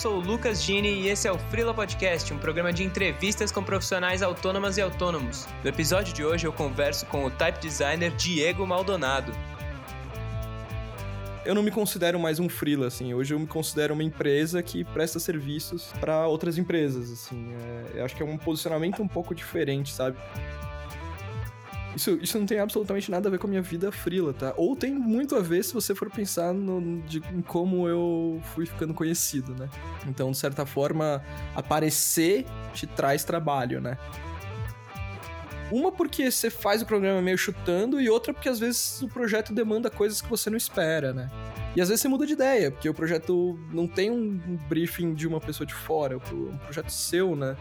sou 0.00 0.16
o 0.16 0.18
Lucas 0.20 0.62
Gini 0.62 0.88
e 0.88 1.08
esse 1.08 1.28
é 1.28 1.32
o 1.32 1.36
Freela 1.36 1.74
Podcast, 1.74 2.32
um 2.32 2.38
programa 2.38 2.72
de 2.72 2.82
entrevistas 2.82 3.52
com 3.52 3.62
profissionais 3.62 4.22
autônomas 4.22 4.78
e 4.78 4.80
autônomos. 4.80 5.46
No 5.62 5.68
episódio 5.68 6.14
de 6.14 6.24
hoje 6.24 6.46
eu 6.46 6.52
converso 6.54 7.04
com 7.04 7.26
o 7.26 7.30
type 7.30 7.60
designer 7.60 8.10
Diego 8.12 8.66
Maldonado. 8.66 9.30
Eu 11.44 11.54
não 11.54 11.62
me 11.62 11.70
considero 11.70 12.18
mais 12.18 12.40
um 12.40 12.48
freela, 12.48 12.86
assim. 12.86 13.12
Hoje 13.12 13.34
eu 13.34 13.38
me 13.38 13.46
considero 13.46 13.92
uma 13.92 14.02
empresa 14.02 14.62
que 14.62 14.84
presta 14.84 15.18
serviços 15.20 15.92
para 16.00 16.26
outras 16.26 16.56
empresas, 16.56 17.12
assim. 17.12 17.52
É, 17.52 17.98
eu 18.00 18.04
acho 18.06 18.16
que 18.16 18.22
é 18.22 18.26
um 18.26 18.38
posicionamento 18.38 19.02
um 19.02 19.08
pouco 19.08 19.34
diferente, 19.34 19.92
sabe? 19.92 20.16
Isso, 22.00 22.18
isso 22.22 22.38
não 22.38 22.46
tem 22.46 22.58
absolutamente 22.58 23.10
nada 23.10 23.28
a 23.28 23.30
ver 23.30 23.38
com 23.38 23.46
a 23.46 23.50
minha 23.50 23.60
vida 23.60 23.92
frila, 23.92 24.32
tá? 24.32 24.54
Ou 24.56 24.74
tem 24.74 24.90
muito 24.90 25.36
a 25.36 25.40
ver 25.40 25.62
se 25.62 25.74
você 25.74 25.94
for 25.94 26.10
pensar 26.10 26.54
no, 26.54 27.02
de, 27.02 27.18
em 27.30 27.42
como 27.42 27.86
eu 27.86 28.40
fui 28.54 28.64
ficando 28.64 28.94
conhecido, 28.94 29.54
né? 29.54 29.68
Então, 30.06 30.30
de 30.30 30.38
certa 30.38 30.64
forma, 30.64 31.22
aparecer 31.54 32.46
te 32.72 32.86
traz 32.86 33.22
trabalho, 33.22 33.82
né? 33.82 33.98
Uma 35.70 35.92
porque 35.92 36.30
você 36.30 36.48
faz 36.48 36.80
o 36.80 36.86
programa 36.86 37.20
meio 37.20 37.36
chutando, 37.36 38.00
e 38.00 38.08
outra 38.08 38.32
porque 38.32 38.48
às 38.48 38.58
vezes 38.58 39.02
o 39.02 39.08
projeto 39.08 39.52
demanda 39.52 39.90
coisas 39.90 40.22
que 40.22 40.28
você 40.30 40.48
não 40.48 40.56
espera, 40.56 41.12
né? 41.12 41.30
E 41.76 41.82
às 41.82 41.90
vezes 41.90 42.00
você 42.00 42.08
muda 42.08 42.26
de 42.26 42.32
ideia, 42.32 42.70
porque 42.70 42.88
o 42.88 42.94
projeto 42.94 43.60
não 43.70 43.86
tem 43.86 44.10
um 44.10 44.40
briefing 44.70 45.12
de 45.12 45.28
uma 45.28 45.38
pessoa 45.38 45.66
de 45.66 45.74
fora, 45.74 46.14
é 46.14 46.16
um 46.16 46.56
projeto 46.56 46.90
seu, 46.90 47.36
né? 47.36 47.58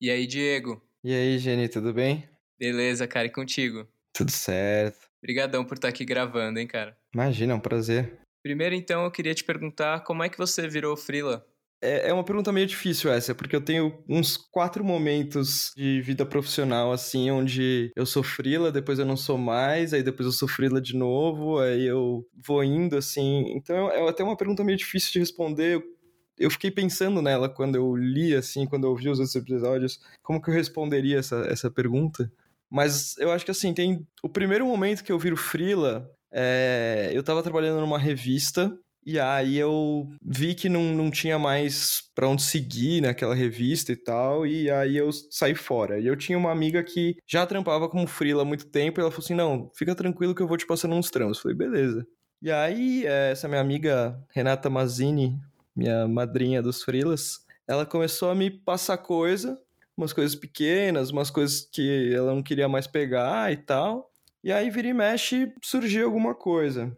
E 0.00 0.12
aí, 0.12 0.28
Diego? 0.28 0.80
E 1.02 1.12
aí, 1.12 1.38
Jenny, 1.38 1.68
tudo 1.68 1.92
bem? 1.92 2.22
Beleza, 2.56 3.08
cara, 3.08 3.26
e 3.26 3.30
contigo? 3.30 3.84
Tudo 4.12 4.30
certo. 4.30 5.08
Obrigadão 5.20 5.64
por 5.64 5.74
estar 5.74 5.88
aqui 5.88 6.04
gravando, 6.04 6.60
hein, 6.60 6.68
cara? 6.68 6.96
Imagina, 7.12 7.52
é 7.52 7.56
um 7.56 7.60
prazer. 7.60 8.16
Primeiro, 8.40 8.76
então, 8.76 9.02
eu 9.02 9.10
queria 9.10 9.34
te 9.34 9.42
perguntar 9.42 10.04
como 10.04 10.22
é 10.22 10.28
que 10.28 10.38
você 10.38 10.68
virou 10.68 10.96
Freela? 10.96 11.44
É, 11.82 12.10
é 12.10 12.12
uma 12.12 12.22
pergunta 12.22 12.52
meio 12.52 12.66
difícil 12.68 13.10
essa, 13.10 13.34
porque 13.34 13.56
eu 13.56 13.60
tenho 13.60 14.04
uns 14.08 14.36
quatro 14.36 14.84
momentos 14.84 15.72
de 15.76 16.00
vida 16.00 16.24
profissional, 16.24 16.92
assim, 16.92 17.32
onde 17.32 17.90
eu 17.96 18.06
sou 18.06 18.22
frila, 18.22 18.70
depois 18.70 19.00
eu 19.00 19.06
não 19.06 19.16
sou 19.16 19.36
mais, 19.36 19.92
aí 19.92 20.02
depois 20.04 20.26
eu 20.26 20.32
sou 20.32 20.46
frila 20.46 20.80
de 20.80 20.96
novo, 20.96 21.58
aí 21.58 21.84
eu 21.84 22.24
vou 22.46 22.62
indo, 22.62 22.96
assim. 22.96 23.52
Então 23.56 23.90
é 23.90 24.08
até 24.08 24.22
uma 24.22 24.36
pergunta 24.36 24.62
meio 24.62 24.78
difícil 24.78 25.12
de 25.12 25.18
responder 25.18 25.74
eu 25.74 25.97
fiquei 26.50 26.70
pensando 26.70 27.20
nela 27.20 27.48
quando 27.48 27.74
eu 27.74 27.96
li, 27.96 28.34
assim, 28.34 28.66
quando 28.66 28.84
eu 28.84 28.90
ouvi 28.90 29.08
os 29.08 29.18
outros 29.18 29.36
episódios, 29.36 30.00
como 30.22 30.40
que 30.40 30.50
eu 30.50 30.54
responderia 30.54 31.18
essa, 31.18 31.46
essa 31.48 31.70
pergunta. 31.70 32.30
Mas 32.70 33.16
eu 33.18 33.30
acho 33.32 33.44
que, 33.44 33.50
assim, 33.50 33.72
tem... 33.74 34.06
O 34.22 34.28
primeiro 34.28 34.66
momento 34.66 35.02
que 35.02 35.10
eu 35.10 35.18
viro 35.18 35.36
frila, 35.36 36.10
é... 36.32 37.10
eu 37.12 37.22
tava 37.22 37.42
trabalhando 37.42 37.80
numa 37.80 37.98
revista 37.98 38.78
e 39.08 39.18
aí 39.18 39.56
eu 39.56 40.06
vi 40.22 40.54
que 40.54 40.68
não, 40.68 40.82
não 40.94 41.10
tinha 41.10 41.38
mais 41.38 42.02
para 42.14 42.28
onde 42.28 42.42
seguir 42.42 43.00
naquela 43.00 43.34
revista 43.34 43.90
e 43.90 43.96
tal, 43.96 44.46
e 44.46 44.70
aí 44.70 44.98
eu 44.98 45.10
saí 45.30 45.54
fora. 45.54 45.98
E 45.98 46.06
eu 46.06 46.14
tinha 46.14 46.36
uma 46.36 46.52
amiga 46.52 46.82
que 46.82 47.16
já 47.26 47.46
trampava 47.46 47.88
como 47.88 48.06
frila 48.06 48.42
há 48.42 48.44
muito 48.44 48.66
tempo, 48.66 49.00
e 49.00 49.02
ela 49.02 49.10
falou 49.10 49.24
assim, 49.24 49.34
não, 49.34 49.70
fica 49.74 49.94
tranquilo 49.94 50.34
que 50.34 50.42
eu 50.42 50.46
vou 50.46 50.58
te 50.58 50.66
passando 50.66 50.94
uns 50.94 51.10
trampos. 51.10 51.38
Eu 51.38 51.42
falei, 51.42 51.56
beleza. 51.56 52.06
E 52.42 52.50
aí, 52.52 53.06
essa 53.06 53.48
minha 53.48 53.62
amiga 53.62 54.14
Renata 54.30 54.68
Mazzini, 54.68 55.40
minha 55.78 56.08
madrinha 56.08 56.60
dos 56.60 56.82
frilas, 56.82 57.46
ela 57.66 57.86
começou 57.86 58.30
a 58.30 58.34
me 58.34 58.50
passar 58.50 58.98
coisa, 58.98 59.56
umas 59.96 60.12
coisas 60.12 60.34
pequenas, 60.34 61.10
umas 61.10 61.30
coisas 61.30 61.68
que 61.72 62.12
ela 62.12 62.34
não 62.34 62.42
queria 62.42 62.68
mais 62.68 62.88
pegar 62.88 63.52
e 63.52 63.56
tal. 63.56 64.10
E 64.42 64.50
aí 64.50 64.70
vira 64.70 64.88
e 64.88 64.92
mexe 64.92 65.52
surgiu 65.62 66.04
alguma 66.04 66.34
coisa. 66.34 66.96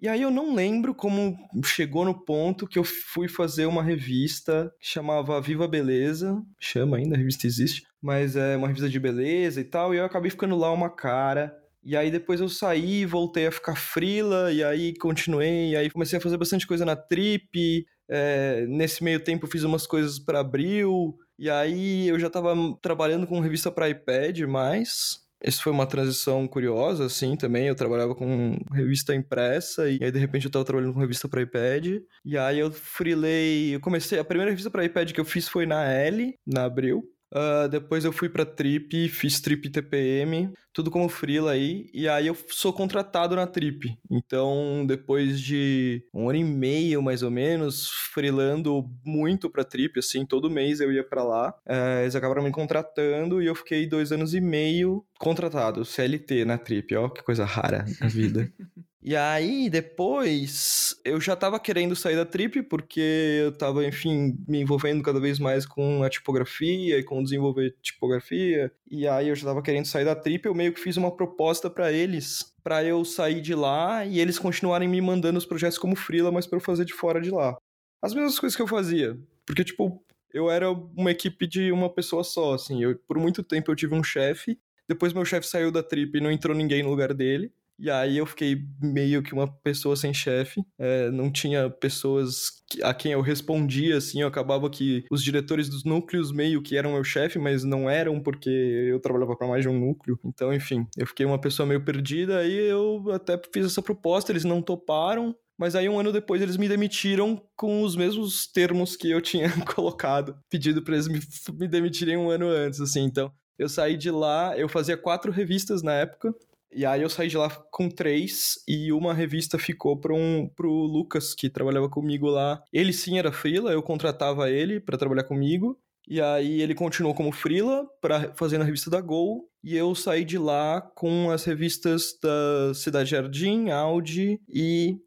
E 0.00 0.08
aí 0.08 0.22
eu 0.22 0.30
não 0.30 0.54
lembro 0.54 0.94
como 0.94 1.36
chegou 1.64 2.04
no 2.04 2.14
ponto 2.14 2.66
que 2.66 2.78
eu 2.78 2.84
fui 2.84 3.28
fazer 3.28 3.66
uma 3.66 3.82
revista 3.82 4.72
que 4.80 4.86
chamava 4.86 5.40
Viva 5.40 5.68
Beleza, 5.68 6.40
chama 6.58 6.96
ainda, 6.96 7.16
a 7.16 7.18
revista 7.18 7.46
existe, 7.46 7.82
mas 8.00 8.36
é 8.36 8.56
uma 8.56 8.68
revista 8.68 8.88
de 8.88 8.98
beleza 8.98 9.60
e 9.60 9.64
tal, 9.64 9.92
e 9.92 9.98
eu 9.98 10.04
acabei 10.04 10.30
ficando 10.30 10.56
lá 10.56 10.72
uma 10.72 10.88
cara. 10.88 11.54
E 11.84 11.96
aí 11.96 12.12
depois 12.12 12.40
eu 12.40 12.48
saí, 12.48 13.04
voltei 13.04 13.48
a 13.48 13.52
ficar 13.52 13.74
frila, 13.74 14.52
e 14.52 14.62
aí 14.62 14.94
continuei, 14.94 15.70
e 15.70 15.76
aí 15.76 15.90
comecei 15.90 16.16
a 16.16 16.22
fazer 16.22 16.36
bastante 16.36 16.64
coisa 16.64 16.84
na 16.84 16.94
Trip, 16.94 17.84
é, 18.08 18.66
nesse 18.68 19.02
meio 19.02 19.20
tempo 19.20 19.46
eu 19.46 19.50
fiz 19.50 19.62
umas 19.64 19.86
coisas 19.86 20.18
para 20.18 20.40
Abril, 20.40 21.16
e 21.38 21.50
aí 21.50 22.08
eu 22.08 22.18
já 22.18 22.28
estava 22.28 22.54
trabalhando 22.80 23.26
com 23.26 23.40
revista 23.40 23.70
para 23.70 23.88
iPad 23.88 24.40
mais. 24.42 25.22
Essa 25.44 25.60
foi 25.60 25.72
uma 25.72 25.86
transição 25.86 26.46
curiosa, 26.46 27.06
assim, 27.06 27.34
também. 27.36 27.66
Eu 27.66 27.74
trabalhava 27.74 28.14
com 28.14 28.56
revista 28.72 29.12
impressa 29.12 29.90
e 29.90 29.98
aí, 30.00 30.12
de 30.12 30.18
repente, 30.20 30.44
eu 30.44 30.48
estava 30.48 30.64
trabalhando 30.64 30.94
com 30.94 31.00
revista 31.00 31.28
para 31.28 31.42
iPad. 31.42 32.00
E 32.24 32.38
aí 32.38 32.60
eu 32.60 32.70
freelei... 32.70 33.74
Eu 33.74 33.80
comecei... 33.80 34.20
A 34.20 34.24
primeira 34.24 34.52
revista 34.52 34.70
para 34.70 34.84
iPad 34.84 35.10
que 35.10 35.18
eu 35.18 35.24
fiz 35.24 35.48
foi 35.48 35.66
na 35.66 35.84
L, 35.84 36.38
na 36.46 36.62
Abril. 36.62 37.02
Uh, 37.32 37.66
depois 37.68 38.04
eu 38.04 38.12
fui 38.12 38.28
pra 38.28 38.44
Trip, 38.44 39.08
fiz 39.08 39.40
Trip 39.40 39.70
TPM, 39.70 40.52
tudo 40.70 40.90
como 40.90 41.08
freela 41.08 41.52
aí, 41.52 41.88
e 41.92 42.06
aí 42.06 42.26
eu 42.26 42.36
sou 42.48 42.72
contratado 42.72 43.34
na 43.34 43.46
Trip. 43.46 43.96
Então, 44.10 44.84
depois 44.86 45.40
de 45.40 46.04
um 46.12 46.28
ano 46.28 46.38
e 46.38 46.44
meio, 46.44 47.02
mais 47.02 47.22
ou 47.22 47.30
menos, 47.30 47.88
freelando 47.88 48.84
muito 49.02 49.48
pra 49.48 49.64
Trip, 49.64 49.98
assim, 49.98 50.26
todo 50.26 50.50
mês 50.50 50.80
eu 50.80 50.92
ia 50.92 51.02
para 51.02 51.24
lá, 51.24 51.54
uh, 51.66 52.02
eles 52.02 52.14
acabaram 52.14 52.42
me 52.42 52.50
contratando 52.50 53.42
e 53.42 53.46
eu 53.46 53.54
fiquei 53.54 53.86
dois 53.86 54.12
anos 54.12 54.34
e 54.34 54.40
meio 54.40 55.02
contratado, 55.18 55.86
CLT 55.86 56.44
na 56.44 56.58
Trip, 56.58 56.94
ó, 56.96 57.08
que 57.08 57.22
coisa 57.22 57.46
rara 57.46 57.86
na 57.98 58.08
vida. 58.08 58.52
E 59.04 59.16
aí, 59.16 59.68
depois, 59.68 60.94
eu 61.04 61.20
já 61.20 61.34
tava 61.34 61.58
querendo 61.58 61.96
sair 61.96 62.14
da 62.14 62.24
trip, 62.24 62.62
porque 62.62 63.40
eu 63.42 63.50
tava, 63.50 63.84
enfim, 63.84 64.36
me 64.46 64.60
envolvendo 64.60 65.02
cada 65.02 65.18
vez 65.18 65.40
mais 65.40 65.66
com 65.66 66.04
a 66.04 66.08
tipografia 66.08 66.98
e 66.98 67.02
com 67.02 67.20
desenvolver 67.20 67.74
tipografia. 67.82 68.70
E 68.88 69.08
aí 69.08 69.28
eu 69.28 69.34
já 69.34 69.48
tava 69.48 69.60
querendo 69.60 69.86
sair 69.86 70.04
da 70.04 70.14
trip, 70.14 70.46
eu 70.46 70.54
meio 70.54 70.72
que 70.72 70.80
fiz 70.80 70.96
uma 70.96 71.10
proposta 71.16 71.68
para 71.68 71.90
eles, 71.90 72.54
para 72.62 72.84
eu 72.84 73.04
sair 73.04 73.40
de 73.40 73.56
lá 73.56 74.04
e 74.04 74.20
eles 74.20 74.38
continuarem 74.38 74.88
me 74.88 75.00
mandando 75.00 75.36
os 75.36 75.46
projetos 75.46 75.78
como 75.78 75.96
freela, 75.96 76.30
mas 76.30 76.46
para 76.46 76.58
eu 76.58 76.62
fazer 76.62 76.84
de 76.84 76.94
fora 76.94 77.20
de 77.20 77.30
lá. 77.30 77.56
As 78.00 78.14
mesmas 78.14 78.38
coisas 78.38 78.54
que 78.54 78.62
eu 78.62 78.68
fazia. 78.68 79.18
Porque, 79.44 79.64
tipo, 79.64 80.00
eu 80.32 80.48
era 80.48 80.70
uma 80.70 81.10
equipe 81.10 81.48
de 81.48 81.72
uma 81.72 81.92
pessoa 81.92 82.22
só, 82.22 82.54
assim. 82.54 82.84
Eu, 82.84 82.96
por 83.08 83.18
muito 83.18 83.42
tempo 83.42 83.70
eu 83.70 83.76
tive 83.76 83.96
um 83.96 84.04
chefe, 84.04 84.56
depois 84.88 85.12
meu 85.12 85.24
chefe 85.24 85.48
saiu 85.48 85.72
da 85.72 85.82
trip 85.82 86.16
e 86.16 86.20
não 86.20 86.30
entrou 86.30 86.56
ninguém 86.56 86.84
no 86.84 86.90
lugar 86.90 87.12
dele. 87.12 87.52
E 87.78 87.90
aí 87.90 88.18
eu 88.18 88.26
fiquei 88.26 88.64
meio 88.80 89.22
que 89.22 89.32
uma 89.32 89.46
pessoa 89.46 89.96
sem 89.96 90.14
chefe, 90.14 90.62
é, 90.78 91.10
não 91.10 91.30
tinha 91.30 91.68
pessoas 91.68 92.62
a 92.82 92.94
quem 92.94 93.12
eu 93.12 93.20
respondia, 93.20 93.96
assim, 93.96 94.22
eu 94.22 94.28
acabava 94.28 94.70
que 94.70 95.04
os 95.10 95.22
diretores 95.22 95.68
dos 95.68 95.84
núcleos 95.84 96.32
meio 96.32 96.62
que 96.62 96.76
eram 96.76 96.92
meu 96.92 97.04
chefe, 97.04 97.38
mas 97.38 97.64
não 97.64 97.90
eram 97.90 98.20
porque 98.20 98.48
eu 98.48 99.00
trabalhava 99.00 99.36
para 99.36 99.48
mais 99.48 99.62
de 99.62 99.68
um 99.68 99.78
núcleo. 99.78 100.18
Então, 100.24 100.52
enfim, 100.54 100.86
eu 100.96 101.06
fiquei 101.06 101.26
uma 101.26 101.40
pessoa 101.40 101.66
meio 101.66 101.84
perdida, 101.84 102.38
aí 102.38 102.54
eu 102.54 103.04
até 103.12 103.40
fiz 103.52 103.66
essa 103.66 103.82
proposta, 103.82 104.32
eles 104.32 104.44
não 104.44 104.62
toparam, 104.62 105.34
mas 105.58 105.74
aí 105.74 105.88
um 105.88 105.98
ano 105.98 106.12
depois 106.12 106.40
eles 106.40 106.56
me 106.56 106.68
demitiram 106.68 107.42
com 107.56 107.82
os 107.82 107.96
mesmos 107.96 108.46
termos 108.46 108.96
que 108.96 109.10
eu 109.10 109.20
tinha 109.20 109.50
colocado, 109.74 110.36
pedido 110.48 110.82
para 110.82 110.94
eles 110.94 111.08
me, 111.08 111.20
me 111.58 111.68
demitirem 111.68 112.16
um 112.16 112.30
ano 112.30 112.46
antes, 112.46 112.80
assim, 112.80 113.02
então... 113.02 113.32
Eu 113.58 113.68
saí 113.68 113.96
de 113.96 114.10
lá, 114.10 114.58
eu 114.58 114.68
fazia 114.68 114.96
quatro 114.96 115.30
revistas 115.30 115.82
na 115.82 115.92
época, 115.92 116.34
e 116.74 116.86
aí 116.86 117.02
eu 117.02 117.10
saí 117.10 117.28
de 117.28 117.36
lá 117.36 117.50
com 117.70 117.88
três 117.88 118.54
e 118.66 118.92
uma 118.92 119.12
revista 119.12 119.58
ficou 119.58 119.98
para 119.98 120.14
um, 120.14 120.48
pro 120.48 120.70
Lucas, 120.70 121.34
que 121.34 121.50
trabalhava 121.50 121.88
comigo 121.88 122.28
lá. 122.28 122.62
Ele 122.72 122.92
sim 122.92 123.18
era 123.18 123.32
freela, 123.32 123.72
eu 123.72 123.82
contratava 123.82 124.50
ele 124.50 124.80
para 124.80 124.98
trabalhar 124.98 125.24
comigo. 125.24 125.78
E 126.08 126.20
aí 126.20 126.60
ele 126.60 126.74
continuou 126.74 127.14
como 127.14 127.30
freela 127.30 127.86
para 128.00 128.34
fazer 128.34 128.58
na 128.58 128.64
revista 128.64 128.90
da 128.90 129.00
Gol 129.00 129.48
e 129.62 129.76
eu 129.76 129.94
saí 129.94 130.24
de 130.24 130.36
lá 130.36 130.80
com 130.80 131.30
as 131.30 131.44
revistas 131.44 132.18
da 132.20 132.74
Cidade 132.74 133.10
Jardim, 133.10 133.70
Audi 133.70 134.40
e 134.48 134.98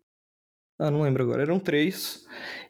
ah, 0.79 0.91
não 0.91 1.01
lembro 1.01 1.23
agora, 1.23 1.41
eram 1.41 1.59
três. 1.59 2.25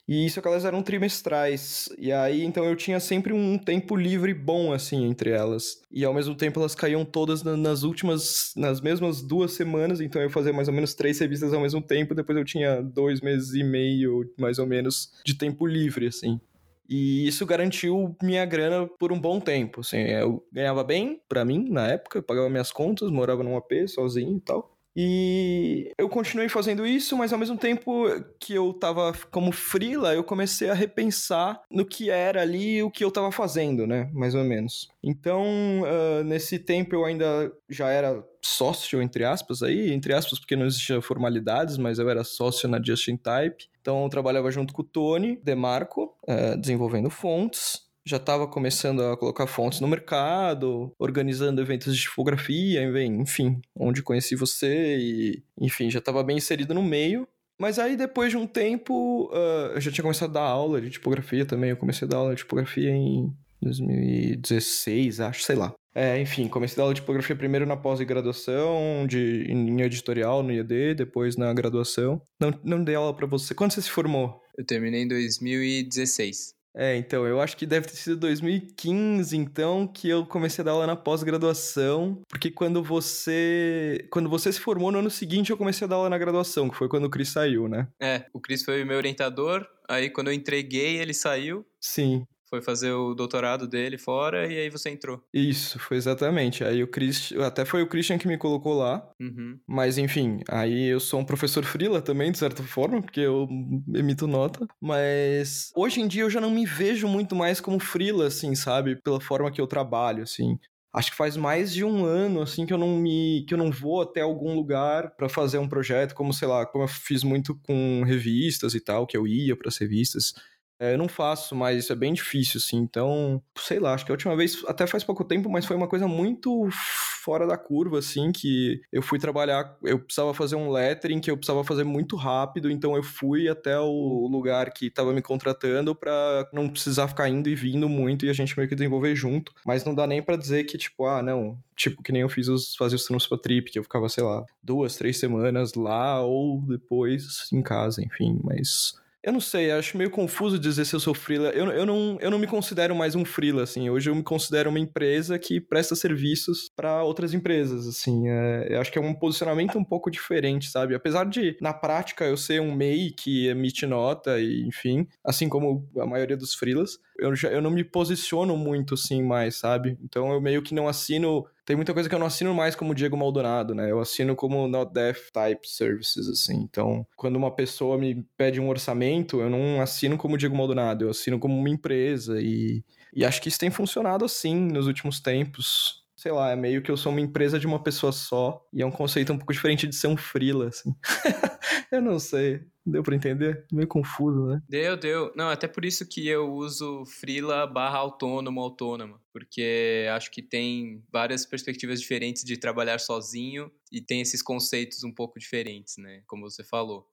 E 0.07 0.25
isso 0.25 0.39
que 0.39 0.47
elas 0.47 0.65
eram 0.65 0.83
trimestrais. 0.83 1.89
E 1.97 2.11
aí, 2.11 2.43
então 2.43 2.63
eu 2.63 2.75
tinha 2.75 2.99
sempre 2.99 3.33
um 3.33 3.57
tempo 3.57 3.95
livre 3.95 4.33
bom, 4.33 4.71
assim, 4.71 5.03
entre 5.05 5.31
elas. 5.31 5.81
E 5.91 6.05
ao 6.05 6.13
mesmo 6.13 6.35
tempo 6.35 6.59
elas 6.59 6.75
caíam 6.75 7.03
todas 7.03 7.43
nas 7.43 7.81
últimas, 7.83 8.51
nas 8.55 8.79
mesmas 8.79 9.21
duas 9.21 9.53
semanas. 9.53 9.99
Então 9.99 10.21
eu 10.21 10.29
fazia 10.29 10.53
mais 10.53 10.67
ou 10.67 10.73
menos 10.73 10.93
três 10.93 11.19
revistas 11.19 11.53
ao 11.53 11.61
mesmo 11.61 11.81
tempo. 11.81 12.13
Depois 12.13 12.37
eu 12.37 12.45
tinha 12.45 12.81
dois 12.81 13.19
meses 13.19 13.53
e 13.55 13.63
meio, 13.63 14.31
mais 14.37 14.59
ou 14.59 14.67
menos, 14.67 15.11
de 15.25 15.35
tempo 15.35 15.65
livre, 15.65 16.07
assim. 16.07 16.39
E 16.87 17.27
isso 17.27 17.45
garantiu 17.47 18.15
minha 18.21 18.45
grana 18.45 18.87
por 18.99 19.11
um 19.11 19.19
bom 19.19 19.39
tempo, 19.39 19.81
assim. 19.81 19.97
Eu 19.97 20.45
ganhava 20.51 20.83
bem, 20.83 21.19
para 21.27 21.43
mim, 21.43 21.67
na 21.69 21.87
época. 21.87 22.19
Eu 22.19 22.23
pagava 22.23 22.47
minhas 22.49 22.71
contas, 22.71 23.09
morava 23.09 23.43
num 23.43 23.57
AP 23.57 23.87
sozinho 23.87 24.37
e 24.37 24.41
tal. 24.41 24.74
E 24.95 25.91
eu 25.97 26.07
continuei 26.07 26.47
fazendo 26.47 26.85
isso, 26.85 27.17
mas 27.17 27.33
ao 27.33 27.39
mesmo 27.39 27.57
tempo 27.57 28.05
que 28.39 28.53
eu 28.53 28.73
tava 28.73 29.13
como 29.29 29.51
frila, 29.51 30.13
eu 30.13 30.23
comecei 30.23 30.69
a 30.69 30.73
repensar 30.73 31.61
no 31.69 31.85
que 31.85 32.09
era 32.09 32.41
ali 32.41 32.81
o 32.81 32.89
que 32.89 33.03
eu 33.03 33.11
tava 33.11 33.31
fazendo, 33.31 33.85
né? 33.85 34.09
Mais 34.13 34.33
ou 34.33 34.43
menos. 34.43 34.87
Então, 35.03 35.43
uh, 35.81 36.23
nesse 36.23 36.57
tempo 36.57 36.95
eu 36.95 37.03
ainda 37.03 37.51
já 37.69 37.89
era 37.89 38.23
sócio, 38.41 39.01
entre 39.01 39.25
aspas, 39.25 39.61
aí, 39.61 39.91
entre 39.91 40.13
aspas, 40.13 40.39
porque 40.39 40.55
não 40.55 40.67
existia 40.67 41.01
formalidades, 41.01 41.77
mas 41.77 41.99
eu 41.99 42.09
era 42.09 42.23
sócio 42.23 42.69
na 42.69 42.81
Justin 42.81 43.17
Type. 43.17 43.67
Então, 43.81 44.03
eu 44.03 44.09
trabalhava 44.09 44.49
junto 44.51 44.73
com 44.73 44.81
o 44.81 44.85
Tony 44.85 45.39
Demarco, 45.43 46.15
uh, 46.23 46.57
desenvolvendo 46.57 47.09
fontes 47.09 47.84
já 48.05 48.17
estava 48.17 48.47
começando 48.47 49.01
a 49.01 49.17
colocar 49.17 49.47
fontes 49.47 49.79
no 49.79 49.87
mercado, 49.87 50.93
organizando 50.99 51.61
eventos 51.61 51.95
de 51.95 52.03
tipografia, 52.03 52.83
enfim, 53.07 53.59
onde 53.75 54.03
conheci 54.03 54.35
você 54.35 54.97
e, 54.97 55.43
enfim, 55.59 55.89
já 55.89 55.99
estava 55.99 56.23
bem 56.23 56.37
inserido 56.37 56.73
no 56.73 56.83
meio. 56.83 57.27
Mas 57.59 57.79
aí, 57.79 57.95
depois 57.95 58.31
de 58.31 58.37
um 58.37 58.45
tempo, 58.45 59.29
uh, 59.33 59.73
eu 59.73 59.81
já 59.81 59.91
tinha 59.91 60.03
começado 60.03 60.29
a 60.31 60.33
dar 60.33 60.47
aula 60.47 60.81
de 60.81 60.89
tipografia 60.89 61.45
também. 61.45 61.69
Eu 61.69 61.77
comecei 61.77 62.05
a 62.05 62.09
dar 62.09 62.17
aula 62.17 62.35
de 62.35 62.41
tipografia 62.41 62.91
em 62.91 63.33
2016, 63.61 65.21
acho, 65.21 65.43
sei 65.43 65.55
lá. 65.55 65.73
É, 65.95 66.19
enfim, 66.19 66.49
comecei 66.49 66.75
a 66.75 66.77
dar 66.77 66.83
aula 66.83 66.93
de 66.93 66.99
tipografia 66.99 67.35
primeiro 67.35 67.65
na 67.65 67.77
pós-graduação, 67.77 69.07
de, 69.07 69.45
em 69.49 69.81
editorial, 69.81 70.43
no 70.43 70.51
IED, 70.51 70.95
depois 70.95 71.37
na 71.37 71.53
graduação. 71.53 72.21
Não, 72.39 72.53
não 72.63 72.83
dei 72.83 72.95
aula 72.95 73.15
para 73.15 73.25
você. 73.25 73.55
Quando 73.55 73.71
você 73.71 73.81
se 73.81 73.89
formou? 73.89 74.41
Eu 74.57 74.65
terminei 74.65 75.03
em 75.03 75.07
2016. 75.07 76.54
É, 76.75 76.97
então, 76.97 77.25
eu 77.25 77.39
acho 77.39 77.55
que 77.55 77.65
deve 77.65 77.87
ter 77.87 77.95
sido 77.95 78.17
2015, 78.17 79.37
então, 79.37 79.87
que 79.87 80.09
eu 80.09 80.25
comecei 80.25 80.61
a 80.61 80.65
dar 80.65 80.71
aula 80.71 80.85
na 80.85 80.95
pós-graduação, 80.95 82.21
porque 82.27 82.51
quando 82.51 82.83
você 82.83 84.05
quando 84.11 84.29
você 84.29 84.51
se 84.51 84.59
formou 84.59 84.91
no 84.91 84.99
ano 84.99 85.09
seguinte, 85.09 85.51
eu 85.51 85.57
comecei 85.57 85.85
a 85.85 85.89
dar 85.89 85.95
aula 85.95 86.09
na 86.09 86.17
graduação, 86.17 86.69
que 86.69 86.75
foi 86.75 86.89
quando 86.89 87.05
o 87.05 87.09
Cris 87.09 87.29
saiu, 87.29 87.69
né? 87.69 87.87
É, 87.99 88.25
o 88.33 88.41
Cris 88.41 88.63
foi 88.63 88.83
meu 88.83 88.97
orientador, 88.97 89.65
aí 89.87 90.09
quando 90.09 90.27
eu 90.27 90.33
entreguei, 90.33 90.97
ele 90.97 91.13
saiu. 91.13 91.65
Sim 91.79 92.25
foi 92.49 92.61
fazer 92.61 92.91
o 92.91 93.13
doutorado 93.13 93.67
dele 93.67 93.97
fora 93.97 94.51
e 94.51 94.57
aí 94.57 94.69
você 94.69 94.89
entrou. 94.89 95.21
Isso, 95.33 95.79
foi 95.79 95.97
exatamente. 95.97 96.63
Aí 96.63 96.83
o 96.83 96.87
Christian, 96.87 97.45
até 97.45 97.65
foi 97.65 97.81
o 97.81 97.87
Christian 97.87 98.17
que 98.17 98.27
me 98.27 98.37
colocou 98.37 98.73
lá. 98.73 99.07
Uhum. 99.19 99.59
Mas 99.67 99.97
enfim, 99.97 100.39
aí 100.49 100.85
eu 100.85 100.99
sou 100.99 101.19
um 101.19 101.25
professor 101.25 101.63
frila 101.63 102.01
também, 102.01 102.31
de 102.31 102.37
certa 102.37 102.63
forma, 102.63 103.01
porque 103.01 103.21
eu 103.21 103.47
emito 103.93 104.27
nota. 104.27 104.67
Mas 104.81 105.71
hoje 105.75 106.01
em 106.01 106.07
dia 106.07 106.23
eu 106.23 106.29
já 106.29 106.39
não 106.39 106.51
me 106.51 106.65
vejo 106.65 107.07
muito 107.07 107.35
mais 107.35 107.59
como 107.59 107.79
frila, 107.79 108.27
assim, 108.27 108.55
sabe? 108.55 108.95
Pela 108.95 109.19
forma 109.19 109.51
que 109.51 109.61
eu 109.61 109.67
trabalho, 109.67 110.23
assim 110.23 110.57
acho 110.95 111.11
que 111.11 111.17
faz 111.17 111.35
mais 111.35 111.73
de 111.73 111.83
um 111.83 112.05
ano 112.05 112.41
assim 112.41 112.65
que 112.65 112.73
eu 112.73 112.77
não 112.77 112.97
me 112.97 113.43
que 113.45 113.53
eu 113.53 113.57
não 113.57 113.69
vou 113.69 114.01
até 114.01 114.21
algum 114.21 114.55
lugar 114.55 115.11
para 115.15 115.27
fazer 115.27 115.57
um 115.57 115.67
projeto 115.67 116.15
como 116.15 116.33
sei 116.33 116.47
lá 116.47 116.65
como 116.65 116.85
eu 116.85 116.87
fiz 116.87 117.21
muito 117.21 117.53
com 117.53 118.03
revistas 118.05 118.73
e 118.73 118.79
tal 118.79 119.05
que 119.05 119.17
eu 119.17 119.27
ia 119.27 119.57
para 119.57 119.67
as 119.67 119.77
revistas 119.77 120.33
é, 120.79 120.93
eu 120.93 120.97
não 120.97 121.07
faço, 121.07 121.55
mas 121.55 121.83
isso 121.83 121.93
é 121.93 121.95
bem 121.95 122.13
difícil, 122.13 122.57
assim. 122.57 122.77
Então, 122.77 123.41
sei 123.57 123.79
lá, 123.79 123.93
acho 123.93 124.05
que 124.05 124.11
a 124.11 124.13
última 124.13 124.35
vez, 124.35 124.63
até 124.67 124.85
faz 124.85 125.03
pouco 125.03 125.23
tempo, 125.23 125.49
mas 125.49 125.65
foi 125.65 125.75
uma 125.75 125.87
coisa 125.87 126.07
muito 126.07 126.67
fora 126.71 127.47
da 127.47 127.57
curva, 127.57 127.99
assim, 127.99 128.31
que 128.31 128.81
eu 128.91 129.01
fui 129.01 129.17
trabalhar, 129.17 129.77
eu 129.83 129.99
precisava 129.99 130.33
fazer 130.33 130.55
um 130.55 130.69
lettering 130.69 131.19
que 131.19 131.31
eu 131.31 131.37
precisava 131.37 131.63
fazer 131.63 131.83
muito 131.83 132.15
rápido, 132.15 132.69
então 132.69 132.95
eu 132.95 133.01
fui 133.01 133.47
até 133.47 133.79
o 133.79 134.27
lugar 134.29 134.71
que 134.71 134.87
estava 134.87 135.13
me 135.13 135.21
contratando 135.21 135.95
para 135.95 136.47
não 136.53 136.69
precisar 136.69 137.07
ficar 137.07 137.29
indo 137.29 137.49
e 137.49 137.55
vindo 137.55 137.89
muito 137.89 138.25
e 138.25 138.29
a 138.29 138.33
gente 138.33 138.55
meio 138.57 138.69
que 138.69 138.75
desenvolver 138.75 139.15
junto. 139.15 139.53
Mas 139.65 139.83
não 139.85 139.95
dá 139.95 140.05
nem 140.05 140.21
para 140.21 140.35
dizer 140.35 140.65
que, 140.65 140.77
tipo, 140.77 141.05
ah, 141.05 141.23
não, 141.23 141.57
tipo, 141.75 142.03
que 142.03 142.11
nem 142.11 142.21
eu 142.21 142.29
fiz 142.29 142.47
os, 142.47 142.75
fazer 142.75 142.95
os 142.95 143.05
treinos 143.05 143.25
pra 143.27 143.37
trip, 143.37 143.71
que 143.71 143.79
eu 143.79 143.83
ficava, 143.83 144.09
sei 144.09 144.23
lá, 144.23 144.45
duas, 144.61 144.95
três 144.95 145.17
semanas 145.17 145.73
lá 145.73 146.21
ou 146.21 146.61
depois 146.61 147.47
em 147.51 147.61
casa, 147.61 148.03
enfim, 148.03 148.39
mas 148.43 148.93
eu 149.25 149.33
não 149.33 149.41
sei, 149.41 149.71
acho 149.71 149.97
meio 149.97 150.11
confuso 150.11 150.59
dizer 150.59 150.85
se 150.85 150.95
eu 150.95 150.99
sou 150.99 151.13
freela. 151.15 151.49
Eu, 151.49 151.65
eu, 151.71 151.83
não, 151.83 152.15
eu 152.21 152.29
não 152.29 152.37
me 152.37 152.45
considero 152.45 152.95
mais 152.95 153.15
um 153.15 153.25
freela, 153.25 153.63
assim. 153.63 153.89
Hoje 153.89 154.07
eu 154.07 154.13
me 154.13 154.21
considero 154.21 154.69
uma 154.69 154.77
empresa 154.77 155.39
que 155.39 155.59
presta 155.59 155.95
serviços 155.95 156.69
para 156.75 157.03
outras 157.03 157.33
empresas, 157.33 157.87
assim. 157.87 158.29
É, 158.29 158.67
eu 158.69 158.79
acho 158.79 158.91
que 158.91 158.99
é 158.99 159.01
um 159.01 159.15
posicionamento 159.15 159.79
um 159.79 159.83
pouco 159.83 160.11
diferente, 160.11 160.69
sabe? 160.69 160.93
Apesar 160.93 161.25
de, 161.25 161.57
na 161.59 161.73
prática, 161.73 162.23
eu 162.23 162.37
ser 162.37 162.61
um 162.61 162.71
MEI 162.75 163.09
que 163.17 163.47
emite 163.47 163.87
nota 163.87 164.39
e, 164.39 164.61
enfim, 164.61 165.07
assim 165.23 165.49
como 165.49 165.89
a 165.97 166.05
maioria 166.05 166.37
dos 166.37 166.53
freelas, 166.53 166.99
eu, 167.17 167.35
já, 167.35 167.49
eu 167.49 167.61
não 167.61 167.71
me 167.71 167.83
posiciono 167.83 168.55
muito, 168.57 168.93
assim, 168.93 169.21
mais, 169.21 169.55
sabe? 169.55 169.97
Então 170.03 170.31
eu 170.31 170.41
meio 170.41 170.61
que 170.61 170.73
não 170.73 170.87
assino 170.87 171.45
tem 171.65 171.75
muita 171.75 171.95
coisa 171.95 172.07
que 172.07 172.13
eu 172.13 172.19
não 172.19 172.27
assino 172.27 172.53
mais 172.53 172.75
como 172.75 172.93
Diego 172.93 173.17
Maldonado, 173.17 173.73
né? 173.73 173.89
Eu 173.89 173.99
assino 173.99 174.35
como 174.35 174.67
Not 174.67 174.93
Deaf 174.93 175.31
Type 175.31 175.67
Services, 175.67 176.27
assim. 176.27 176.57
Então, 176.57 177.05
quando 177.15 177.37
uma 177.37 177.49
pessoa 177.49 177.97
me 177.97 178.23
pede 178.37 178.61
um 178.61 178.69
orçamento, 178.69 179.41
eu 179.41 179.49
não 179.49 179.81
assino 179.81 180.15
como 180.15 180.37
Diego 180.37 180.55
Maldonado, 180.55 181.05
eu 181.05 181.09
assino 181.09 181.39
como 181.39 181.57
uma 181.57 181.69
empresa. 181.69 182.39
E, 182.39 182.83
e 183.11 183.25
acho 183.25 183.41
que 183.41 183.49
isso 183.49 183.57
tem 183.57 183.71
funcionado 183.71 184.23
assim 184.23 184.55
nos 184.55 184.85
últimos 184.85 185.19
tempos 185.19 186.04
sei 186.25 186.31
lá, 186.31 186.49
é 186.49 186.55
meio 186.55 186.81
que 186.81 186.89
eu 186.89 186.97
sou 186.97 187.11
uma 187.11 187.21
empresa 187.21 187.59
de 187.59 187.67
uma 187.67 187.83
pessoa 187.83 188.11
só, 188.11 188.67
e 188.73 188.81
é 188.81 188.85
um 188.85 188.89
conceito 188.89 189.31
um 189.31 189.37
pouco 189.37 189.53
diferente 189.53 189.85
de 189.85 189.95
ser 189.95 190.07
um 190.07 190.17
freela, 190.17 190.69
assim. 190.69 190.91
eu 191.91 192.01
não 192.01 192.17
sei. 192.17 192.65
Deu 192.83 193.03
para 193.03 193.15
entender? 193.15 193.63
Meio 193.71 193.87
confuso, 193.87 194.47
né? 194.47 194.59
Deu, 194.67 194.97
deu. 194.97 195.31
Não, 195.35 195.49
até 195.49 195.67
por 195.67 195.85
isso 195.85 196.03
que 196.09 196.27
eu 196.27 196.51
uso 196.51 197.05
freela 197.05 197.67
barra 197.67 197.99
autônomo, 197.99 198.59
autônoma. 198.59 199.21
Porque 199.31 200.07
acho 200.15 200.31
que 200.31 200.41
tem 200.41 201.03
várias 201.11 201.45
perspectivas 201.45 202.01
diferentes 202.01 202.43
de 202.43 202.57
trabalhar 202.57 202.99
sozinho 202.99 203.71
e 203.91 204.01
tem 204.01 204.19
esses 204.19 204.41
conceitos 204.41 205.03
um 205.03 205.11
pouco 205.11 205.37
diferentes, 205.37 205.95
né? 205.97 206.23
Como 206.25 206.49
você 206.49 206.63
falou. 206.63 207.07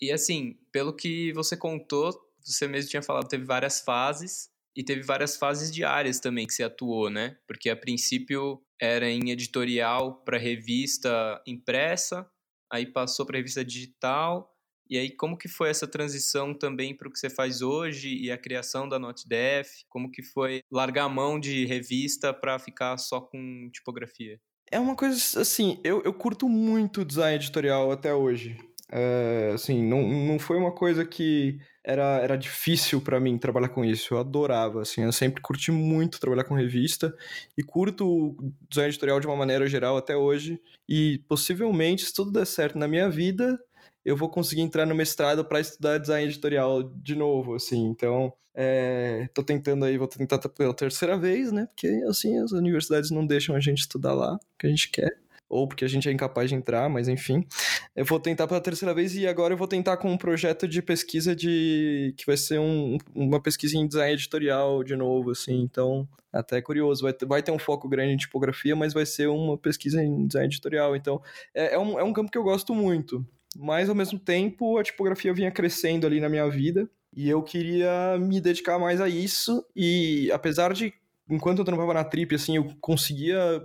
E 0.00 0.10
assim, 0.10 0.58
pelo 0.72 0.92
que 0.92 1.32
você 1.32 1.56
contou, 1.56 2.12
você 2.44 2.66
mesmo 2.66 2.90
tinha 2.90 3.02
falado, 3.02 3.28
teve 3.28 3.44
várias 3.44 3.82
fases 3.82 4.51
e 4.76 4.82
teve 4.82 5.02
várias 5.02 5.36
fases 5.36 5.72
diárias 5.72 6.20
também 6.20 6.46
que 6.46 6.54
você 6.54 6.62
atuou, 6.62 7.10
né? 7.10 7.36
Porque 7.46 7.68
a 7.68 7.76
princípio 7.76 8.62
era 8.80 9.08
em 9.08 9.30
editorial 9.30 10.22
para 10.24 10.38
revista 10.38 11.42
impressa, 11.46 12.26
aí 12.72 12.86
passou 12.86 13.26
para 13.26 13.38
revista 13.38 13.64
digital 13.64 14.52
e 14.92 14.98
aí, 14.98 15.10
como 15.10 15.38
que 15.38 15.48
foi 15.48 15.70
essa 15.70 15.86
transição 15.86 16.52
também 16.52 16.94
para 16.94 17.08
o 17.08 17.10
que 17.10 17.18
você 17.18 17.30
faz 17.30 17.62
hoje 17.62 18.14
e 18.14 18.30
a 18.30 18.36
criação 18.36 18.86
da 18.86 18.98
NotDef? 18.98 19.86
Como 19.88 20.10
que 20.10 20.22
foi 20.22 20.60
largar 20.70 21.04
a 21.04 21.08
mão 21.08 21.40
de 21.40 21.64
revista 21.64 22.34
para 22.34 22.58
ficar 22.58 22.98
só 22.98 23.18
com 23.18 23.70
tipografia? 23.72 24.38
É 24.70 24.78
uma 24.78 24.94
coisa 24.94 25.40
assim, 25.40 25.80
eu, 25.82 26.02
eu 26.02 26.12
curto 26.12 26.46
muito 26.46 27.06
design 27.06 27.36
editorial 27.36 27.90
até 27.90 28.14
hoje. 28.14 28.54
É, 28.94 29.52
assim, 29.54 29.82
não, 29.82 30.02
não 30.06 30.38
foi 30.38 30.58
uma 30.58 30.70
coisa 30.70 31.02
que 31.02 31.58
era, 31.82 32.18
era 32.20 32.36
difícil 32.36 33.00
para 33.00 33.18
mim 33.18 33.38
trabalhar 33.38 33.70
com 33.70 33.82
isso. 33.82 34.12
Eu 34.12 34.18
adorava, 34.18 34.82
assim, 34.82 35.02
eu 35.02 35.12
sempre 35.12 35.40
curti 35.40 35.72
muito 35.72 36.20
trabalhar 36.20 36.44
com 36.44 36.54
revista 36.54 37.14
e 37.56 37.62
curto 37.62 38.36
design 38.68 38.90
editorial 38.90 39.18
de 39.18 39.26
uma 39.26 39.34
maneira 39.36 39.66
geral 39.66 39.96
até 39.96 40.14
hoje. 40.14 40.60
E 40.86 41.24
possivelmente, 41.26 42.04
se 42.04 42.12
tudo 42.12 42.30
der 42.30 42.44
certo 42.46 42.76
na 42.78 42.86
minha 42.86 43.08
vida, 43.08 43.58
eu 44.04 44.14
vou 44.14 44.28
conseguir 44.28 44.60
entrar 44.60 44.84
no 44.84 44.94
mestrado 44.94 45.42
para 45.42 45.60
estudar 45.60 45.96
design 45.96 46.28
editorial 46.28 46.82
de 46.82 47.14
novo, 47.16 47.54
assim. 47.54 47.86
Então, 47.86 48.30
é, 48.54 49.26
tô 49.32 49.42
tentando 49.42 49.86
aí, 49.86 49.96
vou 49.96 50.06
tentar 50.06 50.38
pela 50.50 50.74
terceira 50.74 51.16
vez, 51.16 51.50
né? 51.50 51.66
Porque, 51.66 51.88
assim, 52.06 52.38
as 52.38 52.52
universidades 52.52 53.10
não 53.10 53.26
deixam 53.26 53.56
a 53.56 53.60
gente 53.60 53.78
estudar 53.78 54.12
lá, 54.12 54.34
o 54.34 54.38
que 54.58 54.66
a 54.66 54.70
gente 54.70 54.90
quer. 54.90 55.16
Ou 55.52 55.68
porque 55.68 55.84
a 55.84 55.88
gente 55.88 56.08
é 56.08 56.12
incapaz 56.12 56.48
de 56.48 56.56
entrar, 56.56 56.88
mas 56.88 57.08
enfim. 57.08 57.46
Eu 57.94 58.06
vou 58.06 58.18
tentar 58.18 58.46
pela 58.48 58.60
terceira 58.60 58.94
vez 58.94 59.14
e 59.14 59.26
agora 59.26 59.52
eu 59.52 59.58
vou 59.58 59.68
tentar 59.68 59.98
com 59.98 60.10
um 60.10 60.16
projeto 60.16 60.66
de 60.66 60.80
pesquisa 60.80 61.36
de. 61.36 62.14
que 62.16 62.24
vai 62.24 62.38
ser 62.38 62.58
um, 62.58 62.96
uma 63.14 63.40
pesquisa 63.40 63.76
em 63.76 63.86
design 63.86 64.14
editorial 64.14 64.82
de 64.82 64.96
novo, 64.96 65.30
assim. 65.30 65.60
Então, 65.60 66.08
até 66.32 66.56
é 66.56 66.62
curioso. 66.62 67.02
Vai 67.02 67.12
ter, 67.12 67.26
vai 67.26 67.42
ter 67.42 67.52
um 67.52 67.58
foco 67.58 67.86
grande 67.86 68.14
em 68.14 68.16
tipografia, 68.16 68.74
mas 68.74 68.94
vai 68.94 69.04
ser 69.04 69.28
uma 69.28 69.58
pesquisa 69.58 70.02
em 70.02 70.26
design 70.26 70.48
editorial. 70.48 70.96
Então, 70.96 71.20
é, 71.54 71.74
é, 71.74 71.78
um, 71.78 72.00
é 72.00 72.02
um 72.02 72.12
campo 72.14 72.30
que 72.30 72.38
eu 72.38 72.42
gosto 72.42 72.74
muito 72.74 73.24
mas 73.56 73.88
ao 73.88 73.94
mesmo 73.94 74.18
tempo 74.18 74.78
a 74.78 74.82
tipografia 74.82 75.32
vinha 75.34 75.50
crescendo 75.50 76.06
ali 76.06 76.20
na 76.20 76.28
minha 76.28 76.48
vida 76.48 76.88
e 77.14 77.28
eu 77.28 77.42
queria 77.42 78.18
me 78.18 78.40
dedicar 78.40 78.78
mais 78.78 79.00
a 79.00 79.08
isso 79.08 79.64
e 79.76 80.30
apesar 80.32 80.72
de 80.72 80.92
enquanto 81.28 81.58
eu 81.58 81.64
trampava 81.64 81.94
na 81.94 82.04
trip 82.04 82.34
assim 82.34 82.56
eu 82.56 82.66
conseguia 82.80 83.62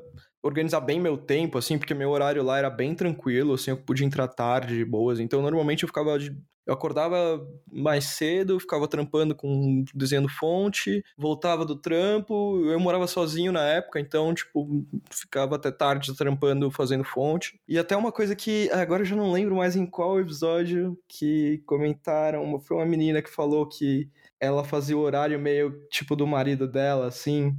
organizar 0.47 0.81
bem 0.81 0.99
meu 0.99 1.17
tempo, 1.17 1.57
assim, 1.57 1.77
porque 1.77 1.93
meu 1.93 2.09
horário 2.09 2.43
lá 2.43 2.57
era 2.57 2.69
bem 2.69 2.95
tranquilo, 2.95 3.53
assim, 3.53 3.71
eu 3.71 3.77
podia 3.77 4.05
entrar 4.05 4.27
tarde 4.27 4.77
de 4.77 4.85
boas. 4.85 5.19
Então, 5.19 5.41
normalmente 5.41 5.83
eu 5.83 5.87
ficava 5.87 6.17
de... 6.17 6.35
Eu 6.65 6.73
acordava 6.73 7.41
mais 7.71 8.03
cedo, 8.03 8.59
ficava 8.59 8.89
trampando 8.89 9.33
com 9.33 9.85
desenhando 9.95 10.27
fonte, 10.27 11.01
voltava 11.17 11.63
do 11.63 11.77
trampo, 11.77 12.61
eu 12.65 12.77
morava 12.77 13.07
sozinho 13.07 13.53
na 13.53 13.63
época, 13.63 14.01
então, 14.01 14.33
tipo, 14.33 14.85
ficava 15.09 15.55
até 15.55 15.71
tarde 15.71 16.13
trampando, 16.13 16.69
fazendo 16.69 17.05
fonte. 17.05 17.57
E 17.69 17.79
até 17.79 17.95
uma 17.95 18.11
coisa 18.11 18.35
que 18.35 18.69
agora 18.71 19.03
eu 19.03 19.05
já 19.05 19.15
não 19.15 19.31
lembro 19.31 19.55
mais 19.55 19.77
em 19.77 19.85
qual 19.85 20.19
episódio 20.19 20.99
que 21.07 21.63
comentaram, 21.65 22.59
foi 22.59 22.75
uma 22.75 22.85
menina 22.85 23.21
que 23.21 23.29
falou 23.29 23.65
que 23.65 24.09
ela 24.37 24.65
fazia 24.65 24.97
o 24.97 25.01
horário 25.01 25.39
meio 25.39 25.71
tipo 25.89 26.17
do 26.17 26.27
marido 26.27 26.67
dela, 26.67 27.07
assim, 27.07 27.55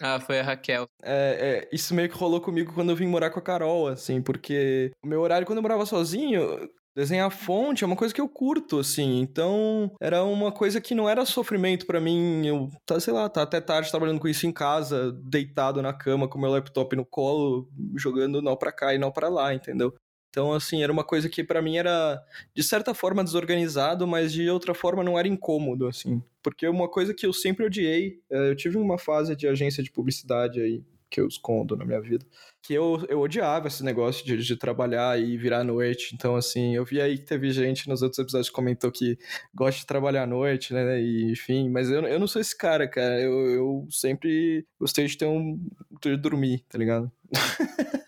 Ah, 0.00 0.18
foi 0.18 0.40
a 0.40 0.42
Raquel. 0.42 0.86
É, 1.02 1.68
é, 1.70 1.74
isso 1.74 1.94
meio 1.94 2.08
que 2.08 2.16
rolou 2.16 2.40
comigo 2.40 2.72
quando 2.72 2.90
eu 2.90 2.96
vim 2.96 3.06
morar 3.06 3.30
com 3.30 3.38
a 3.38 3.42
Carol, 3.42 3.88
assim, 3.88 4.20
porque 4.22 4.90
o 5.04 5.06
meu 5.06 5.20
horário 5.20 5.46
quando 5.46 5.58
eu 5.58 5.62
morava 5.62 5.86
sozinho, 5.86 6.68
desenhar 6.94 7.30
fonte 7.30 7.84
é 7.84 7.86
uma 7.86 7.96
coisa 7.96 8.12
que 8.12 8.20
eu 8.20 8.28
curto, 8.28 8.78
assim. 8.78 9.20
Então, 9.20 9.90
era 10.00 10.24
uma 10.24 10.52
coisa 10.52 10.80
que 10.80 10.94
não 10.94 11.08
era 11.08 11.24
sofrimento 11.24 11.86
para 11.86 12.00
mim. 12.00 12.46
Eu, 12.46 12.68
tá, 12.86 12.98
sei 13.00 13.12
lá, 13.12 13.28
tá 13.28 13.42
até 13.42 13.60
tarde 13.60 13.90
trabalhando 13.90 14.20
com 14.20 14.28
isso 14.28 14.46
em 14.46 14.52
casa, 14.52 15.12
deitado 15.24 15.82
na 15.82 15.92
cama 15.92 16.28
com 16.28 16.38
meu 16.38 16.50
laptop 16.50 16.94
no 16.96 17.04
colo, 17.04 17.68
jogando 17.96 18.42
nó 18.42 18.56
pra 18.56 18.72
cá 18.72 18.94
e 18.94 18.98
nó 18.98 19.10
pra 19.10 19.28
lá, 19.28 19.54
entendeu? 19.54 19.94
Então, 20.32 20.54
assim, 20.54 20.82
era 20.82 20.90
uma 20.90 21.04
coisa 21.04 21.28
que 21.28 21.44
para 21.44 21.60
mim 21.60 21.76
era, 21.76 22.18
de 22.54 22.62
certa 22.62 22.94
forma, 22.94 23.22
desorganizado, 23.22 24.06
mas 24.06 24.32
de 24.32 24.48
outra 24.48 24.72
forma 24.72 25.04
não 25.04 25.18
era 25.18 25.28
incômodo, 25.28 25.86
assim. 25.86 26.22
Porque 26.42 26.66
uma 26.66 26.88
coisa 26.88 27.12
que 27.12 27.26
eu 27.26 27.34
sempre 27.34 27.66
odiei, 27.66 28.18
é, 28.30 28.48
eu 28.48 28.56
tive 28.56 28.78
uma 28.78 28.96
fase 28.96 29.36
de 29.36 29.46
agência 29.46 29.82
de 29.82 29.90
publicidade 29.92 30.58
aí, 30.58 30.82
que 31.10 31.20
eu 31.20 31.28
escondo 31.28 31.76
na 31.76 31.84
minha 31.84 32.00
vida, 32.00 32.24
que 32.62 32.72
eu, 32.72 33.04
eu 33.10 33.20
odiava 33.20 33.68
esse 33.68 33.84
negócio 33.84 34.24
de, 34.24 34.38
de 34.38 34.56
trabalhar 34.56 35.20
e 35.20 35.36
virar 35.36 35.58
à 35.58 35.64
noite. 35.64 36.14
Então, 36.14 36.34
assim, 36.34 36.74
eu 36.74 36.82
vi 36.82 36.98
aí 36.98 37.18
que 37.18 37.26
teve 37.26 37.50
gente 37.50 37.86
nos 37.86 38.00
outros 38.00 38.18
episódios 38.18 38.48
que 38.48 38.54
comentou 38.54 38.90
que 38.90 39.18
gosta 39.54 39.80
de 39.80 39.86
trabalhar 39.86 40.22
à 40.22 40.26
noite, 40.26 40.72
né? 40.72 40.98
E, 40.98 41.30
enfim, 41.30 41.68
mas 41.68 41.90
eu, 41.90 42.06
eu 42.06 42.18
não 42.18 42.26
sou 42.26 42.40
esse 42.40 42.56
cara, 42.56 42.88
cara. 42.88 43.20
Eu, 43.20 43.50
eu 43.50 43.86
sempre 43.90 44.66
gostei 44.80 45.04
de 45.06 45.18
ter 45.18 45.26
um. 45.26 45.60
de 46.02 46.16
dormir, 46.16 46.64
tá 46.70 46.78
ligado? 46.78 47.12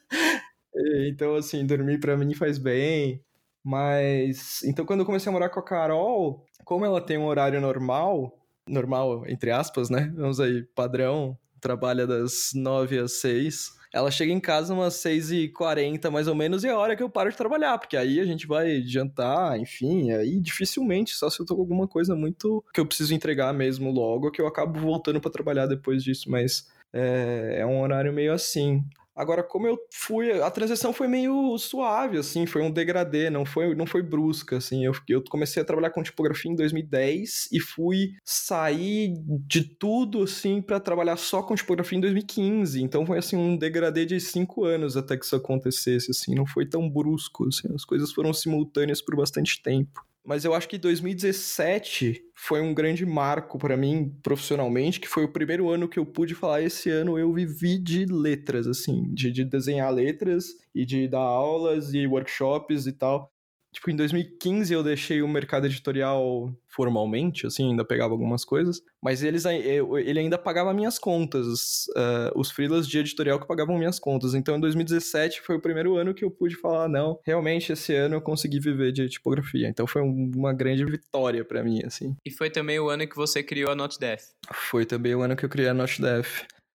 Então, 1.09 1.35
assim, 1.35 1.67
dormir 1.67 1.99
para 1.99 2.17
mim 2.17 2.35
faz 2.35 2.59
bem. 2.59 3.23
Mas. 3.65 4.63
Então, 4.65 4.85
quando 4.85 5.01
eu 5.01 5.07
comecei 5.07 5.31
a 5.31 5.33
morar 5.33 5.49
com 5.49 5.61
a 5.61 5.65
Carol, 5.65 6.45
como 6.65 6.85
ela 6.85 7.01
tem 7.01 7.17
um 7.19 7.27
horário 7.27 7.61
normal, 7.61 8.39
normal, 8.69 9.25
entre 9.29 9.51
aspas, 9.51 9.89
né? 9.91 10.13
Vamos 10.15 10.41
aí, 10.41 10.63
padrão, 10.75 11.39
trabalha 11.61 12.07
das 12.07 12.51
9 12.55 12.99
às 12.99 13.13
6. 13.21 13.73
Ela 13.95 14.11
chega 14.11 14.33
em 14.33 14.41
casa 14.41 14.75
umas 14.75 14.95
6h40, 14.95 16.11
mais 16.11 16.27
ou 16.27 16.35
menos, 16.35 16.65
e 16.65 16.69
é 16.69 16.73
a 16.73 16.79
hora 16.79 16.97
que 16.97 17.03
eu 17.03 17.09
paro 17.09 17.31
de 17.31 17.37
trabalhar, 17.37 17.79
porque 17.79 17.97
aí 17.97 18.19
a 18.19 18.25
gente 18.25 18.45
vai 18.45 18.83
jantar, 18.83 19.57
enfim, 19.57 20.11
aí 20.11 20.41
dificilmente, 20.41 21.15
só 21.15 21.31
se 21.31 21.41
eu 21.41 21.47
tô 21.47 21.55
com 21.55 21.61
alguma 21.63 21.87
coisa 21.87 22.17
muito 22.17 22.63
que 22.75 22.81
eu 22.81 22.87
preciso 22.87 23.15
entregar 23.15 23.55
mesmo 23.55 23.93
logo, 23.93 24.33
que 24.33 24.43
eu 24.43 24.49
acabo 24.49 24.81
voltando 24.81 25.21
para 25.21 25.31
trabalhar 25.31 25.67
depois 25.67 26.03
disso, 26.03 26.29
mas 26.29 26.69
é, 26.93 27.59
é 27.61 27.67
um 27.67 27.81
horário 27.81 28.13
meio 28.13 28.33
assim. 28.33 28.85
Agora, 29.17 29.45
como 29.45 29.67
eu 29.67 29.79
fui, 29.93 30.33
a 30.33 30.51
transição 30.51 30.93
foi 30.93 31.07
meio 31.07 31.57
suave, 31.57 32.19
assim, 32.19 32.47
foi 32.47 32.63
um 32.63 32.71
degradê, 32.71 33.31
não 33.31 33.47
foi, 33.47 33.73
não 33.75 33.87
foi 33.87 34.03
brusca, 34.03 34.57
assim. 34.57 34.85
Eu, 34.85 34.93
eu 35.09 35.23
comecei 35.23 35.63
a 35.63 35.65
trabalhar 35.65 35.91
com 35.91 36.03
tipografia 36.03 36.51
em 36.51 36.57
2010 36.57 37.49
e 37.53 37.61
fui 37.61 38.15
sair 38.25 39.15
de 39.47 39.63
tudo, 39.63 40.25
assim, 40.25 40.61
para 40.61 40.81
trabalhar 40.81 41.17
só 41.17 41.43
com 41.43 41.55
tipografia 41.55 41.97
em 41.97 42.01
2015. 42.01 42.83
Então 42.83 43.07
foi, 43.07 43.19
assim, 43.19 43.37
um 43.37 43.57
degradê 43.57 44.05
de 44.05 44.19
cinco 44.19 44.65
anos 44.65 44.97
até 44.97 45.17
que 45.17 45.25
isso 45.25 45.37
acontecesse, 45.37 46.11
assim. 46.11 46.35
Não 46.35 46.45
foi 46.45 46.67
tão 46.67 46.91
brusco, 46.91 47.47
assim. 47.47 47.73
As 47.73 47.85
coisas 47.85 48.13
foram 48.13 48.33
simultâneas 48.33 49.01
por 49.01 49.15
bastante 49.17 49.63
tempo 49.63 50.05
mas 50.25 50.45
eu 50.45 50.55
acho 50.55 50.69
que 50.69 50.79
2017 50.79 52.23
foi 52.35 52.61
um 52.61 52.73
grande 52.73 53.05
marco 53.05 53.59
para 53.59 53.77
mim 53.77 54.17
profissionalmente, 54.23 54.99
que 54.99 55.09
foi 55.09 55.25
o 55.25 55.33
primeiro 55.33 55.69
ano 55.69 55.89
que 55.89 55.99
eu 55.99 56.07
pude 56.07 56.35
falar 56.35 56.63
esse 56.63 56.89
ano 56.89 57.19
eu 57.19 57.33
vivi 57.33 57.79
de 57.79 58.07
letras, 58.07 58.67
assim, 58.67 59.13
de, 59.13 59.31
de 59.31 59.45
desenhar 59.45 59.93
letras 59.93 60.47
e 60.75 60.87
de 60.87 61.07
dar 61.07 61.21
aulas 61.21 61.93
e 61.93 62.07
workshops 62.07 62.87
e 62.87 62.93
tal. 62.93 63.34
Tipo, 63.75 63.91
em 63.91 63.97
2015 63.97 64.73
eu 64.73 64.85
deixei 64.85 65.21
o 65.21 65.27
mercado 65.27 65.67
editorial 65.67 66.55
formalmente, 66.69 67.47
assim, 67.47 67.71
ainda 67.71 67.85
pegava 67.85 68.13
algumas 68.13 68.45
coisas, 68.45 68.81
mas 69.03 69.23
eles, 69.23 69.45
ele 69.45 70.19
ainda 70.19 70.39
pagava 70.39 70.73
minhas 70.73 70.97
contas, 70.97 71.87
uh, 71.89 72.39
os 72.39 72.53
freelas 72.53 72.87
de 72.89 72.99
editorial 72.99 73.41
que 73.41 73.49
pagavam 73.49 73.77
minhas 73.77 73.99
contas. 73.99 74.33
Então, 74.33 74.57
em 74.57 74.61
2017 74.61 75.41
foi 75.41 75.57
o 75.57 75.61
primeiro 75.61 75.97
ano 75.97 76.15
que 76.15 76.25
eu 76.25 76.31
pude 76.31 76.55
falar, 76.57 76.89
não, 76.89 77.19
realmente 77.25 77.73
esse 77.73 77.93
ano 77.95 78.15
eu 78.15 78.21
consegui 78.21 78.61
viver 78.61 78.93
de 78.93 79.09
tipografia. 79.09 79.69
Então, 79.69 79.89
foi 79.89 80.03
uma 80.03 80.53
grande 80.53 80.85
vitória 80.85 81.45
para 81.45 81.63
mim, 81.63 81.81
assim. 81.85 82.17
E 82.25 82.31
foi 82.31 82.51
também 82.51 82.79
o 82.79 82.89
ano 82.89 83.09
que 83.09 83.17
você 83.17 83.43
criou 83.43 83.73
a 83.73 83.75
Not 83.75 83.99
Death. 83.99 84.23
Foi 84.53 84.87
também 84.87 85.15
o 85.17 85.23
ano 85.23 85.35
que 85.35 85.45
eu 85.45 85.49
criei 85.49 85.69
a 85.69 85.75
Not 85.75 86.01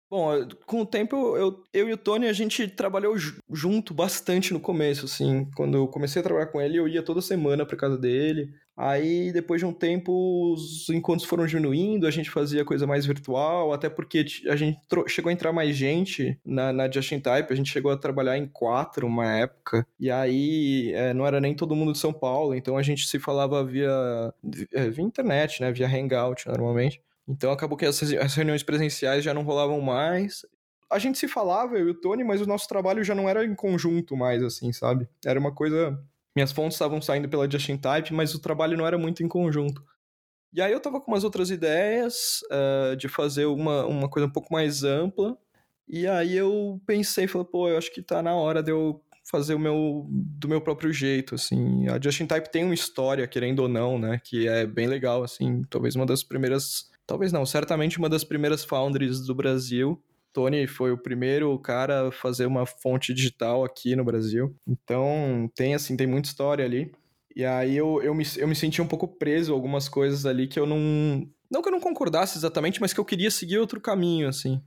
Bom, 0.09 0.47
com 0.65 0.81
o 0.81 0.85
tempo, 0.87 1.37
eu, 1.37 1.63
eu 1.71 1.87
e 1.87 1.93
o 1.93 1.97
Tony, 1.97 2.27
a 2.27 2.33
gente 2.33 2.67
trabalhou 2.67 3.15
junto 3.51 3.93
bastante 3.93 4.51
no 4.51 4.59
começo, 4.59 5.05
assim. 5.05 5.47
Quando 5.55 5.77
eu 5.77 5.87
comecei 5.87 6.19
a 6.19 6.23
trabalhar 6.23 6.47
com 6.47 6.59
ele, 6.59 6.77
eu 6.77 6.87
ia 6.87 7.03
toda 7.03 7.21
semana 7.21 7.63
pra 7.63 7.77
casa 7.77 7.95
dele. 7.95 8.51
Aí, 8.75 9.31
depois 9.31 9.59
de 9.59 9.67
um 9.67 9.73
tempo, 9.73 10.53
os 10.53 10.89
encontros 10.89 11.27
foram 11.27 11.45
diminuindo, 11.45 12.07
a 12.07 12.11
gente 12.11 12.29
fazia 12.31 12.65
coisa 12.65 12.87
mais 12.87 13.05
virtual, 13.05 13.71
até 13.73 13.89
porque 13.89 14.25
a 14.47 14.55
gente 14.55 14.79
chegou 15.07 15.29
a 15.29 15.33
entrar 15.33 15.51
mais 15.51 15.75
gente 15.75 16.39
na, 16.45 16.71
na 16.71 16.89
Justin 16.89 17.19
Type, 17.19 17.51
a 17.51 17.55
gente 17.55 17.69
chegou 17.69 17.91
a 17.91 17.97
trabalhar 17.97 18.37
em 18.37 18.47
quatro 18.47 19.05
uma 19.05 19.35
época, 19.35 19.85
e 19.99 20.09
aí 20.09 20.93
é, 20.93 21.13
não 21.13 21.27
era 21.27 21.41
nem 21.41 21.53
todo 21.53 21.75
mundo 21.75 21.91
de 21.91 21.97
São 21.97 22.13
Paulo, 22.13 22.55
então 22.55 22.77
a 22.77 22.81
gente 22.81 23.05
se 23.05 23.19
falava 23.19 23.61
via, 23.65 23.91
é, 24.71 24.89
via 24.89 25.03
internet, 25.03 25.61
né, 25.61 25.73
via 25.73 25.85
Hangout 25.85 26.47
normalmente. 26.47 27.01
Então 27.29 27.51
acabou 27.51 27.77
que 27.77 27.85
as 27.85 28.01
reuniões 28.35 28.63
presenciais 28.63 29.23
já 29.23 29.33
não 29.33 29.43
rolavam 29.43 29.79
mais. 29.79 30.43
A 30.91 30.97
gente 30.97 31.19
se 31.19 31.27
falava, 31.27 31.77
eu 31.77 31.87
e 31.87 31.91
o 31.91 31.93
Tony, 31.93 32.23
mas 32.23 32.41
o 32.41 32.47
nosso 32.47 32.67
trabalho 32.67 33.03
já 33.03 33.13
não 33.13 33.29
era 33.29 33.45
em 33.45 33.53
conjunto 33.53 34.17
mais, 34.17 34.41
assim, 34.41 34.73
sabe? 34.73 35.07
Era 35.23 35.39
uma 35.39 35.53
coisa. 35.53 35.97
Minhas 36.35 36.51
fontes 36.51 36.73
estavam 36.75 36.99
saindo 36.99 37.29
pela 37.29 37.49
Justin 37.49 37.77
Type, 37.77 38.13
mas 38.13 38.33
o 38.33 38.39
trabalho 38.39 38.75
não 38.75 38.87
era 38.87 38.97
muito 38.97 39.21
em 39.21 39.27
conjunto. 39.27 39.83
E 40.51 40.59
aí 40.59 40.71
eu 40.71 40.79
tava 40.79 40.99
com 40.99 41.11
umas 41.11 41.23
outras 41.23 41.51
ideias 41.51 42.41
uh, 42.51 42.95
de 42.95 43.07
fazer 43.07 43.45
uma, 43.45 43.85
uma 43.85 44.09
coisa 44.09 44.27
um 44.27 44.31
pouco 44.31 44.51
mais 44.51 44.83
ampla. 44.83 45.37
E 45.87 46.07
aí 46.07 46.35
eu 46.35 46.81
pensei, 46.87 47.27
falei, 47.27 47.47
pô, 47.51 47.69
eu 47.69 47.77
acho 47.77 47.93
que 47.93 48.01
tá 48.01 48.23
na 48.23 48.33
hora 48.33 48.63
de 48.63 48.71
eu 48.71 49.03
fazer 49.29 49.53
o 49.53 49.59
meu 49.59 50.07
do 50.09 50.47
meu 50.47 50.59
próprio 50.59 50.91
jeito, 50.91 51.35
assim. 51.35 51.87
A 51.87 51.99
Justin 52.01 52.25
Type 52.25 52.51
tem 52.51 52.63
uma 52.63 52.73
história, 52.73 53.27
querendo 53.27 53.59
ou 53.59 53.67
não, 53.67 53.99
né, 53.99 54.19
que 54.23 54.47
é 54.47 54.65
bem 54.65 54.87
legal, 54.87 55.23
assim, 55.23 55.61
talvez 55.69 55.95
uma 55.95 56.05
das 56.05 56.23
primeiras 56.23 56.89
Talvez 57.09 57.33
não, 57.33 57.43
certamente 57.43 57.97
uma 57.97 58.07
das 58.07 58.23
primeiras 58.23 58.63
foundries 58.63 59.25
do 59.25 59.33
Brasil. 59.33 59.99
Tony 60.31 60.67
foi 60.67 60.91
o 60.91 60.97
primeiro 60.97 61.57
cara 61.57 62.09
a 62.09 62.11
fazer 62.11 62.45
uma 62.45 62.67
fonte 62.67 63.15
digital 63.15 63.63
aqui 63.63 63.95
no 63.95 64.05
Brasil. 64.05 64.55
Então, 64.67 65.49
tem 65.55 65.73
assim, 65.73 65.97
tem 65.97 66.05
muita 66.05 66.29
história 66.29 66.63
ali. 66.63 66.91
E 67.35 67.43
aí 67.43 67.75
eu, 67.75 67.99
eu, 68.03 68.13
me, 68.13 68.23
eu 68.37 68.47
me 68.47 68.55
senti 68.55 68.79
um 68.79 68.87
pouco 68.87 69.07
preso 69.07 69.51
a 69.51 69.55
algumas 69.55 69.89
coisas 69.89 70.27
ali 70.27 70.47
que 70.47 70.59
eu 70.59 70.67
não. 70.67 71.27
Não 71.49 71.63
que 71.63 71.67
eu 71.67 71.71
não 71.71 71.79
concordasse 71.79 72.37
exatamente, 72.37 72.79
mas 72.79 72.93
que 72.93 72.99
eu 72.99 73.05
queria 73.05 73.31
seguir 73.31 73.57
outro 73.57 73.81
caminho, 73.81 74.27
assim. 74.27 74.61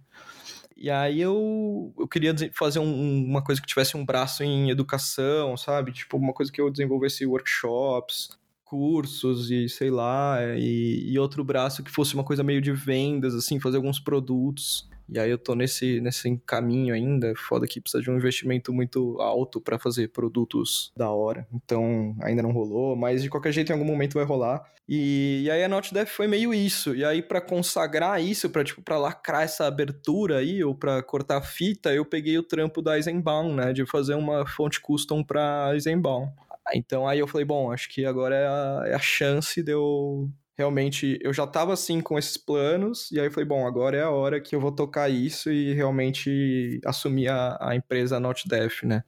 E 0.76 0.90
aí 0.90 1.20
eu, 1.20 1.94
eu 1.96 2.08
queria 2.08 2.34
fazer 2.52 2.80
um, 2.80 3.24
uma 3.24 3.40
coisa 3.44 3.60
que 3.60 3.68
tivesse 3.68 3.96
um 3.96 4.04
braço 4.04 4.42
em 4.42 4.68
educação, 4.68 5.56
sabe? 5.56 5.92
Tipo, 5.92 6.16
uma 6.16 6.32
coisa 6.32 6.50
que 6.50 6.60
eu 6.60 6.68
desenvolvesse 6.68 7.24
workshops, 7.24 8.30
cursos 8.72 9.50
e 9.50 9.68
sei 9.68 9.90
lá, 9.90 10.38
e, 10.56 11.12
e, 11.12 11.18
outro 11.18 11.44
braço 11.44 11.82
que 11.82 11.90
fosse 11.90 12.14
uma 12.14 12.24
coisa 12.24 12.42
meio 12.42 12.58
de 12.58 12.72
vendas, 12.72 13.34
assim, 13.34 13.60
fazer 13.60 13.76
alguns 13.76 14.00
produtos. 14.00 14.88
E 15.10 15.18
aí 15.18 15.30
eu 15.30 15.36
tô 15.36 15.54
nesse, 15.54 16.00
nesse 16.00 16.40
caminho 16.46 16.94
ainda. 16.94 17.34
Foda 17.36 17.66
que 17.66 17.82
precisa 17.82 18.02
de 18.02 18.10
um 18.10 18.16
investimento 18.16 18.72
muito 18.72 19.20
alto 19.20 19.60
para 19.60 19.78
fazer 19.78 20.08
produtos 20.08 20.90
da 20.96 21.10
hora. 21.10 21.46
Então 21.52 22.16
ainda 22.22 22.42
não 22.42 22.50
rolou, 22.50 22.96
mas 22.96 23.22
de 23.22 23.28
qualquer 23.28 23.52
jeito 23.52 23.68
em 23.68 23.74
algum 23.74 23.84
momento 23.84 24.14
vai 24.14 24.24
rolar. 24.24 24.64
E, 24.88 25.42
e 25.44 25.50
aí 25.50 25.62
a 25.62 25.68
NotDev 25.68 26.08
foi 26.08 26.26
meio 26.26 26.54
isso. 26.54 26.94
E 26.94 27.04
aí 27.04 27.20
para 27.20 27.42
consagrar 27.42 28.22
isso, 28.22 28.48
para 28.48 28.64
tipo 28.64 28.80
para 28.80 28.96
lacrar 28.96 29.42
essa 29.42 29.66
abertura 29.66 30.38
aí 30.38 30.64
ou 30.64 30.74
para 30.74 31.02
cortar 31.02 31.36
a 31.36 31.42
fita, 31.42 31.92
eu 31.92 32.06
peguei 32.06 32.38
o 32.38 32.42
trampo 32.42 32.80
da 32.80 32.96
Eisenbaum, 32.96 33.54
né, 33.54 33.74
de 33.74 33.84
fazer 33.84 34.14
uma 34.14 34.46
fonte 34.46 34.80
custom 34.80 35.22
para 35.22 35.72
Eisenbaum. 35.74 36.32
Então 36.74 37.06
aí 37.06 37.18
eu 37.18 37.26
falei, 37.26 37.44
bom, 37.44 37.72
acho 37.72 37.88
que 37.88 38.04
agora 38.04 38.34
é 38.34 38.46
a, 38.46 38.82
é 38.88 38.94
a 38.94 38.98
chance 38.98 39.62
de 39.62 39.72
eu 39.72 40.30
realmente. 40.56 41.18
Eu 41.22 41.32
já 41.32 41.46
tava 41.46 41.72
assim 41.72 42.00
com 42.00 42.18
esses 42.18 42.36
planos, 42.36 43.10
e 43.10 43.18
aí 43.18 43.26
eu 43.26 43.30
falei, 43.32 43.48
bom, 43.48 43.66
agora 43.66 43.96
é 43.96 44.02
a 44.02 44.10
hora 44.10 44.40
que 44.40 44.54
eu 44.54 44.60
vou 44.60 44.72
tocar 44.72 45.08
isso 45.08 45.50
e 45.50 45.72
realmente 45.74 46.80
assumir 46.84 47.28
a, 47.28 47.58
a 47.60 47.74
empresa 47.76 48.20
NotDef, 48.20 48.86
né? 48.86 49.02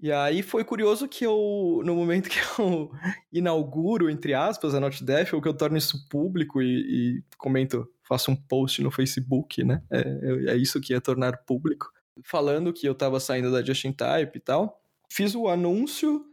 E 0.00 0.10
aí 0.10 0.42
foi 0.42 0.64
curioso 0.64 1.06
que 1.06 1.24
eu, 1.24 1.80
no 1.84 1.94
momento 1.94 2.28
que 2.28 2.38
eu 2.58 2.90
inauguro, 3.32 4.10
entre 4.10 4.34
aspas, 4.34 4.74
a 4.74 4.80
NotDef, 4.80 5.34
ou 5.34 5.40
que 5.40 5.48
eu 5.48 5.54
torno 5.54 5.76
isso 5.76 6.08
público 6.08 6.60
e, 6.60 7.18
e 7.18 7.24
comento, 7.38 7.88
faço 8.02 8.30
um 8.30 8.36
post 8.36 8.82
no 8.82 8.90
Facebook, 8.90 9.62
né? 9.62 9.80
É, 9.90 10.52
é 10.52 10.56
isso 10.56 10.80
que 10.80 10.92
é 10.92 11.00
tornar 11.00 11.44
público. 11.44 11.88
Falando 12.24 12.72
que 12.72 12.86
eu 12.86 12.94
tava 12.94 13.20
saindo 13.20 13.52
da 13.52 13.62
Justin 13.62 13.92
Type 13.92 14.36
e 14.36 14.40
tal. 14.40 14.80
Fiz 15.08 15.34
o 15.34 15.46
anúncio 15.46 16.24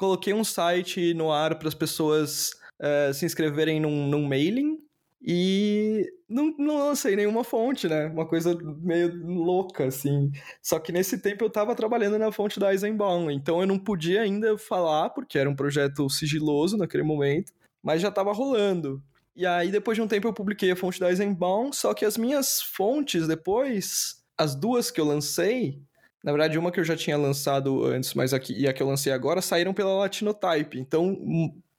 coloquei 0.00 0.32
um 0.32 0.42
site 0.42 1.12
no 1.12 1.30
ar 1.30 1.58
para 1.58 1.68
as 1.68 1.74
pessoas 1.74 2.52
uh, 2.80 3.12
se 3.12 3.26
inscreverem 3.26 3.78
num, 3.78 4.08
num 4.08 4.26
mailing 4.26 4.78
e 5.22 6.10
não, 6.26 6.54
não, 6.58 6.78
lancei 6.78 7.14
nenhuma 7.14 7.44
fonte, 7.44 7.86
né? 7.86 8.06
Uma 8.06 8.26
coisa 8.26 8.56
meio 8.78 9.22
louca, 9.26 9.84
assim. 9.84 10.32
Só 10.62 10.78
que 10.78 10.90
nesse 10.90 11.18
tempo 11.18 11.44
eu 11.44 11.48
estava 11.48 11.74
trabalhando 11.74 12.18
na 12.18 12.32
fonte 12.32 12.58
da 12.58 12.72
Eisenbaum, 12.72 13.30
então 13.30 13.60
eu 13.60 13.66
não 13.66 13.78
podia 13.78 14.22
ainda 14.22 14.56
falar, 14.56 15.10
porque 15.10 15.38
era 15.38 15.50
um 15.50 15.54
projeto 15.54 16.08
sigiloso 16.08 16.78
naquele 16.78 17.02
momento, 17.02 17.52
mas 17.82 18.00
já 18.00 18.08
estava 18.08 18.32
rolando. 18.32 19.02
E 19.36 19.44
aí, 19.44 19.70
depois 19.70 19.96
de 19.96 20.02
um 20.02 20.08
tempo, 20.08 20.26
eu 20.26 20.32
publiquei 20.32 20.70
a 20.70 20.76
fonte 20.76 20.98
da 20.98 21.10
Eisenbaum, 21.10 21.70
só 21.74 21.92
que 21.92 22.06
as 22.06 22.16
minhas 22.16 22.62
fontes 22.62 23.28
depois, 23.28 24.24
as 24.38 24.54
duas 24.54 24.90
que 24.90 24.98
eu 24.98 25.04
lancei, 25.04 25.82
na 26.22 26.32
verdade, 26.32 26.58
uma 26.58 26.70
que 26.70 26.78
eu 26.78 26.84
já 26.84 26.96
tinha 26.96 27.16
lançado 27.16 27.84
antes, 27.84 28.14
mas 28.14 28.34
aqui, 28.34 28.54
e 28.54 28.68
a 28.68 28.72
que 28.72 28.82
eu 28.82 28.86
lancei 28.86 29.12
agora, 29.12 29.40
saíram 29.40 29.72
pela 29.72 29.94
Latinotype. 29.94 30.78
Então, 30.78 31.16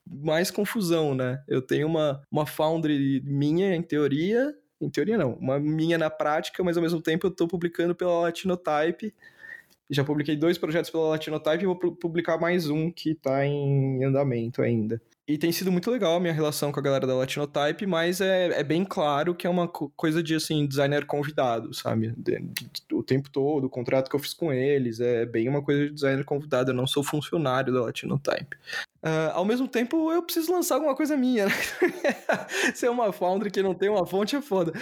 mais 0.08 0.50
confusão, 0.50 1.14
né? 1.14 1.44
Eu 1.48 1.62
tenho 1.62 1.88
uma, 1.88 2.22
uma 2.32 2.46
Foundry 2.46 3.22
minha, 3.24 3.76
em 3.76 3.82
teoria, 3.82 4.54
em 4.82 4.90
teoria 4.90 5.18
não, 5.18 5.34
uma 5.34 5.60
minha 5.60 5.98
na 5.98 6.10
prática, 6.10 6.64
mas 6.64 6.76
ao 6.76 6.84
mesmo 6.84 7.02
tempo 7.02 7.28
eu 7.28 7.32
estou 7.32 7.48
publicando 7.48 7.96
pela 7.96 8.22
Latinotype. 8.22 9.14
Já 9.90 10.04
publiquei 10.04 10.36
dois 10.36 10.58
projetos 10.58 10.90
pela 10.90 11.10
Latinotype 11.10 11.64
e 11.64 11.68
vou 11.68 11.76
publicar 11.76 12.38
mais 12.40 12.70
um 12.70 12.90
que 12.90 13.12
está 13.12 13.46
em 13.46 14.04
andamento 14.04 14.62
ainda. 14.62 15.02
E 15.32 15.38
tem 15.38 15.50
sido 15.50 15.72
muito 15.72 15.90
legal 15.90 16.18
a 16.18 16.20
minha 16.20 16.34
relação 16.34 16.74
com 16.74 16.80
a 16.82 16.84
galera 16.84 17.08
da 17.08 17.16
Latinotype, 17.16 17.88
mas 17.88 18.20
é, 18.20 18.48
é 18.48 18.64
bem 18.66 18.84
claro 18.84 19.34
que 19.34 19.48
é 19.48 19.50
uma 19.50 19.66
coisa 19.66 20.22
de, 20.22 20.36
assim, 20.36 20.68
designer 20.68 21.06
convidado, 21.06 21.74
sabe? 21.74 22.14
O 22.92 23.02
tempo 23.02 23.30
todo, 23.30 23.64
o 23.64 23.70
contrato 23.70 24.10
que 24.10 24.16
eu 24.18 24.20
fiz 24.20 24.34
com 24.34 24.52
eles, 24.52 25.00
é 25.00 25.26
bem 25.26 25.48
uma 25.48 25.62
coisa 25.62 25.86
de 25.86 25.94
designer 25.94 26.26
convidado, 26.26 26.72
eu 26.72 26.76
não 26.76 26.86
sou 26.86 27.02
funcionário 27.02 27.72
da 27.74 27.80
Latinotype. 27.84 28.58
Uh, 29.02 29.32
ao 29.32 29.46
mesmo 29.46 29.70
tempo, 29.70 30.12
eu 30.12 30.22
preciso 30.22 30.52
lançar 30.52 30.76
alguma 30.76 30.98
coisa 30.98 31.16
minha, 31.16 31.46
né? 31.46 31.54
Ser 32.76 32.90
uma 32.90 33.14
foundry 33.14 33.50
que 33.50 33.64
não 33.64 33.74
tem 33.74 33.88
uma 33.88 34.06
fonte 34.06 34.36
é 34.36 34.42
foda. 34.42 34.74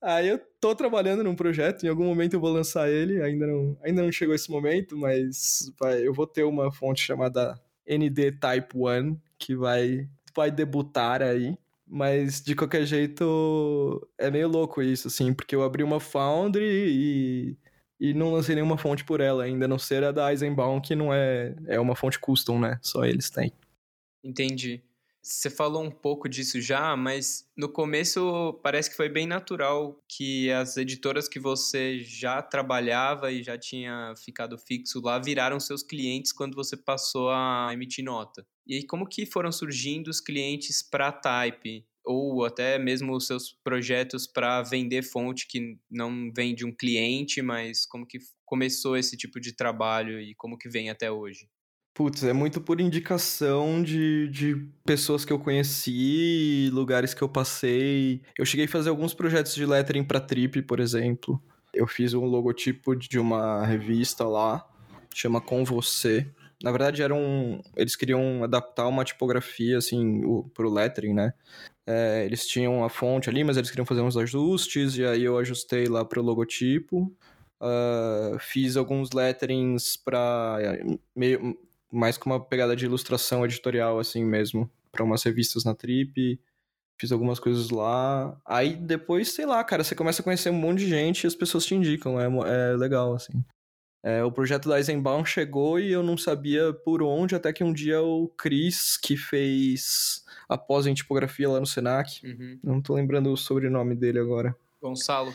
Aí 0.00 0.28
eu 0.28 0.40
tô 0.58 0.74
trabalhando 0.74 1.22
num 1.22 1.36
projeto, 1.36 1.84
em 1.84 1.90
algum 1.90 2.06
momento 2.06 2.32
eu 2.32 2.40
vou 2.40 2.50
lançar 2.50 2.88
ele, 2.88 3.22
ainda 3.22 3.46
não, 3.46 3.76
ainda 3.84 4.00
não 4.00 4.10
chegou 4.10 4.34
esse 4.34 4.50
momento, 4.50 4.96
mas 4.96 5.70
vai, 5.78 6.00
eu 6.00 6.14
vou 6.14 6.26
ter 6.26 6.44
uma 6.44 6.72
fonte 6.72 7.02
chamada 7.02 7.60
ND 7.86 8.32
Type 8.32 8.74
1, 8.74 9.14
que 9.40 9.56
vai, 9.56 10.08
vai 10.36 10.50
debutar 10.50 11.22
aí. 11.22 11.56
Mas, 11.86 12.40
de 12.40 12.54
qualquer 12.54 12.84
jeito, 12.86 14.08
é 14.16 14.30
meio 14.30 14.46
louco 14.46 14.80
isso, 14.80 15.08
assim, 15.08 15.34
porque 15.34 15.56
eu 15.56 15.64
abri 15.64 15.82
uma 15.82 15.98
Foundry 15.98 16.62
e, 16.64 17.58
e 17.98 18.14
não 18.14 18.32
lancei 18.32 18.54
nenhuma 18.54 18.78
fonte 18.78 19.04
por 19.04 19.20
ela 19.20 19.42
ainda, 19.42 19.66
não 19.66 19.76
ser 19.78 20.04
a 20.04 20.12
da 20.12 20.30
Eisenbaum, 20.30 20.80
que 20.80 20.94
não 20.94 21.12
é, 21.12 21.56
é 21.66 21.80
uma 21.80 21.96
fonte 21.96 22.20
custom, 22.20 22.60
né? 22.60 22.78
Só 22.80 23.04
eles 23.04 23.28
têm. 23.28 23.52
Entendi. 24.22 24.84
Você 25.22 25.50
falou 25.50 25.84
um 25.84 25.90
pouco 25.90 26.28
disso 26.30 26.60
já, 26.62 26.96
mas 26.96 27.46
no 27.54 27.68
começo 27.68 28.58
parece 28.62 28.88
que 28.88 28.96
foi 28.96 29.08
bem 29.08 29.26
natural 29.26 30.02
que 30.08 30.50
as 30.50 30.78
editoras 30.78 31.28
que 31.28 31.38
você 31.38 31.98
já 31.98 32.40
trabalhava 32.40 33.30
e 33.30 33.42
já 33.42 33.58
tinha 33.58 34.14
ficado 34.16 34.56
fixo 34.56 34.98
lá 35.02 35.18
viraram 35.18 35.60
seus 35.60 35.82
clientes 35.82 36.32
quando 36.32 36.54
você 36.54 36.74
passou 36.74 37.28
a 37.30 37.68
emitir 37.70 38.02
nota. 38.02 38.46
E 38.66 38.82
como 38.86 39.06
que 39.06 39.26
foram 39.26 39.52
surgindo 39.52 40.08
os 40.08 40.20
clientes 40.22 40.82
para 40.82 41.12
Type? 41.12 41.84
Ou 42.02 42.46
até 42.46 42.78
mesmo 42.78 43.14
os 43.14 43.26
seus 43.26 43.52
projetos 43.62 44.26
para 44.26 44.62
vender 44.62 45.02
fonte 45.02 45.46
que 45.46 45.78
não 45.90 46.32
vem 46.34 46.54
de 46.54 46.64
um 46.64 46.74
cliente, 46.74 47.42
mas 47.42 47.84
como 47.84 48.06
que 48.06 48.18
começou 48.46 48.96
esse 48.96 49.18
tipo 49.18 49.38
de 49.38 49.52
trabalho 49.54 50.18
e 50.18 50.34
como 50.34 50.56
que 50.56 50.68
vem 50.68 50.88
até 50.88 51.10
hoje? 51.10 51.46
Putz, 52.00 52.24
é 52.24 52.32
muito 52.32 52.62
por 52.62 52.80
indicação 52.80 53.82
de, 53.82 54.26
de 54.28 54.56
pessoas 54.86 55.22
que 55.22 55.30
eu 55.30 55.38
conheci, 55.38 56.70
lugares 56.72 57.12
que 57.12 57.20
eu 57.20 57.28
passei. 57.28 58.22
Eu 58.38 58.46
cheguei 58.46 58.64
a 58.64 58.68
fazer 58.68 58.88
alguns 58.88 59.12
projetos 59.12 59.54
de 59.54 59.66
lettering 59.66 60.02
para 60.02 60.18
Trip, 60.18 60.62
por 60.62 60.80
exemplo. 60.80 61.38
Eu 61.74 61.86
fiz 61.86 62.14
um 62.14 62.24
logotipo 62.24 62.96
de 62.96 63.18
uma 63.18 63.66
revista 63.66 64.24
lá, 64.24 64.66
chama 65.14 65.42
Com 65.42 65.62
Você. 65.62 66.26
Na 66.62 66.70
verdade, 66.70 67.02
era 67.02 67.14
um, 67.14 67.60
eles 67.76 67.94
queriam 67.94 68.42
adaptar 68.44 68.86
uma 68.86 69.04
tipografia, 69.04 69.76
assim, 69.76 70.24
o, 70.24 70.44
pro 70.54 70.72
lettering, 70.72 71.12
né? 71.12 71.34
É, 71.86 72.24
eles 72.24 72.46
tinham 72.46 72.82
a 72.82 72.88
fonte 72.88 73.28
ali, 73.28 73.44
mas 73.44 73.58
eles 73.58 73.68
queriam 73.68 73.84
fazer 73.84 74.00
uns 74.00 74.16
ajustes, 74.16 74.96
e 74.96 75.04
aí 75.04 75.24
eu 75.24 75.36
ajustei 75.36 75.86
lá 75.86 76.02
pro 76.02 76.22
logotipo. 76.22 77.14
Uh, 77.60 78.38
fiz 78.38 78.78
alguns 78.78 79.10
letterings 79.10 79.98
para 79.98 80.56
meio 81.14 81.58
mais 81.90 82.16
com 82.16 82.30
uma 82.30 82.44
pegada 82.44 82.76
de 82.76 82.84
ilustração 82.84 83.44
editorial, 83.44 83.98
assim 83.98 84.24
mesmo, 84.24 84.70
para 84.92 85.04
umas 85.04 85.22
revistas 85.22 85.64
na 85.64 85.74
Trip. 85.74 86.40
Fiz 86.98 87.12
algumas 87.12 87.40
coisas 87.40 87.70
lá. 87.70 88.38
Aí 88.46 88.76
depois, 88.76 89.32
sei 89.32 89.46
lá, 89.46 89.62
cara, 89.64 89.82
você 89.82 89.94
começa 89.94 90.20
a 90.20 90.24
conhecer 90.24 90.50
um 90.50 90.54
monte 90.54 90.80
de 90.80 90.88
gente 90.88 91.24
e 91.24 91.26
as 91.26 91.34
pessoas 91.34 91.64
te 91.64 91.74
indicam. 91.74 92.20
É, 92.20 92.26
é 92.26 92.76
legal, 92.76 93.14
assim. 93.14 93.44
É, 94.02 94.24
o 94.24 94.32
projeto 94.32 94.68
da 94.68 94.78
Eisenbaum 94.78 95.24
chegou 95.24 95.78
e 95.78 95.92
eu 95.92 96.02
não 96.02 96.16
sabia 96.16 96.72
por 96.72 97.02
onde, 97.02 97.34
até 97.34 97.52
que 97.52 97.62
um 97.62 97.72
dia 97.72 98.00
o 98.02 98.28
Cris, 98.28 98.96
que 98.96 99.16
fez 99.16 100.24
a 100.48 100.56
pós 100.56 100.86
em 100.86 100.94
tipografia 100.94 101.48
lá 101.48 101.60
no 101.60 101.66
Senac, 101.66 102.26
uhum. 102.26 102.58
não 102.62 102.80
tô 102.80 102.94
lembrando 102.94 103.30
o 103.30 103.36
sobrenome 103.36 103.94
dele 103.94 104.18
agora. 104.18 104.56
Gonçalo. 104.80 105.34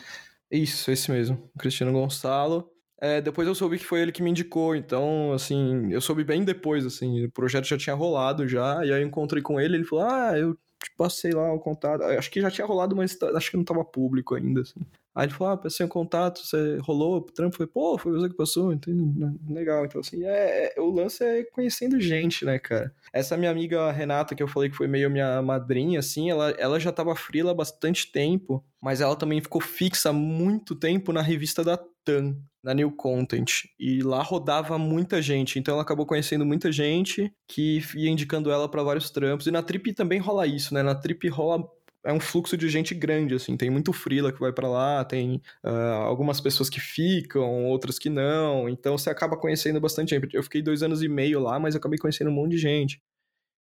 Isso, 0.50 0.90
esse 0.90 1.10
mesmo, 1.10 1.50
Cristiano 1.58 1.92
Gonçalo. 1.92 2.70
É, 2.98 3.20
depois 3.20 3.46
eu 3.46 3.54
soube 3.54 3.78
que 3.78 3.84
foi 3.84 4.00
ele 4.00 4.12
que 4.12 4.22
me 4.22 4.30
indicou, 4.30 4.74
então, 4.74 5.32
assim, 5.32 5.92
eu 5.92 6.00
soube 6.00 6.24
bem 6.24 6.44
depois, 6.44 6.86
assim, 6.86 7.24
o 7.24 7.30
projeto 7.30 7.66
já 7.66 7.76
tinha 7.76 7.94
rolado 7.94 8.48
já, 8.48 8.84
e 8.84 8.92
aí 8.92 9.02
eu 9.02 9.06
encontrei 9.06 9.42
com 9.42 9.60
ele, 9.60 9.76
ele 9.76 9.84
falou, 9.84 10.06
ah, 10.06 10.38
eu 10.38 10.54
te 10.54 10.90
passei 10.96 11.32
lá 11.32 11.52
o 11.52 11.58
contato, 11.58 12.02
acho 12.02 12.30
que 12.30 12.40
já 12.40 12.50
tinha 12.50 12.66
rolado, 12.66 12.96
mas 12.96 13.16
acho 13.34 13.50
que 13.50 13.56
não 13.56 13.64
tava 13.64 13.84
público 13.84 14.34
ainda, 14.34 14.62
assim. 14.62 14.80
Aí 15.16 15.24
ele 15.24 15.32
falou, 15.32 15.54
ah, 15.54 15.56
passei 15.56 15.84
um 15.86 15.88
contato, 15.88 16.40
você 16.40 16.76
rolou 16.82 17.16
o 17.16 17.20
trampo? 17.22 17.56
Foi, 17.56 17.66
pô, 17.66 17.96
foi 17.96 18.12
você 18.12 18.28
que 18.28 18.36
passou, 18.36 18.70
entendeu? 18.70 19.34
Legal, 19.48 19.86
então 19.86 19.98
assim, 19.98 20.22
é, 20.26 20.74
é, 20.76 20.80
o 20.80 20.90
lance 20.90 21.24
é 21.24 21.42
conhecendo 21.44 21.98
gente, 21.98 22.44
né, 22.44 22.58
cara? 22.58 22.94
Essa 23.14 23.34
minha 23.34 23.50
amiga 23.50 23.90
Renata, 23.90 24.34
que 24.34 24.42
eu 24.42 24.48
falei 24.48 24.68
que 24.68 24.76
foi 24.76 24.86
meio 24.86 25.10
minha 25.10 25.40
madrinha, 25.40 26.00
assim, 26.00 26.30
ela, 26.30 26.50
ela 26.58 26.78
já 26.78 26.92
tava 26.92 27.16
frila 27.16 27.52
há 27.52 27.54
bastante 27.54 28.12
tempo, 28.12 28.62
mas 28.78 29.00
ela 29.00 29.16
também 29.16 29.40
ficou 29.40 29.60
fixa 29.60 30.12
muito 30.12 30.74
tempo 30.74 31.14
na 31.14 31.22
revista 31.22 31.64
da 31.64 31.78
TAN, 32.04 32.36
na 32.66 32.74
New 32.74 32.90
Content. 32.90 33.68
E 33.78 34.02
lá 34.02 34.20
rodava 34.20 34.76
muita 34.76 35.22
gente, 35.22 35.56
então 35.56 35.74
ela 35.74 35.82
acabou 35.82 36.04
conhecendo 36.04 36.44
muita 36.44 36.72
gente 36.72 37.32
que 37.46 37.80
ia 37.94 38.10
indicando 38.10 38.50
ela 38.50 38.68
para 38.68 38.82
vários 38.82 39.08
trampos. 39.08 39.46
E 39.46 39.52
na 39.52 39.62
Trip 39.62 39.92
também 39.92 40.18
rola 40.18 40.48
isso, 40.48 40.74
né? 40.74 40.82
Na 40.82 40.96
Trip 40.96 41.28
rola 41.28 41.64
é 42.02 42.12
um 42.12 42.18
fluxo 42.18 42.56
de 42.56 42.68
gente 42.68 42.92
grande, 42.92 43.36
assim. 43.36 43.56
Tem 43.56 43.70
muito 43.70 43.92
frila 43.92 44.32
que 44.32 44.40
vai 44.40 44.52
para 44.52 44.68
lá, 44.68 45.04
tem 45.04 45.40
uh, 45.64 46.02
algumas 46.06 46.40
pessoas 46.40 46.68
que 46.68 46.80
ficam, 46.80 47.66
outras 47.66 48.00
que 48.00 48.10
não. 48.10 48.68
Então 48.68 48.98
você 48.98 49.10
acaba 49.10 49.36
conhecendo 49.36 49.80
bastante 49.80 50.10
gente. 50.10 50.34
Eu 50.34 50.42
fiquei 50.42 50.60
dois 50.60 50.82
anos 50.82 51.04
e 51.04 51.08
meio 51.08 51.38
lá, 51.38 51.60
mas 51.60 51.76
acabei 51.76 52.00
conhecendo 52.00 52.30
um 52.30 52.34
monte 52.34 52.52
de 52.52 52.58
gente. 52.58 53.00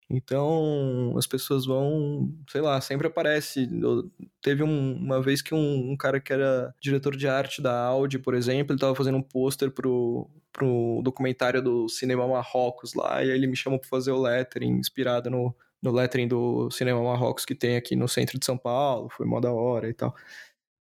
Então, 0.08 1.14
as 1.16 1.26
pessoas 1.26 1.64
vão, 1.64 2.30
sei 2.50 2.60
lá, 2.60 2.80
sempre 2.80 3.06
aparece. 3.06 3.68
Teve 4.42 4.62
um, 4.62 4.96
uma 4.96 5.22
vez 5.22 5.40
que 5.40 5.54
um, 5.54 5.92
um, 5.92 5.96
cara 5.96 6.20
que 6.20 6.32
era 6.32 6.74
diretor 6.80 7.16
de 7.16 7.26
arte 7.26 7.62
da 7.62 7.86
Audi, 7.86 8.18
por 8.18 8.34
exemplo, 8.34 8.72
ele 8.72 8.80
tava 8.80 8.94
fazendo 8.94 9.16
um 9.18 9.22
pôster 9.22 9.70
pro, 9.70 10.30
pro 10.52 11.00
documentário 11.02 11.62
do 11.62 11.88
Cinema 11.88 12.28
Marrocos 12.28 12.94
lá, 12.94 13.24
e 13.24 13.30
aí 13.30 13.36
ele 13.36 13.46
me 13.46 13.56
chamou 13.56 13.78
pra 13.78 13.88
fazer 13.88 14.12
o 14.12 14.20
lettering 14.20 14.72
inspirado 14.78 15.30
no, 15.30 15.54
no 15.82 15.90
lettering 15.90 16.28
do 16.28 16.70
Cinema 16.70 17.02
Marrocos 17.02 17.44
que 17.44 17.54
tem 17.54 17.76
aqui 17.76 17.96
no 17.96 18.08
centro 18.08 18.38
de 18.38 18.44
São 18.44 18.58
Paulo, 18.58 19.08
foi 19.10 19.26
mó 19.26 19.40
da 19.40 19.52
hora 19.52 19.88
e 19.88 19.94
tal. 19.94 20.14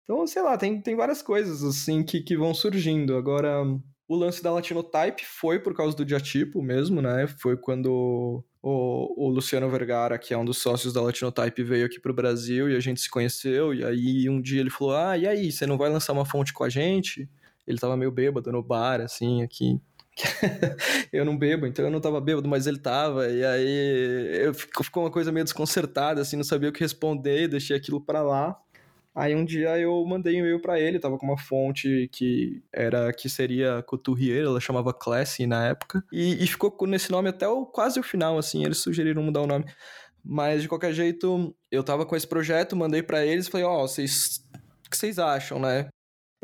Então, 0.03 0.27
sei 0.27 0.41
lá, 0.41 0.57
tem, 0.57 0.81
tem 0.81 0.95
várias 0.95 1.21
coisas 1.21 1.63
assim 1.63 2.03
que, 2.03 2.21
que 2.21 2.35
vão 2.35 2.53
surgindo. 2.53 3.15
Agora, 3.15 3.63
o 4.07 4.15
lance 4.15 4.43
da 4.43 4.51
Latinotype 4.51 5.25
foi 5.25 5.59
por 5.59 5.73
causa 5.73 5.95
do 5.95 6.05
diatipo 6.05 6.61
mesmo, 6.61 7.01
né? 7.01 7.25
Foi 7.27 7.55
quando 7.55 8.43
o, 8.63 9.25
o 9.27 9.29
Luciano 9.29 9.69
Vergara, 9.69 10.17
que 10.17 10.33
é 10.33 10.37
um 10.37 10.45
dos 10.45 10.59
sócios 10.59 10.93
da 10.93 11.01
Latinotype, 11.01 11.61
veio 11.63 11.85
aqui 11.85 11.99
pro 11.99 12.13
Brasil 12.13 12.69
e 12.69 12.75
a 12.77 12.79
gente 12.79 13.01
se 13.01 13.09
conheceu. 13.09 13.73
E 13.73 13.83
aí 13.83 14.29
um 14.29 14.41
dia 14.41 14.61
ele 14.61 14.69
falou: 14.69 14.95
Ah, 14.95 15.17
e 15.17 15.27
aí, 15.27 15.51
você 15.51 15.67
não 15.67 15.77
vai 15.77 15.89
lançar 15.89 16.13
uma 16.13 16.25
fonte 16.25 16.53
com 16.53 16.63
a 16.63 16.69
gente? 16.69 17.29
Ele 17.67 17.77
tava 17.77 17.97
meio 17.97 18.09
bêbado 18.09 18.49
no 18.53 18.63
bar, 18.63 19.01
assim, 19.01 19.43
aqui. 19.43 19.81
eu 21.11 21.25
não 21.25 21.37
bebo, 21.37 21.65
então 21.65 21.83
eu 21.83 21.91
não 21.91 21.99
tava 21.99 22.21
bêbado, 22.21 22.47
mas 22.47 22.65
ele 22.65 22.79
tava. 22.79 23.27
E 23.27 23.43
aí 23.43 24.45
eu, 24.45 24.53
ficou 24.53 25.03
uma 25.03 25.11
coisa 25.11 25.31
meio 25.31 25.43
desconcertada, 25.43 26.21
assim, 26.21 26.37
não 26.37 26.43
sabia 26.43 26.69
o 26.69 26.73
que 26.73 26.79
responder, 26.79 27.49
deixei 27.49 27.75
aquilo 27.75 27.99
para 27.99 28.21
lá. 28.21 28.57
Aí 29.15 29.35
um 29.35 29.45
dia 29.45 29.77
eu 29.77 30.03
mandei 30.05 30.35
um 30.35 30.39
e-mail 30.39 30.59
para 30.59 30.79
ele, 30.79 30.99
tava 30.99 31.17
com 31.19 31.25
uma 31.25 31.37
fonte 31.37 32.09
que 32.11 32.63
era 32.73 33.13
que 33.13 33.29
seria 33.29 33.83
Couturier, 33.83 34.45
ela 34.45 34.59
chamava 34.59 34.91
Classy 34.91 35.45
na 35.45 35.67
época, 35.67 36.03
e, 36.11 36.43
e 36.43 36.47
ficou 36.47 36.75
nesse 36.87 37.11
nome 37.11 37.29
até 37.29 37.47
o, 37.47 37.65
quase 37.65 37.99
o 37.99 38.03
final, 38.03 38.39
assim, 38.39 38.65
eles 38.65 38.79
sugeriram 38.79 39.21
mudar 39.21 39.41
o 39.41 39.47
nome. 39.47 39.65
Mas 40.25 40.61
de 40.61 40.69
qualquer 40.69 40.93
jeito, 40.93 41.53
eu 41.69 41.83
tava 41.83 42.05
com 42.05 42.15
esse 42.15 42.27
projeto, 42.27 42.75
mandei 42.75 43.03
para 43.03 43.25
eles, 43.25 43.47
falei, 43.47 43.65
ó, 43.65 43.83
oh, 43.83 43.87
vocês 43.87 44.43
o 44.85 44.89
que 44.89 44.97
vocês 44.97 45.19
acham, 45.19 45.59
né? 45.59 45.87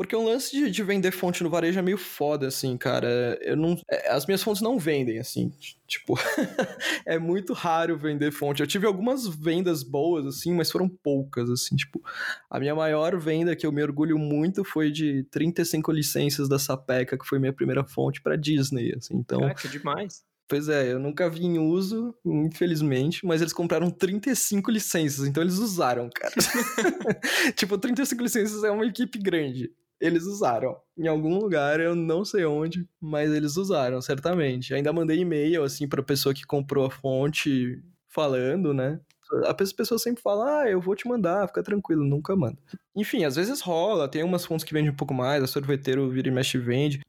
Porque 0.00 0.16
o 0.16 0.24
lance 0.24 0.56
de, 0.56 0.70
de, 0.70 0.82
vender 0.82 1.10
fonte 1.10 1.42
no 1.42 1.50
varejo 1.50 1.78
é 1.78 1.82
meio 1.82 1.98
foda, 1.98 2.48
assim, 2.48 2.74
cara. 2.74 3.38
Eu 3.42 3.54
não, 3.54 3.78
é, 3.86 4.10
as 4.10 4.24
minhas 4.24 4.42
fontes 4.42 4.62
não 4.62 4.78
vendem, 4.78 5.18
assim. 5.18 5.52
Tipo, 5.86 6.14
é 7.04 7.18
muito 7.18 7.52
raro 7.52 7.98
vender 7.98 8.32
fonte. 8.32 8.62
Eu 8.62 8.66
tive 8.66 8.86
algumas 8.86 9.26
vendas 9.26 9.82
boas, 9.82 10.24
assim, 10.24 10.54
mas 10.54 10.70
foram 10.70 10.88
poucas, 10.88 11.50
assim. 11.50 11.76
Tipo, 11.76 12.02
a 12.48 12.58
minha 12.58 12.74
maior 12.74 13.14
venda 13.18 13.54
que 13.54 13.66
eu 13.66 13.72
me 13.72 13.82
orgulho 13.82 14.18
muito 14.18 14.64
foi 14.64 14.90
de 14.90 15.22
35 15.24 15.92
licenças 15.92 16.48
da 16.48 16.58
Sapeca, 16.58 17.18
que 17.18 17.26
foi 17.26 17.38
minha 17.38 17.52
primeira 17.52 17.84
fonte 17.84 18.22
para 18.22 18.36
Disney, 18.36 18.94
assim. 18.96 19.18
Então, 19.18 19.52
que 19.52 19.68
demais. 19.68 20.24
Pois 20.48 20.68
é, 20.70 20.92
eu 20.92 20.98
nunca 20.98 21.28
vi 21.28 21.44
em 21.44 21.58
uso, 21.58 22.12
infelizmente, 22.24 23.24
mas 23.24 23.40
eles 23.42 23.52
compraram 23.52 23.88
35 23.88 24.68
licenças, 24.70 25.24
então 25.24 25.42
eles 25.42 25.58
usaram, 25.58 26.10
cara. 26.12 26.34
tipo, 27.54 27.78
35 27.78 28.22
licenças 28.22 28.64
é 28.64 28.70
uma 28.70 28.84
equipe 28.84 29.16
grande. 29.16 29.70
Eles 30.00 30.24
usaram. 30.24 30.76
Em 30.96 31.06
algum 31.06 31.38
lugar, 31.38 31.78
eu 31.80 31.94
não 31.94 32.24
sei 32.24 32.44
onde, 32.44 32.88
mas 33.00 33.30
eles 33.30 33.56
usaram, 33.56 34.00
certamente. 34.00 34.72
Ainda 34.72 34.92
mandei 34.92 35.18
e-mail, 35.18 35.62
assim, 35.62 35.86
pra 35.88 36.02
pessoa 36.02 36.34
que 36.34 36.44
comprou 36.44 36.86
a 36.86 36.90
fonte 36.90 37.82
falando, 38.08 38.72
né? 38.72 39.00
A 39.44 39.54
pessoa 39.54 39.98
sempre 39.98 40.22
fala, 40.22 40.62
ah, 40.62 40.70
eu 40.70 40.80
vou 40.80 40.96
te 40.96 41.06
mandar, 41.06 41.46
fica 41.46 41.62
tranquilo, 41.62 42.02
nunca 42.04 42.34
manda. 42.34 42.58
Enfim, 42.96 43.24
às 43.24 43.36
vezes 43.36 43.60
rola, 43.60 44.08
tem 44.08 44.24
umas 44.24 44.44
fontes 44.44 44.64
que 44.64 44.72
vendem 44.72 44.90
um 44.90 44.96
pouco 44.96 45.14
mais, 45.14 45.42
a 45.42 45.46
sorveteiro 45.46 46.10
vira 46.10 46.26
e 46.28 46.32
mexe 46.32 46.58
vende 46.58 47.00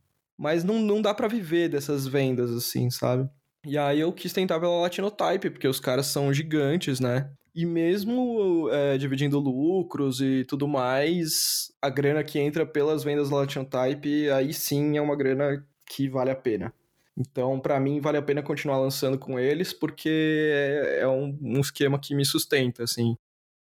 mas 0.41 0.63
não, 0.63 0.80
não 0.80 1.04
dá 1.04 1.13
para 1.13 1.27
viver 1.27 1.69
dessas 1.69 2.08
vendas, 2.08 2.49
assim, 2.49 2.89
sabe? 2.89 3.30
E 3.63 3.77
aí 3.77 3.99
eu 3.99 4.12
quis 4.12 4.34
tentar 4.34 4.60
pela 4.60 4.82
Latinotype, 4.82 5.51
porque 5.51 5.67
os 5.67 5.80
caras 5.80 6.08
são 6.08 6.34
gigantes, 6.34 6.99
né? 6.99 7.30
E 7.54 7.66
mesmo 7.66 8.70
é, 8.72 8.98
dividindo 8.98 9.38
lucros 9.38 10.22
e 10.22 10.46
tudo 10.46 10.68
mais, 10.68 11.72
a 11.82 11.90
grana 11.90 12.24
que 12.24 12.40
entra 12.40 12.66
pelas 12.66 13.04
vendas 13.04 13.30
da 13.30 13.38
Latinotype, 13.38 14.30
aí 14.30 14.54
sim 14.54 14.98
é 14.98 15.02
uma 15.02 15.16
grana 15.16 15.66
que 15.86 16.08
vale 16.08 16.32
a 16.32 16.36
pena. 16.36 16.74
Então, 17.18 17.60
para 17.60 17.80
mim, 17.80 18.00
vale 18.00 18.18
a 18.18 18.22
pena 18.22 18.42
continuar 18.42 18.80
lançando 18.80 19.18
com 19.20 19.38
eles, 19.38 19.74
porque 19.74 20.50
é, 20.54 21.00
é 21.02 21.08
um, 21.08 21.38
um 21.42 21.60
esquema 21.60 22.00
que 22.00 22.16
me 22.16 22.26
sustenta, 22.26 22.84
assim. 22.84 23.18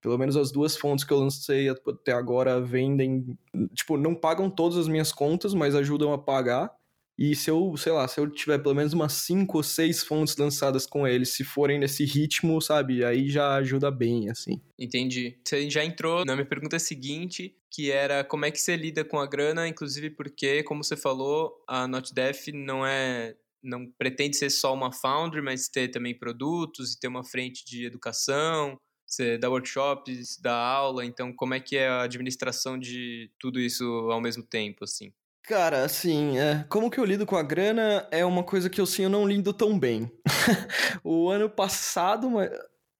Pelo 0.02 0.18
menos 0.18 0.36
as 0.36 0.52
duas 0.52 0.76
fontes 0.76 1.06
que 1.06 1.14
eu 1.14 1.20
lancei 1.20 1.70
até 1.70 2.12
agora 2.12 2.60
vendem, 2.60 3.38
tipo, 3.74 3.98
não 3.98 4.16
pagam 4.16 4.50
todas 4.50 4.78
as 4.78 4.88
minhas 4.88 5.12
contas, 5.12 5.54
mas 5.54 5.76
ajudam 5.76 6.12
a 6.12 6.18
pagar. 6.18 6.72
E 7.17 7.36
se 7.36 7.50
eu, 7.52 7.76
sei 7.78 7.91
lá, 7.91 8.08
se 8.08 8.19
eu 8.19 8.30
tiver 8.30 8.58
pelo 8.60 8.76
menos 8.76 8.93
umas 8.93 9.13
cinco 9.13 9.58
ou 9.58 9.63
seis 9.63 10.04
fontes 10.04 10.36
lançadas 10.38 10.86
com 10.86 11.08
eles, 11.08 11.30
se 11.30 11.43
forem 11.43 11.80
nesse 11.80 12.04
ritmo, 12.04 12.60
sabe, 12.62 13.04
aí 13.06 13.30
já 13.30 13.56
ajuda 13.56 13.91
bem, 13.91 14.30
assim. 14.30 14.60
Entendi. 14.80 15.38
Você 15.45 15.69
já 15.69 15.84
entrou 15.84 16.26
na 16.26 16.36
minha 16.36 16.45
pergunta 16.45 16.80
seguinte, 16.80 17.56
que 17.69 17.91
era 17.91 18.24
como 18.24 18.45
é 18.45 18.52
que 18.52 18.60
você 18.60 18.76
lida 18.76 19.06
com 19.06 19.19
a 19.19 19.28
grana, 19.28 19.67
inclusive 19.67 20.10
porque, 20.10 20.63
como 20.63 20.84
você 20.84 20.97
falou, 20.97 21.63
a 21.67 21.88
NotDef 21.88 22.52
não 22.52 22.86
é 22.86 23.36
não 23.63 23.86
pretende 23.86 24.36
ser 24.38 24.50
só 24.50 24.74
uma 24.74 24.91
foundry, 24.91 25.39
mas 25.39 25.69
ter 25.69 25.89
também 25.89 26.17
produtos 26.17 26.93
e 26.93 27.00
ter 27.00 27.08
uma 27.08 27.24
frente 27.24 27.63
de 27.63 27.86
educação, 27.86 28.76
você 29.06 29.38
dá 29.38 29.50
workshops, 29.50 30.39
dá 30.41 30.56
aula, 30.56 31.06
então 31.06 31.34
como 31.34 31.54
é 31.54 31.60
que 31.60 31.76
é 31.78 31.88
a 31.88 32.04
administração 32.04 32.80
de 32.80 33.30
tudo 33.38 33.60
isso 33.60 33.84
ao 34.10 34.21
mesmo 34.21 34.41
tempo, 34.41 34.84
assim? 34.86 35.13
Cara, 35.43 35.84
assim, 35.84 36.38
é, 36.38 36.63
como 36.69 36.89
que 36.89 36.99
eu 36.99 37.06
lido 37.06 37.25
com 37.25 37.36
a 37.36 37.41
grana 37.41 38.08
é 38.12 38.23
uma 38.23 38.43
coisa 38.43 38.69
que 38.69 38.80
eu 38.80 38.86
sim 38.86 39.04
eu 39.04 39.10
não 39.10 39.27
lido 39.27 39.51
tão 39.51 39.77
bem. 39.77 40.10
o 41.04 41.30
ano 41.30 41.49
passado, 41.49 42.30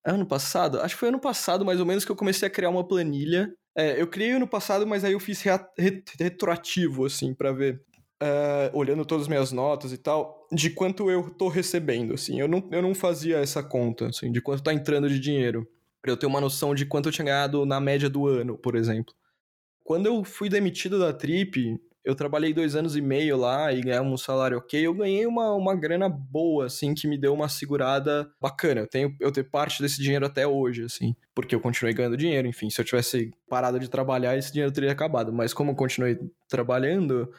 ano 0.04 0.26
passado, 0.26 0.82
acho 0.82 0.96
que 0.96 1.00
foi 1.00 1.10
ano 1.10 1.20
passado 1.20 1.64
mais 1.64 1.80
ou 1.80 1.86
menos 1.86 2.04
que 2.04 2.12
eu 2.12 2.16
comecei 2.16 2.48
a 2.48 2.52
criar 2.52 2.70
uma 2.70 2.84
planilha. 2.88 3.54
É, 3.76 4.02
eu 4.02 4.08
criei 4.08 4.32
ano 4.32 4.48
passado, 4.48 4.86
mas 4.88 5.04
aí 5.04 5.14
eu 5.14 5.20
fiz 5.20 5.42
retroativo, 6.20 7.06
assim, 7.06 7.34
para 7.34 7.54
ver, 7.54 7.82
uh, 8.22 8.78
olhando 8.78 9.06
todas 9.06 9.24
as 9.24 9.28
minhas 9.30 9.52
notas 9.52 9.94
e 9.94 9.98
tal, 9.98 10.48
de 10.52 10.72
quanto 10.72 11.10
eu 11.10 11.30
tô 11.30 11.48
recebendo, 11.48 12.14
assim. 12.16 12.40
Eu 12.40 12.48
não, 12.48 12.68
eu 12.72 12.82
não 12.82 12.94
fazia 12.94 13.38
essa 13.38 13.64
conta, 13.64 14.08
assim, 14.08 14.32
de 14.32 14.42
quanto 14.42 14.64
tá 14.64 14.74
entrando 14.74 15.08
de 15.08 15.20
dinheiro 15.20 15.66
para 16.02 16.12
eu 16.12 16.18
ter 16.18 16.26
uma 16.26 16.42
noção 16.42 16.74
de 16.74 16.86
quanto 16.86 17.08
eu 17.08 17.14
tinha 17.14 17.26
ganhado 17.26 17.66
na 17.66 17.80
média 17.80 18.10
do 18.10 18.28
ano, 18.28 18.58
por 18.58 18.76
exemplo. 18.76 19.14
Quando 19.84 20.08
eu 20.08 20.24
fui 20.24 20.50
demitido 20.50 21.00
da 21.00 21.14
Trip, 21.14 21.80
eu 22.04 22.16
trabalhei 22.16 22.54
dois 22.54 22.76
anos 22.76 22.96
e 22.96 23.02
meio 23.02 23.38
lá 23.38 23.72
e 23.72 23.82
ganhei 23.82 24.00
um 24.00 24.18
salário 24.18 24.58
ok. 24.58 24.86
Eu 24.86 24.94
ganhei 24.94 25.26
uma, 25.26 25.54
uma 25.54 25.76
grana 25.76 26.10
boa, 26.10 26.66
assim, 26.66 26.94
que 26.94 27.08
me 27.08 27.18
deu 27.18 27.34
uma 27.34 27.48
segurada 27.48 28.32
bacana. 28.42 28.82
Eu 28.82 28.88
tenho, 28.88 29.16
eu 29.20 29.32
tenho 29.32 29.50
parte 29.50 29.82
desse 29.82 30.02
dinheiro 30.02 30.26
até 30.26 30.48
hoje, 30.48 30.84
assim, 30.84 31.16
porque 31.36 31.54
eu 31.54 31.60
continuei 31.60 31.94
ganhando 31.94 32.18
dinheiro. 32.18 32.48
Enfim, 32.48 32.70
se 32.70 32.82
eu 32.82 32.86
tivesse 32.86 33.32
parado 33.48 33.80
de 33.80 33.90
trabalhar, 33.90 34.36
esse 34.38 34.52
dinheiro 34.52 34.74
teria 34.74 34.92
acabado. 34.92 35.32
Mas 35.32 35.54
como 35.54 35.72
eu 35.72 35.76
continuei 35.76 36.18
trabalhando, 36.50 37.32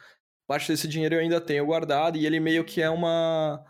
parte 0.47 0.71
desse 0.71 0.87
dinheiro 0.87 1.15
eu 1.15 1.19
ainda 1.19 1.41
tenho 1.41 1.65
guardado 1.65 2.17
e 2.17 2.25
ele 2.25 2.39
meio 2.39 2.63
que 2.63 2.81
é 2.81 2.89
uma 2.89 3.63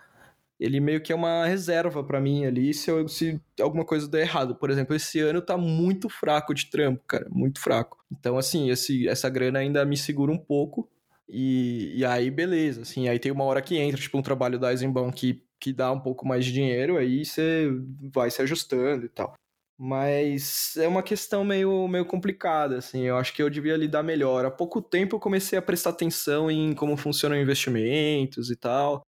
ele 0.59 0.79
meio 0.79 1.01
que 1.01 1.11
é 1.11 1.15
uma 1.15 1.45
reserva 1.45 2.03
para 2.03 2.21
mim 2.21 2.45
ali 2.45 2.73
se, 2.73 2.89
eu, 2.89 3.07
se 3.07 3.39
alguma 3.59 3.85
coisa 3.85 4.07
der 4.07 4.21
errado. 4.21 4.55
Por 4.55 4.69
exemplo, 4.69 4.95
esse 4.95 5.19
ano 5.19 5.41
tá 5.41 5.57
muito 5.57 6.09
fraco 6.09 6.53
de 6.53 6.69
trampo, 6.69 7.03
cara, 7.07 7.27
muito 7.29 7.59
fraco. 7.59 7.97
Então, 8.11 8.37
assim, 8.37 8.69
esse, 8.69 9.07
essa 9.07 9.29
grana 9.29 9.59
ainda 9.59 9.83
me 9.85 9.97
segura 9.97 10.31
um 10.31 10.37
pouco. 10.37 10.89
E, 11.27 11.93
e 11.95 12.05
aí, 12.05 12.29
beleza, 12.29 12.81
assim, 12.81 13.07
aí 13.07 13.17
tem 13.17 13.31
uma 13.31 13.43
hora 13.43 13.61
que 13.61 13.77
entra, 13.77 13.99
tipo, 13.99 14.17
um 14.17 14.21
trabalho 14.21 14.59
da 14.59 14.71
Eisenbahn 14.71 15.11
que, 15.11 15.43
que 15.59 15.73
dá 15.73 15.91
um 15.91 15.99
pouco 15.99 16.27
mais 16.27 16.45
de 16.45 16.51
dinheiro, 16.51 16.97
aí 16.97 17.25
você 17.25 17.69
vai 18.13 18.29
se 18.29 18.41
ajustando 18.41 19.05
e 19.05 19.09
tal. 19.09 19.33
Mas 19.77 20.77
é 20.77 20.87
uma 20.87 21.01
questão 21.01 21.43
meio, 21.43 21.87
meio 21.87 22.05
complicada, 22.05 22.77
assim. 22.77 23.01
Eu 23.01 23.17
acho 23.17 23.33
que 23.33 23.41
eu 23.41 23.49
devia 23.49 23.75
lidar 23.75 24.03
melhor. 24.03 24.45
Há 24.45 24.51
pouco 24.51 24.81
tempo 24.81 25.15
eu 25.15 25.19
comecei 25.19 25.57
a 25.57 25.61
prestar 25.61 25.89
atenção 25.89 26.49
em 26.51 26.73
como 26.73 26.95
funcionam 26.95 27.35
investimentos 27.37 28.51
e 28.51 28.55
tal 28.55 29.03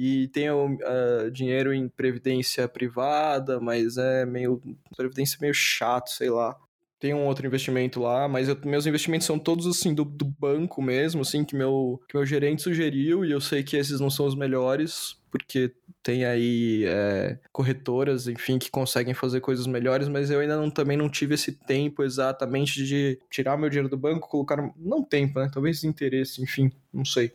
e 0.00 0.28
tenho 0.28 0.76
uh, 0.76 1.28
dinheiro 1.28 1.74
em 1.74 1.88
previdência 1.88 2.68
privada, 2.68 3.58
mas 3.58 3.96
é 3.96 4.24
meio 4.24 4.62
previdência 4.96 5.36
meio 5.40 5.52
chato, 5.52 6.10
sei 6.10 6.30
lá. 6.30 6.56
Tem 7.00 7.12
um 7.12 7.26
outro 7.26 7.44
investimento 7.44 7.98
lá, 7.98 8.28
mas 8.28 8.48
eu, 8.48 8.56
meus 8.64 8.86
investimentos 8.86 9.26
são 9.26 9.40
todos 9.40 9.66
assim 9.66 9.92
do, 9.92 10.04
do, 10.04 10.24
banco 10.24 10.80
mesmo, 10.80 11.22
assim 11.22 11.44
que 11.44 11.56
meu 11.56 12.00
que 12.08 12.16
meu 12.16 12.24
gerente 12.24 12.62
sugeriu 12.62 13.24
e 13.24 13.32
eu 13.32 13.40
sei 13.40 13.64
que 13.64 13.76
esses 13.76 13.98
não 13.98 14.08
são 14.08 14.26
os 14.26 14.36
melhores 14.36 15.16
porque 15.32 15.74
tem 16.00 16.24
aí 16.24 16.84
é, 16.86 17.36
corretoras, 17.52 18.28
enfim, 18.28 18.56
que 18.56 18.70
conseguem 18.70 19.14
fazer 19.14 19.40
coisas 19.40 19.66
melhores, 19.66 20.08
mas 20.08 20.30
eu 20.30 20.38
ainda 20.38 20.56
não, 20.56 20.70
também 20.70 20.96
não 20.96 21.08
tive 21.08 21.34
esse 21.34 21.52
tempo 21.52 22.04
exatamente 22.04 22.84
de 22.84 23.18
tirar 23.28 23.58
meu 23.58 23.68
dinheiro 23.68 23.88
do 23.88 23.96
banco, 23.96 24.28
colocar 24.28 24.56
não 24.76 25.02
tempo, 25.02 25.40
né? 25.40 25.50
Talvez 25.52 25.82
interesse, 25.82 26.40
enfim, 26.40 26.70
não 26.92 27.04
sei 27.04 27.32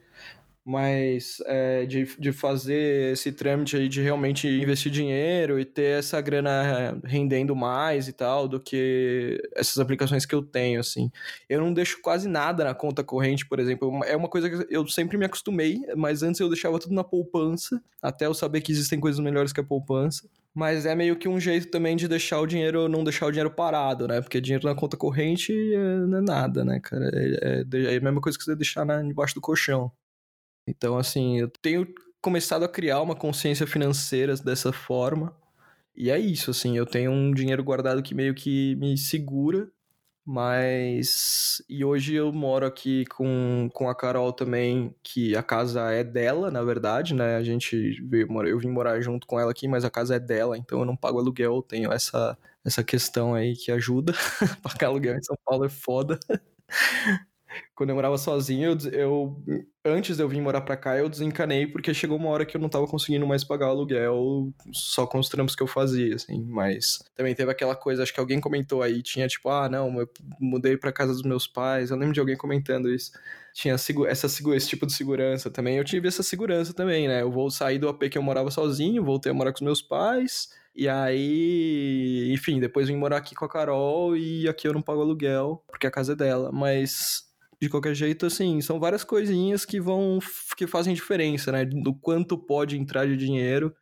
mas 0.65 1.41
é, 1.45 1.86
de, 1.86 2.06
de 2.17 2.32
fazer 2.32 3.12
esse 3.12 3.32
trâmite 3.34 3.76
aí 3.76 3.89
de 3.89 4.02
realmente 4.02 4.47
investir 4.47 4.91
dinheiro 4.91 5.60
e 5.60 5.65
ter 5.65 5.99
essa 5.99 6.21
grana 6.21 6.97
rendendo 7.04 7.54
mais 7.56 8.08
e 8.08 8.13
tal 8.13 8.47
do 8.47 8.60
que 8.60 9.41
essas 9.56 9.78
aplicações 9.78 10.26
que 10.26 10.34
eu 10.34 10.41
tenho, 10.41 10.80
assim. 10.80 11.12
Eu 11.49 11.60
não 11.60 11.73
deixo 11.73 12.02
quase 12.02 12.30
nada 12.30 12.63
na 12.63 12.73
conta 12.73 13.04
corrente, 13.04 13.45
por 13.45 13.60
exemplo. 13.60 14.02
É 14.06 14.15
uma 14.15 14.30
coisa 14.30 14.49
que 14.49 14.73
eu 14.73 14.88
sempre 14.88 15.17
me 15.17 15.26
acostumei, 15.26 15.82
mas 15.97 16.23
antes 16.23 16.39
eu 16.39 16.47
deixava 16.47 16.80
tudo 16.80 16.95
na 16.95 17.04
poupança, 17.04 17.82
até 18.02 18.26
eu 18.26 18.34
saber 18.34 18.62
que 18.62 18.71
existem 18.71 18.99
coisas 18.99 19.19
melhores 19.19 19.52
que 19.52 19.60
a 19.60 19.63
poupança. 19.63 20.30
Mas 20.56 20.86
é 20.86 20.95
meio 20.95 21.15
que 21.15 21.28
um 21.28 21.39
jeito 21.39 21.71
também 21.71 21.95
de 21.95 22.08
deixar 22.08 22.39
o 22.39 22.45
dinheiro, 22.45 22.88
não 22.88 23.04
deixar 23.04 23.26
o 23.26 23.32
dinheiro 23.32 23.49
parado, 23.49 24.08
né? 24.08 24.21
Porque 24.21 24.39
dinheiro 24.39 24.67
na 24.67 24.76
conta 24.76 24.95
corrente 24.95 25.52
é, 25.52 25.97
não 26.06 26.19
é 26.19 26.21
nada, 26.21 26.63
né, 26.63 26.80
cara? 26.80 27.10
É, 27.12 27.63
é, 27.63 27.93
é 27.93 27.97
a 27.97 28.02
mesma 28.02 28.21
coisa 28.21 28.38
que 28.38 28.45
você 28.45 28.56
deixar 28.56 28.86
na, 28.86 29.02
debaixo 29.02 29.34
do 29.34 29.41
colchão. 29.41 29.91
Então, 30.67 30.97
assim, 30.97 31.39
eu 31.39 31.49
tenho 31.62 31.88
começado 32.21 32.63
a 32.63 32.69
criar 32.69 33.02
uma 33.02 33.15
consciência 33.15 33.67
financeira 33.67 34.36
dessa 34.38 34.71
forma. 34.71 35.36
E 35.95 36.10
é 36.12 36.19
isso, 36.19 36.52
assim, 36.52 36.78
eu 36.78 36.86
tenho 36.86 37.12
um 37.12 37.34
dinheiro 37.34 37.63
guardado 37.63 38.04
que 38.04 38.15
meio 38.15 38.34
que 38.36 38.76
me 38.78 38.97
segura, 38.97 39.69
mas. 40.26 41.63
E 41.69 41.86
hoje 41.86 42.15
eu 42.15 42.32
moro 42.34 42.65
aqui 42.65 43.06
com, 43.08 43.69
com 43.73 43.89
a 43.89 43.95
Carol 43.95 44.34
também, 44.34 44.95
que 45.04 45.36
a 45.38 45.43
casa 45.43 45.91
é 45.91 46.04
dela, 46.04 46.52
na 46.52 46.63
verdade, 46.63 47.13
né? 47.15 47.38
A 47.38 47.43
gente 47.43 48.02
veio, 48.04 48.28
eu 48.47 48.60
vim 48.60 48.69
morar 48.69 49.02
junto 49.02 49.28
com 49.28 49.39
ela 49.39 49.52
aqui, 49.52 49.67
mas 49.67 49.86
a 49.86 49.91
casa 49.91 50.15
é 50.17 50.19
dela, 50.19 50.58
então 50.58 50.80
eu 50.80 50.86
não 50.86 50.97
pago 50.97 51.19
aluguel, 51.19 51.62
tenho 51.63 51.91
essa, 51.93 52.38
essa 52.65 52.84
questão 52.84 53.36
aí 53.36 53.56
que 53.56 53.71
ajuda. 53.71 54.13
Pagar 54.63 54.88
aluguel 54.89 55.15
em 55.17 55.23
São 55.23 55.38
Paulo 55.45 55.65
é 55.65 55.69
foda. 55.69 56.19
Quando 57.75 57.89
eu 57.89 57.95
morava 57.95 58.17
sozinho, 58.17 58.77
eu, 58.91 58.91
eu, 58.91 59.43
antes 59.85 60.17
de 60.17 60.23
eu 60.23 60.29
vir 60.29 60.41
morar 60.41 60.61
pra 60.61 60.77
cá, 60.77 60.97
eu 60.97 61.09
desencanei 61.09 61.67
porque 61.67 61.93
chegou 61.93 62.17
uma 62.17 62.29
hora 62.29 62.45
que 62.45 62.55
eu 62.55 62.61
não 62.61 62.69
tava 62.69 62.87
conseguindo 62.87 63.25
mais 63.27 63.43
pagar 63.43 63.67
o 63.67 63.71
aluguel 63.71 64.53
só 64.71 65.05
com 65.05 65.19
os 65.19 65.29
trampos 65.29 65.55
que 65.55 65.63
eu 65.63 65.67
fazia, 65.67 66.15
assim, 66.15 66.43
mas 66.43 66.99
também 67.15 67.35
teve 67.35 67.51
aquela 67.51 67.75
coisa, 67.75 68.03
acho 68.03 68.13
que 68.13 68.19
alguém 68.19 68.39
comentou 68.39 68.81
aí, 68.81 69.01
tinha 69.01 69.27
tipo, 69.27 69.49
ah, 69.49 69.69
não, 69.69 69.99
eu 69.99 70.09
mudei 70.39 70.77
pra 70.77 70.91
casa 70.91 71.13
dos 71.13 71.23
meus 71.23 71.47
pais, 71.47 71.91
eu 71.91 71.97
lembro 71.97 72.13
de 72.13 72.19
alguém 72.19 72.37
comentando 72.37 72.89
isso. 72.89 73.11
Tinha 73.53 73.75
essa, 73.75 74.25
esse 74.25 74.67
tipo 74.67 74.85
de 74.87 74.93
segurança 74.93 75.49
também, 75.49 75.77
eu 75.77 75.83
tive 75.83 76.07
essa 76.07 76.23
segurança 76.23 76.73
também, 76.73 77.07
né? 77.07 77.21
Eu 77.21 77.31
vou 77.31 77.51
sair 77.51 77.77
do 77.77 77.87
AP 77.87 78.09
que 78.09 78.17
eu 78.17 78.23
morava 78.23 78.49
sozinho, 78.49 79.03
voltei 79.03 79.31
a 79.31 79.35
morar 79.35 79.51
com 79.51 79.57
os 79.57 79.61
meus 79.61 79.81
pais, 79.81 80.49
e 80.75 80.89
aí, 80.89 82.31
enfim, 82.33 82.59
depois 82.59 82.87
vim 82.87 82.95
morar 82.95 83.17
aqui 83.17 83.35
com 83.35 83.45
a 83.45 83.49
Carol 83.49 84.17
e 84.17 84.47
aqui 84.49 84.67
eu 84.67 84.73
não 84.73 84.81
pago 84.81 85.01
aluguel, 85.01 85.63
porque 85.67 85.85
a 85.85 85.91
casa 85.91 86.13
é 86.13 86.15
dela, 86.15 86.51
mas 86.51 87.31
de 87.63 87.69
qualquer 87.69 87.95
jeito, 87.95 88.26
assim, 88.26 88.62
são 88.62 88.80
várias 88.80 89.04
coisinhas 89.04 89.65
que 89.65 89.80
vão 89.80 90.19
que 90.58 90.67
fazem 90.67 90.93
diferença, 90.93 91.52
né? 91.52 91.65
Do 91.65 91.93
quanto 91.93 92.38
pode 92.38 92.78
entrar 92.78 93.08
de 93.08 93.17
dinheiro 93.17 93.73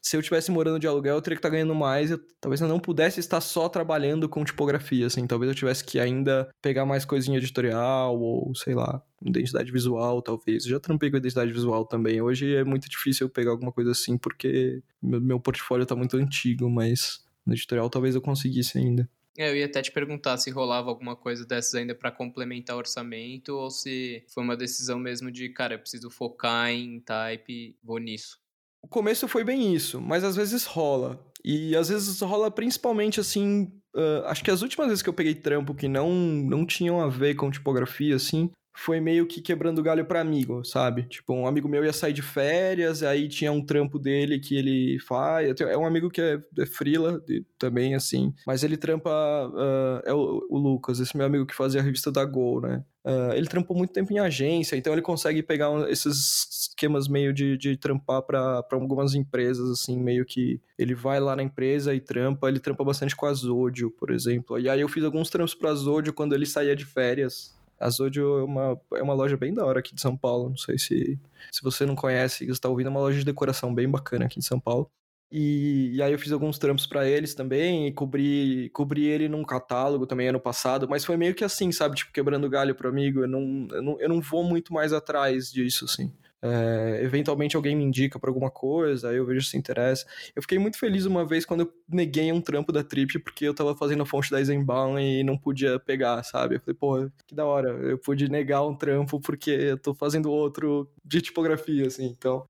se 0.00 0.16
eu 0.16 0.22
tivesse 0.22 0.50
morando 0.50 0.78
de 0.78 0.86
aluguel, 0.86 1.16
eu 1.16 1.22
teria 1.22 1.36
que 1.36 1.40
estar 1.40 1.48
tá 1.48 1.54
ganhando 1.54 1.74
mais. 1.74 2.10
Eu, 2.10 2.20
talvez 2.40 2.60
eu 2.60 2.68
não 2.68 2.78
pudesse 2.78 3.20
estar 3.20 3.40
só 3.40 3.68
trabalhando 3.68 4.28
com 4.28 4.44
tipografia, 4.44 5.06
assim. 5.06 5.26
Talvez 5.26 5.50
eu 5.50 5.54
tivesse 5.54 5.84
que 5.84 5.98
ainda 5.98 6.48
pegar 6.62 6.86
mais 6.86 7.04
coisinha 7.04 7.36
editorial 7.38 8.18
ou, 8.18 8.54
sei 8.54 8.74
lá, 8.74 9.02
identidade 9.22 9.70
visual, 9.70 10.22
talvez. 10.22 10.64
Eu 10.64 10.70
já 10.70 10.80
trampei 10.80 11.10
com 11.10 11.16
identidade 11.16 11.52
visual 11.52 11.84
também. 11.84 12.22
Hoje 12.22 12.54
é 12.54 12.64
muito 12.64 12.88
difícil 12.88 13.26
eu 13.26 13.30
pegar 13.30 13.50
alguma 13.50 13.72
coisa 13.72 13.90
assim, 13.90 14.16
porque 14.16 14.82
meu, 15.02 15.20
meu 15.20 15.40
portfólio 15.40 15.84
tá 15.84 15.96
muito 15.96 16.16
antigo, 16.16 16.70
mas 16.70 17.24
no 17.44 17.52
editorial 17.52 17.90
talvez 17.90 18.14
eu 18.14 18.22
conseguisse 18.22 18.78
ainda. 18.78 19.08
É, 19.38 19.48
eu 19.48 19.56
ia 19.56 19.66
até 19.66 19.80
te 19.80 19.92
perguntar 19.92 20.36
se 20.36 20.50
rolava 20.50 20.90
alguma 20.90 21.14
coisa 21.14 21.46
dessas 21.46 21.76
ainda 21.76 21.94
para 21.94 22.10
complementar 22.10 22.74
o 22.74 22.80
orçamento 22.80 23.50
ou 23.50 23.70
se 23.70 24.24
foi 24.26 24.42
uma 24.42 24.56
decisão 24.56 24.98
mesmo 24.98 25.30
de, 25.30 25.48
cara, 25.48 25.74
eu 25.74 25.78
preciso 25.78 26.10
focar 26.10 26.70
em 26.70 26.98
type, 26.98 27.76
vou 27.80 27.98
nisso. 27.98 28.36
O 28.82 28.88
começo 28.88 29.28
foi 29.28 29.44
bem 29.44 29.72
isso, 29.72 30.00
mas 30.00 30.24
às 30.24 30.34
vezes 30.34 30.64
rola. 30.64 31.24
E 31.44 31.76
às 31.76 31.88
vezes 31.88 32.20
rola 32.20 32.50
principalmente 32.50 33.20
assim. 33.20 33.72
Uh, 33.94 34.26
acho 34.26 34.42
que 34.42 34.50
as 34.50 34.60
últimas 34.60 34.88
vezes 34.88 35.02
que 35.02 35.08
eu 35.08 35.14
peguei 35.14 35.36
trampo 35.36 35.72
que 35.72 35.86
não, 35.86 36.10
não 36.12 36.66
tinham 36.66 37.00
a 37.00 37.08
ver 37.08 37.36
com 37.36 37.48
tipografia, 37.48 38.16
assim, 38.16 38.50
foi 38.74 39.00
meio 39.00 39.26
que 39.26 39.40
quebrando 39.40 39.82
galho 39.82 40.04
para 40.04 40.20
amigo, 40.20 40.64
sabe? 40.64 41.02
Tipo, 41.04 41.34
um 41.34 41.46
amigo 41.46 41.68
meu 41.68 41.84
ia 41.84 41.92
sair 41.92 42.12
de 42.12 42.22
férias, 42.22 43.02
aí 43.02 43.28
tinha 43.28 43.50
um 43.50 43.64
trampo 43.64 43.98
dele 43.98 44.38
que 44.38 44.56
ele 44.56 44.98
faz. 45.00 45.60
É 45.60 45.76
um 45.76 45.84
amigo 45.84 46.08
que 46.08 46.20
é, 46.20 46.40
é 46.58 46.66
frila 46.66 47.20
também, 47.58 47.94
assim. 47.94 48.32
Mas 48.46 48.62
ele 48.62 48.76
trampa. 48.76 49.10
Uh, 49.10 50.08
é 50.08 50.14
o, 50.14 50.46
o, 50.48 50.58
Lucas, 50.58 51.00
esse 51.00 51.16
meu 51.16 51.26
amigo 51.26 51.44
que 51.44 51.54
fazia 51.54 51.80
a 51.80 51.84
revista 51.84 52.12
da 52.12 52.24
Gol, 52.24 52.60
né? 52.60 52.84
Uh, 53.04 53.32
ele 53.34 53.48
trampou 53.48 53.76
muito 53.76 53.92
tempo 53.92 54.12
em 54.12 54.18
agência, 54.18 54.76
então 54.76 54.92
ele 54.92 55.02
consegue 55.02 55.42
pegar 55.42 55.70
um, 55.70 55.86
esses 55.88 56.68
esquemas 56.68 57.08
meio 57.08 57.32
de, 57.32 57.56
de 57.56 57.76
trampar 57.76 58.22
para 58.22 58.64
algumas 58.72 59.14
empresas, 59.14 59.70
assim, 59.70 59.98
meio 59.98 60.24
que 60.24 60.60
ele 60.78 60.94
vai 60.94 61.18
lá 61.18 61.34
na 61.34 61.42
empresa 61.42 61.94
e 61.94 62.00
trampa. 62.00 62.48
Ele 62.48 62.60
trampa 62.60 62.84
bastante 62.84 63.16
com 63.16 63.26
a 63.26 63.32
Zodio, 63.32 63.90
por 63.90 64.10
exemplo. 64.10 64.58
E 64.58 64.68
aí 64.68 64.80
eu 64.80 64.88
fiz 64.88 65.02
alguns 65.02 65.30
trampos 65.30 65.54
pra 65.54 65.74
Zodio 65.74 66.12
quando 66.12 66.34
ele 66.34 66.46
saía 66.46 66.76
de 66.76 66.84
férias. 66.84 67.57
A 67.78 67.88
Zodio 67.90 68.38
é 68.38 68.44
uma, 68.44 68.80
é 68.94 69.02
uma 69.02 69.14
loja 69.14 69.36
bem 69.36 69.54
da 69.54 69.64
hora 69.64 69.80
aqui 69.80 69.94
de 69.94 70.00
São 70.00 70.16
Paulo. 70.16 70.50
Não 70.50 70.56
sei 70.56 70.78
se, 70.78 71.18
se 71.50 71.62
você 71.62 71.86
não 71.86 71.94
conhece 71.94 72.44
e 72.44 72.50
está 72.50 72.68
ouvindo, 72.68 72.88
é 72.88 72.90
uma 72.90 73.00
loja 73.00 73.18
de 73.18 73.24
decoração 73.24 73.74
bem 73.74 73.88
bacana 73.88 74.26
aqui 74.26 74.38
em 74.38 74.42
São 74.42 74.58
Paulo. 74.58 74.90
E, 75.30 75.90
e 75.94 76.02
aí 76.02 76.12
eu 76.12 76.18
fiz 76.18 76.32
alguns 76.32 76.58
trampos 76.58 76.86
para 76.86 77.06
eles 77.06 77.34
também 77.34 77.86
e 77.86 77.92
cobri, 77.92 78.70
cobri 78.70 79.04
ele 79.04 79.28
num 79.28 79.44
catálogo 79.44 80.06
também 80.06 80.28
ano 80.28 80.40
passado, 80.40 80.88
mas 80.88 81.04
foi 81.04 81.18
meio 81.18 81.34
que 81.34 81.44
assim, 81.44 81.70
sabe? 81.70 81.96
Tipo, 81.96 82.12
quebrando 82.12 82.48
galho 82.48 82.74
pro 82.74 82.88
amigo. 82.88 83.20
Eu 83.20 83.28
não, 83.28 83.68
eu 83.70 83.82
não, 83.82 84.00
eu 84.00 84.08
não 84.08 84.20
vou 84.20 84.42
muito 84.42 84.72
mais 84.72 84.92
atrás 84.92 85.52
disso, 85.52 85.84
assim. 85.84 86.12
É, 86.40 87.00
eventualmente 87.02 87.56
alguém 87.56 87.74
me 87.74 87.82
indica 87.84 88.18
para 88.18 88.30
alguma 88.30 88.50
coisa, 88.50 89.10
aí 89.10 89.16
eu 89.16 89.26
vejo 89.26 89.46
se 89.46 89.56
interessa. 89.56 90.06
Eu 90.34 90.42
fiquei 90.42 90.58
muito 90.58 90.78
feliz 90.78 91.04
uma 91.04 91.26
vez 91.26 91.44
quando 91.44 91.62
eu 91.62 91.72
neguei 91.88 92.30
um 92.32 92.40
trampo 92.40 92.72
da 92.72 92.84
Trip 92.84 93.18
porque 93.20 93.44
eu 93.44 93.54
tava 93.54 93.76
fazendo 93.76 94.02
a 94.02 94.06
fonte 94.06 94.30
da 94.30 94.38
Eisenbaum 94.38 94.98
e 94.98 95.24
não 95.24 95.36
podia 95.36 95.78
pegar, 95.80 96.22
sabe? 96.22 96.56
Eu 96.56 96.60
falei, 96.60 96.74
pô, 96.74 97.10
que 97.26 97.34
da 97.34 97.44
hora, 97.44 97.70
eu 97.70 97.98
pude 97.98 98.28
negar 98.28 98.64
um 98.66 98.74
trampo 98.74 99.20
porque 99.20 99.50
eu 99.50 99.78
tô 99.78 99.94
fazendo 99.94 100.30
outro 100.30 100.88
de 101.04 101.20
tipografia, 101.20 101.86
assim, 101.86 102.06
então. 102.06 102.44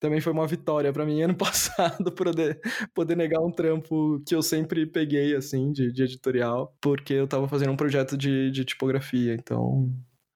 Também 0.00 0.20
foi 0.20 0.32
uma 0.32 0.48
vitória 0.48 0.92
para 0.92 1.06
mim 1.06 1.22
ano 1.22 1.34
passado 1.38 2.10
poder, 2.12 2.60
poder 2.92 3.16
negar 3.16 3.40
um 3.40 3.52
trampo 3.52 4.20
que 4.26 4.34
eu 4.34 4.42
sempre 4.42 4.84
peguei, 4.84 5.34
assim, 5.36 5.72
de, 5.72 5.92
de 5.92 6.02
editorial, 6.02 6.76
porque 6.80 7.14
eu 7.14 7.28
tava 7.28 7.48
fazendo 7.48 7.72
um 7.72 7.76
projeto 7.76 8.16
de, 8.16 8.50
de 8.50 8.64
tipografia, 8.64 9.34
então 9.34 9.90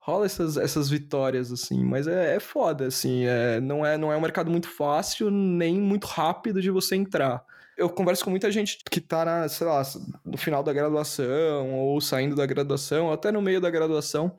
rola 0.07 0.25
essas, 0.25 0.57
essas 0.57 0.89
vitórias, 0.89 1.51
assim, 1.51 1.85
mas 1.85 2.07
é, 2.07 2.37
é 2.37 2.41
foda, 2.41 2.87
assim, 2.87 3.25
é, 3.25 3.61
não, 3.61 3.85
é, 3.85 3.99
não 3.99 4.13
é 4.13 4.17
um 4.17 4.21
mercado 4.21 4.49
muito 4.49 4.69
fácil, 4.69 5.33
nem 5.33 5.81
muito 5.81 6.07
rápido 6.07 6.63
de 6.63 6.71
você 6.71 6.95
entrar. 6.95 7.45
Eu 7.77 7.91
converso 7.91 8.25
com 8.25 8.31
muita 8.31 8.49
gente 8.53 8.79
que 8.89 9.01
tá, 9.01 9.25
na, 9.25 9.49
sei 9.49 9.67
lá, 9.67 9.83
no 10.25 10.39
final 10.39 10.63
da 10.63 10.73
graduação, 10.73 11.75
ou 11.75 12.01
saindo 12.01 12.37
da 12.37 12.47
graduação, 12.47 13.07
ou 13.07 13.13
até 13.13 13.33
no 13.33 13.43
meio 13.43 13.61
da 13.61 13.69
graduação. 13.69 14.39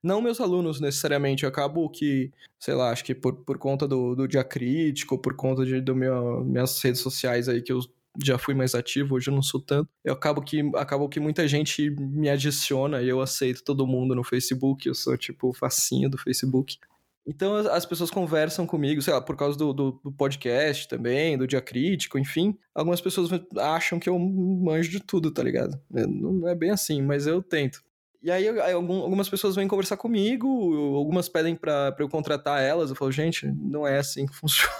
Não 0.00 0.22
meus 0.22 0.40
alunos, 0.40 0.80
necessariamente, 0.80 1.42
eu 1.42 1.48
acabo 1.48 1.90
que, 1.90 2.30
sei 2.58 2.74
lá, 2.74 2.90
acho 2.90 3.04
que 3.04 3.14
por, 3.14 3.44
por 3.44 3.58
conta 3.58 3.88
do, 3.88 4.14
do 4.14 4.28
dia 4.28 4.44
crítico, 4.44 5.18
por 5.18 5.34
conta 5.34 5.66
de 5.66 5.80
do 5.80 5.94
meu, 5.94 6.44
minhas 6.44 6.80
redes 6.80 7.00
sociais 7.00 7.48
aí 7.48 7.60
que 7.60 7.72
eu 7.72 7.80
já 8.22 8.38
fui 8.38 8.54
mais 8.54 8.74
ativo, 8.74 9.14
hoje 9.14 9.30
eu 9.30 9.34
não 9.34 9.42
sou 9.42 9.60
tanto. 9.60 9.88
Eu 10.04 10.14
acabo 10.14 10.42
que, 10.42 10.60
acabo 10.74 11.08
que 11.08 11.20
muita 11.20 11.46
gente 11.46 11.90
me 11.90 12.28
adiciona 12.28 13.02
e 13.02 13.08
eu 13.08 13.20
aceito 13.20 13.62
todo 13.62 13.86
mundo 13.86 14.14
no 14.14 14.24
Facebook, 14.24 14.88
eu 14.88 14.94
sou 14.94 15.16
tipo 15.16 15.52
facinho 15.52 16.10
do 16.10 16.18
Facebook. 16.18 16.78
Então 17.26 17.54
as 17.54 17.86
pessoas 17.86 18.10
conversam 18.10 18.66
comigo, 18.66 19.00
sei 19.02 19.12
lá, 19.12 19.20
por 19.20 19.36
causa 19.36 19.56
do, 19.56 19.72
do, 19.72 20.00
do, 20.02 20.10
podcast 20.10 20.88
também, 20.88 21.36
do 21.36 21.46
dia 21.46 21.60
crítico, 21.60 22.18
enfim. 22.18 22.56
Algumas 22.74 23.00
pessoas 23.00 23.30
acham 23.56 24.00
que 24.00 24.08
eu 24.08 24.18
manjo 24.18 24.90
de 24.90 25.00
tudo, 25.00 25.30
tá 25.30 25.42
ligado? 25.42 25.78
É, 25.94 26.06
não 26.06 26.48
é 26.48 26.54
bem 26.54 26.70
assim, 26.70 27.02
mas 27.02 27.26
eu 27.26 27.42
tento. 27.42 27.82
E 28.22 28.30
aí, 28.30 28.46
algumas 28.72 29.30
pessoas 29.30 29.56
vêm 29.56 29.66
conversar 29.66 29.96
comigo, 29.96 30.46
algumas 30.94 31.26
pedem 31.28 31.56
pra, 31.56 31.90
pra 31.92 32.04
eu 32.04 32.08
contratar 32.08 32.60
elas. 32.60 32.90
Eu 32.90 32.96
falo, 32.96 33.10
gente, 33.10 33.46
não 33.46 33.86
é 33.86 33.98
assim 33.98 34.26
que 34.26 34.34
funciona. 34.36 34.70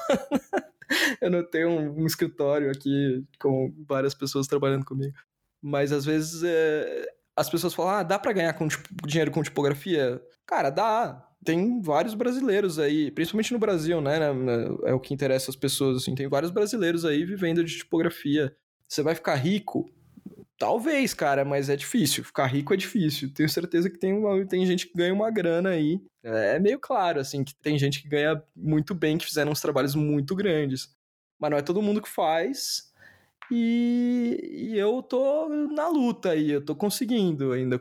eu 1.20 1.30
não 1.30 1.42
tenho 1.44 1.68
um, 1.68 2.02
um, 2.02 2.06
escritório 2.06 2.70
aqui 2.70 3.24
com 3.38 3.72
várias 3.88 4.14
pessoas 4.14 4.46
trabalhando 4.46 4.84
comigo. 4.84 5.16
Mas 5.62 5.92
às 5.92 6.04
vezes 6.04 6.42
é, 6.42 7.06
as 7.36 7.48
pessoas 7.48 7.74
falam: 7.74 7.92
ah, 7.92 8.02
dá 8.02 8.18
para 8.18 8.32
ganhar 8.32 8.52
com 8.54 8.68
tipo, 8.68 8.88
dinheiro 9.06 9.30
com 9.30 9.42
tipografia? 9.42 10.20
Cara, 10.46 10.70
dá. 10.70 11.26
Tem 11.42 11.80
vários 11.80 12.14
brasileiros 12.14 12.78
aí, 12.78 13.10
principalmente 13.10 13.52
no 13.52 13.58
Brasil, 13.58 13.98
né? 14.02 14.18
É 14.84 14.92
o 14.92 15.00
que 15.00 15.14
interessa 15.14 15.50
as 15.50 15.56
pessoas. 15.56 15.96
Assim, 15.96 16.14
tem 16.14 16.28
vários 16.28 16.50
brasileiros 16.50 17.04
aí 17.04 17.24
vivendo 17.24 17.64
de 17.64 17.78
tipografia. 17.78 18.54
Você 18.86 19.02
vai 19.02 19.14
ficar 19.14 19.36
rico? 19.36 19.90
Talvez, 20.60 21.14
cara, 21.14 21.42
mas 21.42 21.70
é 21.70 21.74
difícil. 21.74 22.22
Ficar 22.22 22.44
rico 22.44 22.74
é 22.74 22.76
difícil. 22.76 23.32
Tenho 23.32 23.48
certeza 23.48 23.88
que 23.88 23.96
tem, 23.98 24.12
uma, 24.12 24.46
tem 24.46 24.66
gente 24.66 24.86
que 24.86 24.92
ganha 24.94 25.14
uma 25.14 25.30
grana 25.30 25.70
aí. 25.70 25.98
É 26.22 26.58
meio 26.58 26.78
claro, 26.78 27.18
assim, 27.18 27.42
que 27.42 27.54
tem 27.54 27.78
gente 27.78 28.02
que 28.02 28.08
ganha 28.10 28.42
muito 28.54 28.94
bem, 28.94 29.16
que 29.16 29.24
fizeram 29.24 29.52
uns 29.52 29.62
trabalhos 29.62 29.94
muito 29.94 30.36
grandes. 30.36 30.94
Mas 31.40 31.50
não 31.50 31.56
é 31.56 31.62
todo 31.62 31.80
mundo 31.80 32.02
que 32.02 32.10
faz. 32.10 32.92
E, 33.50 34.68
e 34.72 34.78
eu 34.78 35.02
tô 35.02 35.48
na 35.48 35.88
luta 35.88 36.32
aí, 36.32 36.50
eu 36.50 36.62
tô 36.62 36.76
conseguindo 36.76 37.52
ainda. 37.52 37.80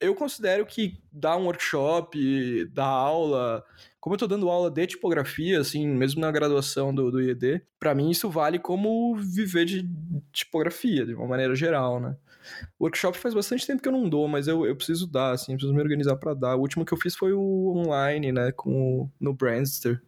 Eu 0.00 0.14
considero 0.14 0.64
que 0.64 1.02
dar 1.10 1.36
um 1.36 1.46
workshop, 1.46 2.66
dar 2.66 2.86
aula, 2.86 3.64
como 4.02 4.14
eu 4.14 4.18
tô 4.18 4.26
dando 4.26 4.50
aula 4.50 4.68
de 4.68 4.84
tipografia, 4.84 5.60
assim, 5.60 5.86
mesmo 5.86 6.20
na 6.20 6.32
graduação 6.32 6.92
do, 6.92 7.08
do 7.08 7.22
IED, 7.22 7.62
para 7.78 7.94
mim 7.94 8.10
isso 8.10 8.28
vale 8.28 8.58
como 8.58 9.14
viver 9.14 9.64
de 9.64 9.88
tipografia, 10.32 11.06
de 11.06 11.14
uma 11.14 11.28
maneira 11.28 11.54
geral, 11.54 12.00
né? 12.00 12.16
Workshop 12.80 13.16
faz 13.16 13.32
bastante 13.32 13.64
tempo 13.64 13.80
que 13.80 13.86
eu 13.88 13.92
não 13.92 14.08
dou, 14.08 14.26
mas 14.26 14.48
eu, 14.48 14.66
eu 14.66 14.74
preciso 14.74 15.06
dar, 15.06 15.30
assim, 15.30 15.52
preciso 15.52 15.72
me 15.72 15.80
organizar 15.80 16.16
para 16.16 16.34
dar. 16.34 16.56
O 16.56 16.60
último 16.62 16.84
que 16.84 16.92
eu 16.92 16.98
fiz 16.98 17.14
foi 17.14 17.32
o 17.32 17.76
online, 17.76 18.32
né, 18.32 18.50
com, 18.50 19.08
no 19.20 19.32
Brandster. 19.32 20.02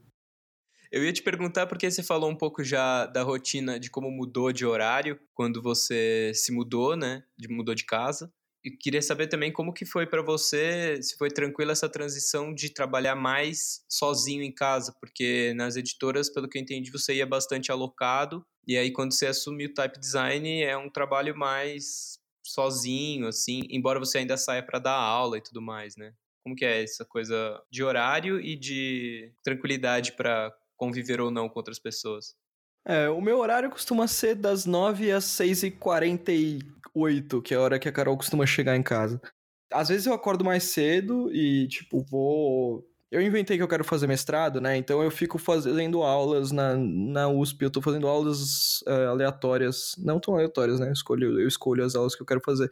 Eu 0.90 1.04
ia 1.04 1.12
te 1.12 1.22
perguntar 1.22 1.68
porque 1.68 1.88
você 1.88 2.02
falou 2.02 2.28
um 2.28 2.36
pouco 2.36 2.64
já 2.64 3.06
da 3.06 3.22
rotina 3.22 3.78
de 3.78 3.90
como 3.90 4.10
mudou 4.10 4.52
de 4.52 4.66
horário 4.66 5.20
quando 5.32 5.62
você 5.62 6.32
se 6.34 6.50
mudou, 6.50 6.96
né? 6.96 7.22
De, 7.38 7.46
mudou 7.46 7.76
de 7.76 7.84
casa. 7.84 8.32
E 8.64 8.70
queria 8.70 9.02
saber 9.02 9.26
também 9.26 9.52
como 9.52 9.74
que 9.74 9.84
foi 9.84 10.06
para 10.06 10.22
você, 10.22 10.98
se 11.02 11.16
foi 11.18 11.28
tranquila 11.28 11.72
essa 11.72 11.88
transição 11.88 12.54
de 12.54 12.70
trabalhar 12.70 13.14
mais 13.14 13.84
sozinho 13.86 14.42
em 14.42 14.50
casa, 14.50 14.94
porque 14.98 15.52
nas 15.54 15.76
editoras, 15.76 16.30
pelo 16.30 16.48
que 16.48 16.56
eu 16.56 16.62
entendi, 16.62 16.90
você 16.90 17.14
ia 17.16 17.26
bastante 17.26 17.70
alocado, 17.70 18.44
e 18.66 18.78
aí 18.78 18.90
quando 18.90 19.12
você 19.12 19.26
assumiu 19.26 19.68
o 19.68 19.74
type 19.74 20.00
design 20.00 20.62
é 20.62 20.76
um 20.78 20.88
trabalho 20.88 21.36
mais 21.36 22.18
sozinho, 22.42 23.26
assim, 23.26 23.62
embora 23.68 23.98
você 23.98 24.18
ainda 24.18 24.36
saia 24.36 24.62
para 24.62 24.78
dar 24.78 24.94
aula 24.94 25.36
e 25.36 25.42
tudo 25.42 25.60
mais, 25.60 25.96
né? 25.96 26.14
Como 26.42 26.56
que 26.56 26.64
é 26.64 26.82
essa 26.82 27.04
coisa 27.04 27.62
de 27.70 27.82
horário 27.82 28.40
e 28.40 28.56
de 28.56 29.32
tranquilidade 29.42 30.12
para 30.12 30.54
conviver 30.76 31.20
ou 31.20 31.30
não 31.30 31.48
com 31.48 31.58
outras 31.58 31.78
pessoas? 31.78 32.34
É, 32.86 33.08
o 33.08 33.20
meu 33.20 33.38
horário 33.38 33.70
costuma 33.70 34.06
ser 34.06 34.34
das 34.34 34.66
9 34.66 35.10
às 35.10 35.24
6h48, 36.94 37.42
que 37.42 37.54
é 37.54 37.56
a 37.56 37.60
hora 37.60 37.78
que 37.78 37.88
a 37.88 37.92
Carol 37.92 38.16
costuma 38.16 38.46
chegar 38.46 38.76
em 38.76 38.82
casa. 38.82 39.20
Às 39.72 39.88
vezes 39.88 40.06
eu 40.06 40.14
acordo 40.14 40.44
mais 40.44 40.64
cedo 40.64 41.30
e, 41.32 41.66
tipo, 41.68 42.04
vou. 42.04 42.86
Eu 43.10 43.20
inventei 43.22 43.56
que 43.56 43.62
eu 43.62 43.68
quero 43.68 43.84
fazer 43.84 44.06
mestrado, 44.06 44.60
né? 44.60 44.76
Então 44.76 45.02
eu 45.02 45.10
fico 45.10 45.38
fazendo 45.38 46.02
aulas 46.02 46.50
na, 46.50 46.76
na 46.76 47.28
USP, 47.28 47.62
eu 47.62 47.70
tô 47.70 47.80
fazendo 47.80 48.08
aulas 48.08 48.82
uh, 48.82 49.10
aleatórias, 49.10 49.94
não 49.98 50.18
tão 50.18 50.34
aleatórias, 50.34 50.80
né? 50.80 50.88
Eu 50.88 50.92
escolho, 50.92 51.40
eu 51.40 51.46
escolho 51.46 51.84
as 51.84 51.94
aulas 51.94 52.14
que 52.14 52.22
eu 52.22 52.26
quero 52.26 52.40
fazer 52.44 52.70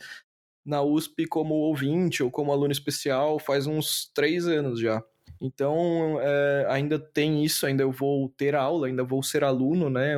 na 0.65 0.83
USP 0.83 1.27
como 1.27 1.55
ouvinte 1.55 2.23
ou 2.23 2.31
como 2.31 2.53
aluno 2.53 2.73
especial 2.73 3.39
faz 3.39 3.67
uns 3.67 4.11
três 4.15 4.47
anos 4.47 4.81
já. 4.81 5.03
Então, 5.45 6.21
é, 6.21 6.67
ainda 6.69 7.01
tem 7.01 7.45
isso, 7.45 7.67
ainda 7.67 7.83
eu 7.83 7.91
vou 7.91 8.29
ter 8.29 8.55
aula, 8.55 8.87
ainda 8.87 9.03
vou 9.03 9.25
ser 9.25 9.43
aluno, 9.43 9.91
né? 9.91 10.15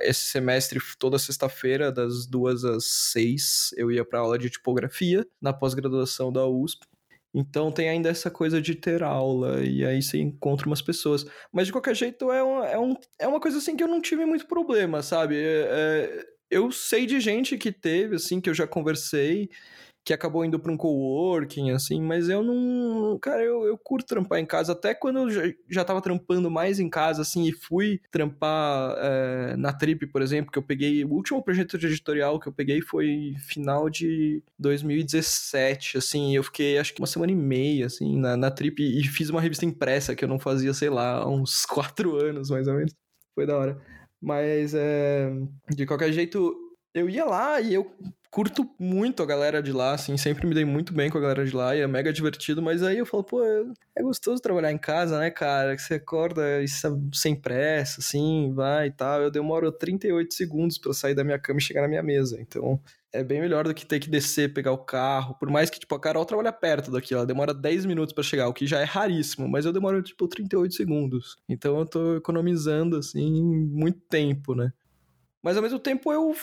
Esse 0.00 0.24
semestre, 0.24 0.80
toda 0.98 1.18
sexta-feira, 1.18 1.92
das 1.92 2.26
duas 2.26 2.64
às 2.64 2.86
seis, 2.86 3.74
eu 3.76 3.92
ia 3.92 4.06
para 4.06 4.20
aula 4.20 4.38
de 4.38 4.48
tipografia 4.48 5.26
na 5.38 5.52
pós-graduação 5.52 6.32
da 6.32 6.46
USP. 6.46 6.86
Então 7.34 7.70
tem 7.70 7.90
ainda 7.90 8.08
essa 8.08 8.30
coisa 8.30 8.62
de 8.62 8.74
ter 8.74 9.02
aula, 9.02 9.62
e 9.62 9.84
aí 9.84 10.00
você 10.00 10.18
encontra 10.18 10.66
umas 10.66 10.80
pessoas. 10.80 11.26
Mas 11.52 11.66
de 11.66 11.72
qualquer 11.72 11.94
jeito 11.94 12.32
é, 12.32 12.42
um, 12.42 12.64
é, 12.64 12.78
um, 12.78 12.94
é 13.18 13.28
uma 13.28 13.40
coisa 13.40 13.58
assim 13.58 13.76
que 13.76 13.84
eu 13.84 13.88
não 13.88 14.00
tive 14.00 14.24
muito 14.24 14.46
problema, 14.46 15.02
sabe? 15.02 15.36
É, 15.36 15.68
é, 15.68 16.26
eu 16.50 16.72
sei 16.72 17.04
de 17.04 17.20
gente 17.20 17.58
que 17.58 17.70
teve, 17.70 18.16
assim, 18.16 18.40
que 18.40 18.48
eu 18.48 18.54
já 18.54 18.66
conversei, 18.66 19.50
que 20.04 20.12
acabou 20.12 20.44
indo 20.44 20.58
para 20.58 20.70
um 20.70 20.76
coworking, 20.76 21.70
assim, 21.70 22.00
mas 22.00 22.28
eu 22.28 22.42
não. 22.42 23.18
Cara, 23.18 23.42
eu, 23.42 23.64
eu 23.64 23.78
curto 23.78 24.06
trampar 24.06 24.38
em 24.38 24.44
casa. 24.44 24.72
Até 24.72 24.94
quando 24.94 25.20
eu 25.20 25.30
já, 25.30 25.42
já 25.68 25.84
tava 25.84 26.02
trampando 26.02 26.50
mais 26.50 26.78
em 26.78 26.90
casa, 26.90 27.22
assim, 27.22 27.44
e 27.48 27.52
fui 27.52 28.00
trampar 28.10 28.96
é, 28.98 29.56
na 29.56 29.72
Trip, 29.72 30.06
por 30.06 30.20
exemplo, 30.20 30.52
que 30.52 30.58
eu 30.58 30.62
peguei. 30.62 31.04
O 31.04 31.12
último 31.12 31.42
projeto 31.42 31.78
de 31.78 31.86
editorial 31.86 32.38
que 32.38 32.46
eu 32.46 32.52
peguei 32.52 32.82
foi 32.82 33.34
final 33.48 33.88
de 33.88 34.42
2017, 34.58 35.96
assim, 35.96 36.36
eu 36.36 36.42
fiquei 36.42 36.78
acho 36.78 36.92
que 36.92 37.00
uma 37.00 37.06
semana 37.06 37.32
e 37.32 37.36
meia, 37.36 37.86
assim, 37.86 38.18
na, 38.18 38.36
na 38.36 38.50
Trip 38.50 38.82
e 38.82 39.02
fiz 39.04 39.30
uma 39.30 39.40
revista 39.40 39.64
impressa 39.64 40.14
que 40.14 40.24
eu 40.24 40.28
não 40.28 40.38
fazia, 40.38 40.74
sei 40.74 40.90
lá, 40.90 41.18
há 41.18 41.28
uns 41.28 41.64
quatro 41.66 42.16
anos 42.16 42.50
mais 42.50 42.68
ou 42.68 42.74
menos. 42.74 42.94
Foi 43.34 43.46
da 43.46 43.56
hora. 43.56 43.80
Mas, 44.20 44.74
é, 44.74 45.30
de 45.70 45.86
qualquer 45.86 46.12
jeito, 46.12 46.54
eu 46.94 47.08
ia 47.10 47.24
lá 47.24 47.60
e 47.60 47.74
eu 47.74 47.90
curto 48.34 48.68
muito 48.80 49.22
a 49.22 49.26
galera 49.26 49.62
de 49.62 49.70
lá, 49.70 49.92
assim, 49.92 50.16
sempre 50.16 50.44
me 50.44 50.56
dei 50.56 50.64
muito 50.64 50.92
bem 50.92 51.08
com 51.08 51.16
a 51.16 51.20
galera 51.20 51.46
de 51.46 51.54
lá 51.54 51.76
e 51.76 51.80
é 51.80 51.86
mega 51.86 52.12
divertido, 52.12 52.60
mas 52.60 52.82
aí 52.82 52.98
eu 52.98 53.06
falo, 53.06 53.22
pô, 53.22 53.40
é 53.44 54.02
gostoso 54.02 54.42
trabalhar 54.42 54.72
em 54.72 54.76
casa, 54.76 55.20
né, 55.20 55.30
cara? 55.30 55.76
Que 55.76 55.82
você 55.82 55.94
acorda 55.94 56.60
e 56.60 56.66
sem 57.12 57.36
pressa, 57.36 58.00
assim, 58.00 58.52
vai 58.52 58.88
e 58.88 58.90
tal. 58.90 59.22
Eu 59.22 59.30
demoro 59.30 59.70
38 59.70 60.34
segundos 60.34 60.78
para 60.78 60.92
sair 60.92 61.14
da 61.14 61.22
minha 61.22 61.38
cama 61.38 61.60
e 61.60 61.62
chegar 61.62 61.82
na 61.82 61.86
minha 61.86 62.02
mesa, 62.02 62.40
então 62.40 62.80
é 63.12 63.22
bem 63.22 63.40
melhor 63.40 63.68
do 63.68 63.72
que 63.72 63.86
ter 63.86 64.00
que 64.00 64.10
descer, 64.10 64.52
pegar 64.52 64.72
o 64.72 64.78
carro. 64.78 65.36
Por 65.38 65.48
mais 65.48 65.70
que, 65.70 65.78
tipo, 65.78 65.94
a 65.94 66.00
Carol 66.00 66.24
trabalha 66.24 66.52
perto 66.52 66.90
daqui, 66.90 67.14
ela 67.14 67.24
demora 67.24 67.54
10 67.54 67.86
minutos 67.86 68.12
para 68.12 68.24
chegar, 68.24 68.48
o 68.48 68.52
que 68.52 68.66
já 68.66 68.80
é 68.80 68.84
raríssimo, 68.84 69.48
mas 69.48 69.64
eu 69.64 69.72
demoro, 69.72 70.02
tipo, 70.02 70.26
38 70.26 70.74
segundos. 70.74 71.36
Então 71.48 71.78
eu 71.78 71.86
tô 71.86 72.16
economizando, 72.16 72.96
assim, 72.96 73.44
muito 73.44 74.00
tempo, 74.10 74.56
né? 74.56 74.72
Mas 75.40 75.56
ao 75.56 75.62
mesmo 75.62 75.78
tempo 75.78 76.12
eu 76.12 76.34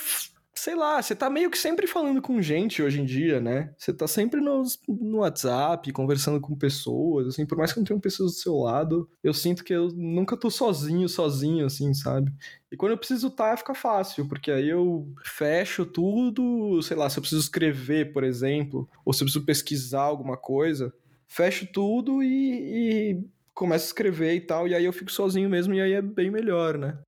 sei 0.53 0.75
lá, 0.75 1.01
você 1.01 1.15
tá 1.15 1.29
meio 1.29 1.49
que 1.49 1.57
sempre 1.57 1.87
falando 1.87 2.21
com 2.21 2.41
gente 2.41 2.83
hoje 2.83 3.01
em 3.01 3.05
dia, 3.05 3.39
né? 3.39 3.73
Você 3.77 3.93
tá 3.93 4.07
sempre 4.07 4.41
no, 4.41 4.63
no 4.87 5.19
WhatsApp, 5.19 5.91
conversando 5.91 6.39
com 6.41 6.55
pessoas, 6.55 7.27
assim, 7.27 7.45
por 7.45 7.57
mais 7.57 7.71
que 7.71 7.79
não 7.79 7.85
tenham 7.85 7.99
pessoas 7.99 8.33
do 8.33 8.37
seu 8.37 8.57
lado, 8.57 9.09
eu 9.23 9.33
sinto 9.33 9.63
que 9.63 9.73
eu 9.73 9.87
nunca 9.89 10.37
tô 10.37 10.49
sozinho, 10.49 11.07
sozinho, 11.07 11.65
assim, 11.65 11.93
sabe? 11.93 12.31
E 12.71 12.75
quando 12.77 12.91
eu 12.91 12.97
preciso 12.97 13.27
estar, 13.27 13.51
tá, 13.51 13.57
fica 13.57 13.73
fácil, 13.73 14.27
porque 14.27 14.51
aí 14.51 14.69
eu 14.69 15.07
fecho 15.23 15.85
tudo, 15.85 16.81
sei 16.81 16.97
lá, 16.97 17.09
se 17.09 17.17
eu 17.17 17.21
preciso 17.21 17.41
escrever, 17.41 18.11
por 18.11 18.23
exemplo, 18.23 18.89
ou 19.05 19.13
se 19.13 19.23
eu 19.23 19.25
preciso 19.25 19.45
pesquisar 19.45 20.03
alguma 20.03 20.37
coisa, 20.37 20.93
fecho 21.27 21.65
tudo 21.65 22.21
e, 22.21 23.13
e 23.13 23.23
começo 23.53 23.85
a 23.85 23.87
escrever 23.87 24.35
e 24.35 24.41
tal, 24.41 24.67
e 24.67 24.75
aí 24.75 24.85
eu 24.85 24.93
fico 24.93 25.11
sozinho 25.11 25.49
mesmo, 25.49 25.73
e 25.73 25.81
aí 25.81 25.93
é 25.93 26.01
bem 26.01 26.29
melhor, 26.29 26.77
né? 26.77 26.99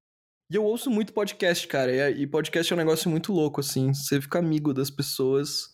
E 0.50 0.56
eu 0.56 0.64
ouço 0.64 0.90
muito 0.90 1.14
podcast, 1.14 1.68
cara. 1.68 2.12
E 2.12 2.28
podcast 2.28 2.72
é 2.72 2.76
um 2.76 2.80
negócio 2.80 3.10
muito 3.10 3.32
louco, 3.34 3.62
assim. 3.62 3.94
Você 3.94 4.22
fica 4.22 4.40
amigo 4.40 4.74
das 4.74 4.90
pessoas. 4.90 5.74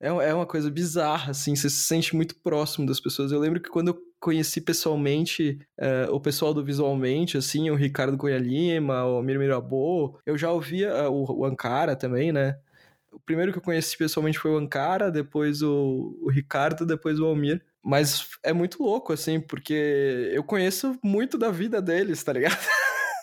É, 0.00 0.08
é 0.08 0.34
uma 0.34 0.46
coisa 0.46 0.70
bizarra, 0.70 1.30
assim. 1.30 1.54
Você 1.54 1.70
se 1.70 1.82
sente 1.86 2.14
muito 2.14 2.36
próximo 2.36 2.86
das 2.86 3.00
pessoas. 3.00 3.32
Eu 3.32 3.40
lembro 3.40 3.60
que 3.60 3.70
quando 3.70 3.88
eu 3.88 3.98
conheci 4.20 4.60
pessoalmente 4.60 5.58
uh, 5.78 6.12
o 6.12 6.20
pessoal 6.20 6.52
do 6.52 6.64
Visualmente, 6.64 7.36
assim, 7.36 7.70
o 7.70 7.76
Ricardo 7.76 8.18
Cunha 8.18 8.38
Lima, 8.38 9.04
o 9.06 9.18
Amir 9.18 9.38
Mirabô, 9.38 10.18
eu 10.26 10.36
já 10.36 10.50
ouvia 10.50 11.08
uh, 11.08 11.12
o, 11.12 11.40
o 11.40 11.44
Ankara 11.44 11.94
também, 11.94 12.32
né? 12.32 12.58
O 13.12 13.20
primeiro 13.20 13.52
que 13.52 13.58
eu 13.58 13.62
conheci 13.62 13.96
pessoalmente 13.96 14.38
foi 14.38 14.50
o 14.50 14.58
Ankara, 14.58 15.10
depois 15.10 15.62
o, 15.62 16.18
o 16.20 16.30
Ricardo, 16.30 16.84
depois 16.84 17.18
o 17.18 17.24
Almir. 17.24 17.62
Mas 17.82 18.28
é 18.42 18.52
muito 18.52 18.82
louco, 18.82 19.12
assim, 19.12 19.40
porque 19.40 20.30
eu 20.32 20.42
conheço 20.42 20.98
muito 21.02 21.38
da 21.38 21.50
vida 21.50 21.80
deles, 21.80 22.22
tá 22.22 22.32
ligado? 22.32 22.58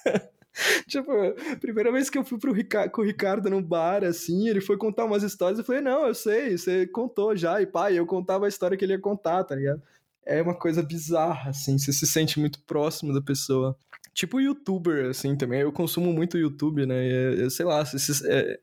tipo, 0.87 1.11
primeira 1.59 1.91
vez 1.91 2.09
que 2.09 2.17
eu 2.17 2.23
fui 2.23 2.37
pro 2.37 2.53
Ricardo, 2.53 2.91
com 2.91 3.01
o 3.01 3.05
Ricardo 3.05 3.49
num 3.49 3.61
bar, 3.61 4.03
assim, 4.03 4.47
ele 4.47 4.61
foi 4.61 4.77
contar 4.77 5.05
umas 5.05 5.23
histórias, 5.23 5.59
eu 5.59 5.65
falei, 5.65 5.81
não, 5.81 6.07
eu 6.07 6.15
sei, 6.15 6.57
você 6.57 6.87
contou 6.87 7.35
já, 7.35 7.61
e 7.61 7.65
pai, 7.65 7.97
eu 7.97 8.05
contava 8.05 8.45
a 8.45 8.49
história 8.49 8.77
que 8.77 8.85
ele 8.85 8.93
ia 8.93 8.99
contar, 8.99 9.43
tá 9.43 9.55
ligado? 9.55 9.81
É 10.25 10.41
uma 10.41 10.55
coisa 10.55 10.81
bizarra, 10.81 11.49
assim, 11.49 11.77
você 11.77 11.93
se 11.93 12.07
sente 12.07 12.39
muito 12.39 12.59
próximo 12.63 13.13
da 13.13 13.21
pessoa. 13.21 13.77
Tipo 14.13 14.39
youtuber, 14.39 15.09
assim, 15.09 15.35
também, 15.35 15.61
eu 15.61 15.71
consumo 15.71 16.13
muito 16.13 16.37
YouTube, 16.37 16.85
né, 16.85 17.05
e, 17.05 17.45
é, 17.45 17.49
sei 17.49 17.65
lá, 17.65 17.83
é, 18.25 18.59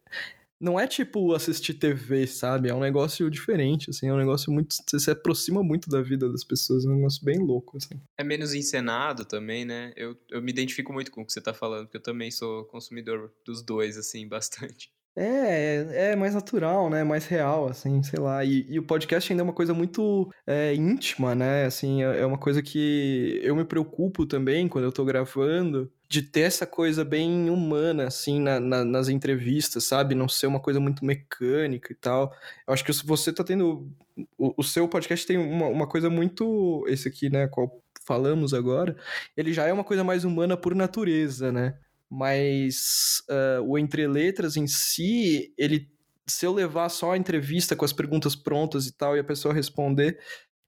não 0.63 0.79
é 0.79 0.87
tipo 0.87 1.35
assistir 1.35 1.75
TV, 1.75 2.25
sabe? 2.25 2.69
É 2.69 2.75
um 2.75 2.79
negócio 2.79 3.29
diferente, 3.29 3.91
assim, 3.91 4.07
é 4.07 4.13
um 4.13 4.17
negócio 4.17 4.53
muito. 4.53 4.77
Você 4.87 5.01
se 5.01 5.11
aproxima 5.11 5.61
muito 5.61 5.91
da 5.91 6.01
vida 6.01 6.31
das 6.31 6.45
pessoas, 6.45 6.85
é 6.85 6.89
um 6.89 6.95
negócio 6.95 7.25
bem 7.25 7.39
louco, 7.39 7.77
assim. 7.77 8.01
É 8.17 8.23
menos 8.23 8.55
encenado 8.55 9.25
também, 9.25 9.65
né? 9.65 9.93
Eu, 9.97 10.17
eu 10.31 10.41
me 10.41 10.53
identifico 10.53 10.93
muito 10.93 11.11
com 11.11 11.23
o 11.23 11.27
que 11.27 11.33
você 11.33 11.41
tá 11.41 11.53
falando, 11.53 11.87
porque 11.87 11.97
eu 11.97 12.03
também 12.03 12.31
sou 12.31 12.65
consumidor 12.67 13.33
dos 13.45 13.61
dois, 13.61 13.99
assim, 13.99 14.27
bastante. 14.29 14.93
É, 15.15 15.85
é, 15.91 16.13
é 16.13 16.17
mais 16.17 16.33
natural, 16.33 16.89
né? 16.89 17.03
Mais 17.03 17.27
real, 17.27 17.69
assim, 17.69 18.01
sei 18.05 18.21
lá. 18.21 18.45
E, 18.45 18.65
e 18.69 18.79
o 18.79 18.87
podcast 18.87 19.31
ainda 19.31 19.43
é 19.43 19.45
uma 19.45 19.53
coisa 19.53 19.75
muito 19.75 20.33
é, 20.47 20.75
íntima, 20.75 21.35
né? 21.35 21.65
Assim, 21.65 22.05
é, 22.05 22.21
é 22.21 22.27
uma 22.27 22.39
coisa 22.39 22.63
que 22.63 23.41
eu 23.43 23.57
me 23.57 23.65
preocupo 23.65 24.25
também 24.25 24.69
quando 24.69 24.85
eu 24.85 24.93
tô 24.93 25.05
gravando 25.05 25.93
de 26.13 26.21
ter 26.21 26.43
essa 26.43 26.67
coisa 26.67 27.07
bem 27.07 27.49
humana, 27.49 28.07
assim, 28.07 28.39
na, 28.39 28.61
na, 28.61 28.85
nas 28.85 29.09
entrevistas, 29.09 29.85
sabe? 29.85 30.15
Não 30.15 30.29
ser 30.29 30.47
uma 30.47 30.61
coisa 30.61 30.79
muito 30.79 31.07
mecânica 31.07 31.91
e 31.91 31.97
tal. 31.97 32.37
Eu 32.67 32.75
acho 32.75 32.85
que 32.85 32.93
você 32.93 33.33
tá 33.33 33.43
tendo. 33.43 33.91
O, 34.37 34.53
o 34.59 34.63
seu 34.63 34.87
podcast 34.87 35.27
tem 35.27 35.39
uma, 35.39 35.69
uma 35.69 35.87
coisa 35.89 36.11
muito. 36.11 36.85
Esse 36.87 37.09
aqui, 37.09 37.31
né? 37.31 37.49
Qual 37.49 37.83
falamos 38.05 38.53
agora. 38.53 38.95
Ele 39.35 39.55
já 39.55 39.67
é 39.67 39.73
uma 39.73 39.85
coisa 39.85 40.05
mais 40.05 40.23
humana 40.23 40.55
por 40.55 40.75
natureza, 40.75 41.51
né? 41.51 41.79
Mas 42.11 43.23
uh, 43.31 43.63
o 43.63 43.79
Entre 43.79 44.07
Letras 44.07 44.55
em 44.55 44.67
si, 44.67 45.55
ele 45.57 45.91
se 46.27 46.45
eu 46.45 46.53
levar 46.53 46.91
só 46.91 47.13
a 47.13 47.17
entrevista 47.17 47.75
com 47.75 47.87
as 47.87 47.93
perguntas 47.93 48.37
prontas 48.37 48.87
e 48.87 48.93
tal, 48.93 49.17
e 49.17 49.21
a 49.21 49.25
pessoa 49.25 49.55
responder, 49.55 50.19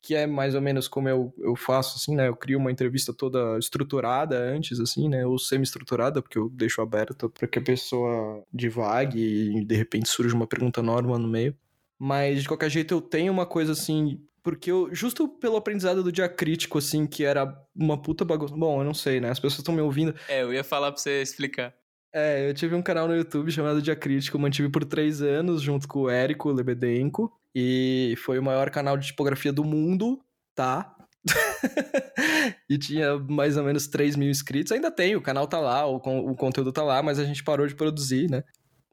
que 0.04 0.14
é 0.14 0.26
mais 0.26 0.54
ou 0.54 0.60
menos 0.60 0.86
como 0.86 1.08
eu, 1.08 1.32
eu 1.38 1.56
faço, 1.56 1.96
assim, 1.96 2.14
né? 2.14 2.28
Eu 2.28 2.36
crio 2.36 2.58
uma 2.58 2.70
entrevista 2.70 3.10
toda 3.10 3.58
estruturada 3.58 4.38
antes, 4.38 4.78
assim, 4.78 5.08
né? 5.08 5.24
Ou 5.26 5.38
semi-estruturada, 5.38 6.20
porque 6.20 6.38
eu 6.38 6.50
deixo 6.50 6.82
aberta 6.82 7.26
para 7.26 7.48
que 7.48 7.58
a 7.58 7.62
pessoa 7.62 8.44
divague 8.52 9.18
e 9.18 9.64
de 9.64 9.74
repente 9.74 10.10
surge 10.10 10.34
uma 10.34 10.46
pergunta 10.46 10.82
normal 10.82 11.18
no 11.18 11.26
meio. 11.26 11.56
Mas, 11.98 12.42
de 12.42 12.48
qualquer 12.48 12.70
jeito, 12.70 12.92
eu 12.92 13.00
tenho 13.00 13.32
uma 13.32 13.46
coisa 13.46 13.72
assim. 13.72 14.20
Porque 14.42 14.70
eu, 14.70 14.94
justo 14.94 15.26
pelo 15.26 15.56
aprendizado 15.56 16.02
do 16.02 16.12
dia 16.12 16.28
crítico, 16.28 16.76
assim, 16.76 17.06
que 17.06 17.24
era 17.24 17.50
uma 17.74 17.96
puta 17.96 18.26
bagunça. 18.26 18.54
Bom, 18.54 18.82
eu 18.82 18.84
não 18.84 18.92
sei, 18.92 19.20
né? 19.20 19.30
As 19.30 19.40
pessoas 19.40 19.60
estão 19.60 19.74
me 19.74 19.80
ouvindo. 19.80 20.14
É, 20.28 20.42
eu 20.42 20.52
ia 20.52 20.62
falar 20.62 20.92
pra 20.92 21.00
você 21.00 21.22
explicar. 21.22 21.74
É, 22.16 22.48
eu 22.48 22.54
tive 22.54 22.76
um 22.76 22.82
canal 22.82 23.08
no 23.08 23.16
YouTube 23.16 23.50
chamado 23.50 23.82
Dia 23.82 23.96
Crítico, 23.96 24.38
mantive 24.38 24.68
por 24.68 24.84
três 24.84 25.20
anos, 25.20 25.60
junto 25.60 25.88
com 25.88 26.02
o 26.02 26.08
Érico 26.08 26.48
Lebedenko. 26.52 27.36
E 27.52 28.14
foi 28.18 28.38
o 28.38 28.42
maior 28.42 28.70
canal 28.70 28.96
de 28.96 29.08
tipografia 29.08 29.52
do 29.52 29.64
mundo, 29.64 30.20
tá? 30.54 30.94
e 32.70 32.78
tinha 32.78 33.18
mais 33.18 33.56
ou 33.56 33.64
menos 33.64 33.88
3 33.88 34.14
mil 34.14 34.30
inscritos. 34.30 34.70
Ainda 34.70 34.92
tem, 34.92 35.16
o 35.16 35.20
canal 35.20 35.48
tá 35.48 35.58
lá, 35.58 35.84
o, 35.86 35.96
o 35.96 36.36
conteúdo 36.36 36.72
tá 36.72 36.84
lá, 36.84 37.02
mas 37.02 37.18
a 37.18 37.24
gente 37.24 37.42
parou 37.42 37.66
de 37.66 37.74
produzir, 37.74 38.30
né? 38.30 38.44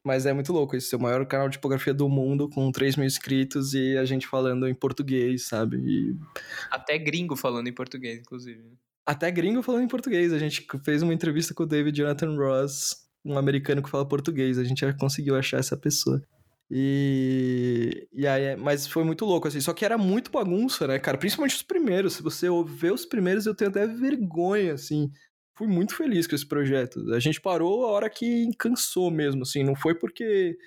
Mas 0.04 0.26
é 0.26 0.34
muito 0.34 0.52
louco 0.52 0.76
esse 0.76 0.96
é 0.96 0.98
o 0.98 1.02
maior 1.02 1.24
canal 1.28 1.48
de 1.48 1.58
tipografia 1.58 1.94
do 1.94 2.10
mundo, 2.10 2.50
com 2.50 2.72
3 2.72 2.96
mil 2.96 3.06
inscritos 3.06 3.76
e 3.76 3.98
a 4.00 4.06
gente 4.06 4.26
falando 4.26 4.68
em 4.68 4.74
português, 4.74 5.48
sabe? 5.48 5.78
E... 5.78 6.16
Até 6.72 6.98
gringo 6.98 7.36
falando 7.36 7.68
em 7.68 7.74
português, 7.74 8.20
inclusive. 8.20 8.64
Até 9.06 9.30
gringo 9.30 9.62
falando 9.62 9.84
em 9.84 9.88
português. 9.88 10.34
A 10.34 10.40
gente 10.40 10.66
fez 10.84 11.04
uma 11.04 11.14
entrevista 11.14 11.54
com 11.54 11.64
o 11.64 11.68
David 11.68 11.98
Jonathan 11.98 12.36
Ross, 12.36 13.01
um 13.24 13.38
americano 13.38 13.82
que 13.82 13.90
fala 13.90 14.08
português. 14.08 14.58
A 14.58 14.64
gente 14.64 14.82
já 14.82 14.94
conseguiu 14.94 15.36
achar 15.36 15.60
essa 15.60 15.78
pessoa. 15.78 16.22
E, 16.74 18.08
e 18.14 18.26
aí, 18.26 18.56
mas 18.56 18.88
foi 18.88 19.04
muito 19.04 19.26
louco, 19.26 19.48
assim. 19.48 19.60
Só 19.60 19.74
que 19.74 19.84
era 19.84 19.98
muito 19.98 20.32
bagunça, 20.32 20.88
né, 20.88 20.98
cara? 21.00 21.18
Principalmente 21.18 21.56
os 21.56 21.64
primeiros. 21.64 22.14
Se 22.14 22.24
você 22.24 22.48
ver 22.66 22.94
os 22.94 23.06
primeiros, 23.06 23.46
eu 23.46 23.54
tenho 23.54 23.70
até 23.70 23.86
vergonha, 23.86 24.74
assim. 24.74 25.12
Fui 25.58 25.68
muito 25.68 25.96
feliz 25.96 26.26
com 26.26 26.34
esse 26.34 26.48
projeto. 26.48 27.14
A 27.14 27.20
gente 27.20 27.42
parou 27.42 27.86
a 27.86 27.90
hora 27.92 28.10
que 28.10 28.50
cansou 28.58 29.12
mesmo, 29.12 29.44
assim. 29.44 29.64
Não 29.64 29.76
foi 29.76 29.94
porque. 29.94 30.58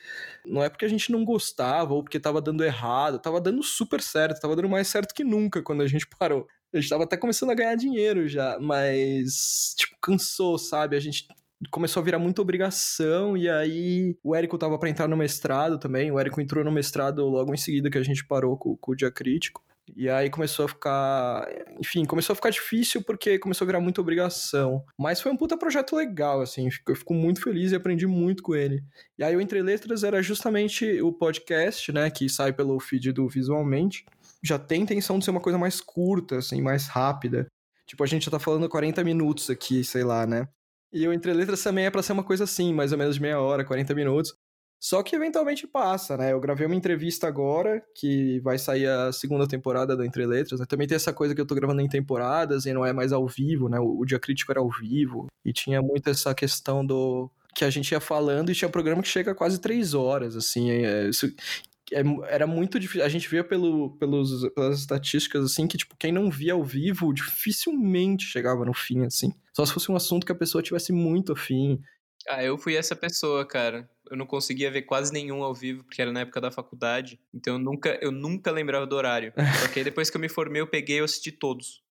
Não 0.47 0.63
é 0.63 0.69
porque 0.69 0.85
a 0.85 0.89
gente 0.89 1.11
não 1.11 1.25
gostava 1.25 1.95
ou 1.95 2.05
porque 2.05 2.21
tava 2.21 2.41
dando 2.43 2.63
errado. 2.63 3.19
Tava 3.19 3.41
dando 3.41 3.63
super 3.63 4.03
certo. 4.03 4.41
Tava 4.41 4.55
dando 4.55 4.69
mais 4.69 4.89
certo 4.89 5.15
que 5.15 5.25
nunca 5.25 5.63
quando 5.63 5.83
a 5.83 5.87
gente 5.87 6.07
parou. 6.19 6.47
A 6.73 6.81
gente 6.81 6.91
tava 6.91 7.05
até 7.05 7.17
começando 7.17 7.51
a 7.51 7.55
ganhar 7.55 7.77
dinheiro 7.77 8.29
já, 8.29 8.59
mas, 8.61 9.75
tipo, 9.79 9.97
cansou, 10.03 10.59
sabe? 10.59 10.97
A 10.97 11.01
gente 11.01 11.27
começou 11.71 12.01
a 12.01 12.05
virar 12.05 12.19
muita 12.19 12.43
obrigação, 12.43 13.37
e 13.37 13.49
aí 13.49 14.17
o 14.23 14.35
Érico 14.35 14.59
tava 14.59 14.79
para 14.79 14.89
entrar 14.89 15.09
no 15.09 15.17
mestrado 15.17 15.79
também, 15.79 16.11
o 16.11 16.19
Érico 16.19 16.41
entrou 16.41 16.65
no 16.65 16.73
mestrado 16.73 17.25
logo 17.27 17.53
em 17.53 17.57
seguida 17.57 17.91
que 17.91 17.99
a 17.99 18.03
gente 18.03 18.27
parou 18.27 18.57
com, 18.57 18.77
com 18.77 18.93
o 18.93 18.97
dia 18.97 19.11
crítico. 19.11 19.63
E 19.95 20.09
aí 20.09 20.31
começou 20.31 20.65
a 20.65 20.69
ficar. 20.69 21.47
Enfim, 21.79 22.05
começou 22.07 22.33
a 22.33 22.37
ficar 22.37 22.51
difícil 22.51 23.03
porque 23.03 23.39
começou 23.39 23.65
a 23.65 23.69
virar 23.69 23.81
muita 23.81 24.01
obrigação. 24.01 24.83
Mas 24.99 25.21
foi 25.21 25.31
um 25.31 25.37
puta 25.37 25.59
projeto 25.59 25.95
legal, 25.95 26.41
assim. 26.41 26.69
Eu 26.89 26.97
fico 26.97 27.13
muito 27.13 27.43
feliz 27.43 27.71
e 27.73 27.75
aprendi 27.77 28.07
muito 28.07 28.43
com 28.43 28.55
ele. 28.55 28.83
E 29.19 29.23
aí 29.23 29.37
o 29.37 29.41
Entre 29.41 29.61
Letras 29.63 30.03
era 30.03 30.23
justamente 30.23 31.03
o 31.03 31.13
podcast, 31.13 31.93
né? 31.93 32.09
Que 32.11 32.29
sai 32.29 32.53
pelo 32.53 32.81
feed 32.81 33.13
do 33.13 33.29
Visualmente. 33.29 34.07
já 34.43 34.59
tem 34.59 34.83
intenção 34.83 35.19
de 35.19 35.25
ser 35.25 35.31
uma 35.31 35.41
coisa 35.41 35.59
mais 35.59 35.81
curta, 35.81 36.39
assim, 36.39 36.63
mais 36.63 36.87
rápida. 36.87 37.47
Tipo, 37.87 38.03
a 38.05 38.07
gente 38.07 38.25
já 38.25 38.31
tá 38.31 38.39
falando 38.39 38.69
40 38.69 39.05
minutos 39.05 39.51
aqui, 39.51 39.85
sei 39.85 40.03
lá, 40.03 40.27
né? 40.27 40.49
E 40.95 41.09
o 41.09 41.13
Entre 41.13 41.33
Letras 41.33 41.61
também 41.61 41.87
é 41.87 41.91
pra 41.91 42.05
ser 42.05 42.13
uma 42.13 42.23
coisa 42.23 42.45
assim, 42.45 42.73
mais 42.73 42.93
ou 42.93 42.99
menos 42.99 43.17
de 43.17 43.23
meia 43.23 43.41
hora, 43.41 43.65
40 43.65 43.93
minutos. 43.97 44.33
Só 44.81 45.03
que 45.03 45.17
eventualmente 45.17 45.67
passa, 45.67 46.17
né? 46.17 46.33
Eu 46.33 46.39
gravei 46.39 46.67
uma 46.67 46.77
entrevista 46.77 47.27
agora, 47.27 47.83
que 47.97 48.39
vai 48.41 48.59
sair 48.59 48.87
a 48.87 49.11
segunda 49.11 49.49
temporada 49.49 49.97
do 49.97 50.05
Entre 50.05 50.25
Letras. 50.25 50.61
Né? 50.61 50.67
Também 50.67 50.87
tem 50.87 50.95
essa 50.95 51.13
coisa 51.13 51.35
que 51.35 51.41
eu 51.41 51.47
tô 51.47 51.55
gravando 51.55 51.81
em 51.81 51.89
temporadas 51.89 52.65
e 52.65 52.73
não 52.73 52.87
é 52.87 52.93
mais 52.93 53.13
ao 53.13 53.27
vivo, 53.27 53.69
né? 53.69 53.81
O, 53.81 54.01
o 54.01 54.05
Dia 54.05 54.21
Crítico 54.21 54.53
era 54.53 54.61
ao 54.61 54.71
vivo. 54.71 55.27
E 55.45 55.53
tinha 55.53 55.83
muito 55.83 56.09
essa 56.11 56.35
questão 56.35 56.85
do. 56.85 57.31
Que 57.55 57.65
a 57.65 57.71
gente 57.71 57.91
ia 57.93 58.01
falando 58.01 58.51
e 58.51 58.55
tinha 58.55 58.69
programa 58.69 59.03
que 59.03 59.09
chega 59.09 59.33
a 59.33 59.35
quase 59.35 59.59
três 59.59 59.95
horas, 59.95 60.37
assim. 60.37 60.71
É, 60.71 61.09
isso, 61.09 61.33
era 62.29 62.47
muito 62.47 62.79
difícil. 62.79 63.05
A 63.05 63.09
gente 63.09 63.29
via 63.29 63.45
pelo, 63.45 63.97
pelos, 63.99 64.49
pelas 64.55 64.81
estatísticas, 64.81 65.45
assim, 65.45 65.67
que, 65.67 65.77
tipo, 65.77 65.97
quem 65.99 66.13
não 66.13 66.31
via 66.31 66.55
ao 66.55 66.65
vivo 66.65 67.13
dificilmente 67.13 68.25
chegava 68.25 68.65
no 68.65 68.73
fim, 68.73 69.05
assim. 69.05 69.33
Só 69.53 69.65
se 69.67 69.73
fosse 69.73 69.91
um 69.91 69.97
assunto 69.97 70.25
que 70.25 70.33
a 70.33 70.37
pessoa 70.37 70.63
tivesse 70.63 70.93
muito 70.93 71.33
afim. 71.33 71.81
Ah, 72.29 72.43
eu 72.43 72.57
fui 72.57 72.75
essa 72.77 72.97
pessoa, 72.97 73.45
cara. 73.47 73.89
Eu 74.11 74.17
não 74.17 74.27
conseguia 74.27 74.71
ver 74.71 74.83
quase 74.83 75.13
nenhum 75.13 75.43
ao 75.43 75.55
vivo, 75.55 75.85
porque 75.85 76.01
era 76.01 76.13
na 76.13 76.21
época 76.21 76.41
da 76.41 76.51
faculdade. 76.51 77.21
Então 77.33 77.55
eu 77.55 77.59
nunca, 77.59 77.99
eu 78.01 78.11
nunca 78.11 78.51
lembrava 78.51 78.87
do 78.87 78.97
horário. 78.97 79.33
Só 79.61 79.69
que 79.69 79.81
aí 79.81 79.85
depois 79.85 80.11
que 80.11 80.17
eu 80.17 80.21
me 80.21 80.29
formei, 80.29 80.61
eu 80.61 80.67
peguei 80.67 80.99
e 80.99 81.01
assisti 81.01 81.31
todos. 81.31 81.84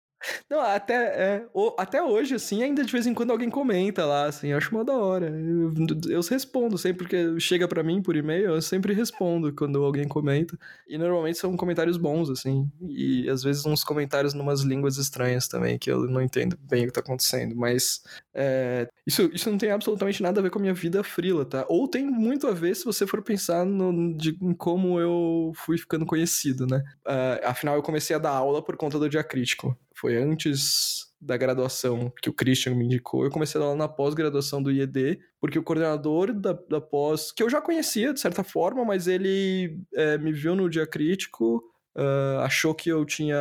Não, 0.48 0.60
até, 0.60 0.94
é, 0.94 1.46
o, 1.52 1.74
até 1.78 2.02
hoje, 2.02 2.34
assim, 2.34 2.62
ainda 2.62 2.84
de 2.84 2.92
vez 2.92 3.06
em 3.06 3.14
quando 3.14 3.30
alguém 3.30 3.50
comenta 3.50 4.04
lá, 4.04 4.26
assim, 4.26 4.48
eu 4.48 4.58
acho 4.58 4.70
uma 4.74 4.84
da 4.84 4.94
hora. 4.94 5.28
Eu, 5.28 5.72
eu 6.10 6.20
respondo 6.20 6.78
sempre 6.78 7.06
que 7.06 7.40
chega 7.40 7.66
para 7.66 7.82
mim 7.82 8.02
por 8.02 8.16
e-mail, 8.16 8.50
eu 8.50 8.62
sempre 8.62 8.92
respondo 8.92 9.52
quando 9.52 9.82
alguém 9.82 10.06
comenta. 10.06 10.58
E 10.88 10.96
normalmente 10.96 11.38
são 11.38 11.56
comentários 11.56 11.96
bons, 11.96 12.30
assim. 12.30 12.70
E 12.88 13.28
às 13.28 13.42
vezes 13.42 13.64
uns 13.66 13.84
comentários 13.84 14.34
numas 14.34 14.62
línguas 14.62 14.96
estranhas 14.96 15.48
também, 15.48 15.78
que 15.78 15.90
eu 15.90 16.06
não 16.06 16.22
entendo 16.22 16.56
bem 16.62 16.84
o 16.84 16.86
que 16.86 16.92
tá 16.92 17.00
acontecendo. 17.00 17.54
Mas 17.56 18.02
é, 18.34 18.88
isso, 19.06 19.30
isso 19.32 19.50
não 19.50 19.58
tem 19.58 19.70
absolutamente 19.70 20.22
nada 20.22 20.40
a 20.40 20.42
ver 20.42 20.50
com 20.50 20.58
a 20.58 20.62
minha 20.62 20.74
vida 20.74 21.02
frila, 21.02 21.44
tá? 21.44 21.64
Ou 21.68 21.88
tem 21.88 22.04
muito 22.04 22.46
a 22.46 22.52
ver 22.52 22.74
se 22.74 22.84
você 22.84 23.06
for 23.06 23.22
pensar 23.22 23.64
no, 23.64 24.16
de, 24.16 24.36
em 24.40 24.54
como 24.54 25.00
eu 25.00 25.52
fui 25.54 25.76
ficando 25.76 26.06
conhecido, 26.06 26.66
né? 26.66 26.82
Uh, 27.06 27.46
afinal, 27.46 27.74
eu 27.76 27.82
comecei 27.82 28.14
a 28.14 28.18
dar 28.18 28.30
aula 28.30 28.62
por 28.62 28.76
conta 28.76 28.98
do 28.98 29.08
diacrítico. 29.08 29.76
Foi 30.02 30.16
antes 30.16 31.06
da 31.20 31.36
graduação 31.36 32.12
que 32.20 32.28
o 32.28 32.32
Christian 32.32 32.74
me 32.74 32.84
indicou. 32.84 33.24
Eu 33.24 33.30
comecei 33.30 33.60
aula 33.60 33.76
na 33.76 33.86
pós-graduação 33.86 34.60
do 34.60 34.72
IED, 34.72 35.20
porque 35.40 35.56
o 35.56 35.62
coordenador 35.62 36.32
da, 36.32 36.52
da 36.68 36.80
pós, 36.80 37.30
que 37.30 37.40
eu 37.40 37.48
já 37.48 37.60
conhecia 37.60 38.12
de 38.12 38.18
certa 38.18 38.42
forma, 38.42 38.84
mas 38.84 39.06
ele 39.06 39.78
é, 39.94 40.18
me 40.18 40.32
viu 40.32 40.56
no 40.56 40.68
diacrítico 40.68 41.62
Uh, 41.94 42.40
achou 42.40 42.74
que 42.74 42.88
eu 42.88 43.04
tinha. 43.04 43.36